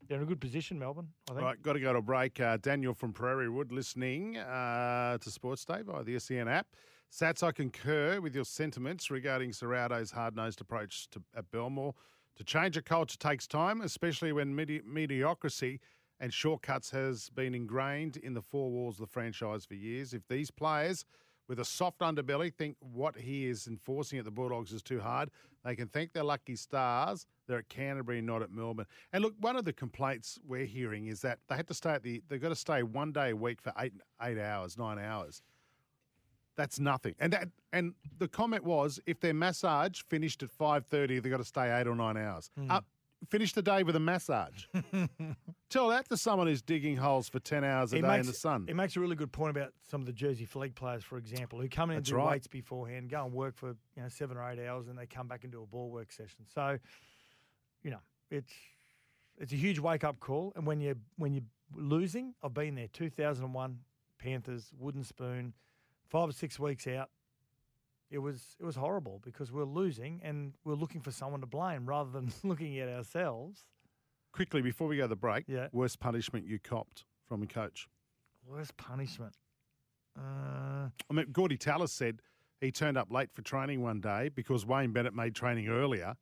They're 0.07 0.17
in 0.17 0.23
a 0.23 0.27
good 0.27 0.41
position, 0.41 0.77
Melbourne, 0.77 1.07
I 1.29 1.33
think. 1.33 1.43
Right, 1.43 1.61
got 1.61 1.73
to 1.73 1.79
go 1.79 1.93
to 1.93 2.01
break. 2.01 2.39
Uh, 2.39 2.57
Daniel 2.57 2.93
from 2.93 3.13
Prairie 3.13 3.49
Wood 3.49 3.71
listening 3.71 4.37
uh, 4.37 5.17
to 5.19 5.31
Sports 5.31 5.63
Day 5.63 5.83
via 5.83 6.03
the 6.03 6.19
SEN 6.19 6.47
app. 6.47 6.67
Satts, 7.13 7.43
I 7.43 7.51
concur 7.51 8.21
with 8.21 8.33
your 8.33 8.45
sentiments 8.45 9.11
regarding 9.11 9.51
Ciraldo's 9.51 10.11
hard 10.11 10.33
nosed 10.33 10.61
approach 10.61 11.09
to, 11.09 11.21
at 11.35 11.51
Belmore. 11.51 11.93
To 12.37 12.43
change 12.45 12.77
a 12.77 12.81
culture 12.81 13.17
takes 13.17 13.47
time, 13.47 13.81
especially 13.81 14.31
when 14.31 14.55
medi- 14.55 14.81
mediocrity 14.85 15.81
and 16.21 16.33
shortcuts 16.33 16.89
has 16.91 17.29
been 17.31 17.53
ingrained 17.53 18.15
in 18.15 18.33
the 18.33 18.41
four 18.41 18.71
walls 18.71 18.95
of 18.95 19.01
the 19.01 19.11
franchise 19.11 19.65
for 19.65 19.73
years. 19.73 20.13
If 20.13 20.25
these 20.29 20.49
players 20.49 21.03
with 21.49 21.59
a 21.59 21.65
soft 21.65 21.99
underbelly 21.99 22.53
think 22.53 22.77
what 22.79 23.17
he 23.17 23.45
is 23.45 23.67
enforcing 23.67 24.17
at 24.17 24.23
the 24.23 24.31
Bulldogs 24.31 24.71
is 24.71 24.81
too 24.81 25.01
hard, 25.01 25.31
they 25.65 25.75
can 25.75 25.89
thank 25.89 26.13
their 26.13 26.23
lucky 26.23 26.55
stars 26.55 27.27
they're 27.45 27.59
at 27.59 27.67
Canterbury, 27.67 28.21
not 28.21 28.41
at 28.41 28.51
Melbourne. 28.51 28.85
And 29.11 29.21
look, 29.21 29.33
one 29.41 29.57
of 29.57 29.65
the 29.65 29.73
complaints 29.73 30.39
we're 30.47 30.65
hearing 30.65 31.07
is 31.07 31.19
that 31.23 31.39
they 31.49 31.57
had 31.57 31.67
to 31.67 31.73
stay 31.73 31.91
at 31.91 32.03
the 32.03 32.23
they've 32.29 32.41
got 32.41 32.49
to 32.49 32.55
stay 32.55 32.83
one 32.83 33.11
day 33.11 33.31
a 33.31 33.35
week 33.35 33.61
for 33.61 33.73
eight 33.77 33.91
eight 34.23 34.39
hours, 34.39 34.77
nine 34.77 34.97
hours. 34.97 35.41
That's 36.55 36.79
nothing. 36.79 37.15
And 37.19 37.33
that 37.33 37.49
and 37.71 37.93
the 38.17 38.27
comment 38.27 38.63
was 38.63 38.99
if 39.05 39.19
their 39.19 39.33
massage 39.33 40.01
finished 40.09 40.43
at 40.43 40.51
five 40.51 40.85
thirty, 40.87 41.19
they've 41.19 41.31
got 41.31 41.37
to 41.37 41.45
stay 41.45 41.71
eight 41.79 41.87
or 41.87 41.95
nine 41.95 42.17
hours. 42.17 42.51
Hmm. 42.57 42.71
Up 42.71 42.85
finish 43.29 43.53
the 43.53 43.61
day 43.61 43.83
with 43.83 43.95
a 43.95 43.99
massage. 43.99 44.65
Tell 45.69 45.89
that 45.89 46.09
to 46.09 46.17
someone 46.17 46.47
who's 46.47 46.61
digging 46.61 46.97
holes 46.97 47.29
for 47.29 47.39
ten 47.39 47.63
hours 47.63 47.93
a 47.93 47.97
He 47.97 48.01
day 48.01 48.07
makes, 48.07 48.21
in 48.21 48.27
the 48.27 48.37
sun. 48.37 48.65
It 48.67 48.75
makes 48.75 48.95
a 48.95 48.99
really 48.99 49.15
good 49.15 49.31
point 49.31 49.55
about 49.55 49.73
some 49.89 50.01
of 50.01 50.07
the 50.07 50.13
Jersey 50.13 50.45
Flegg 50.45 50.75
players, 50.75 51.03
for 51.03 51.17
example, 51.17 51.59
who 51.59 51.69
come 51.69 51.91
in 51.91 51.97
and 51.97 52.05
do 52.05 52.15
right. 52.15 52.31
weights 52.31 52.47
beforehand, 52.47 53.09
go 53.09 53.23
and 53.23 53.33
work 53.33 53.55
for 53.55 53.69
you 53.95 54.03
know 54.03 54.09
seven 54.09 54.37
or 54.37 54.49
eight 54.49 54.59
hours, 54.65 54.87
and 54.87 54.97
they 54.97 55.05
come 55.05 55.27
back 55.27 55.43
and 55.43 55.51
do 55.51 55.61
a 55.61 55.65
ball 55.65 55.89
work 55.89 56.11
session. 56.11 56.45
So, 56.53 56.77
you 57.83 57.91
know, 57.91 58.01
it's 58.29 58.53
it's 59.37 59.53
a 59.53 59.57
huge 59.57 59.79
wake 59.79 60.03
up 60.03 60.19
call. 60.19 60.53
And 60.55 60.65
when 60.65 60.81
you 60.81 60.95
when 61.17 61.33
you're 61.33 61.43
losing, 61.75 62.33
I've 62.43 62.53
been 62.53 62.75
there. 62.75 62.87
Two 62.87 63.09
thousand 63.09 63.45
and 63.45 63.53
one 63.53 63.79
Panthers, 64.17 64.71
wooden 64.77 65.03
spoon, 65.03 65.53
five 66.11 66.29
or 66.29 66.33
six 66.33 66.59
weeks 66.59 66.85
out. 66.87 67.09
It 68.11 68.19
was 68.19 68.57
it 68.59 68.65
was 68.65 68.75
horrible 68.75 69.21
because 69.23 69.51
we're 69.51 69.63
losing 69.63 70.19
and 70.23 70.53
we're 70.65 70.75
looking 70.75 70.99
for 70.99 71.11
someone 71.11 71.39
to 71.39 71.47
blame 71.47 71.85
rather 71.87 72.11
than 72.11 72.31
looking 72.43 72.77
at 72.79 72.89
ourselves. 72.89 73.65
Quickly 74.33 74.61
before 74.61 74.87
we 74.87 74.97
go 74.97 75.03
to 75.03 75.07
the 75.07 75.15
break, 75.15 75.45
Yeah. 75.47 75.67
worst 75.71 75.99
punishment 75.99 76.45
you 76.45 76.59
copped 76.59 77.05
from 77.27 77.41
a 77.41 77.47
coach. 77.47 77.87
Worst 78.45 78.75
punishment. 78.77 79.33
Uh, 80.17 80.89
I 81.09 81.13
mean, 81.13 81.27
Gordy 81.31 81.57
Tallis 81.57 81.93
said 81.93 82.21
he 82.59 82.71
turned 82.71 82.97
up 82.97 83.11
late 83.11 83.29
for 83.33 83.41
training 83.41 83.81
one 83.81 84.01
day 84.01 84.29
because 84.33 84.65
Wayne 84.65 84.91
Bennett 84.91 85.13
made 85.13 85.33
training 85.33 85.69
earlier. 85.69 86.15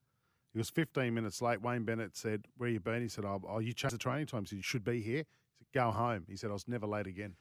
He 0.54 0.60
was 0.60 0.70
15 0.70 1.14
minutes 1.14 1.42
late. 1.42 1.62
Wayne 1.62 1.84
Bennett 1.86 2.16
said, 2.16 2.46
Where 2.58 2.70
you 2.70 2.80
been? 2.80 3.02
He 3.02 3.08
said, 3.08 3.26
Oh, 3.26 3.42
oh 3.48 3.60
you 3.60 3.74
changed 3.74 3.96
the 3.96 4.00
training 4.00 4.28
time. 4.28 4.42
He 4.44 4.48
said, 4.48 4.56
You 4.58 4.64
should 4.64 4.84
be 4.84 5.02
here. 5.02 5.24
He 5.58 5.66
said, 5.66 5.68
Go 5.74 5.90
home. 5.92 6.26
He 6.28 6.36
said, 6.36 6.50
I 6.52 6.54
was 6.54 6.68
never 6.68 6.86
late 6.86 7.08
again. 7.08 7.36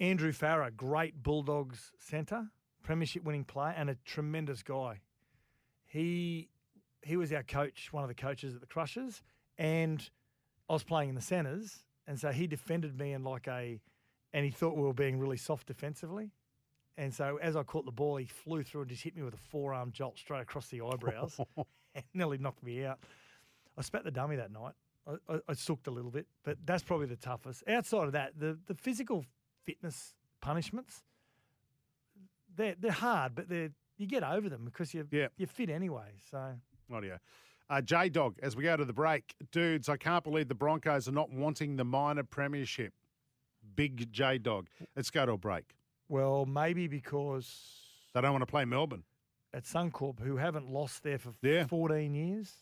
Andrew 0.00 0.32
Farrar, 0.32 0.70
great 0.70 1.22
Bulldogs 1.22 1.92
centre, 1.98 2.48
premiership 2.82 3.22
winning 3.22 3.44
player, 3.44 3.74
and 3.76 3.90
a 3.90 3.96
tremendous 4.06 4.62
guy. 4.62 5.00
He 5.86 6.48
he 7.02 7.16
was 7.16 7.32
our 7.32 7.42
coach, 7.42 7.92
one 7.92 8.02
of 8.02 8.08
the 8.08 8.14
coaches 8.14 8.54
at 8.54 8.60
the 8.60 8.66
Crushers, 8.66 9.22
and 9.58 10.08
I 10.68 10.72
was 10.72 10.82
playing 10.82 11.10
in 11.10 11.14
the 11.14 11.20
centres, 11.20 11.84
and 12.06 12.18
so 12.18 12.30
he 12.30 12.46
defended 12.46 12.98
me 12.98 13.12
in 13.12 13.24
like 13.24 13.46
a, 13.46 13.80
and 14.32 14.44
he 14.44 14.50
thought 14.50 14.76
we 14.76 14.82
were 14.82 14.94
being 14.94 15.18
really 15.18 15.36
soft 15.36 15.66
defensively, 15.66 16.30
and 16.96 17.12
so 17.12 17.38
as 17.42 17.54
I 17.54 17.62
caught 17.62 17.84
the 17.84 17.92
ball, 17.92 18.16
he 18.16 18.26
flew 18.26 18.62
through 18.62 18.82
and 18.82 18.90
just 18.90 19.02
hit 19.02 19.16
me 19.16 19.22
with 19.22 19.34
a 19.34 19.38
forearm 19.50 19.92
jolt 19.92 20.18
straight 20.18 20.40
across 20.40 20.68
the 20.68 20.80
eyebrows, 20.80 21.38
and 21.94 22.04
nearly 22.14 22.38
knocked 22.38 22.62
me 22.62 22.84
out. 22.86 23.00
I 23.76 23.82
spat 23.82 24.04
the 24.04 24.10
dummy 24.10 24.36
that 24.36 24.50
night. 24.50 24.74
I, 25.06 25.34
I, 25.34 25.38
I 25.48 25.52
sooked 25.54 25.86
a 25.88 25.90
little 25.90 26.10
bit, 26.10 26.26
but 26.42 26.58
that's 26.64 26.82
probably 26.82 27.06
the 27.06 27.16
toughest. 27.16 27.64
Outside 27.68 28.04
of 28.04 28.12
that, 28.12 28.38
the 28.38 28.58
the 28.66 28.74
physical 28.74 29.24
fitness 29.64 30.14
punishments, 30.40 31.02
they're 32.56 32.74
they're 32.78 32.90
hard, 32.92 33.34
but 33.34 33.48
they're 33.48 33.70
you 33.96 34.06
get 34.06 34.22
over 34.22 34.48
them 34.48 34.64
because 34.64 34.94
you 34.94 35.06
Yeah. 35.10 35.28
you're 35.36 35.46
fit 35.48 35.70
anyway. 35.70 36.12
So 36.30 36.54
Audio. 36.92 37.18
Uh, 37.68 37.80
J 37.80 38.08
Dog, 38.08 38.36
as 38.42 38.56
we 38.56 38.64
go 38.64 38.76
to 38.76 38.84
the 38.84 38.92
break, 38.92 39.34
dudes, 39.52 39.88
I 39.88 39.96
can't 39.96 40.24
believe 40.24 40.48
the 40.48 40.54
Broncos 40.56 41.06
are 41.08 41.12
not 41.12 41.30
wanting 41.30 41.76
the 41.76 41.84
minor 41.84 42.24
premiership. 42.24 42.92
Big 43.76 44.10
J 44.12 44.38
Dog. 44.38 44.68
Let's 44.96 45.10
go 45.10 45.24
to 45.26 45.32
a 45.32 45.38
break. 45.38 45.76
well, 46.08 46.44
maybe 46.46 46.88
because 46.88 47.76
They 48.12 48.20
don't 48.20 48.32
want 48.32 48.42
to 48.42 48.46
play 48.50 48.64
Melbourne. 48.64 49.04
at 49.54 49.62
Suncorp, 49.64 50.18
who 50.20 50.36
haven't 50.38 50.68
lost 50.68 51.04
there 51.04 51.18
for 51.18 51.32
Yeah. 51.42 51.66
14 51.66 52.14
years. 52.14 52.52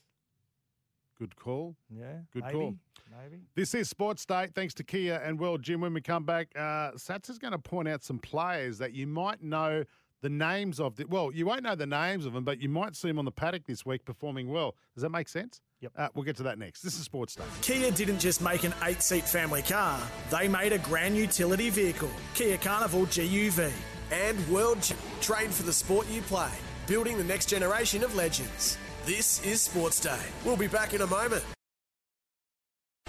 Good 1.19 1.37
call. 1.37 1.75
Yeah, 1.91 2.19
Good 2.33 2.45
maybe, 2.45 2.59
call. 2.59 2.75
Maybe. 3.23 3.43
This 3.55 3.75
is 3.75 3.89
Sports 3.89 4.25
Day. 4.25 4.49
Thanks 4.55 4.75
to 4.75 4.85
Kia 4.85 5.21
and 5.25 5.39
World 5.39 5.63
Gym. 5.63 5.81
When 5.81 5.93
we 5.95 6.01
come 6.01 6.25
back, 6.25 6.49
uh, 6.57 6.93
Satts 6.97 7.29
is 7.29 7.39
going 7.39 7.53
to 7.53 7.59
point 7.59 7.89
out 7.89 8.05
some 8.05 8.19
players 8.19 8.79
that 8.79 8.93
you 8.93 9.07
might 9.07 9.43
know 9.43 9.85
the 10.23 10.29
names 10.29 10.79
of. 10.79 10.97
The, 10.97 11.07
well, 11.07 11.33
you 11.33 11.47
won't 11.47 11.63
know 11.63 11.75
the 11.75 11.87
names 11.87 12.25
of 12.27 12.33
them, 12.35 12.45
but 12.45 12.61
you 12.61 12.69
might 12.69 12.95
see 12.95 13.09
them 13.09 13.19
on 13.19 13.25
the 13.25 13.33
paddock 13.33 13.67
this 13.67 13.85
week 13.85 14.05
performing 14.05 14.49
well. 14.49 14.75
Does 14.95 15.03
that 15.03 15.11
make 15.11 15.29
sense? 15.29 15.61
Yep. 15.81 15.93
Uh, 15.97 16.09
we'll 16.15 16.25
get 16.25 16.37
to 16.37 16.43
that 16.45 16.59
next. 16.59 16.83
This 16.83 16.97
is 16.97 17.05
Sports 17.05 17.35
Day. 17.35 17.45
Kia 17.63 17.91
didn't 17.91 18.19
just 18.19 18.41
make 18.43 18.65
an 18.65 18.75
eight 18.85 19.03
seat 19.03 19.25
family 19.29 19.63
car, 19.63 20.01
they 20.31 20.49
made 20.49 20.73
a 20.73 20.79
grand 20.79 21.17
utility 21.17 21.71
vehicle, 21.71 22.11
Kia 22.35 22.59
Carnival 22.59 23.07
GUV. 23.07 23.71
And 24.11 24.49
World 24.49 24.83
Gym, 24.83 24.97
trained 25.21 25.53
for 25.53 25.65
the 25.65 25.73
sport 25.73 26.09
you 26.09 26.23
play, 26.23 26.51
building 26.87 27.19
the 27.19 27.25
next 27.25 27.47
generation 27.47 28.03
of 28.03 28.15
legends. 28.17 28.79
This 29.09 29.43
is 29.43 29.63
Sports 29.63 30.01
Day. 30.01 30.21
We'll 30.45 30.59
be 30.59 30.67
back 30.67 30.93
in 30.93 31.01
a 31.01 31.07
moment. 31.07 31.43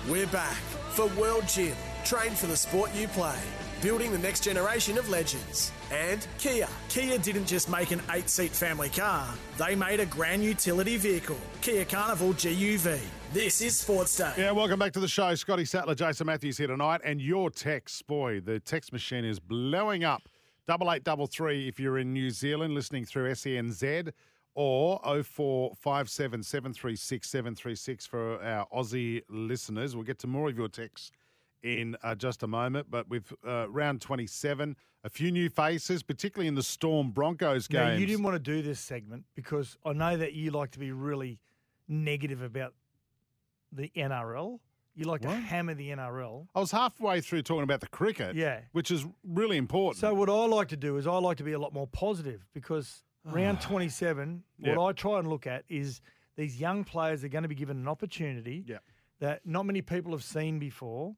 We're 0.10 0.28
back 0.28 0.56
for 0.94 1.08
World 1.20 1.46
Gym, 1.46 1.76
trained 2.06 2.38
for 2.38 2.48
the 2.48 2.56
sport 2.56 2.96
you 2.96 3.10
play, 3.10 3.36
building 3.82 4.14
the 4.14 4.18
next 4.18 4.42
generation 4.42 4.98
of 4.98 5.10
legends. 5.10 5.74
And 5.92 6.26
Kia. 6.38 6.70
Kia 6.88 7.18
didn't 7.18 7.48
just 7.48 7.70
make 7.70 7.92
an 7.92 8.02
eight 8.12 8.30
seat 8.30 8.52
family 8.52 8.88
car, 8.88 9.28
they 9.58 9.76
made 9.76 10.00
a 10.00 10.06
grand 10.06 10.42
utility 10.42 10.96
vehicle, 10.96 11.36
Kia 11.60 11.84
Carnival 11.84 12.30
GUV. 12.30 12.98
This 13.34 13.60
is 13.60 13.78
Sports 13.78 14.16
Day. 14.16 14.32
Yeah, 14.38 14.52
welcome 14.52 14.80
back 14.80 14.94
to 14.94 15.02
the 15.02 15.08
show. 15.10 15.36
Scotty 15.36 15.66
Sattler, 15.66 15.96
Jason 15.96 16.28
Matthews 16.28 16.58
here 16.58 16.68
tonight, 16.68 17.02
and 17.04 17.20
your 17.20 17.50
text, 17.50 18.08
boy, 18.08 18.40
the 18.40 18.62
text 18.62 18.94
machine 18.94 19.26
is 19.26 19.38
blowing 19.38 20.06
up. 20.06 20.30
Double 20.66 20.94
eight 20.94 21.04
double 21.04 21.28
three 21.28 21.68
if 21.68 21.78
you're 21.78 21.98
in 21.98 22.14
New 22.14 22.30
Zealand 22.30 22.74
listening 22.74 23.04
through 23.04 23.32
SENZ, 23.32 24.14
or 24.56 25.00
0457 25.04 26.44
736 26.44 27.30
736 27.30 28.06
for 28.06 28.42
our 28.44 28.68
Aussie 28.74 29.22
listeners. 29.30 29.96
We'll 29.96 30.04
get 30.06 30.20
to 30.20 30.28
more 30.28 30.50
of 30.50 30.58
your 30.58 30.68
texts 30.68 31.12
in 31.64 31.96
uh, 32.04 32.16
just 32.16 32.44
a 32.44 32.48
moment. 32.48 32.88
But 32.90 33.10
with 33.10 33.32
uh, 33.48 33.70
round 33.70 34.02
27, 34.02 34.76
a 35.04 35.10
few 35.10 35.32
new 35.32 35.50
faces, 35.50 36.04
particularly 36.04 36.48
in 36.48 36.56
the 36.56 36.64
Storm 36.64 37.12
Broncos 37.12 37.70
Now, 37.70 37.92
you 37.92 38.06
didn't 38.06 38.24
want 38.24 38.36
to 38.36 38.40
do 38.40 38.62
this 38.62 38.80
segment 38.80 39.26
because 39.36 39.78
I 39.86 39.94
know 39.94 40.18
that 40.18 40.34
you 40.34 40.52
like 40.52 40.72
to 40.72 40.80
be 40.80 40.92
really 40.92 41.40
negative 41.88 42.42
about 42.42 42.74
the 43.72 43.92
NRL. 43.96 44.60
You 44.96 45.06
like 45.06 45.22
to 45.22 45.30
hammer 45.30 45.74
the 45.76 45.92
NRL. 45.92 46.48
I 46.54 46.60
was 46.60 46.72
halfway 46.72 47.22
through 47.22 47.44
talking 47.44 47.64
about 47.64 47.80
the 47.80 47.88
cricket, 47.88 48.36
Yeah. 48.36 48.62
which 48.74 48.92
is 48.92 49.06
really 49.24 49.56
important. 49.56 50.02
So 50.02 50.14
what 50.14 50.30
I 50.30 50.46
like 50.46 50.68
to 50.70 50.78
do 50.78 50.98
is 50.98 51.08
I 51.08 51.18
like 51.20 51.38
to 51.38 51.44
be 51.44 51.54
a 51.54 51.60
lot 51.60 51.74
more 51.74 51.88
positive 51.88 52.46
because 52.54 53.06
round 53.26 53.62
27, 53.62 54.44
what 54.60 54.68
Yep. 54.70 54.78
I 54.80 54.92
try 54.94 55.20
and 55.20 55.28
look 55.28 55.48
at 55.48 55.64
is 55.70 56.02
these 56.36 56.60
young 56.60 56.84
players 56.84 57.24
are 57.24 57.30
going 57.30 57.44
to 57.44 57.50
be 57.50 57.56
given 57.56 57.78
an 57.78 57.88
opportunity 57.88 58.64
Yep. 58.68 58.84
that 59.20 59.46
not 59.46 59.66
many 59.66 59.82
people 59.82 60.12
have 60.12 60.24
seen 60.24 60.60
before. 60.60 61.16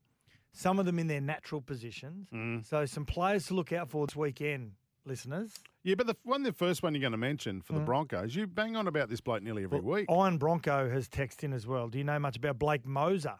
Some 0.53 0.80
of 0.80 0.86
them 0.86 0.99
in 0.99 1.07
their 1.07 1.22
natural 1.22 1.61
positions. 1.61 2.28
Mm. 2.34 2.65
So 2.65 2.86
some 2.86 3.06
players 3.06 3.45
to 3.48 3.53
look 3.53 3.72
out 3.72 3.90
for 3.90 4.06
this 4.06 4.15
weekend, 4.18 4.73
listeners. 5.06 5.53
yeah, 5.84 5.95
but 5.95 6.07
the 6.07 6.15
one, 6.23 6.44
the 6.44 6.52
first 6.52 6.84
one 6.84 6.94
you're 6.94 6.99
going 7.02 7.11
to 7.14 7.18
mention 7.18 7.61
for 7.61 7.72
the 7.73 7.80
Mm. 7.80 7.86
Broncos, 7.86 8.36
you 8.36 8.48
bang 8.48 8.76
on 8.76 8.86
about 8.88 9.07
this 9.10 9.22
bloke 9.22 9.41
nearly 9.44 9.64
every 9.64 9.80
week. 9.80 10.07
Iron 10.11 10.38
Bronco 10.38 10.90
has 10.90 11.07
texted 11.07 11.45
in 11.45 11.53
as 11.53 11.65
well. 11.65 11.88
Do 11.88 11.98
you 11.98 12.03
know 12.03 12.19
much 12.19 12.36
about 12.36 12.60
Blake 12.60 12.84
Mozer? 12.86 13.38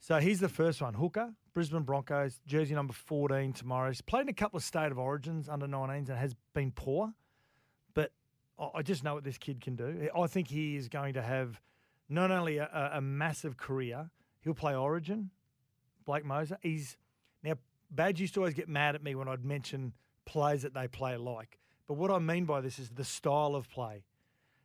So 0.00 0.18
he's 0.18 0.40
the 0.40 0.48
first 0.48 0.80
one. 0.80 0.94
Hooker, 0.94 1.34
Brisbane 1.52 1.82
Broncos, 1.82 2.40
jersey 2.46 2.74
number 2.74 2.92
14 2.94 3.52
tomorrow. 3.52 3.90
He's 3.90 4.00
played 4.00 4.22
in 4.22 4.28
a 4.28 4.32
couple 4.34 4.56
of 4.56 4.62
state 4.64 4.92
of 4.92 4.98
origins 4.98 5.48
under 5.50 5.66
19s 5.66 6.08
and 6.08 6.16
has 6.18 6.34
been 6.54 6.70
poor. 6.72 7.12
I 8.58 8.82
just 8.82 9.04
know 9.04 9.14
what 9.14 9.24
this 9.24 9.38
kid 9.38 9.60
can 9.60 9.76
do. 9.76 10.08
I 10.18 10.26
think 10.26 10.48
he 10.48 10.76
is 10.76 10.88
going 10.88 11.14
to 11.14 11.22
have 11.22 11.60
not 12.08 12.30
only 12.30 12.56
a, 12.58 12.64
a- 12.72 12.98
a 12.98 13.00
massive 13.00 13.56
career, 13.56 14.10
he'll 14.40 14.54
play 14.54 14.74
origin, 14.74 15.30
Blake 16.06 16.24
Mozer. 16.24 16.56
He's 16.62 16.96
now 17.42 17.54
Badge 17.90 18.20
used 18.20 18.34
to 18.34 18.40
always 18.40 18.54
get 18.54 18.68
mad 18.68 18.94
at 18.94 19.02
me 19.02 19.14
when 19.14 19.28
I'd 19.28 19.44
mention 19.44 19.92
plays 20.24 20.62
that 20.62 20.74
they 20.74 20.88
play 20.88 21.16
like. 21.16 21.58
But 21.86 21.94
what 21.94 22.10
I 22.10 22.18
mean 22.18 22.46
by 22.46 22.60
this 22.60 22.78
is 22.78 22.90
the 22.90 23.04
style 23.04 23.54
of 23.54 23.68
play. 23.70 24.04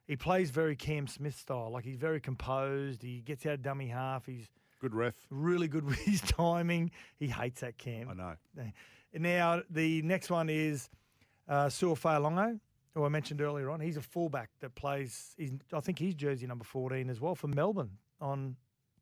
He 0.08 0.16
plays 0.16 0.50
very 0.50 0.76
Cam 0.76 1.06
Smith 1.08 1.36
style. 1.38 1.70
Like 1.72 1.84
he's 1.86 1.98
very 1.98 2.20
composed. 2.20 3.02
He 3.04 3.22
gets 3.22 3.46
out 3.46 3.54
of 3.54 3.62
dummy 3.62 3.88
half. 3.88 4.26
He's 4.26 4.50
Good 4.80 4.96
ref. 4.96 5.14
really 5.30 5.68
good 5.68 5.84
with 5.86 6.00
his 6.00 6.22
timing. 6.22 6.92
He 7.20 7.28
hates 7.28 7.62
that 7.62 7.78
Cam. 7.78 8.10
I 8.10 8.14
know. 8.14 8.36
Now 9.14 9.62
the 9.70 10.02
next 10.02 10.30
one 10.32 10.50
is 10.50 10.90
uh, 11.48 11.66
Suafalongo, 11.68 12.60
who 12.94 13.06
I 13.06 13.10
mentioned 13.10 13.42
earlier 13.42 13.70
on. 13.70 13.80
He's 13.80 13.98
a 13.98 14.02
fullback 14.02 14.50
that 14.60 14.76
plays. 14.76 15.34
He's, 15.38 15.52
I 15.74 15.80
think 15.80 16.00
he's 16.00 16.14
jersey 16.16 16.48
number 16.48 16.64
fourteen 16.66 17.10
as 17.10 17.20
well 17.22 17.36
for 17.36 17.48
Melbourne 17.48 17.98
on 18.20 18.56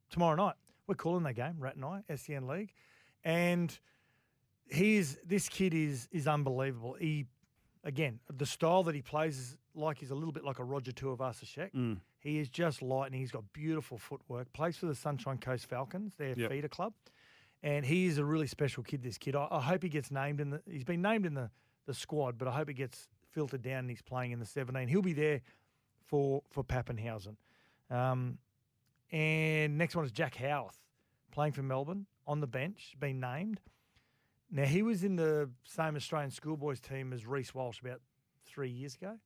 tomorrow 0.10 0.36
night. 0.36 0.56
We're 0.88 0.96
calling 0.96 1.24
that 1.24 1.34
game, 1.34 1.56
Rat 1.60 1.76
and 1.76 1.86
I, 1.86 2.04
SEN 2.16 2.48
League, 2.48 2.74
and 3.24 3.78
he's 4.70 5.18
this 5.26 5.50
kid 5.50 5.74
is 5.74 6.08
is 6.12 6.28
unbelievable. 6.28 6.96
He 7.00 7.26
again 7.84 8.20
the 8.36 8.46
style 8.46 8.84
that 8.84 8.96
he 8.96 9.02
plays 9.02 9.38
is 9.38 9.58
like 9.76 9.98
he's 9.98 10.12
a 10.12 10.16
little 10.16 10.32
bit 10.32 10.44
like 10.44 10.60
a 10.60 10.64
Roger 10.64 10.92
Tuivasa-Sheck. 10.92 11.72
Mm. 11.74 11.98
He 12.20 12.40
is 12.40 12.50
just 12.50 12.82
lightning. 12.82 13.20
He's 13.22 13.32
got 13.32 13.44
beautiful 13.54 13.98
footwork. 13.98 14.52
Plays 14.52 14.76
for 14.78 14.88
the 14.88 14.96
Sunshine 14.96 15.38
Coast 15.38 15.68
Falcons, 15.70 16.14
their 16.18 16.34
Yep. 16.38 16.50
feeder 16.52 16.68
club, 16.68 16.94
and 17.64 17.86
he 17.86 18.08
is 18.08 18.18
a 18.18 18.26
really 18.26 18.48
special 18.48 18.84
kid. 18.84 19.04
This 19.04 19.18
kid, 19.18 19.36
I, 19.36 19.48
I 19.50 19.62
hope 19.62 19.84
he 19.84 19.90
gets 19.90 20.12
named 20.12 20.42
in 20.42 20.50
the. 20.50 20.62
He's 20.70 20.84
been 20.84 21.02
named 21.02 21.26
in 21.26 21.34
the 21.34 21.50
the 21.86 21.94
squad, 21.94 22.38
but 22.38 22.48
I 22.48 22.52
hope 22.52 22.68
he 22.68 22.74
gets 22.74 23.08
filtered 23.32 23.62
down 23.62 23.80
and 23.80 23.90
he's 23.90 24.02
playing 24.02 24.32
in 24.32 24.40
the 24.40 24.46
17. 24.46 24.88
He'll 24.88 25.02
be 25.02 25.14
there 25.14 25.42
for 26.06 26.44
for 26.50 26.64
Papenhuyzen. 26.64 27.36
Um, 27.90 28.38
and 29.12 29.78
next 29.78 29.96
one 29.96 30.06
is 30.06 30.12
Jack 30.12 30.36
Howarth, 30.36 30.80
playing 31.32 31.54
for 31.54 31.64
Melbourne 31.64 32.06
on 32.28 32.42
the 32.42 32.48
bench, 32.48 32.96
been 33.00 33.20
named. 33.20 33.60
Now 34.52 34.66
he 34.66 34.82
was 34.82 35.04
in 35.04 35.16
the 35.16 35.50
same 35.64 35.96
Australian 35.96 36.32
schoolboys 36.32 36.80
team 36.80 37.14
as 37.14 37.26
Reece 37.26 37.54
Walsh 37.54 37.80
about 37.82 38.02
three 38.46 38.70
years 38.70 38.96
ago, 38.96 39.18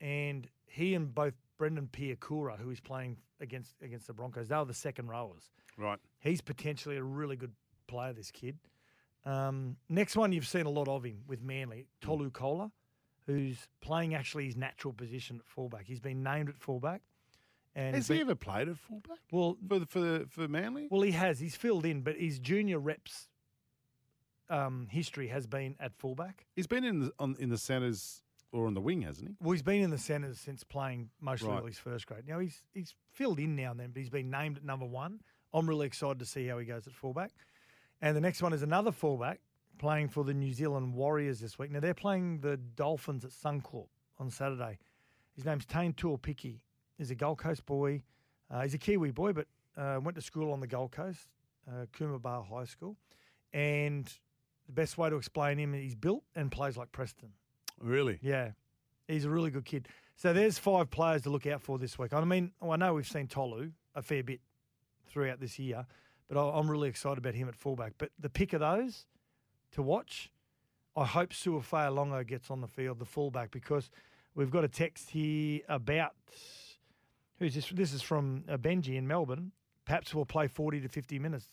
and 0.00 0.48
he 0.66 0.94
and 0.94 1.14
both 1.14 1.34
Brendan 1.58 1.88
Piakura, 1.92 2.58
who 2.58 2.70
is 2.70 2.80
playing 2.80 3.18
against 3.40 3.74
against 3.82 4.06
the 4.06 4.12
Broncos, 4.12 4.48
they 4.48 4.56
were 4.56 4.64
the 4.64 4.74
second 4.74 5.08
rowers. 5.08 5.50
Right. 5.76 5.98
He's 6.20 6.40
potentially 6.40 6.96
a 6.96 7.02
really 7.02 7.36
good 7.36 7.52
player. 7.86 8.12
This 8.12 8.30
kid. 8.30 8.58
Um, 9.26 9.76
next 9.88 10.16
one, 10.16 10.32
you've 10.32 10.46
seen 10.46 10.66
a 10.66 10.70
lot 10.70 10.86
of 10.86 11.04
him 11.04 11.22
with 11.26 11.42
Manly, 11.42 11.86
Tolu 12.02 12.30
Koula, 12.30 12.70
who's 13.26 13.66
playing 13.80 14.14
actually 14.14 14.44
his 14.46 14.56
natural 14.56 14.92
position 14.92 15.36
at 15.40 15.46
fullback. 15.46 15.86
He's 15.86 16.00
been 16.00 16.22
named 16.22 16.48
at 16.48 16.56
fullback. 16.58 17.02
And 17.76 17.96
Has 17.96 18.06
been- 18.08 18.18
he 18.18 18.20
ever 18.20 18.34
played 18.34 18.68
at 18.68 18.76
fullback? 18.78 19.18
Well, 19.32 19.56
for 19.68 19.78
the, 19.80 19.86
for 19.86 20.00
the, 20.00 20.26
for 20.28 20.46
Manly. 20.48 20.86
well, 20.90 21.02
he 21.02 21.10
has. 21.12 21.40
He's 21.40 21.56
filled 21.56 21.84
in, 21.86 22.02
but 22.02 22.16
his 22.16 22.38
junior 22.38 22.78
reps 22.78 23.28
um, 24.50 24.88
history 24.90 25.28
has 25.28 25.46
been 25.46 25.74
at 25.80 25.94
fullback. 25.96 26.46
He's 26.54 26.66
been 26.66 26.84
in 26.84 27.00
the 27.00 27.12
on, 27.18 27.34
in 27.38 27.48
the 27.48 27.58
centres 27.58 28.22
or 28.52 28.66
on 28.66 28.74
the 28.74 28.80
wing, 28.80 29.02
hasn't 29.02 29.28
he? 29.28 29.34
Well, 29.40 29.52
he's 29.52 29.62
been 29.62 29.82
in 29.82 29.90
the 29.90 29.98
centres 29.98 30.38
since 30.38 30.62
playing 30.62 31.10
mostly 31.20 31.48
Right. 31.48 31.60
all 31.60 31.66
his 31.66 31.78
first 31.78 32.06
grade. 32.06 32.28
Now 32.28 32.38
he's 32.38 32.60
he's 32.72 32.94
filled 33.12 33.38
in 33.40 33.56
now 33.56 33.70
and 33.70 33.80
then, 33.80 33.90
but 33.90 33.98
he's 34.00 34.10
been 34.10 34.30
named 34.30 34.58
at 34.58 34.64
number 34.64 34.86
one. 34.86 35.20
I'm 35.52 35.68
really 35.68 35.86
excited 35.86 36.18
to 36.18 36.26
see 36.26 36.46
how 36.46 36.58
he 36.58 36.66
goes 36.66 36.86
at 36.86 36.92
fullback. 36.92 37.30
And 38.02 38.14
the 38.16 38.20
next 38.20 38.42
one 38.42 38.52
is 38.52 38.62
another 38.62 38.92
fullback 38.92 39.40
playing 39.78 40.08
for 40.08 40.24
the 40.24 40.34
New 40.34 40.52
Zealand 40.52 40.94
Warriors 40.94 41.40
this 41.40 41.58
week. 41.58 41.70
Now 41.70 41.80
they're 41.80 41.94
playing 41.94 42.40
the 42.40 42.56
Dolphins 42.56 43.24
at 43.24 43.30
Suncorp 43.30 43.88
on 44.18 44.30
Saturday. 44.30 44.78
His 45.34 45.44
name's 45.44 45.66
Taine 45.66 45.92
Tuaupiki. 45.92 46.60
He's 46.96 47.10
a 47.10 47.14
Gold 47.14 47.38
Coast 47.38 47.66
boy. 47.66 48.02
Uh, 48.50 48.62
he's 48.62 48.74
a 48.74 48.78
Kiwi 48.78 49.10
boy, 49.10 49.32
but 49.32 49.46
uh, 49.76 49.98
went 50.02 50.14
to 50.16 50.22
school 50.22 50.52
on 50.52 50.60
the 50.60 50.66
Gold 50.66 50.92
Coast, 50.92 51.28
uh, 51.68 51.86
Coomera 51.92 52.46
High 52.48 52.64
School. 52.64 52.96
And 53.52 54.06
the 54.66 54.72
best 54.72 54.96
way 54.96 55.10
to 55.10 55.16
explain 55.16 55.58
him, 55.58 55.72
he's 55.72 55.94
built 55.94 56.22
and 56.36 56.50
plays 56.50 56.76
like 56.76 56.92
Preston. 56.92 57.30
Really? 57.80 58.18
Yeah, 58.22 58.50
he's 59.08 59.24
a 59.24 59.30
really 59.30 59.50
good 59.50 59.64
kid. 59.64 59.88
So 60.16 60.32
there's 60.32 60.58
five 60.58 60.90
players 60.90 61.22
to 61.22 61.30
look 61.30 61.46
out 61.46 61.60
for 61.60 61.78
this 61.78 61.98
week. 61.98 62.12
I 62.12 62.22
mean, 62.24 62.52
oh, 62.62 62.70
I 62.70 62.76
know 62.76 62.94
we've 62.94 63.06
seen 63.06 63.26
Tolu 63.26 63.72
a 63.96 64.02
fair 64.02 64.22
bit 64.22 64.40
throughout 65.08 65.40
this 65.40 65.58
year, 65.58 65.84
but 66.28 66.38
I- 66.38 66.58
I'm 66.58 66.70
really 66.70 66.88
excited 66.88 67.18
about 67.18 67.34
him 67.34 67.48
at 67.48 67.56
fullback. 67.56 67.94
But 67.98 68.10
the 68.18 68.30
pick 68.30 68.52
of 68.52 68.60
those 68.60 69.06
to 69.74 69.82
watch, 69.82 70.30
I 70.96 71.04
hope 71.04 71.32
Sua 71.32 71.60
Fa'alogo 71.60 72.26
gets 72.26 72.50
on 72.50 72.60
the 72.60 72.68
field, 72.68 72.98
the 72.98 73.04
fullback, 73.04 73.50
because 73.50 73.90
we've 74.34 74.50
got 74.50 74.64
a 74.64 74.68
text 74.68 75.10
here 75.10 75.60
about 75.68 76.12
who's 77.38 77.54
this? 77.54 77.68
This 77.68 77.92
is 77.92 78.02
from 78.02 78.44
uh, 78.48 78.56
Benji 78.56 78.96
in 78.96 79.06
Melbourne. 79.06 79.52
Perhaps 79.84 80.14
we'll 80.14 80.24
play 80.24 80.46
40 80.46 80.80
to 80.80 80.88
50 80.88 81.18
minutes. 81.18 81.46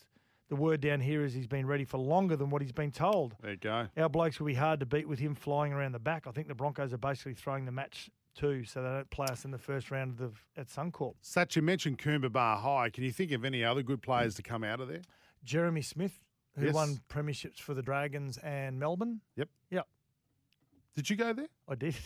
The 0.48 0.56
word 0.56 0.80
down 0.80 1.00
here 1.00 1.24
is 1.24 1.32
he's 1.32 1.46
been 1.46 1.66
ready 1.66 1.84
for 1.84 1.98
longer 1.98 2.36
than 2.36 2.50
what 2.50 2.62
he's 2.62 2.72
been 2.72 2.90
told. 2.90 3.34
There 3.40 3.52
you 3.52 3.56
go. 3.56 3.88
Our 3.96 4.08
blokes 4.08 4.38
will 4.38 4.46
be 4.46 4.54
hard 4.54 4.80
to 4.80 4.86
beat 4.86 5.08
with 5.08 5.18
him 5.18 5.34
flying 5.34 5.72
around 5.72 5.92
the 5.92 5.98
back. 5.98 6.26
I 6.26 6.30
think 6.30 6.48
the 6.48 6.54
Broncos 6.54 6.92
are 6.92 6.98
basically 6.98 7.34
throwing 7.34 7.64
the 7.64 7.72
match 7.72 8.10
too, 8.34 8.64
so 8.64 8.82
they 8.82 8.88
don't 8.88 9.10
play 9.10 9.26
us 9.30 9.44
in 9.44 9.50
the 9.50 9.58
first 9.58 9.90
round 9.90 10.20
of 10.20 10.34
the, 10.54 10.60
at 10.60 10.68
Suncorp. 10.68 11.14
Satch, 11.22 11.56
you 11.56 11.62
mentioned 11.62 11.98
Coombabah 11.98 12.60
High. 12.60 12.90
Can 12.90 13.04
you 13.04 13.12
think 13.12 13.32
of 13.32 13.44
any 13.44 13.64
other 13.64 13.82
good 13.82 14.02
players 14.02 14.34
to 14.36 14.42
come 14.42 14.62
out 14.62 14.80
of 14.80 14.88
there? 14.88 15.02
Jeremy 15.44 15.82
Smith, 15.82 16.22
who 16.56 16.66
Yes. 16.66 16.74
won 16.74 17.00
premierships 17.08 17.58
for 17.60 17.74
the 17.74 17.82
Dragons 17.82 18.38
and 18.38 18.78
Melbourne. 18.78 19.20
Yep. 19.36 19.48
Yep. 19.70 19.86
Did 20.94 21.10
you 21.10 21.16
go 21.16 21.32
there? 21.32 21.48
I 21.68 21.74
did. 21.74 21.94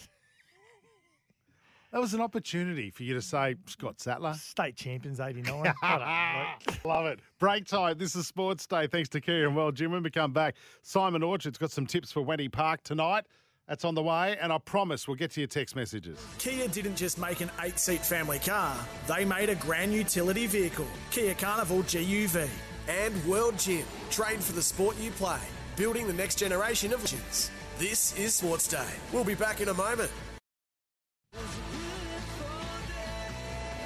That 1.93 2.01
was 2.01 2.13
an 2.15 2.21
opportunity 2.21 2.91
for 2.91 3.05
you 3.05 3.15
to 3.15 3.23
say 3.23 3.55
Scott 3.67 4.01
Sattler. 4.01 4.35
State 4.35 4.77
champions, 4.77 5.19
89. 5.21 5.55
What 5.61 5.75
a 6.03 6.55
bloke. 6.67 6.85
Love 6.85 7.07
it. 7.07 7.21
Break 7.39 7.65
time. 7.65 7.97
This 7.97 8.15
is 8.17 8.27
Sports 8.27 8.67
Day. 8.67 8.87
Thanks 8.87 9.09
to 9.11 9.21
Kia 9.21 9.47
and 9.47 9.57
World 9.57 9.77
Gym. 9.77 9.93
When 9.93 10.03
we 10.03 10.11
come 10.11 10.33
back, 10.33 10.57
Simon 10.83 11.23
Orchard's 11.23 11.57
got 11.59 11.71
some 11.71 11.87
tips 11.87 12.13
for 12.13 12.23
Wenty 12.23 12.51
Park 12.53 12.83
tonight. 12.83 13.25
That's 13.69 13.85
on 13.85 13.95
the 13.95 14.03
way, 14.03 14.37
and 14.41 14.53
I 14.53 14.59
promise 14.59 15.09
we'll 15.09 15.17
get 15.17 15.31
to 15.33 15.41
your 15.41 15.49
text 15.49 15.75
messages. 15.75 16.19
Kia 16.39 16.69
didn't 16.69 16.97
just 16.97 17.19
make 17.19 17.41
an 17.41 17.51
eight 17.63 17.79
seat 17.79 18.05
family 18.05 18.41
car, 18.41 18.77
they 19.09 19.25
made 19.25 19.49
a 19.49 19.55
grand 19.57 19.93
utility 19.93 20.47
vehicle, 20.47 20.87
Kia 21.11 21.35
Carnival 21.35 21.79
GUV. 21.85 22.49
And 22.89 23.25
World 23.25 23.59
Gym, 23.59 23.85
train 24.11 24.39
for 24.39 24.53
the 24.53 24.63
sport 24.63 24.97
you 24.99 25.11
play, 25.11 25.41
building 25.77 26.07
the 26.07 26.13
next 26.13 26.37
generation 26.37 26.93
of 26.93 27.01
legends. 27.01 27.51
This 27.79 28.17
is 28.17 28.35
Sports 28.35 28.69
Day. 28.69 28.89
We'll 29.13 29.25
be 29.25 29.35
back 29.35 29.61
in 29.61 29.69
a 29.69 29.75
moment. 29.75 30.11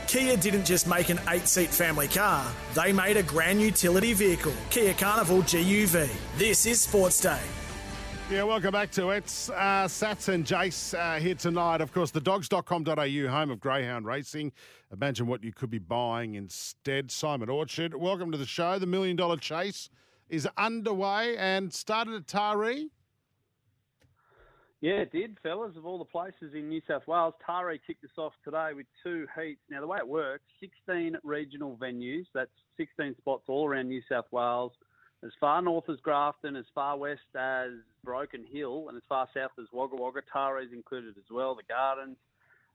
Kia 0.07 0.37
didn't 0.37 0.65
just 0.65 0.89
make 0.89 1.09
an 1.09 1.21
eight 1.29 1.47
seat 1.47 1.71
family 1.71 2.09
car, 2.09 2.45
they 2.75 2.93
made 2.93 3.17
a 3.17 3.23
grand 3.23 3.61
utility 3.61 4.13
vehicle, 4.13 4.53
Kia 4.69 4.93
Carnival 4.95 5.39
GUV. 5.43 6.11
This 6.37 6.67
is 6.67 6.81
Sports 6.81 7.21
Day. 7.21 7.41
Yeah, 8.31 8.45
welcome 8.45 8.71
back 8.71 8.93
to 8.93 9.11
it. 9.11 9.51
Uh, 9.53 9.89
Satts 9.89 10.29
and 10.29 10.47
Jace 10.47 10.97
uh, 10.97 11.19
here 11.19 11.35
tonight. 11.35 11.81
Of 11.81 11.93
course, 11.93 12.13
the 12.13 12.21
dogs.com.au, 12.21 13.27
home 13.27 13.51
of 13.51 13.59
Greyhound 13.59 14.07
Racing. 14.07 14.53
Imagine 14.93 15.27
what 15.27 15.43
you 15.43 15.53
could 15.53 15.69
be 15.69 15.81
buying 15.81 16.37
instead. 16.37 17.11
Simon 17.11 17.49
Orchard, 17.49 17.93
welcome 17.93 18.31
to 18.31 18.39
the 18.39 18.47
show. 18.47 18.79
The 18.79 18.87
Million 18.87 19.17
Dollar 19.17 19.37
Chase 19.37 19.91
is 20.29 20.49
underway 20.57 21.37
and 21.39 21.75
started 21.75 22.15
at 22.15 22.29
Taree. 22.29 22.91
Yeah, 24.81 25.01
it 25.01 25.11
did, 25.11 25.37
fellas. 25.43 25.77
Of 25.77 25.85
all 25.85 25.99
the 25.99 26.05
places 26.05 26.55
in 26.55 26.69
New 26.69 26.83
South 26.87 27.09
Wales, 27.09 27.35
Taree 27.45 27.81
kicked 27.85 28.05
us 28.05 28.11
off 28.17 28.35
today 28.45 28.75
with 28.77 28.87
two 29.03 29.27
heats. 29.37 29.61
Now, 29.69 29.81
the 29.81 29.89
way 29.89 29.99
it 29.99 30.07
works, 30.07 30.45
16 30.61 31.17
regional 31.25 31.77
venues, 31.83 32.27
that's 32.33 32.51
16 32.77 33.17
spots 33.19 33.43
all 33.49 33.67
around 33.67 33.89
New 33.89 34.03
South 34.09 34.27
Wales, 34.31 34.71
as 35.25 35.31
far 35.39 35.61
north 35.61 35.89
as 35.89 35.99
Grafton, 36.01 36.57
as 36.57 36.65
far 36.75 36.97
west 36.97 37.21
as 37.39 37.73
Broken 38.05 38.45
Hill, 38.51 38.87
and 38.89 38.97
as 38.97 39.03
far 39.09 39.29
south 39.35 39.51
as 39.59 39.67
Wagga 39.73 39.97
Wagga. 39.97 40.23
Tara's 40.33 40.71
included 40.73 41.17
as 41.17 41.31
well. 41.31 41.55
The 41.55 41.63
Gardens. 41.69 42.17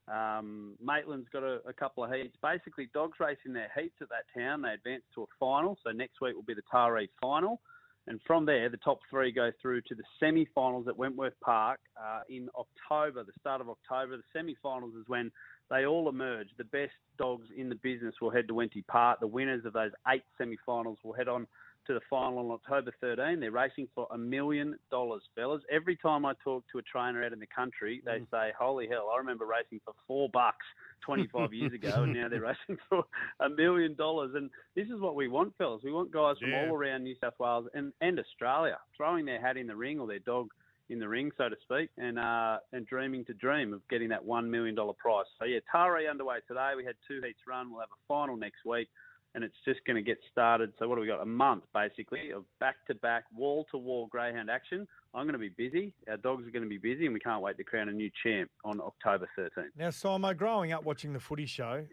Um, 0.07 0.75
Maitland's 0.79 1.27
got 1.33 1.41
a, 1.41 1.61
a 1.67 1.73
couple 1.73 2.03
of 2.03 2.11
heats. 2.11 2.37
Basically, 2.41 2.89
dogs 2.93 3.19
racing 3.19 3.53
their 3.53 3.71
heats 3.75 3.95
at 4.01 4.09
that 4.09 4.25
town. 4.39 4.61
They 4.61 4.73
advance 4.73 5.01
to 5.15 5.23
a 5.23 5.25
final. 5.39 5.79
So 5.83 5.91
next 5.91 6.21
week 6.21 6.35
will 6.35 6.43
be 6.43 6.53
the 6.53 6.61
Taree 6.71 7.09
final. 7.19 7.59
And 8.07 8.19
from 8.27 8.45
there, 8.45 8.69
the 8.69 8.77
top 8.77 8.99
three 9.09 9.31
go 9.31 9.51
through 9.59 9.81
to 9.81 9.95
the 9.95 10.03
semi-finals 10.19 10.87
at 10.87 10.95
Wentworth 10.95 11.33
Park 11.43 11.79
uh, 11.99 12.19
in 12.29 12.49
October, 12.55 13.23
the 13.23 13.31
start 13.39 13.61
of 13.61 13.69
October. 13.69 14.17
The 14.17 14.23
semi-finals 14.31 14.93
is 14.93 15.05
when 15.07 15.31
they 15.71 15.87
all 15.87 16.07
emerge. 16.07 16.49
The 16.59 16.65
best 16.65 16.93
dogs 17.17 17.47
in 17.57 17.67
the 17.67 17.75
business 17.75 18.13
will 18.21 18.29
head 18.29 18.47
to 18.49 18.53
Wenty 18.53 18.85
Park. 18.85 19.21
The 19.21 19.27
winners 19.27 19.65
of 19.65 19.73
those 19.73 19.89
eight 20.07 20.21
semi-finals 20.37 20.99
will 21.03 21.13
head 21.13 21.27
on 21.27 21.47
to 21.87 21.93
the 21.93 22.01
final 22.09 22.39
on 22.39 22.51
October 22.51 22.91
13. 23.01 23.39
They're 23.39 23.51
racing 23.51 23.87
for 23.93 24.07
a 24.11 24.17
million 24.17 24.77
dollars, 24.91 25.21
fellas. 25.35 25.61
Every 25.71 25.95
time 25.95 26.25
I 26.25 26.33
talk 26.43 26.63
to 26.71 26.79
a 26.79 26.81
trainer 26.81 27.23
out 27.23 27.33
in 27.33 27.39
the 27.39 27.47
country, 27.47 28.01
they 28.05 28.19
Mm. 28.19 28.29
say, 28.31 28.51
"Holy 28.57 28.87
hell! 28.87 29.09
I 29.09 29.17
remember 29.17 29.45
racing 29.45 29.79
for 29.85 29.93
four 30.07 30.29
bucks 30.29 30.65
25 31.01 31.53
years 31.53 31.73
ago, 31.73 32.03
and 32.03 32.13
now 32.13 32.27
they're 32.27 32.41
racing 32.69 32.77
for 32.89 33.05
a 33.39 33.49
million 33.49 33.93
dollars." 33.95 34.33
And 34.35 34.49
this 34.75 34.87
is 34.89 34.99
what 34.99 35.15
we 35.15 35.27
want, 35.27 35.55
fellas. 35.57 35.83
We 35.83 35.91
want 35.91 36.11
guys 36.11 36.37
from 36.39 36.51
Yeah. 36.51 36.67
all 36.67 36.75
around 36.75 37.03
New 37.03 37.15
South 37.15 37.37
Wales 37.39 37.67
and, 37.73 37.93
and 38.01 38.19
Australia 38.19 38.79
throwing 38.95 39.25
their 39.25 39.39
hat 39.39 39.57
in 39.57 39.67
the 39.67 39.75
ring 39.75 39.99
or 39.99 40.07
their 40.07 40.19
dog 40.19 40.51
in 40.89 40.99
the 40.99 41.07
ring, 41.09 41.31
so 41.35 41.49
to 41.49 41.55
speak, 41.61 41.89
and 41.97 42.19
uh, 42.19 42.59
and 42.71 42.85
dreaming 42.85 43.25
to 43.25 43.33
dream 43.33 43.73
of 43.73 43.87
getting 43.87 44.09
that 44.09 44.23
one 44.23 44.49
million 44.51 44.75
dollar 44.75 44.93
prize. 44.93 45.25
So 45.39 45.45
yeah, 45.45 45.59
Taree 45.73 46.07
underway 46.09 46.37
today. 46.47 46.73
We 46.77 46.85
had 46.85 46.95
two 47.07 47.21
heats 47.25 47.39
run. 47.47 47.71
We'll 47.71 47.79
have 47.79 47.89
a 47.91 48.01
final 48.07 48.37
next 48.37 48.63
week, 48.65 48.87
and 49.35 49.43
it's 49.43 49.57
just 49.65 49.81
going 49.85 49.97
to 49.97 50.01
get 50.01 50.17
started. 50.31 50.71
So 50.79 50.87
what 50.87 50.95
do 50.95 51.01
we 51.01 51.07
got? 51.07 51.21
A 51.21 51.25
month 51.25 51.65
basically 51.73 52.31
of 52.31 52.45
back 52.59 52.77
to 52.87 52.95
back, 52.95 53.25
wall 53.35 53.67
to 53.71 53.77
wall 53.77 54.07
greyhound 54.07 54.49
action. 54.49 54.87
I'm 55.13 55.25
going 55.25 55.33
to 55.33 55.39
be 55.39 55.49
busy. 55.49 55.93
Our 56.09 56.17
dogs 56.17 56.47
are 56.47 56.51
going 56.51 56.63
to 56.63 56.69
be 56.69 56.77
busy, 56.77 57.05
and 57.05 57.13
we 57.13 57.19
can't 57.19 57.41
wait 57.41 57.57
to 57.57 57.63
crown 57.63 57.89
a 57.89 57.91
new 57.91 58.09
champ 58.23 58.49
on 58.63 58.79
October 58.79 59.29
13th. 59.37 59.65
Now, 59.77 59.89
Simo, 59.89 60.35
growing 60.35 60.71
up 60.71 60.85
watching 60.85 61.13
the 61.13 61.19
footy 61.19 61.45
show, 61.45 61.85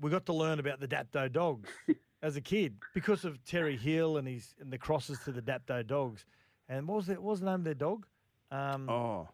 we 0.00 0.10
got 0.10 0.26
to 0.26 0.32
learn 0.32 0.58
about 0.58 0.80
the 0.80 0.88
Dapto 0.88 1.32
dogs 1.32 1.70
as 2.22 2.36
a 2.36 2.40
kid 2.40 2.76
because 2.92 3.24
of 3.24 3.42
Terry 3.44 3.76
Hill 3.76 4.16
and 4.16 4.26
his 4.26 4.54
and 4.60 4.72
the 4.72 4.78
crosses 4.78 5.20
to 5.20 5.32
the 5.32 5.42
Dapto 5.42 5.86
dogs. 5.86 6.26
And 6.68 6.86
what 6.88 6.96
was 6.96 7.08
it? 7.08 7.22
What 7.22 7.30
was 7.30 7.40
the 7.40 7.46
name 7.46 7.54
of 7.56 7.64
their 7.64 7.74
dog? 7.74 8.06
Um, 8.50 8.90
oh, 8.90 9.28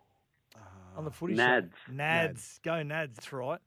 on 0.97 1.05
the 1.05 1.11
footy 1.11 1.35
Nads. 1.35 1.71
show. 1.87 1.93
Nads. 1.93 2.63
Go 2.63 2.73
Nads. 2.73 3.15
That's 3.15 3.33
right. 3.33 3.61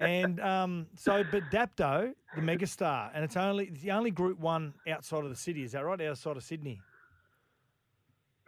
And 0.00 0.40
um, 0.40 0.86
so, 0.96 1.24
but 1.30 1.42
Dapto, 1.50 2.12
the 2.34 2.40
megastar, 2.40 3.10
and 3.14 3.24
it's 3.24 3.36
only 3.36 3.66
it's 3.66 3.80
the 3.82 3.90
only 3.92 4.10
Group 4.10 4.38
One 4.38 4.74
outside 4.88 5.24
of 5.24 5.30
the 5.30 5.36
city. 5.36 5.62
Is 5.62 5.72
that 5.72 5.84
right? 5.84 6.00
Outside 6.00 6.36
of 6.36 6.42
Sydney. 6.42 6.80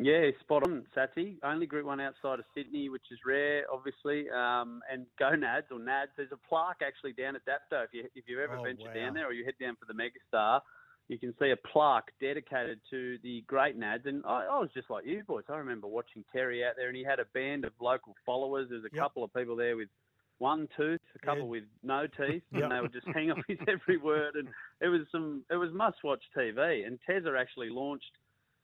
Yeah, 0.01 0.31
spot 0.40 0.65
on, 0.65 0.85
Satsy. 0.97 1.36
Only 1.44 1.66
Group 1.66 1.86
1 1.86 2.01
outside 2.01 2.40
of 2.40 2.44
Sydney, 2.52 2.89
which 2.89 3.05
is 3.12 3.19
rare, 3.24 3.62
obviously. 3.73 4.28
Um, 4.28 4.81
and 4.93 5.06
gonads 5.20 5.69
or 5.70 5.78
Nads. 5.78 6.09
There's 6.16 6.32
a 6.32 6.48
plaque 6.48 6.82
actually 6.85 7.12
down 7.12 7.36
at 7.36 7.43
Dapto. 7.47 7.85
If, 7.85 7.90
you, 7.94 8.05
if 8.16 8.24
you've 8.27 8.40
ever 8.40 8.59
Oh, 8.59 8.62
ventured 8.65 8.89
wow. 8.89 8.93
down 8.94 9.15
there 9.15 9.27
or 9.28 9.32
you 9.32 9.44
head 9.44 9.55
down 9.61 9.77
for 9.77 9.86
the 9.86 9.94
Megastar, 9.94 10.61
you 11.06 11.16
can 11.16 11.32
see 11.39 11.51
a 11.51 11.56
plaque 11.56 12.11
dedicated 12.20 12.81
to 12.90 13.19
the 13.23 13.44
great 13.47 13.78
Nads. 13.78 14.06
And 14.06 14.24
I, 14.27 14.47
I 14.51 14.59
was 14.59 14.70
just 14.74 14.90
like 14.90 15.06
you 15.06 15.23
boys. 15.28 15.44
I 15.48 15.56
remember 15.59 15.86
watching 15.86 16.24
Terry 16.32 16.65
out 16.65 16.73
there 16.77 16.89
and 16.89 16.97
he 16.97 17.05
had 17.05 17.20
a 17.20 17.27
band 17.32 17.65
of 17.65 17.73
local 17.81 18.16
followers. 18.27 18.66
There's 18.70 18.82
a 18.82 18.90
Yep. 18.93 19.01
couple 19.01 19.23
of 19.23 19.32
people 19.32 19.55
there 19.55 19.77
with 19.77 19.90
one 20.51 20.69
tooth, 20.77 21.01
a 21.15 21.19
couple 21.27 21.45
Yeah. 21.45 21.55
with 21.57 21.65
no 21.83 22.07
teeth, 22.07 22.43
and 22.53 22.71
they 22.73 22.81
would 22.83 22.93
just 22.93 23.09
hang 23.16 23.31
off 23.31 23.39
his 23.49 23.59
every 23.75 23.97
word. 23.97 24.35
And 24.35 24.49
it 24.81 24.89
was 24.89 25.03
some, 25.11 25.43
it 25.51 25.57
was 25.57 25.71
must-watch 25.73 26.23
TV. 26.37 26.87
And 26.87 26.99
Tezza 27.09 27.33
actually 27.41 27.71
launched 27.71 28.12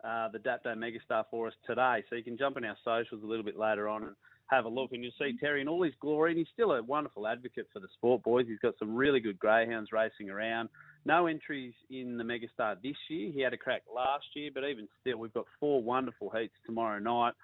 uh, 0.05 0.29
the 0.29 0.39
Dapto 0.39 0.73
Megastar 0.77 1.25
for 1.31 1.47
us 1.49 1.55
today. 1.67 2.05
So 2.09 2.17
you 2.17 2.23
can 2.25 2.37
jump 2.39 2.57
in 2.59 2.65
our 2.65 2.77
socials 2.85 3.23
a 3.23 3.27
little 3.27 3.45
bit 3.45 3.59
later 3.59 3.89
on 3.89 4.03
and 4.05 4.15
have 4.47 4.65
a 4.65 4.69
look, 4.69 4.91
and 4.93 5.03
you'll 5.03 5.13
see 5.19 5.37
Terry 5.39 5.61
in 5.61 5.69
all 5.69 5.83
his 5.83 5.95
glory. 6.01 6.31
And 6.33 6.39
he's 6.39 6.53
still 6.53 6.73
a 6.73 6.83
wonderful 6.83 7.27
advocate 7.27 7.69
for 7.73 7.81
the 7.81 7.89
sport, 7.97 8.23
boys. 8.23 8.47
He's 8.49 8.59
got 8.59 8.75
some 8.79 8.95
really 8.95 9.21
good 9.21 9.39
greyhounds 9.39 9.91
racing 9.93 10.29
around. 10.29 10.69
No 11.05 11.27
entries 11.27 11.73
in 11.89 12.19
the 12.19 12.25
Megastar 12.25 12.77
this 12.83 12.97
year. 13.09 13.31
He 13.33 13.41
had 13.41 13.55
a 13.55 13.57
crack 13.57 13.83
last 13.95 14.27
year, 14.35 14.51
but 14.53 14.65
even 14.65 14.87
still, 15.01 15.19
we've 15.19 15.33
got 15.33 15.47
four 15.61 15.83
wonderful 15.83 16.29
heats 16.31 16.57
tomorrow 16.67 16.99
night. 16.99 17.35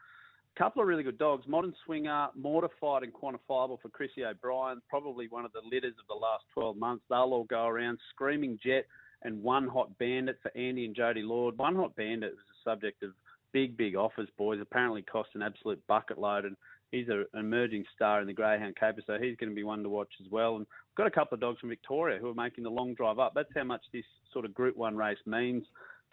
Couple 0.56 0.82
of 0.82 0.88
really 0.88 1.02
good 1.02 1.18
dogs. 1.18 1.46
Modern 1.46 1.74
Swinger, 1.84 2.28
Mortified 2.34 3.02
and 3.02 3.12
Quantifiable 3.12 3.80
for 3.80 3.88
Chrissy 3.90 4.24
O'Brien, 4.24 4.80
probably 4.88 5.28
one 5.28 5.44
of 5.44 5.52
the 5.52 5.60
litters 5.70 5.94
of 6.00 6.06
the 6.08 6.14
last 6.14 6.44
12 6.54 6.76
months. 6.76 7.04
They'll 7.08 7.18
all 7.18 7.44
go 7.44 7.66
around. 7.66 7.98
Screaming 8.10 8.58
Jet 8.64 8.86
and 9.22 9.42
One 9.42 9.68
Hot 9.68 9.96
Bandit 9.98 10.38
for 10.42 10.56
Andy 10.56 10.84
and 10.84 10.96
Jody 10.96 11.22
Lord. 11.22 11.58
One 11.58 11.76
Hot 11.76 11.94
Bandit 11.96 12.32
was 12.32 12.44
the 12.48 12.70
subject 12.70 13.02
of 13.02 13.10
big, 13.52 13.76
big 13.76 13.96
offers, 13.96 14.28
boys. 14.38 14.60
Apparently 14.60 15.02
cost 15.02 15.30
an 15.34 15.42
absolute 15.42 15.82
bucket 15.86 16.18
load, 16.18 16.44
and 16.44 16.56
he's 16.90 17.08
a, 17.08 17.20
an 17.32 17.40
emerging 17.40 17.84
star 17.94 18.20
in 18.20 18.26
the 18.26 18.32
Greyhound 18.32 18.76
Caper, 18.76 19.02
so 19.06 19.18
he's 19.20 19.36
going 19.36 19.50
to 19.50 19.56
be 19.56 19.64
one 19.64 19.82
to 19.82 19.88
watch 19.88 20.12
as 20.24 20.30
well. 20.30 20.56
And 20.56 20.60
we've 20.60 20.96
got 20.96 21.06
a 21.06 21.10
couple 21.10 21.34
of 21.34 21.40
dogs 21.40 21.60
from 21.60 21.68
Victoria 21.68 22.18
who 22.18 22.28
are 22.28 22.34
making 22.34 22.64
the 22.64 22.70
long 22.70 22.94
drive 22.94 23.18
up. 23.18 23.32
That's 23.34 23.48
how 23.54 23.64
much 23.64 23.82
this 23.92 24.04
sort 24.32 24.44
of 24.44 24.54
Group 24.54 24.76
1 24.76 24.96
race 24.96 25.18
means 25.26 25.64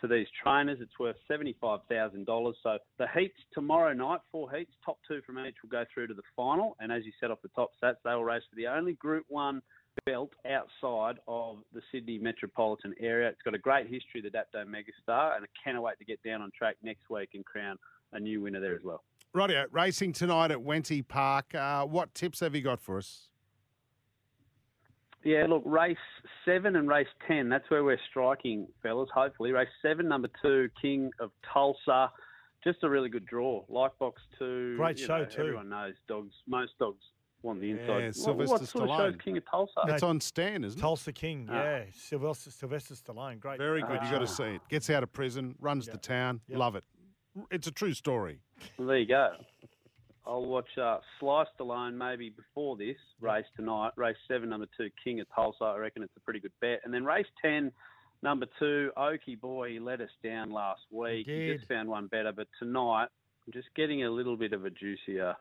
to 0.04 0.08
these 0.08 0.28
trainers. 0.44 0.80
It's 0.82 1.00
worth 1.00 1.16
$75,000. 1.32 2.54
So 2.62 2.78
the 3.00 3.08
heats 3.18 3.38
tomorrow 3.54 3.94
night, 3.94 4.20
four 4.32 4.52
heats, 4.52 4.72
top 4.86 4.98
two 5.08 5.22
from 5.26 5.40
each 5.40 5.56
will 5.64 5.70
go 5.70 5.86
through 5.94 6.08
to 6.08 6.14
the 6.14 6.22
final. 6.36 6.76
And 6.80 6.92
as 6.92 7.06
you 7.06 7.14
said 7.20 7.32
off 7.32 7.42
the 7.42 7.50
top 7.56 7.72
stats, 7.82 7.96
they 8.04 8.12
will 8.12 8.26
race 8.26 8.44
for 8.50 8.56
the 8.58 8.68
only 8.68 8.94
Group 8.94 9.26
1 9.30 9.62
belt 10.06 10.32
outside 10.50 11.20
of 11.28 11.60
the 11.74 11.82
Sydney 11.92 12.18
metropolitan 12.18 12.94
area. 13.00 13.30
It's 13.30 13.42
got 13.44 13.56
a 13.56 13.60
great 13.60 13.88
history, 13.88 14.22
the 14.22 14.30
Dapto 14.30 14.66
Megastar, 14.66 15.36
and 15.36 15.46
I 15.46 15.48
cannot 15.64 15.84
wait 15.84 16.00
to 16.00 16.06
get 16.06 16.22
down 16.24 16.42
on 16.42 16.52
track 16.58 16.76
next 16.84 17.10
week 17.10 17.30
and 17.34 17.46
crown 17.46 17.78
a 18.12 18.20
new 18.20 18.42
winner 18.42 18.60
there 18.60 18.76
as 18.76 18.84
well. 18.84 19.04
Rightio, 19.36 19.66
racing 19.72 20.14
tonight 20.14 20.52
at 20.52 20.60
Wenty 20.60 21.08
Park. 21.08 21.56
Uh, 21.56 21.86
what 21.86 22.14
tips 22.14 22.42
have 22.42 22.54
you 22.54 22.62
got 22.62 22.82
for 22.82 22.98
us? 22.98 23.30
Yeah, 25.24 25.46
look, 25.48 25.64
race 25.66 25.98
seven 26.46 26.76
and 26.76 26.88
race 26.90 27.08
ten. 27.28 27.50
That's 27.50 27.70
where 27.70 27.84
we're 27.84 28.00
striking, 28.10 28.68
fellas. 28.82 29.10
Hopefully, 29.14 29.52
race 29.52 29.70
seven, 29.82 30.08
number 30.08 30.30
two, 30.42 30.70
King 30.82 31.12
of 31.20 31.32
Tulsa. 31.54 32.12
Just 32.64 32.84
a 32.84 32.90
really 32.90 33.10
good 33.10 33.26
draw. 33.26 33.64
Like 33.70 33.98
box 34.00 34.22
two. 34.40 34.76
Great 34.78 34.98
show 35.00 35.20
know, 35.20 35.26
too. 35.26 35.42
Everyone 35.42 35.70
knows 35.70 35.94
dogs. 36.08 36.34
Most 36.48 36.72
dogs 36.80 37.04
want 37.42 37.60
the 37.62 37.72
inside. 37.72 37.88
Yeah, 37.88 38.06
what, 38.08 38.16
Sylvester 38.16 38.52
what 38.58 38.68
sort 38.68 38.90
of 38.90 38.98
show's 38.98 39.14
Stallone. 39.16 39.24
King 39.24 39.38
of 39.38 39.44
Tulsa? 39.50 39.82
It's 39.88 40.04
on 40.04 40.22
Stan, 40.22 40.64
isn't 40.64 40.80
it? 40.80 40.82
Tulsa 40.82 41.12
King, 41.12 41.48
Ah. 41.52 41.54
yeah. 41.64 41.84
Sylvester, 41.94 42.52
Sylvester 42.52 42.94
Stallone, 42.94 43.40
great. 43.40 43.58
Very 43.58 43.82
good. 43.82 44.00
You've 44.02 44.12
got 44.12 44.20
to 44.20 44.24
Ah. 44.24 44.26
see 44.26 44.44
it. 44.44 44.62
Gets 44.70 44.90
out 44.90 45.04
of 45.04 45.12
prison, 45.12 45.56
runs 45.60 45.88
the 45.88 45.98
town. 45.98 46.40
Love 46.50 46.76
it. 46.78 46.84
It's 47.52 47.68
a 47.68 47.72
true 47.72 47.94
story. 47.94 48.40
Well, 48.78 48.88
there 48.88 48.98
you 49.00 49.08
go. 49.08 49.32
I'll 50.26 50.46
watch 50.46 50.78
uh, 50.82 51.00
Sly 51.20 51.44
Stallone 51.60 51.96
maybe 51.96 52.30
before 52.30 52.78
this 52.78 52.96
race 53.20 53.46
tonight. 53.56 53.92
Race 53.98 54.16
seven, 54.28 54.50
number 54.50 54.68
two, 54.78 54.90
King 55.04 55.20
of 55.20 55.28
Tulsa. 55.36 55.64
I 55.66 55.78
reckon 55.78 56.04
it's 56.04 56.16
a 56.16 56.22
pretty 56.22 56.40
good 56.40 56.54
bet. 56.62 56.82
And 56.84 56.94
then 56.94 57.04
race 57.04 57.26
ten, 57.42 57.72
number 58.22 58.46
two, 58.58 58.92
Okie 58.98 59.40
Boy. 59.40 59.72
He 59.72 59.80
let 59.80 60.02
us 60.02 60.10
down 60.24 60.52
last 60.52 60.82
week. 60.92 61.28
He 61.28 61.34
did. 61.34 61.58
just 61.58 61.68
found 61.70 61.90
one 61.90 62.08
better, 62.08 62.32
but 62.32 62.48
tonight 62.60 63.08
I'm 63.46 63.54
just 63.54 63.68
getting 63.76 64.04
a 64.06 64.10
little 64.10 64.38
bit 64.38 64.54
of 64.54 64.66
a 64.66 64.70
juicier 64.70 65.36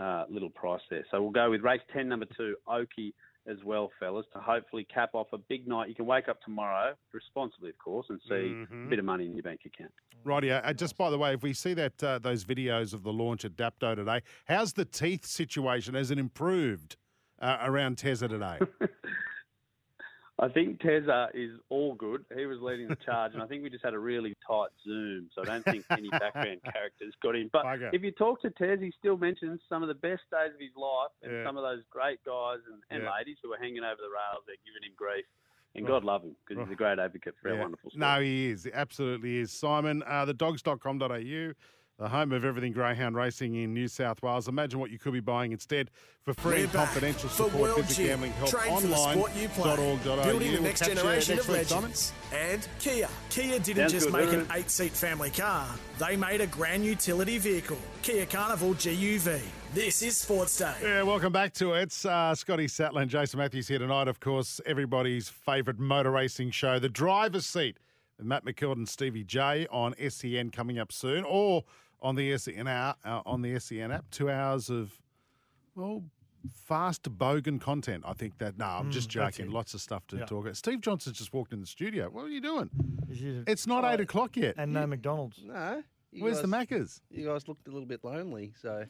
uh, 0.00 0.24
little 0.28 0.50
price 0.50 0.82
there. 0.90 1.04
So 1.10 1.20
we'll 1.20 1.30
go 1.30 1.50
with 1.50 1.62
race 1.62 1.82
ten, 1.92 2.08
number 2.08 2.26
two, 2.36 2.54
Okie 2.68 3.12
as 3.46 3.58
well, 3.64 3.90
fellas, 4.00 4.26
to 4.32 4.40
hopefully 4.40 4.84
cap 4.92 5.10
off 5.14 5.26
a 5.32 5.38
big 5.38 5.66
night. 5.68 5.88
You 5.88 5.94
can 5.94 6.06
wake 6.06 6.28
up 6.28 6.40
tomorrow 6.42 6.94
responsibly, 7.12 7.70
of 7.70 7.78
course, 7.78 8.06
and 8.08 8.20
see 8.28 8.34
Mhm. 8.70 8.86
a 8.86 8.88
bit 8.88 8.98
of 8.98 9.04
money 9.04 9.26
in 9.26 9.34
your 9.34 9.42
bank 9.42 9.60
account. 9.66 9.92
Rightio. 10.24 10.60
Uh, 10.64 10.72
just 10.72 10.96
by 10.96 11.10
the 11.10 11.18
way, 11.18 11.34
if 11.34 11.42
we 11.42 11.52
see 11.52 11.74
that 11.74 12.02
uh, 12.02 12.18
those 12.18 12.44
videos 12.44 12.94
of 12.94 13.02
the 13.02 13.12
launch 13.12 13.44
at 13.44 13.52
Dapto 13.56 13.96
today, 13.96 14.22
how's 14.46 14.72
the 14.72 14.84
teeth 14.86 15.26
situation? 15.26 15.94
Has 15.94 16.10
it 16.10 16.18
improved 16.18 16.96
uh, 17.40 17.58
around 17.62 17.96
Tezza 17.98 18.28
today? 18.28 18.58
I 20.40 20.48
think 20.48 20.80
Tezza 20.80 21.28
is 21.32 21.52
all 21.68 21.94
good. 21.94 22.24
He 22.36 22.44
was 22.46 22.58
leading 22.60 22.88
the 22.88 22.96
charge, 23.06 23.34
and 23.34 23.42
I 23.42 23.46
think 23.46 23.62
we 23.62 23.70
just 23.70 23.84
had 23.84 23.94
a 23.94 23.98
really 23.98 24.34
tight 24.46 24.70
zoom, 24.84 25.30
so 25.32 25.42
I 25.42 25.44
don't 25.44 25.64
think 25.64 25.84
any 25.92 26.10
background 26.10 26.60
characters 26.72 27.14
got 27.22 27.36
in. 27.36 27.48
But 27.52 27.64
Bugger. 27.64 27.90
if 27.94 28.02
you 28.02 28.10
talk 28.10 28.42
to 28.42 28.50
Tez, 28.50 28.80
he 28.80 28.92
still 28.98 29.16
mentions 29.16 29.60
some 29.68 29.82
of 29.82 29.88
the 29.88 29.94
best 29.94 30.22
days 30.32 30.50
of 30.52 30.60
his 30.60 30.74
life 30.76 31.10
and 31.22 31.30
Yeah. 31.32 31.44
some 31.46 31.56
of 31.56 31.62
those 31.62 31.84
great 31.88 32.18
guys 32.24 32.58
and, 32.66 32.82
and 32.90 33.04
Yeah. 33.04 33.12
ladies 33.16 33.36
who 33.44 33.50
were 33.50 33.58
hanging 33.58 33.84
over 33.84 33.94
the 34.02 34.10
rails 34.10 34.42
there 34.48 34.56
giving 34.66 34.82
him 34.82 34.94
grief. 34.96 35.24
And 35.76 35.84
Right. 35.84 35.92
God 35.92 36.04
love 36.04 36.22
him 36.24 36.34
because 36.46 36.64
he's 36.64 36.72
a 36.72 36.76
great 36.76 36.98
advocate 36.98 37.34
for 37.40 37.50
our 37.50 37.56
wonderful 37.58 37.90
sport. 37.90 38.00
No, 38.00 38.20
he 38.20 38.50
is. 38.50 38.64
He 38.64 38.72
absolutely 38.72 39.38
is. 39.38 39.52
Simon, 39.52 40.02
uh, 40.04 40.24
the 40.24 40.34
dogs.com.au, 40.34 41.52
the 41.98 42.08
home 42.08 42.32
of 42.32 42.44
everything 42.44 42.72
greyhound 42.72 43.14
racing 43.14 43.54
in 43.54 43.72
New 43.72 43.86
South 43.86 44.20
Wales. 44.22 44.48
Imagine 44.48 44.80
what 44.80 44.90
you 44.90 44.98
could 44.98 45.12
be 45.12 45.20
buying 45.20 45.52
instead 45.52 45.90
for 46.22 46.34
free 46.34 46.52
We're 46.52 46.62
and 46.64 46.72
confidential 46.72 47.28
support. 47.28 47.54
World 47.54 47.84
Visit 47.84 47.96
Gym. 47.96 48.06
Gambling 48.08 48.32
Help 48.32 48.50
Train 48.50 48.82
the 48.82 48.94
Online. 48.96 49.16
sport 49.16 49.36
you 49.36 49.48
play. 49.48 49.70
.org.au. 49.70 50.24
Building 50.24 50.48
the 50.48 50.52
We'll 50.54 50.62
next 50.62 50.84
generation 50.84 51.36
next 51.36 51.48
of 51.48 51.54
week, 51.54 51.70
legends. 51.70 52.12
And 52.32 52.68
Kia. 52.80 53.08
Kia 53.30 53.58
didn't 53.60 53.76
Sounds 53.76 53.92
just 53.92 54.06
good, 54.06 54.12
make 54.12 54.24
doesn't 54.24 54.40
an 54.40 54.56
eight-seat 54.56 54.92
family 54.92 55.30
car. 55.30 55.68
They 55.98 56.16
made 56.16 56.40
a 56.40 56.48
grand 56.48 56.84
utility 56.84 57.38
vehicle. 57.38 57.78
Kia 58.02 58.26
Carnival 58.26 58.74
GUV. 58.74 59.40
This 59.72 60.02
is 60.02 60.16
Sports 60.16 60.58
Day. 60.58 60.74
Yeah, 60.82 61.02
welcome 61.02 61.32
back 61.32 61.52
to 61.54 61.74
it. 61.74 61.82
It's 61.82 62.04
uh, 62.04 62.34
Scotty 62.34 62.66
Sattler 62.66 63.02
and 63.02 63.10
Jason 63.10 63.38
Matthews 63.38 63.68
here 63.68 63.78
tonight. 63.78 64.08
Of 64.08 64.18
course, 64.18 64.60
everybody's 64.66 65.28
favourite 65.28 65.78
motor 65.78 66.10
racing 66.10 66.50
show, 66.50 66.78
The 66.80 66.88
Driver's 66.88 67.46
Seat, 67.46 67.78
Matt 68.20 68.44
McKild 68.44 68.74
and 68.74 68.88
Stevie 68.88 69.24
J 69.24 69.66
on 69.70 69.94
SEN 70.08 70.50
coming 70.50 70.78
up 70.78 70.92
soon, 70.92 71.24
or 71.24 71.64
on 72.04 72.14
the 72.14 72.36
SEN 72.38 72.66
app, 72.68 72.98
uh, 73.04 73.22
on 73.26 73.42
the 73.42 73.58
SEN 73.58 73.90
app. 73.90 74.04
Two 74.10 74.30
hours 74.30 74.70
of 74.70 74.92
well, 75.74 76.04
fast 76.66 77.02
bogan 77.18 77.60
content. 77.60 78.04
I 78.06 78.12
think 78.12 78.38
that. 78.38 78.56
No, 78.58 78.66
I'm 78.66 78.90
Mm, 78.90 78.92
just 78.92 79.08
joking. 79.08 79.50
Lots 79.50 79.74
of 79.74 79.80
stuff 79.80 80.06
to 80.08 80.16
Yeah. 80.18 80.26
talk 80.26 80.44
about. 80.44 80.56
Steve 80.56 80.80
Johnson's 80.80 81.18
just 81.18 81.32
walked 81.32 81.52
in 81.52 81.60
the 81.60 81.66
studio. 81.66 82.08
What 82.10 82.26
are 82.26 82.28
you 82.28 82.40
doing? 82.40 82.70
You- 83.08 83.44
It's 83.46 83.66
not 83.66 83.84
eight 83.92 84.00
o'clock 84.00 84.36
yet. 84.36 84.54
And 84.58 84.72
no 84.72 84.86
McDonald's. 84.86 85.42
No. 85.42 85.82
you 86.12 86.22
Where's 86.22 86.40
the 86.40 86.46
guys- 86.46 86.66
Maccas? 86.68 87.00
You 87.10 87.26
guys 87.26 87.48
looked 87.48 87.66
a 87.66 87.70
little 87.72 87.88
bit 87.88 88.04
lonely, 88.04 88.52
so. 88.62 88.84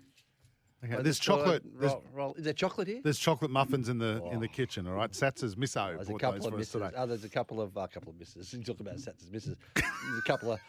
Okay, 0.84 0.92
I 0.96 1.00
there's 1.00 1.16
just 1.18 1.24
thought 1.26 1.38
chocolate. 1.38 1.62
There's, 1.80 1.92
Roll, 1.92 2.04
roll. 2.12 2.34
Is 2.34 2.44
there 2.44 2.52
chocolate 2.52 2.86
here? 2.88 3.00
there's 3.02 3.18
chocolate 3.18 3.50
muffins 3.50 3.88
in 3.88 3.96
the 3.96 4.22
in 4.32 4.40
the 4.40 4.48
kitchen. 4.48 4.86
All 4.86 4.92
right, 4.92 5.14
Satts's 5.14 5.54
misso 5.54 5.94
There's 5.96 6.10
a 6.10 6.14
couple 6.18 6.46
of 6.46 6.54
misses. 6.58 6.82
Oh, 6.94 7.06
there's 7.06 7.24
a 7.24 7.30
couple 7.30 7.62
of 7.62 7.74
a 7.78 7.88
couple 7.88 8.10
of 8.10 8.18
misses. 8.18 8.52
You 8.52 8.62
talk 8.62 8.80
about 8.80 9.00
Satts's 9.00 9.30
misses. 9.30 9.56
There's 9.74 10.18
a 10.18 10.22
couple 10.26 10.52
of 10.52 10.60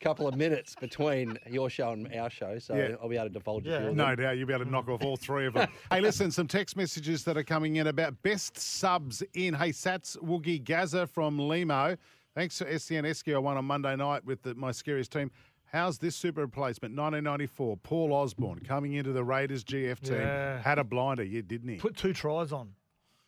couple 0.00 0.28
of 0.28 0.36
minutes 0.36 0.74
between 0.78 1.38
your 1.48 1.68
show 1.68 1.90
and 1.92 2.12
our 2.14 2.30
show, 2.30 2.58
so 2.58 2.74
Yeah. 2.74 2.96
I'll 3.02 3.08
be 3.08 3.16
able 3.16 3.26
to 3.28 3.32
divulge 3.32 3.66
a 3.66 3.78
few 3.80 3.88
of 3.88 3.96
No 3.96 4.14
doubt 4.14 4.36
you'll 4.38 4.46
be 4.46 4.54
able 4.54 4.64
to 4.64 4.70
knock 4.70 4.88
off 4.88 5.02
all 5.02 5.16
three 5.16 5.46
of 5.46 5.54
them. 5.54 5.68
hey, 5.90 6.00
listen, 6.00 6.30
some 6.30 6.46
text 6.46 6.76
messages 6.76 7.24
that 7.24 7.36
are 7.36 7.44
coming 7.44 7.76
in 7.76 7.86
about 7.88 8.20
best 8.22 8.56
subs 8.58 9.22
in. 9.34 9.54
Hey, 9.54 9.72
Satts 9.72 10.16
Woogie 10.22 10.62
Gaza 10.62 11.06
from 11.06 11.38
Limo. 11.38 11.96
Thanks 12.34 12.58
to 12.58 12.78
SEN 12.78 13.04
Esky. 13.04 13.34
I 13.34 13.38
won 13.38 13.56
on 13.56 13.64
Monday 13.64 13.96
night 13.96 14.24
with 14.24 14.42
the, 14.42 14.54
my 14.54 14.70
scariest 14.70 15.10
team. 15.12 15.30
How's 15.72 15.98
this 15.98 16.16
super 16.16 16.42
replacement? 16.42 16.92
1994, 16.96 17.76
Paul 17.78 18.12
Osborne 18.12 18.60
coming 18.60 18.94
into 18.94 19.12
the 19.12 19.22
Raiders 19.24 19.64
GF 19.64 20.00
team. 20.00 20.14
Yeah. 20.14 20.62
Had 20.62 20.78
a 20.78 20.84
blinder, 20.84 21.24
yeah, 21.24 21.42
didn't 21.46 21.68
he? 21.68 21.76
Put 21.76 21.96
two 21.96 22.12
tries 22.14 22.52
on. 22.52 22.70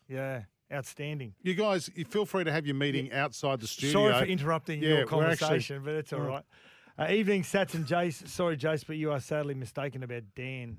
Yeah, 0.07 0.43
outstanding. 0.71 1.33
You 1.41 1.53
guys, 1.53 1.89
you 1.95 2.05
feel 2.05 2.25
free 2.25 2.43
to 2.43 2.51
have 2.51 2.65
your 2.65 2.75
meeting 2.75 3.11
outside 3.11 3.59
the 3.59 3.67
studio. 3.67 3.91
Sorry 4.11 4.25
for 4.25 4.31
interrupting 4.31 4.81
Yeah, 4.81 4.89
your 4.89 4.97
we're 4.97 5.03
actually- 5.03 5.37
conversation, 5.37 5.81
but 5.83 5.93
it's 5.95 6.13
all 6.13 6.21
right. 6.21 6.43
Uh, 6.97 7.07
evening, 7.11 7.43
Satts 7.43 7.73
and 7.73 7.85
Jace. 7.85 8.27
Sorry, 8.27 8.57
Jace, 8.57 8.85
but 8.85 8.97
you 8.97 9.11
are 9.11 9.19
sadly 9.19 9.53
mistaken 9.53 10.03
about 10.03 10.23
Dan. 10.35 10.77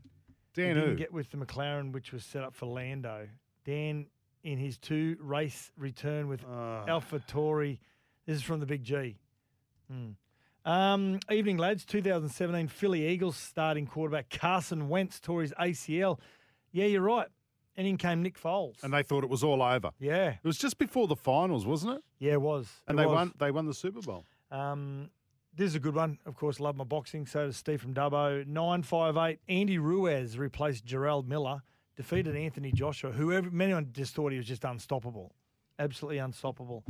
Dan 0.55 0.69
he 0.69 0.74
didn't 0.74 0.89
who? 0.90 0.97
get 0.97 1.12
with 1.12 1.31
the 1.31 1.36
McLaren, 1.39 1.93
which 1.93 2.12
was 2.12 2.24
set 2.24 2.43
up 2.44 2.55
for 2.55 2.66
Lando. 2.66 3.28
Dan, 3.64 4.06
in 4.44 4.59
his 4.59 4.77
two 4.78 5.16
race 5.20 5.70
return 5.77 6.28
with 6.28 6.44
Ah. 6.47 6.85
AlphaTauri, 6.86 7.78
this 8.27 8.36
is 8.36 8.43
from 8.43 8.60
the 8.60 8.66
Big 8.66 8.82
G. 8.85 9.16
Hmm. 9.90 10.10
Um, 10.64 11.19
evening, 11.31 11.56
lads. 11.56 11.85
2017 11.85 12.69
Philly 12.69 13.06
Eagles 13.06 13.36
starting 13.36 13.86
quarterback 13.86 14.31
Carson 14.31 14.89
Wentz 14.89 15.19
tore 15.19 15.43
his 15.43 15.52
ACL. 15.59 16.20
Yeah, 16.70 16.85
you're 16.86 17.02
right. 17.02 17.27
And 17.77 17.86
in 17.86 17.97
came 17.97 18.23
Nick 18.23 18.39
Foles. 18.40 18.82
And 18.82 18.93
they 18.93 19.03
thought 19.03 19.24
it 19.24 19.31
was 19.31 19.43
all 19.43 19.62
over. 19.62 19.90
Yeah. 19.99 20.31
It 20.32 20.44
was 20.44 20.59
just 20.59 20.77
before 20.78 21.07
the 21.07 21.16
finals, 21.16 21.65
wasn't 21.66 21.94
it? 21.97 22.03
Yeah, 22.19 22.32
it 22.32 22.40
was. 22.43 22.69
And 22.86 22.99
It 22.99 23.03
they 23.03 23.07
was. 23.07 23.15
won. 23.15 23.32
They 23.39 23.51
won 23.51 23.66
the 23.66 23.74
Super 23.74 24.01
Bowl. 24.03 24.24
Um, 24.51 25.11
this 25.55 25.69
is 25.69 25.74
a 25.74 25.81
good 25.81 25.94
one. 25.94 26.19
Of 26.27 26.35
course, 26.36 26.61
love 26.61 26.77
my 26.77 26.85
boxing. 26.85 27.27
So 27.27 27.47
does 27.47 27.57
Steve 27.57 27.81
from 27.81 27.94
Dubbo. 27.94 28.47
958. 28.47 29.39
Andy 29.49 29.78
Ruiz 29.78 30.36
replaced 30.39 30.85
Jarrell 30.85 31.27
Miller, 31.27 31.62
defeated 31.97 32.36
Anthony 32.36 32.73
Joshua, 32.73 33.12
whoever 33.12 33.51
many 33.51 33.74
just 33.93 34.15
thought 34.15 34.32
he 34.32 34.39
was 34.39 34.47
just 34.47 34.65
unstoppable. 34.65 35.32
Absolutely 35.78 36.19
unstoppable. 36.19 36.85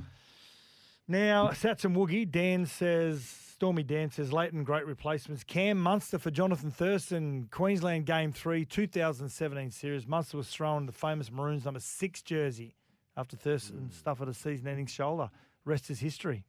Now, 1.09 1.51
Satts 1.53 1.85
and 1.85 1.97
Woogie, 1.97 2.31
Dan 2.31 2.65
says, 2.65 3.25
Stormy 3.25 3.83
Dan 3.83 4.11
says, 4.11 4.33
Leighton, 4.33 4.65
great 4.65 4.87
replacements. 4.87 5.45
Cam 5.45 5.79
Munster 5.79 6.19
for 6.19 6.31
Jonathan 6.31 6.71
Thurston, 6.71 7.49
Queensland 7.51 8.07
Game 8.07 8.33
3, 8.33 8.65
2017 8.65 9.71
series. 9.71 10.07
Munster 10.07 10.37
was 10.37 10.49
thrown 10.49 10.87
the 10.87 10.93
famous 10.93 11.31
Maroons 11.31 11.65
number 11.65 11.81
six 11.81 12.23
jersey 12.23 12.77
after 13.17 13.37
Thurston 13.37 13.91
suffered 13.91 14.29
a 14.29 14.35
season 14.35 14.69
ending 14.69 14.87
shoulder. 14.87 15.29
Rest 15.65 15.91
is 15.91 16.01
history. 16.01 16.45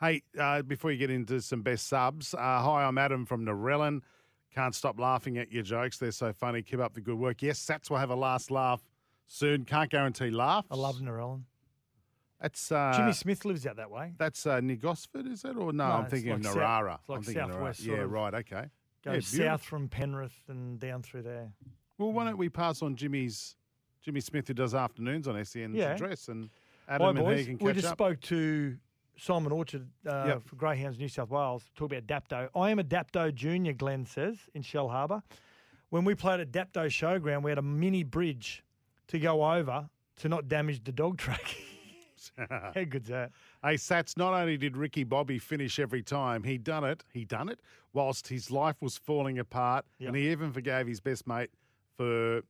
Hey, 0.00 0.22
uh, 0.38 0.62
before 0.62 0.90
you 0.90 0.98
get 0.98 1.10
into 1.10 1.40
some 1.40 1.62
best 1.62 1.86
subs, 1.86 2.34
uh, 2.34 2.38
hi, 2.38 2.84
I'm 2.84 2.98
Adam 2.98 3.26
from 3.26 3.44
Narellan. 3.44 4.00
Can't 4.54 4.74
stop 4.74 4.98
laughing 4.98 5.38
at 5.38 5.52
your 5.52 5.62
jokes. 5.62 5.98
They're 5.98 6.10
so 6.10 6.32
funny. 6.32 6.62
Keep 6.62 6.80
up 6.80 6.94
the 6.94 7.00
good 7.00 7.18
work. 7.18 7.42
Yes, 7.42 7.58
Satts 7.58 7.90
will 7.90 7.98
have 7.98 8.10
a 8.10 8.16
last 8.16 8.50
laugh 8.50 8.82
soon. 9.26 9.64
Can't 9.64 9.90
guarantee 9.90 10.30
laughs. 10.30 10.66
I 10.70 10.76
love 10.76 10.96
Narellan. 10.96 11.42
That's 12.40 12.70
uh, 12.70 12.92
Jimmy 12.96 13.12
Smith 13.12 13.44
lives 13.44 13.66
out 13.66 13.76
that 13.76 13.90
way. 13.90 14.12
That's 14.16 14.46
uh, 14.46 14.60
New 14.60 14.76
Gosford, 14.76 15.26
is 15.26 15.44
it? 15.44 15.56
Or 15.56 15.72
no, 15.72 15.86
No, 15.88 15.92
I'm 15.94 16.06
thinking 16.06 16.30
like 16.30 16.40
of 16.40 16.46
south- 16.46 16.56
Narara. 16.56 16.98
it's 17.00 17.08
like 17.08 17.16
I'm 17.18 17.22
thinking 17.24 17.52
southwest 17.52 17.84
sort 17.84 17.98
Yeah, 17.98 18.04
of- 18.04 18.10
right. 18.12 18.34
Okay. 18.34 18.64
Goes 19.04 19.34
yeah, 19.36 19.46
south 19.52 19.62
from 19.62 19.88
Penrith 19.88 20.32
and 20.48 20.78
down 20.78 21.02
through 21.02 21.22
there. 21.22 21.48
Well, 21.98 22.12
why 22.12 22.24
don't 22.24 22.38
we 22.38 22.48
pass 22.48 22.82
on 22.82 22.94
Jimmy's 22.96 23.56
Jimmy 24.02 24.20
Smith, 24.20 24.46
who 24.48 24.54
does 24.54 24.74
afternoons 24.74 25.26
on 25.26 25.42
SEN's 25.44 25.74
Yeah. 25.76 25.92
address, 25.94 26.28
and 26.28 26.50
Adam 26.88 27.16
boys. 27.16 27.46
can 27.46 27.58
catch 27.58 27.62
up. 27.62 27.66
we 27.66 27.72
just 27.74 27.86
up. 27.88 27.92
spoke 27.94 28.20
to 28.22 28.76
Simon 29.16 29.50
Orchard 29.52 29.88
uh, 30.06 30.24
Yep. 30.28 30.42
for 30.44 30.56
Greyhounds 30.56 30.98
New 30.98 31.08
South 31.08 31.30
Wales. 31.30 31.64
Talk 31.74 31.92
about 31.92 32.06
Dapto. 32.06 32.48
I 32.54 32.70
am 32.70 32.78
a 32.78 32.84
Dapto 32.84 33.34
junior, 33.34 33.72
Glenn 33.72 34.06
says, 34.06 34.36
in 34.54 34.62
Shellharbour. 34.62 35.22
When 35.90 36.04
we 36.04 36.14
played 36.14 36.38
at 36.40 36.52
Dapto 36.52 36.86
Showground, 36.86 37.42
we 37.42 37.50
had 37.50 37.58
a 37.58 37.62
mini 37.62 38.04
bridge 38.04 38.62
to 39.08 39.18
go 39.18 39.44
over 39.50 39.88
to 40.16 40.28
not 40.28 40.46
damage 40.48 40.84
the 40.84 40.92
dog 40.92 41.18
track. 41.18 41.56
How 42.50 42.84
good's 42.88 43.08
that? 43.08 43.32
Hey, 43.62 43.76
Satts, 43.76 44.16
not 44.16 44.34
only 44.34 44.56
did 44.56 44.76
Ricky 44.76 45.04
Bobby 45.04 45.38
finish 45.38 45.78
every 45.78 46.02
time, 46.02 46.42
he 46.42 46.58
done 46.58 46.84
it, 46.84 47.04
he 47.12 47.24
done 47.24 47.48
it 47.48 47.60
whilst 47.92 48.28
his 48.28 48.50
life 48.50 48.76
was 48.80 48.96
falling 48.98 49.38
apart, 49.38 49.84
and 50.08 50.16
he 50.16 50.30
even 50.30 50.52
forgave 50.52 50.86
his 50.86 51.00
best 51.00 51.26
mate 51.26 51.50
for 51.96 52.42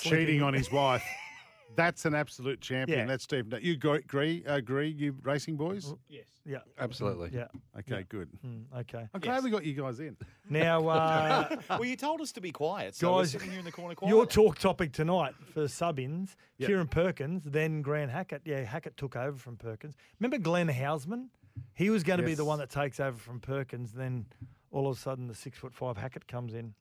cheating 0.00 0.42
on 0.42 0.54
his 0.54 0.70
wife. 0.70 1.04
That's 1.76 2.04
an 2.04 2.14
absolute 2.14 2.60
champion. 2.60 3.00
Yeah. 3.00 3.06
That's 3.06 3.24
Steve. 3.24 3.52
You 3.60 3.72
agree, 3.74 3.98
agree, 3.98 4.42
agree, 4.46 4.88
you 4.90 5.14
racing 5.22 5.56
boys? 5.56 5.92
Yes. 6.08 6.24
Yeah. 6.44 6.58
Absolutely. 6.78 7.30
Yeah. 7.32 7.46
Okay, 7.78 8.04
good. 8.08 8.28
Mm, 8.44 8.64
okay. 8.80 9.06
I'm 9.14 9.20
glad 9.20 9.44
we 9.44 9.50
got 9.50 9.64
you 9.64 9.74
guys 9.74 10.00
in. 10.00 10.16
Now, 10.50 10.88
uh, 10.88 11.56
well, 11.70 11.84
you 11.84 11.96
told 11.96 12.20
us 12.20 12.32
to 12.32 12.40
be 12.40 12.50
quiet, 12.50 12.96
so 12.96 13.12
we're 13.14 13.20
guys, 13.20 13.30
sitting 13.30 13.50
here 13.50 13.60
in 13.60 13.64
the 13.64 13.70
corner 13.72 13.94
quiet. 13.94 14.10
your 14.10 14.26
talk 14.26 14.58
topic 14.58 14.92
tonight 14.92 15.34
for 15.52 15.68
sub-ins, 15.68 16.36
Yep. 16.58 16.70
Kieren 16.70 16.90
Perkins, 16.90 17.42
then 17.44 17.80
Grant 17.82 18.10
Hackett. 18.10 18.42
Yeah, 18.44 18.60
Hackett 18.64 18.96
took 18.96 19.14
over 19.16 19.38
from 19.38 19.56
Perkins. 19.56 19.94
Remember 20.18 20.38
Glen 20.38 20.68
Housman? 20.68 21.28
He 21.74 21.90
was 21.90 22.02
going 22.02 22.18
to 22.18 22.26
be 22.26 22.34
the 22.34 22.44
one 22.44 22.58
that 22.58 22.70
takes 22.70 22.98
over 22.98 23.18
from 23.18 23.38
Perkins. 23.38 23.92
Then 23.92 24.26
all 24.70 24.88
of 24.88 24.96
a 24.96 25.00
sudden, 25.00 25.28
the 25.28 25.34
six 25.34 25.58
foot 25.58 25.74
five 25.74 25.96
Hackett 25.96 26.26
comes 26.26 26.54
in. 26.54 26.74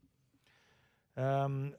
Um, 1.17 1.73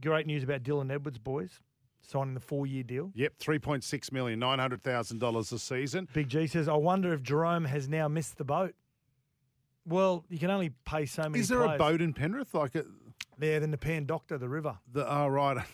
great 0.00 0.26
news 0.26 0.42
about 0.44 0.62
Dylan 0.62 0.92
Edwards, 0.92 1.18
boys, 1.18 1.60
signing 2.06 2.34
the 2.34 2.40
four-year 2.40 2.82
deal. 2.82 3.10
Yep, 3.14 3.34
three 3.38 3.58
point 3.58 3.84
six 3.84 4.12
million, 4.12 4.38
nine 4.38 4.58
hundred 4.58 4.82
thousand 4.82 5.18
dollars 5.18 5.52
a 5.52 5.58
season. 5.58 6.08
Big 6.12 6.28
G 6.28 6.46
says, 6.46 6.68
"I 6.68 6.74
wonder 6.74 7.12
if 7.12 7.22
Jerome 7.22 7.64
has 7.64 7.88
now 7.88 8.08
missed 8.08 8.38
the 8.38 8.44
boat." 8.44 8.74
Well, 9.84 10.24
you 10.28 10.38
can 10.38 10.50
only 10.50 10.72
pay 10.84 11.06
so 11.06 11.22
many. 11.22 11.38
Is 11.38 11.48
there 11.48 11.62
a 11.62 11.78
boat 11.78 12.00
in 12.00 12.12
Penrith 12.12 12.54
like 12.54 12.74
a, 12.74 12.84
there? 13.38 13.60
The 13.60 13.68
Nepean 13.68 14.06
Doctor, 14.06 14.36
the 14.38 14.48
river. 14.48 14.78
the? 14.92 15.08
Oh 15.10 15.28
right, 15.28 15.64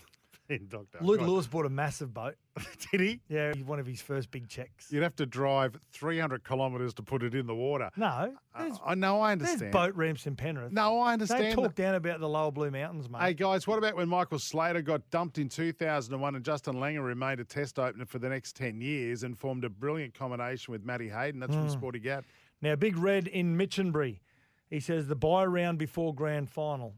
Pen 0.59 0.67
Doctor. 0.69 0.99
Luke. 1.01 1.21
Lewis 1.21 1.47
bought 1.47 1.67
a 1.67 1.71
massive 1.71 2.13
boat. 2.13 2.35
Did 2.91 3.01
he? 3.01 3.21
Yeah, 3.29 3.53
one 3.65 3.79
of 3.81 3.87
his 3.87 4.01
first 4.03 4.31
big 4.31 4.49
checks. 4.49 4.89
You'd 4.91 5.03
have 5.03 5.17
to 5.17 5.27
drive 5.27 5.79
three 5.93 6.19
hundred 6.19 6.45
kilometres 6.45 6.93
to 6.95 7.03
put 7.03 7.23
it 7.23 7.35
in 7.35 7.47
the 7.47 7.55
water. 7.55 7.91
No, 7.97 8.35
Uh, 8.55 8.71
I 8.85 8.95
know, 8.95 9.21
I 9.21 9.35
there's 9.35 9.49
understand. 9.51 9.73
boat 9.73 9.95
ramps 9.95 10.27
in 10.27 10.37
Penrith. 10.37 10.73
No, 10.73 11.01
I 11.01 11.15
understand. 11.15 11.55
Don't 11.57 11.65
talk 11.65 11.75
down 11.75 11.95
about 11.95 12.21
the 12.21 12.29
lower 12.29 12.51
Blue 12.51 12.71
Mountains, 12.71 13.09
mate. 13.09 13.23
Hey 13.23 13.35
guys, 13.35 13.67
what 13.67 13.79
about 13.79 13.97
when 13.97 14.09
Michael 14.09 14.39
Slater 14.39 14.83
got 14.83 15.09
dumped 15.11 15.39
in 15.39 15.49
2001 15.49 16.35
and 16.35 16.45
Justin 16.45 16.75
Langer 16.75 17.05
remained 17.05 17.41
a 17.41 17.45
test 17.45 17.79
opener 17.79 18.05
for 18.05 18.19
the 18.19 18.29
next 18.29 18.55
10 18.57 18.81
years 18.81 19.23
and 19.23 19.39
formed 19.39 19.65
a 19.65 19.71
brilliant 19.71 20.13
combination 20.15 20.73
with 20.73 20.85
Matty 20.85 21.09
Hayden? 21.09 21.41
That's 21.41 21.55
from 21.55 21.67
Mm. 21.69 21.73
Sporty 21.73 21.99
Gap. 22.01 22.25
Now, 22.61 22.77
Big 22.77 22.97
Red 22.99 23.27
in 23.29 23.57
Mitchenbury, 23.57 24.21
he 24.69 24.79
says 24.81 25.07
the 25.09 25.17
buy 25.17 25.45
round 25.47 25.79
before 25.79 26.15
grand 26.15 26.51
final 26.51 26.95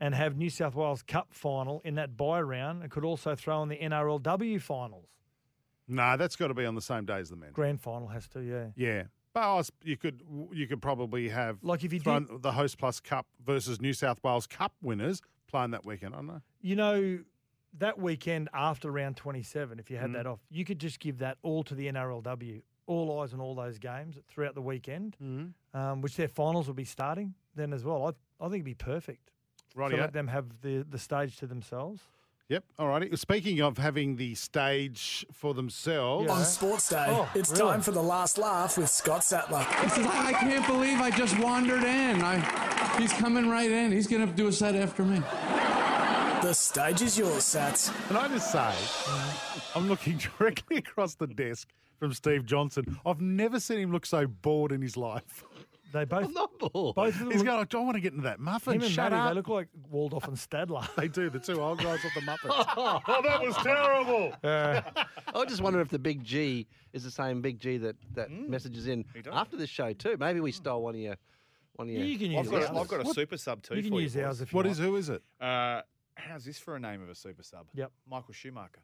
and 0.00 0.14
have 0.14 0.36
New 0.36 0.50
South 0.50 0.74
Wales 0.74 1.02
Cup 1.02 1.28
final 1.32 1.80
in 1.84 1.94
that 1.96 2.16
buy 2.16 2.40
round 2.40 2.82
and 2.82 2.90
could 2.90 3.04
also 3.04 3.34
throw 3.34 3.62
in 3.62 3.68
the 3.68 3.76
NRLW 3.76 4.60
finals. 4.60 5.08
No, 5.88 6.16
that's 6.16 6.36
got 6.36 6.48
to 6.48 6.54
be 6.54 6.66
on 6.66 6.74
the 6.74 6.82
same 6.82 7.04
day 7.04 7.18
as 7.18 7.30
the 7.30 7.36
men. 7.36 7.50
Grand 7.52 7.80
final 7.80 8.08
has 8.08 8.28
to, 8.28 8.40
yeah. 8.42 8.66
Yeah. 8.76 9.04
But 9.32 9.40
I 9.42 9.54
was- 9.56 9.72
you 9.82 9.96
could 9.96 10.22
you 10.52 10.66
could 10.66 10.82
probably 10.82 11.28
have 11.28 11.62
Like 11.62 11.84
if 11.84 11.92
you 11.92 12.00
thrown 12.00 12.26
the 12.40 12.52
Hostplus 12.52 13.02
Cup 13.02 13.26
versus 13.44 13.80
New 13.80 13.92
South 13.92 14.22
Wales 14.22 14.46
Cup 14.46 14.72
winners 14.82 15.22
playing 15.46 15.70
that 15.72 15.84
weekend. 15.86 16.14
I 16.14 16.18
don't 16.18 16.26
know. 16.26 16.42
You 16.60 16.76
know, 16.76 17.18
that 17.74 17.98
weekend 17.98 18.48
after 18.52 18.90
round 18.90 19.16
27, 19.16 19.78
if 19.78 19.90
you 19.90 19.96
had 19.98 20.10
Mhm. 20.10 20.14
that 20.14 20.26
off, 20.26 20.40
you 20.50 20.64
could 20.64 20.78
just 20.78 20.98
give 21.00 21.18
that 21.18 21.38
all 21.42 21.62
to 21.64 21.74
the 21.74 21.86
NRLW. 21.88 22.62
All 22.86 23.20
eyes 23.20 23.34
on 23.34 23.40
all 23.40 23.54
those 23.54 23.78
games 23.78 24.18
throughout 24.28 24.54
the 24.54 24.62
weekend, 24.62 25.16
Mm-hmm. 25.22 25.76
um, 25.78 26.00
which 26.00 26.16
their 26.16 26.28
finals 26.28 26.66
will 26.66 26.74
be 26.74 26.84
starting 26.86 27.34
then 27.54 27.72
as 27.74 27.84
well. 27.84 28.06
I, 28.06 28.44
I 28.44 28.48
think 28.48 28.54
it'd 28.60 28.64
be 28.64 28.74
perfect. 28.74 29.30
Rightio. 29.78 29.90
To 29.90 29.96
let 29.96 30.12
them 30.12 30.28
have 30.28 30.46
the, 30.62 30.84
the 30.88 30.98
stage 30.98 31.36
to 31.38 31.46
themselves. 31.46 32.02
Yep. 32.48 32.64
All 32.78 32.88
righty. 32.88 33.14
Speaking 33.14 33.60
of 33.60 33.76
having 33.76 34.16
the 34.16 34.34
stage 34.34 35.26
for 35.32 35.52
themselves, 35.52 36.30
On 36.30 36.42
Sports 36.44 36.88
Day, 36.88 37.04
Oh, 37.08 37.28
it's 37.34 37.52
time 37.52 37.82
for 37.82 37.90
the 37.90 38.02
last 38.02 38.38
laugh 38.38 38.78
with 38.78 38.88
Scott 38.88 39.22
Sattler. 39.22 39.62
He 39.82 39.88
says, 39.90 40.06
I, 40.06 40.28
I 40.28 40.32
can't 40.32 40.66
believe 40.66 40.98
I 40.98 41.10
just 41.10 41.38
wandered 41.38 41.84
in. 41.84 42.22
I, 42.22 42.38
he's 42.98 43.12
coming 43.12 43.50
right 43.50 43.70
in. 43.70 43.92
He's 43.92 44.06
going 44.06 44.26
to 44.26 44.32
do 44.34 44.48
a 44.48 44.52
set 44.52 44.74
after 44.74 45.02
me. 45.04 45.20
The 46.40 46.54
stage 46.54 47.02
is 47.02 47.18
yours, 47.18 47.44
Satts. 47.44 47.90
Can 48.06 48.16
I 48.16 48.28
just 48.28 48.50
say, 48.50 48.58
mm-hmm. 48.58 49.78
I'm 49.78 49.88
looking 49.88 50.18
directly 50.38 50.78
across 50.78 51.16
the 51.16 51.26
desk 51.26 51.68
from 51.98 52.14
Steve 52.14 52.46
Johnson. 52.46 52.98
I've 53.04 53.20
never 53.20 53.60
seen 53.60 53.78
him 53.78 53.92
look 53.92 54.06
so 54.06 54.26
bored 54.26 54.72
in 54.72 54.80
his 54.80 54.96
life. 54.96 55.44
They 55.92 56.04
both 56.04 56.32
not 56.34 56.50
bored. 56.58 56.94
both 56.96 57.14
of 57.14 57.18
them 57.20 57.30
He's 57.30 57.38
look, 57.38 57.46
going, 57.46 57.60
I 57.60 57.64
don't 57.64 57.84
want 57.86 57.94
to 57.96 58.00
get 58.00 58.12
into 58.12 58.24
that 58.24 58.40
muffin. 58.40 58.74
him 58.74 58.82
and 58.82 58.90
Shut 58.90 59.10
Matty, 59.10 59.22
up. 59.22 59.30
they 59.30 59.34
look 59.34 59.48
like 59.48 59.68
Waldorf 59.90 60.28
and 60.28 60.36
Statler. 60.36 60.86
They 60.96 61.08
do, 61.08 61.30
the 61.30 61.38
two 61.38 61.62
old 61.62 61.78
guys 61.78 62.00
with 62.04 62.12
the 62.14 62.20
Muppets. 62.20 62.66
oh, 62.76 63.00
that 63.24 63.40
was 63.42 63.56
terrible. 63.56 64.32
I 64.44 65.44
just 65.46 65.62
wonder 65.62 65.80
if 65.80 65.88
the 65.88 65.98
big 65.98 66.22
G 66.24 66.66
is 66.92 67.04
the 67.04 67.10
same 67.10 67.40
big 67.40 67.58
G 67.58 67.78
that, 67.78 67.96
that 68.14 68.28
Mm. 68.30 68.48
messages 68.48 68.86
in 68.86 69.04
after 69.32 69.56
this 69.56 69.70
show 69.70 69.92
too. 69.94 70.16
Maybe 70.18 70.40
we 70.40 70.52
stole 70.52 70.82
one 70.82 70.94
of 70.94 71.00
your 71.00 71.16
one 71.76 71.88
of 71.88 71.94
your. 71.94 72.04
You 72.04 72.18
can 72.18 72.36
I've 72.36 72.44
use 72.44 72.50
got, 72.50 72.62
ours. 72.62 72.70
a, 72.70 72.80
I've 72.80 72.88
got 72.88 73.06
a 73.06 73.14
super 73.14 73.36
sub 73.38 73.62
too 73.62 73.76
You 73.76 73.82
can 73.82 73.92
for 73.92 74.00
use 74.00 74.14
you. 74.14 74.24
ours 74.24 74.40
if 74.42 74.52
you 74.52 74.56
What 74.56 74.66
want. 74.66 74.78
is, 74.78 74.84
who 74.84 74.96
is 74.96 75.08
it? 75.08 75.22
Uh, 75.40 75.80
how's 76.16 76.44
this 76.44 76.58
for 76.58 76.76
a 76.76 76.80
name 76.80 77.00
of 77.02 77.08
a 77.08 77.14
super 77.14 77.42
sub? 77.42 77.66
Yep. 77.74 77.90
Michael 78.10 78.34
Schumacher. 78.34 78.82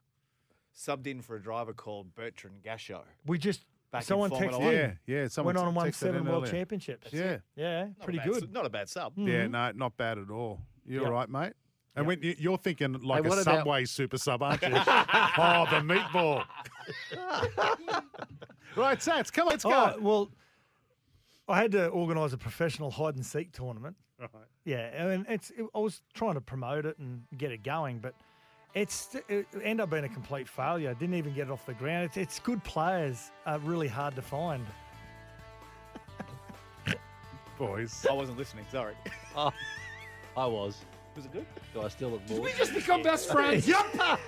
Subbed 0.77 1.07
in 1.07 1.21
for 1.21 1.37
a 1.37 1.43
driver 1.43 1.73
called 1.73 2.15
Bertrand 2.15 2.63
Gachot. 2.65 3.03
We 3.27 3.39
just 3.39 3.65
Back 3.95 4.03
in 4.03 4.07
someone 4.07 4.31
Formula 4.31 4.53
texted 4.59 4.61
One. 4.65 4.73
Yeah, 4.75 4.93
yeah. 5.07 5.29
Someone 5.29 5.55
went 5.55 5.59
on 5.63 5.67
and 5.69 5.77
won 5.77 5.93
seven 5.93 6.25
world 6.27 6.43
earlier. 6.43 6.53
championships. 6.53 7.13
Yeah. 7.13 7.39
yeah, 7.57 7.85
Not 7.85 8.01
pretty 8.03 8.19
good. 8.21 8.43
s- 8.45 8.49
Not 8.53 8.67
a 8.67 8.71
bad 8.71 8.89
sub. 8.89 9.13
Mm-hmm. 9.13 9.29
Yeah, 9.29 9.47
no, 9.47 9.73
not 9.73 9.97
bad 9.97 10.19
at 10.19 10.31
all. 10.31 10.61
You're 10.87 11.03
Yep. 11.05 11.11
right, 11.13 11.29
mate. 11.29 11.53
And 11.97 12.07
when 12.07 12.21
you- 12.23 12.35
you're 12.39 12.59
thinking 12.59 12.93
like 13.03 13.23
Hey, 13.23 13.27
a 13.27 13.31
what 13.31 13.39
about- 13.41 13.59
Subway 13.59 13.85
super 13.85 14.19
sub, 14.19 14.43
aren't 14.43 14.63
you? 14.63 14.69
oh, 14.77 15.67
the 15.71 15.81
meatball. 15.81 16.45
right, 18.77 19.03
Satts, 19.03 19.31
come 19.31 19.47
on, 19.47 19.53
let's 19.53 19.65
go. 19.65 19.71
Oh, 19.73 20.01
well, 20.01 20.31
I 21.49 21.59
had 21.59 21.73
to 21.73 21.89
organise 21.89 22.33
a 22.33 22.39
professional 22.39 22.91
hide 22.91 23.17
and 23.17 23.25
seek 23.25 23.53
tournament. 23.53 23.97
Right. 24.21 24.31
Yeah, 24.65 24.91
I 24.99 25.05
mean, 25.07 25.27
it's. 25.29 25.51
It, 25.51 25.67
I 25.75 25.79
was 25.79 26.01
trying 26.15 26.35
to 26.35 26.41
promote 26.41 26.87
it 26.87 26.99
and 26.99 27.25
get 27.37 27.53
it 27.53 27.63
going, 27.63 27.99
but 27.99 28.15
it's 28.75 29.15
it 29.29 29.47
ended 29.63 29.81
up 29.81 29.91
being 29.91 30.05
a 30.05 30.09
complete 30.09 30.49
failure. 30.49 30.93
Didn't 30.95 31.15
even 31.15 31.33
get 31.35 31.49
it 31.49 31.51
off 31.51 31.65
the 31.67 31.75
ground. 31.75 32.07
It's, 32.07 32.17
it's 32.17 32.39
good 32.41 32.63
players 32.65 33.31
are 33.47 33.59
really 33.61 33.89
hard 33.89 34.17
to 34.17 34.23
find. 34.23 34.67
Boys. 37.59 38.05
I 38.09 38.13
wasn't 38.13 38.39
listening. 38.39 38.67
Sorry. 38.71 38.95
Oh, 39.37 39.53
I 40.37 40.47
was. 40.47 40.79
Was 41.15 41.27
it 41.27 41.33
good? 41.33 41.47
Do 41.73 41.83
I 41.83 41.89
still 41.89 42.11
look 42.11 42.27
bored? 42.27 42.43
We 42.43 42.53
just 42.55 42.75
become 42.75 43.03
best 43.03 43.31
friends? 43.31 43.69
Yep. 43.75 44.19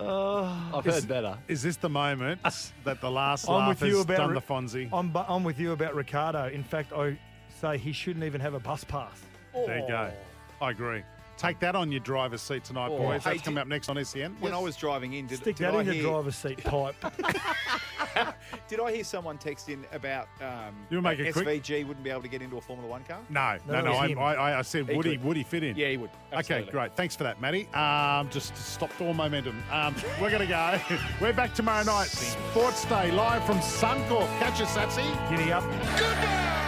Ah. 0.00 0.76
I've 0.76 0.86
Is- 0.86 0.94
heard 0.94 1.08
better. 1.08 1.38
Is 1.48 1.62
this 1.62 1.76
the 1.76 1.88
moment 1.88 2.40
that 2.84 3.00
the 3.00 3.10
last 3.10 3.48
I'm 3.48 3.54
laugh 3.68 3.80
with 3.80 3.88
you 3.88 3.96
has 3.96 4.04
about 4.04 4.16
done 4.18 4.30
Ri- 4.30 4.34
the 4.36 4.40
Fonzie? 4.42 4.88
I'm 4.92 5.10
bu- 5.10 5.24
I'm 5.26 5.42
with 5.42 5.58
you 5.58 5.72
about 5.72 5.96
Ricciardo. 5.96 6.46
In 6.50 6.62
fact, 6.62 6.92
I 6.92 7.18
say 7.60 7.78
he 7.78 7.90
shouldn't 7.92 8.24
even 8.24 8.40
have 8.40 8.54
a 8.54 8.60
bus 8.60 8.84
pass. 8.84 9.20
There 9.52 9.80
you 9.80 9.88
go. 9.88 10.12
I 10.62 10.70
agree. 10.70 11.02
Take 11.38 11.58
that 11.60 11.74
on 11.76 11.90
your 11.90 12.00
driver's 12.00 12.42
seat 12.42 12.64
tonight, 12.64 12.90
Oh. 12.90 12.98
boys. 12.98 13.22
Hey, 13.24 13.30
That's 13.34 13.42
coming 13.44 13.58
up 13.58 13.68
next 13.68 13.88
on 13.88 14.04
SEN. 14.04 14.36
When 14.40 14.52
I 14.52 14.58
was 14.58 14.76
driving 14.76 15.12
in, 15.14 15.26
did, 15.28 15.38
Stick 15.38 15.56
did 15.56 15.68
that 15.68 15.74
I 15.74 15.80
in 15.80 15.86
the 15.86 15.92
hear, 15.94 16.02
driver's 16.02 16.34
seat 16.36 16.62
pipe. 16.64 16.96
Did 18.68 18.80
I 18.80 18.92
hear 18.92 19.04
someone 19.04 19.38
text 19.38 19.68
in 19.68 19.84
about 19.92 20.28
um, 20.40 20.74
You'll 20.90 21.02
make 21.02 21.18
that 21.18 21.28
it 21.28 21.32
quick. 21.32 21.46
SVG 21.62 21.86
wouldn't 21.86 22.02
be 22.02 22.10
able 22.10 22.22
to 22.22 22.28
get 22.28 22.42
into 22.42 22.56
a 22.56 22.60
Formula 22.60 22.88
One 22.90 23.04
car? 23.04 23.20
No, 23.28 23.56
No, 23.66 23.80
no, 23.80 23.92
no. 23.92 24.22
I. 24.22 24.32
I, 24.34 24.58
I 24.58 24.62
said, 24.62 24.88
He 24.88 24.96
would 24.96 25.06
he, 25.06 25.16
would 25.18 25.36
he 25.36 25.42
fit 25.44 25.62
in? 25.62 25.76
Yeah, 25.76 25.88
he 25.90 25.96
would. 25.96 26.10
Okay, 26.32 26.66
great. 26.70 26.96
Thanks 26.96 27.14
for 27.14 27.22
that, 27.24 27.40
Matty. 27.40 27.68
Um, 27.74 28.28
just 28.30 28.56
stopped 28.56 29.00
all 29.00 29.14
momentum. 29.14 29.62
Um, 29.70 29.94
we're 30.20 30.30
going 30.30 30.42
to 30.42 30.46
go. 30.46 30.80
we're 31.20 31.32
back 31.32 31.54
tomorrow 31.54 31.84
night. 31.84 32.08
Sports 32.08 32.84
Day 32.86 33.10
live 33.12 33.44
from 33.44 33.58
Suncorp. 33.58 34.26
Catch 34.40 34.60
us, 34.62 34.76
Satsy. 34.76 35.30
Giddy 35.30 35.52
up. 35.52 35.62
Good 35.96 36.20
day! 36.20 36.67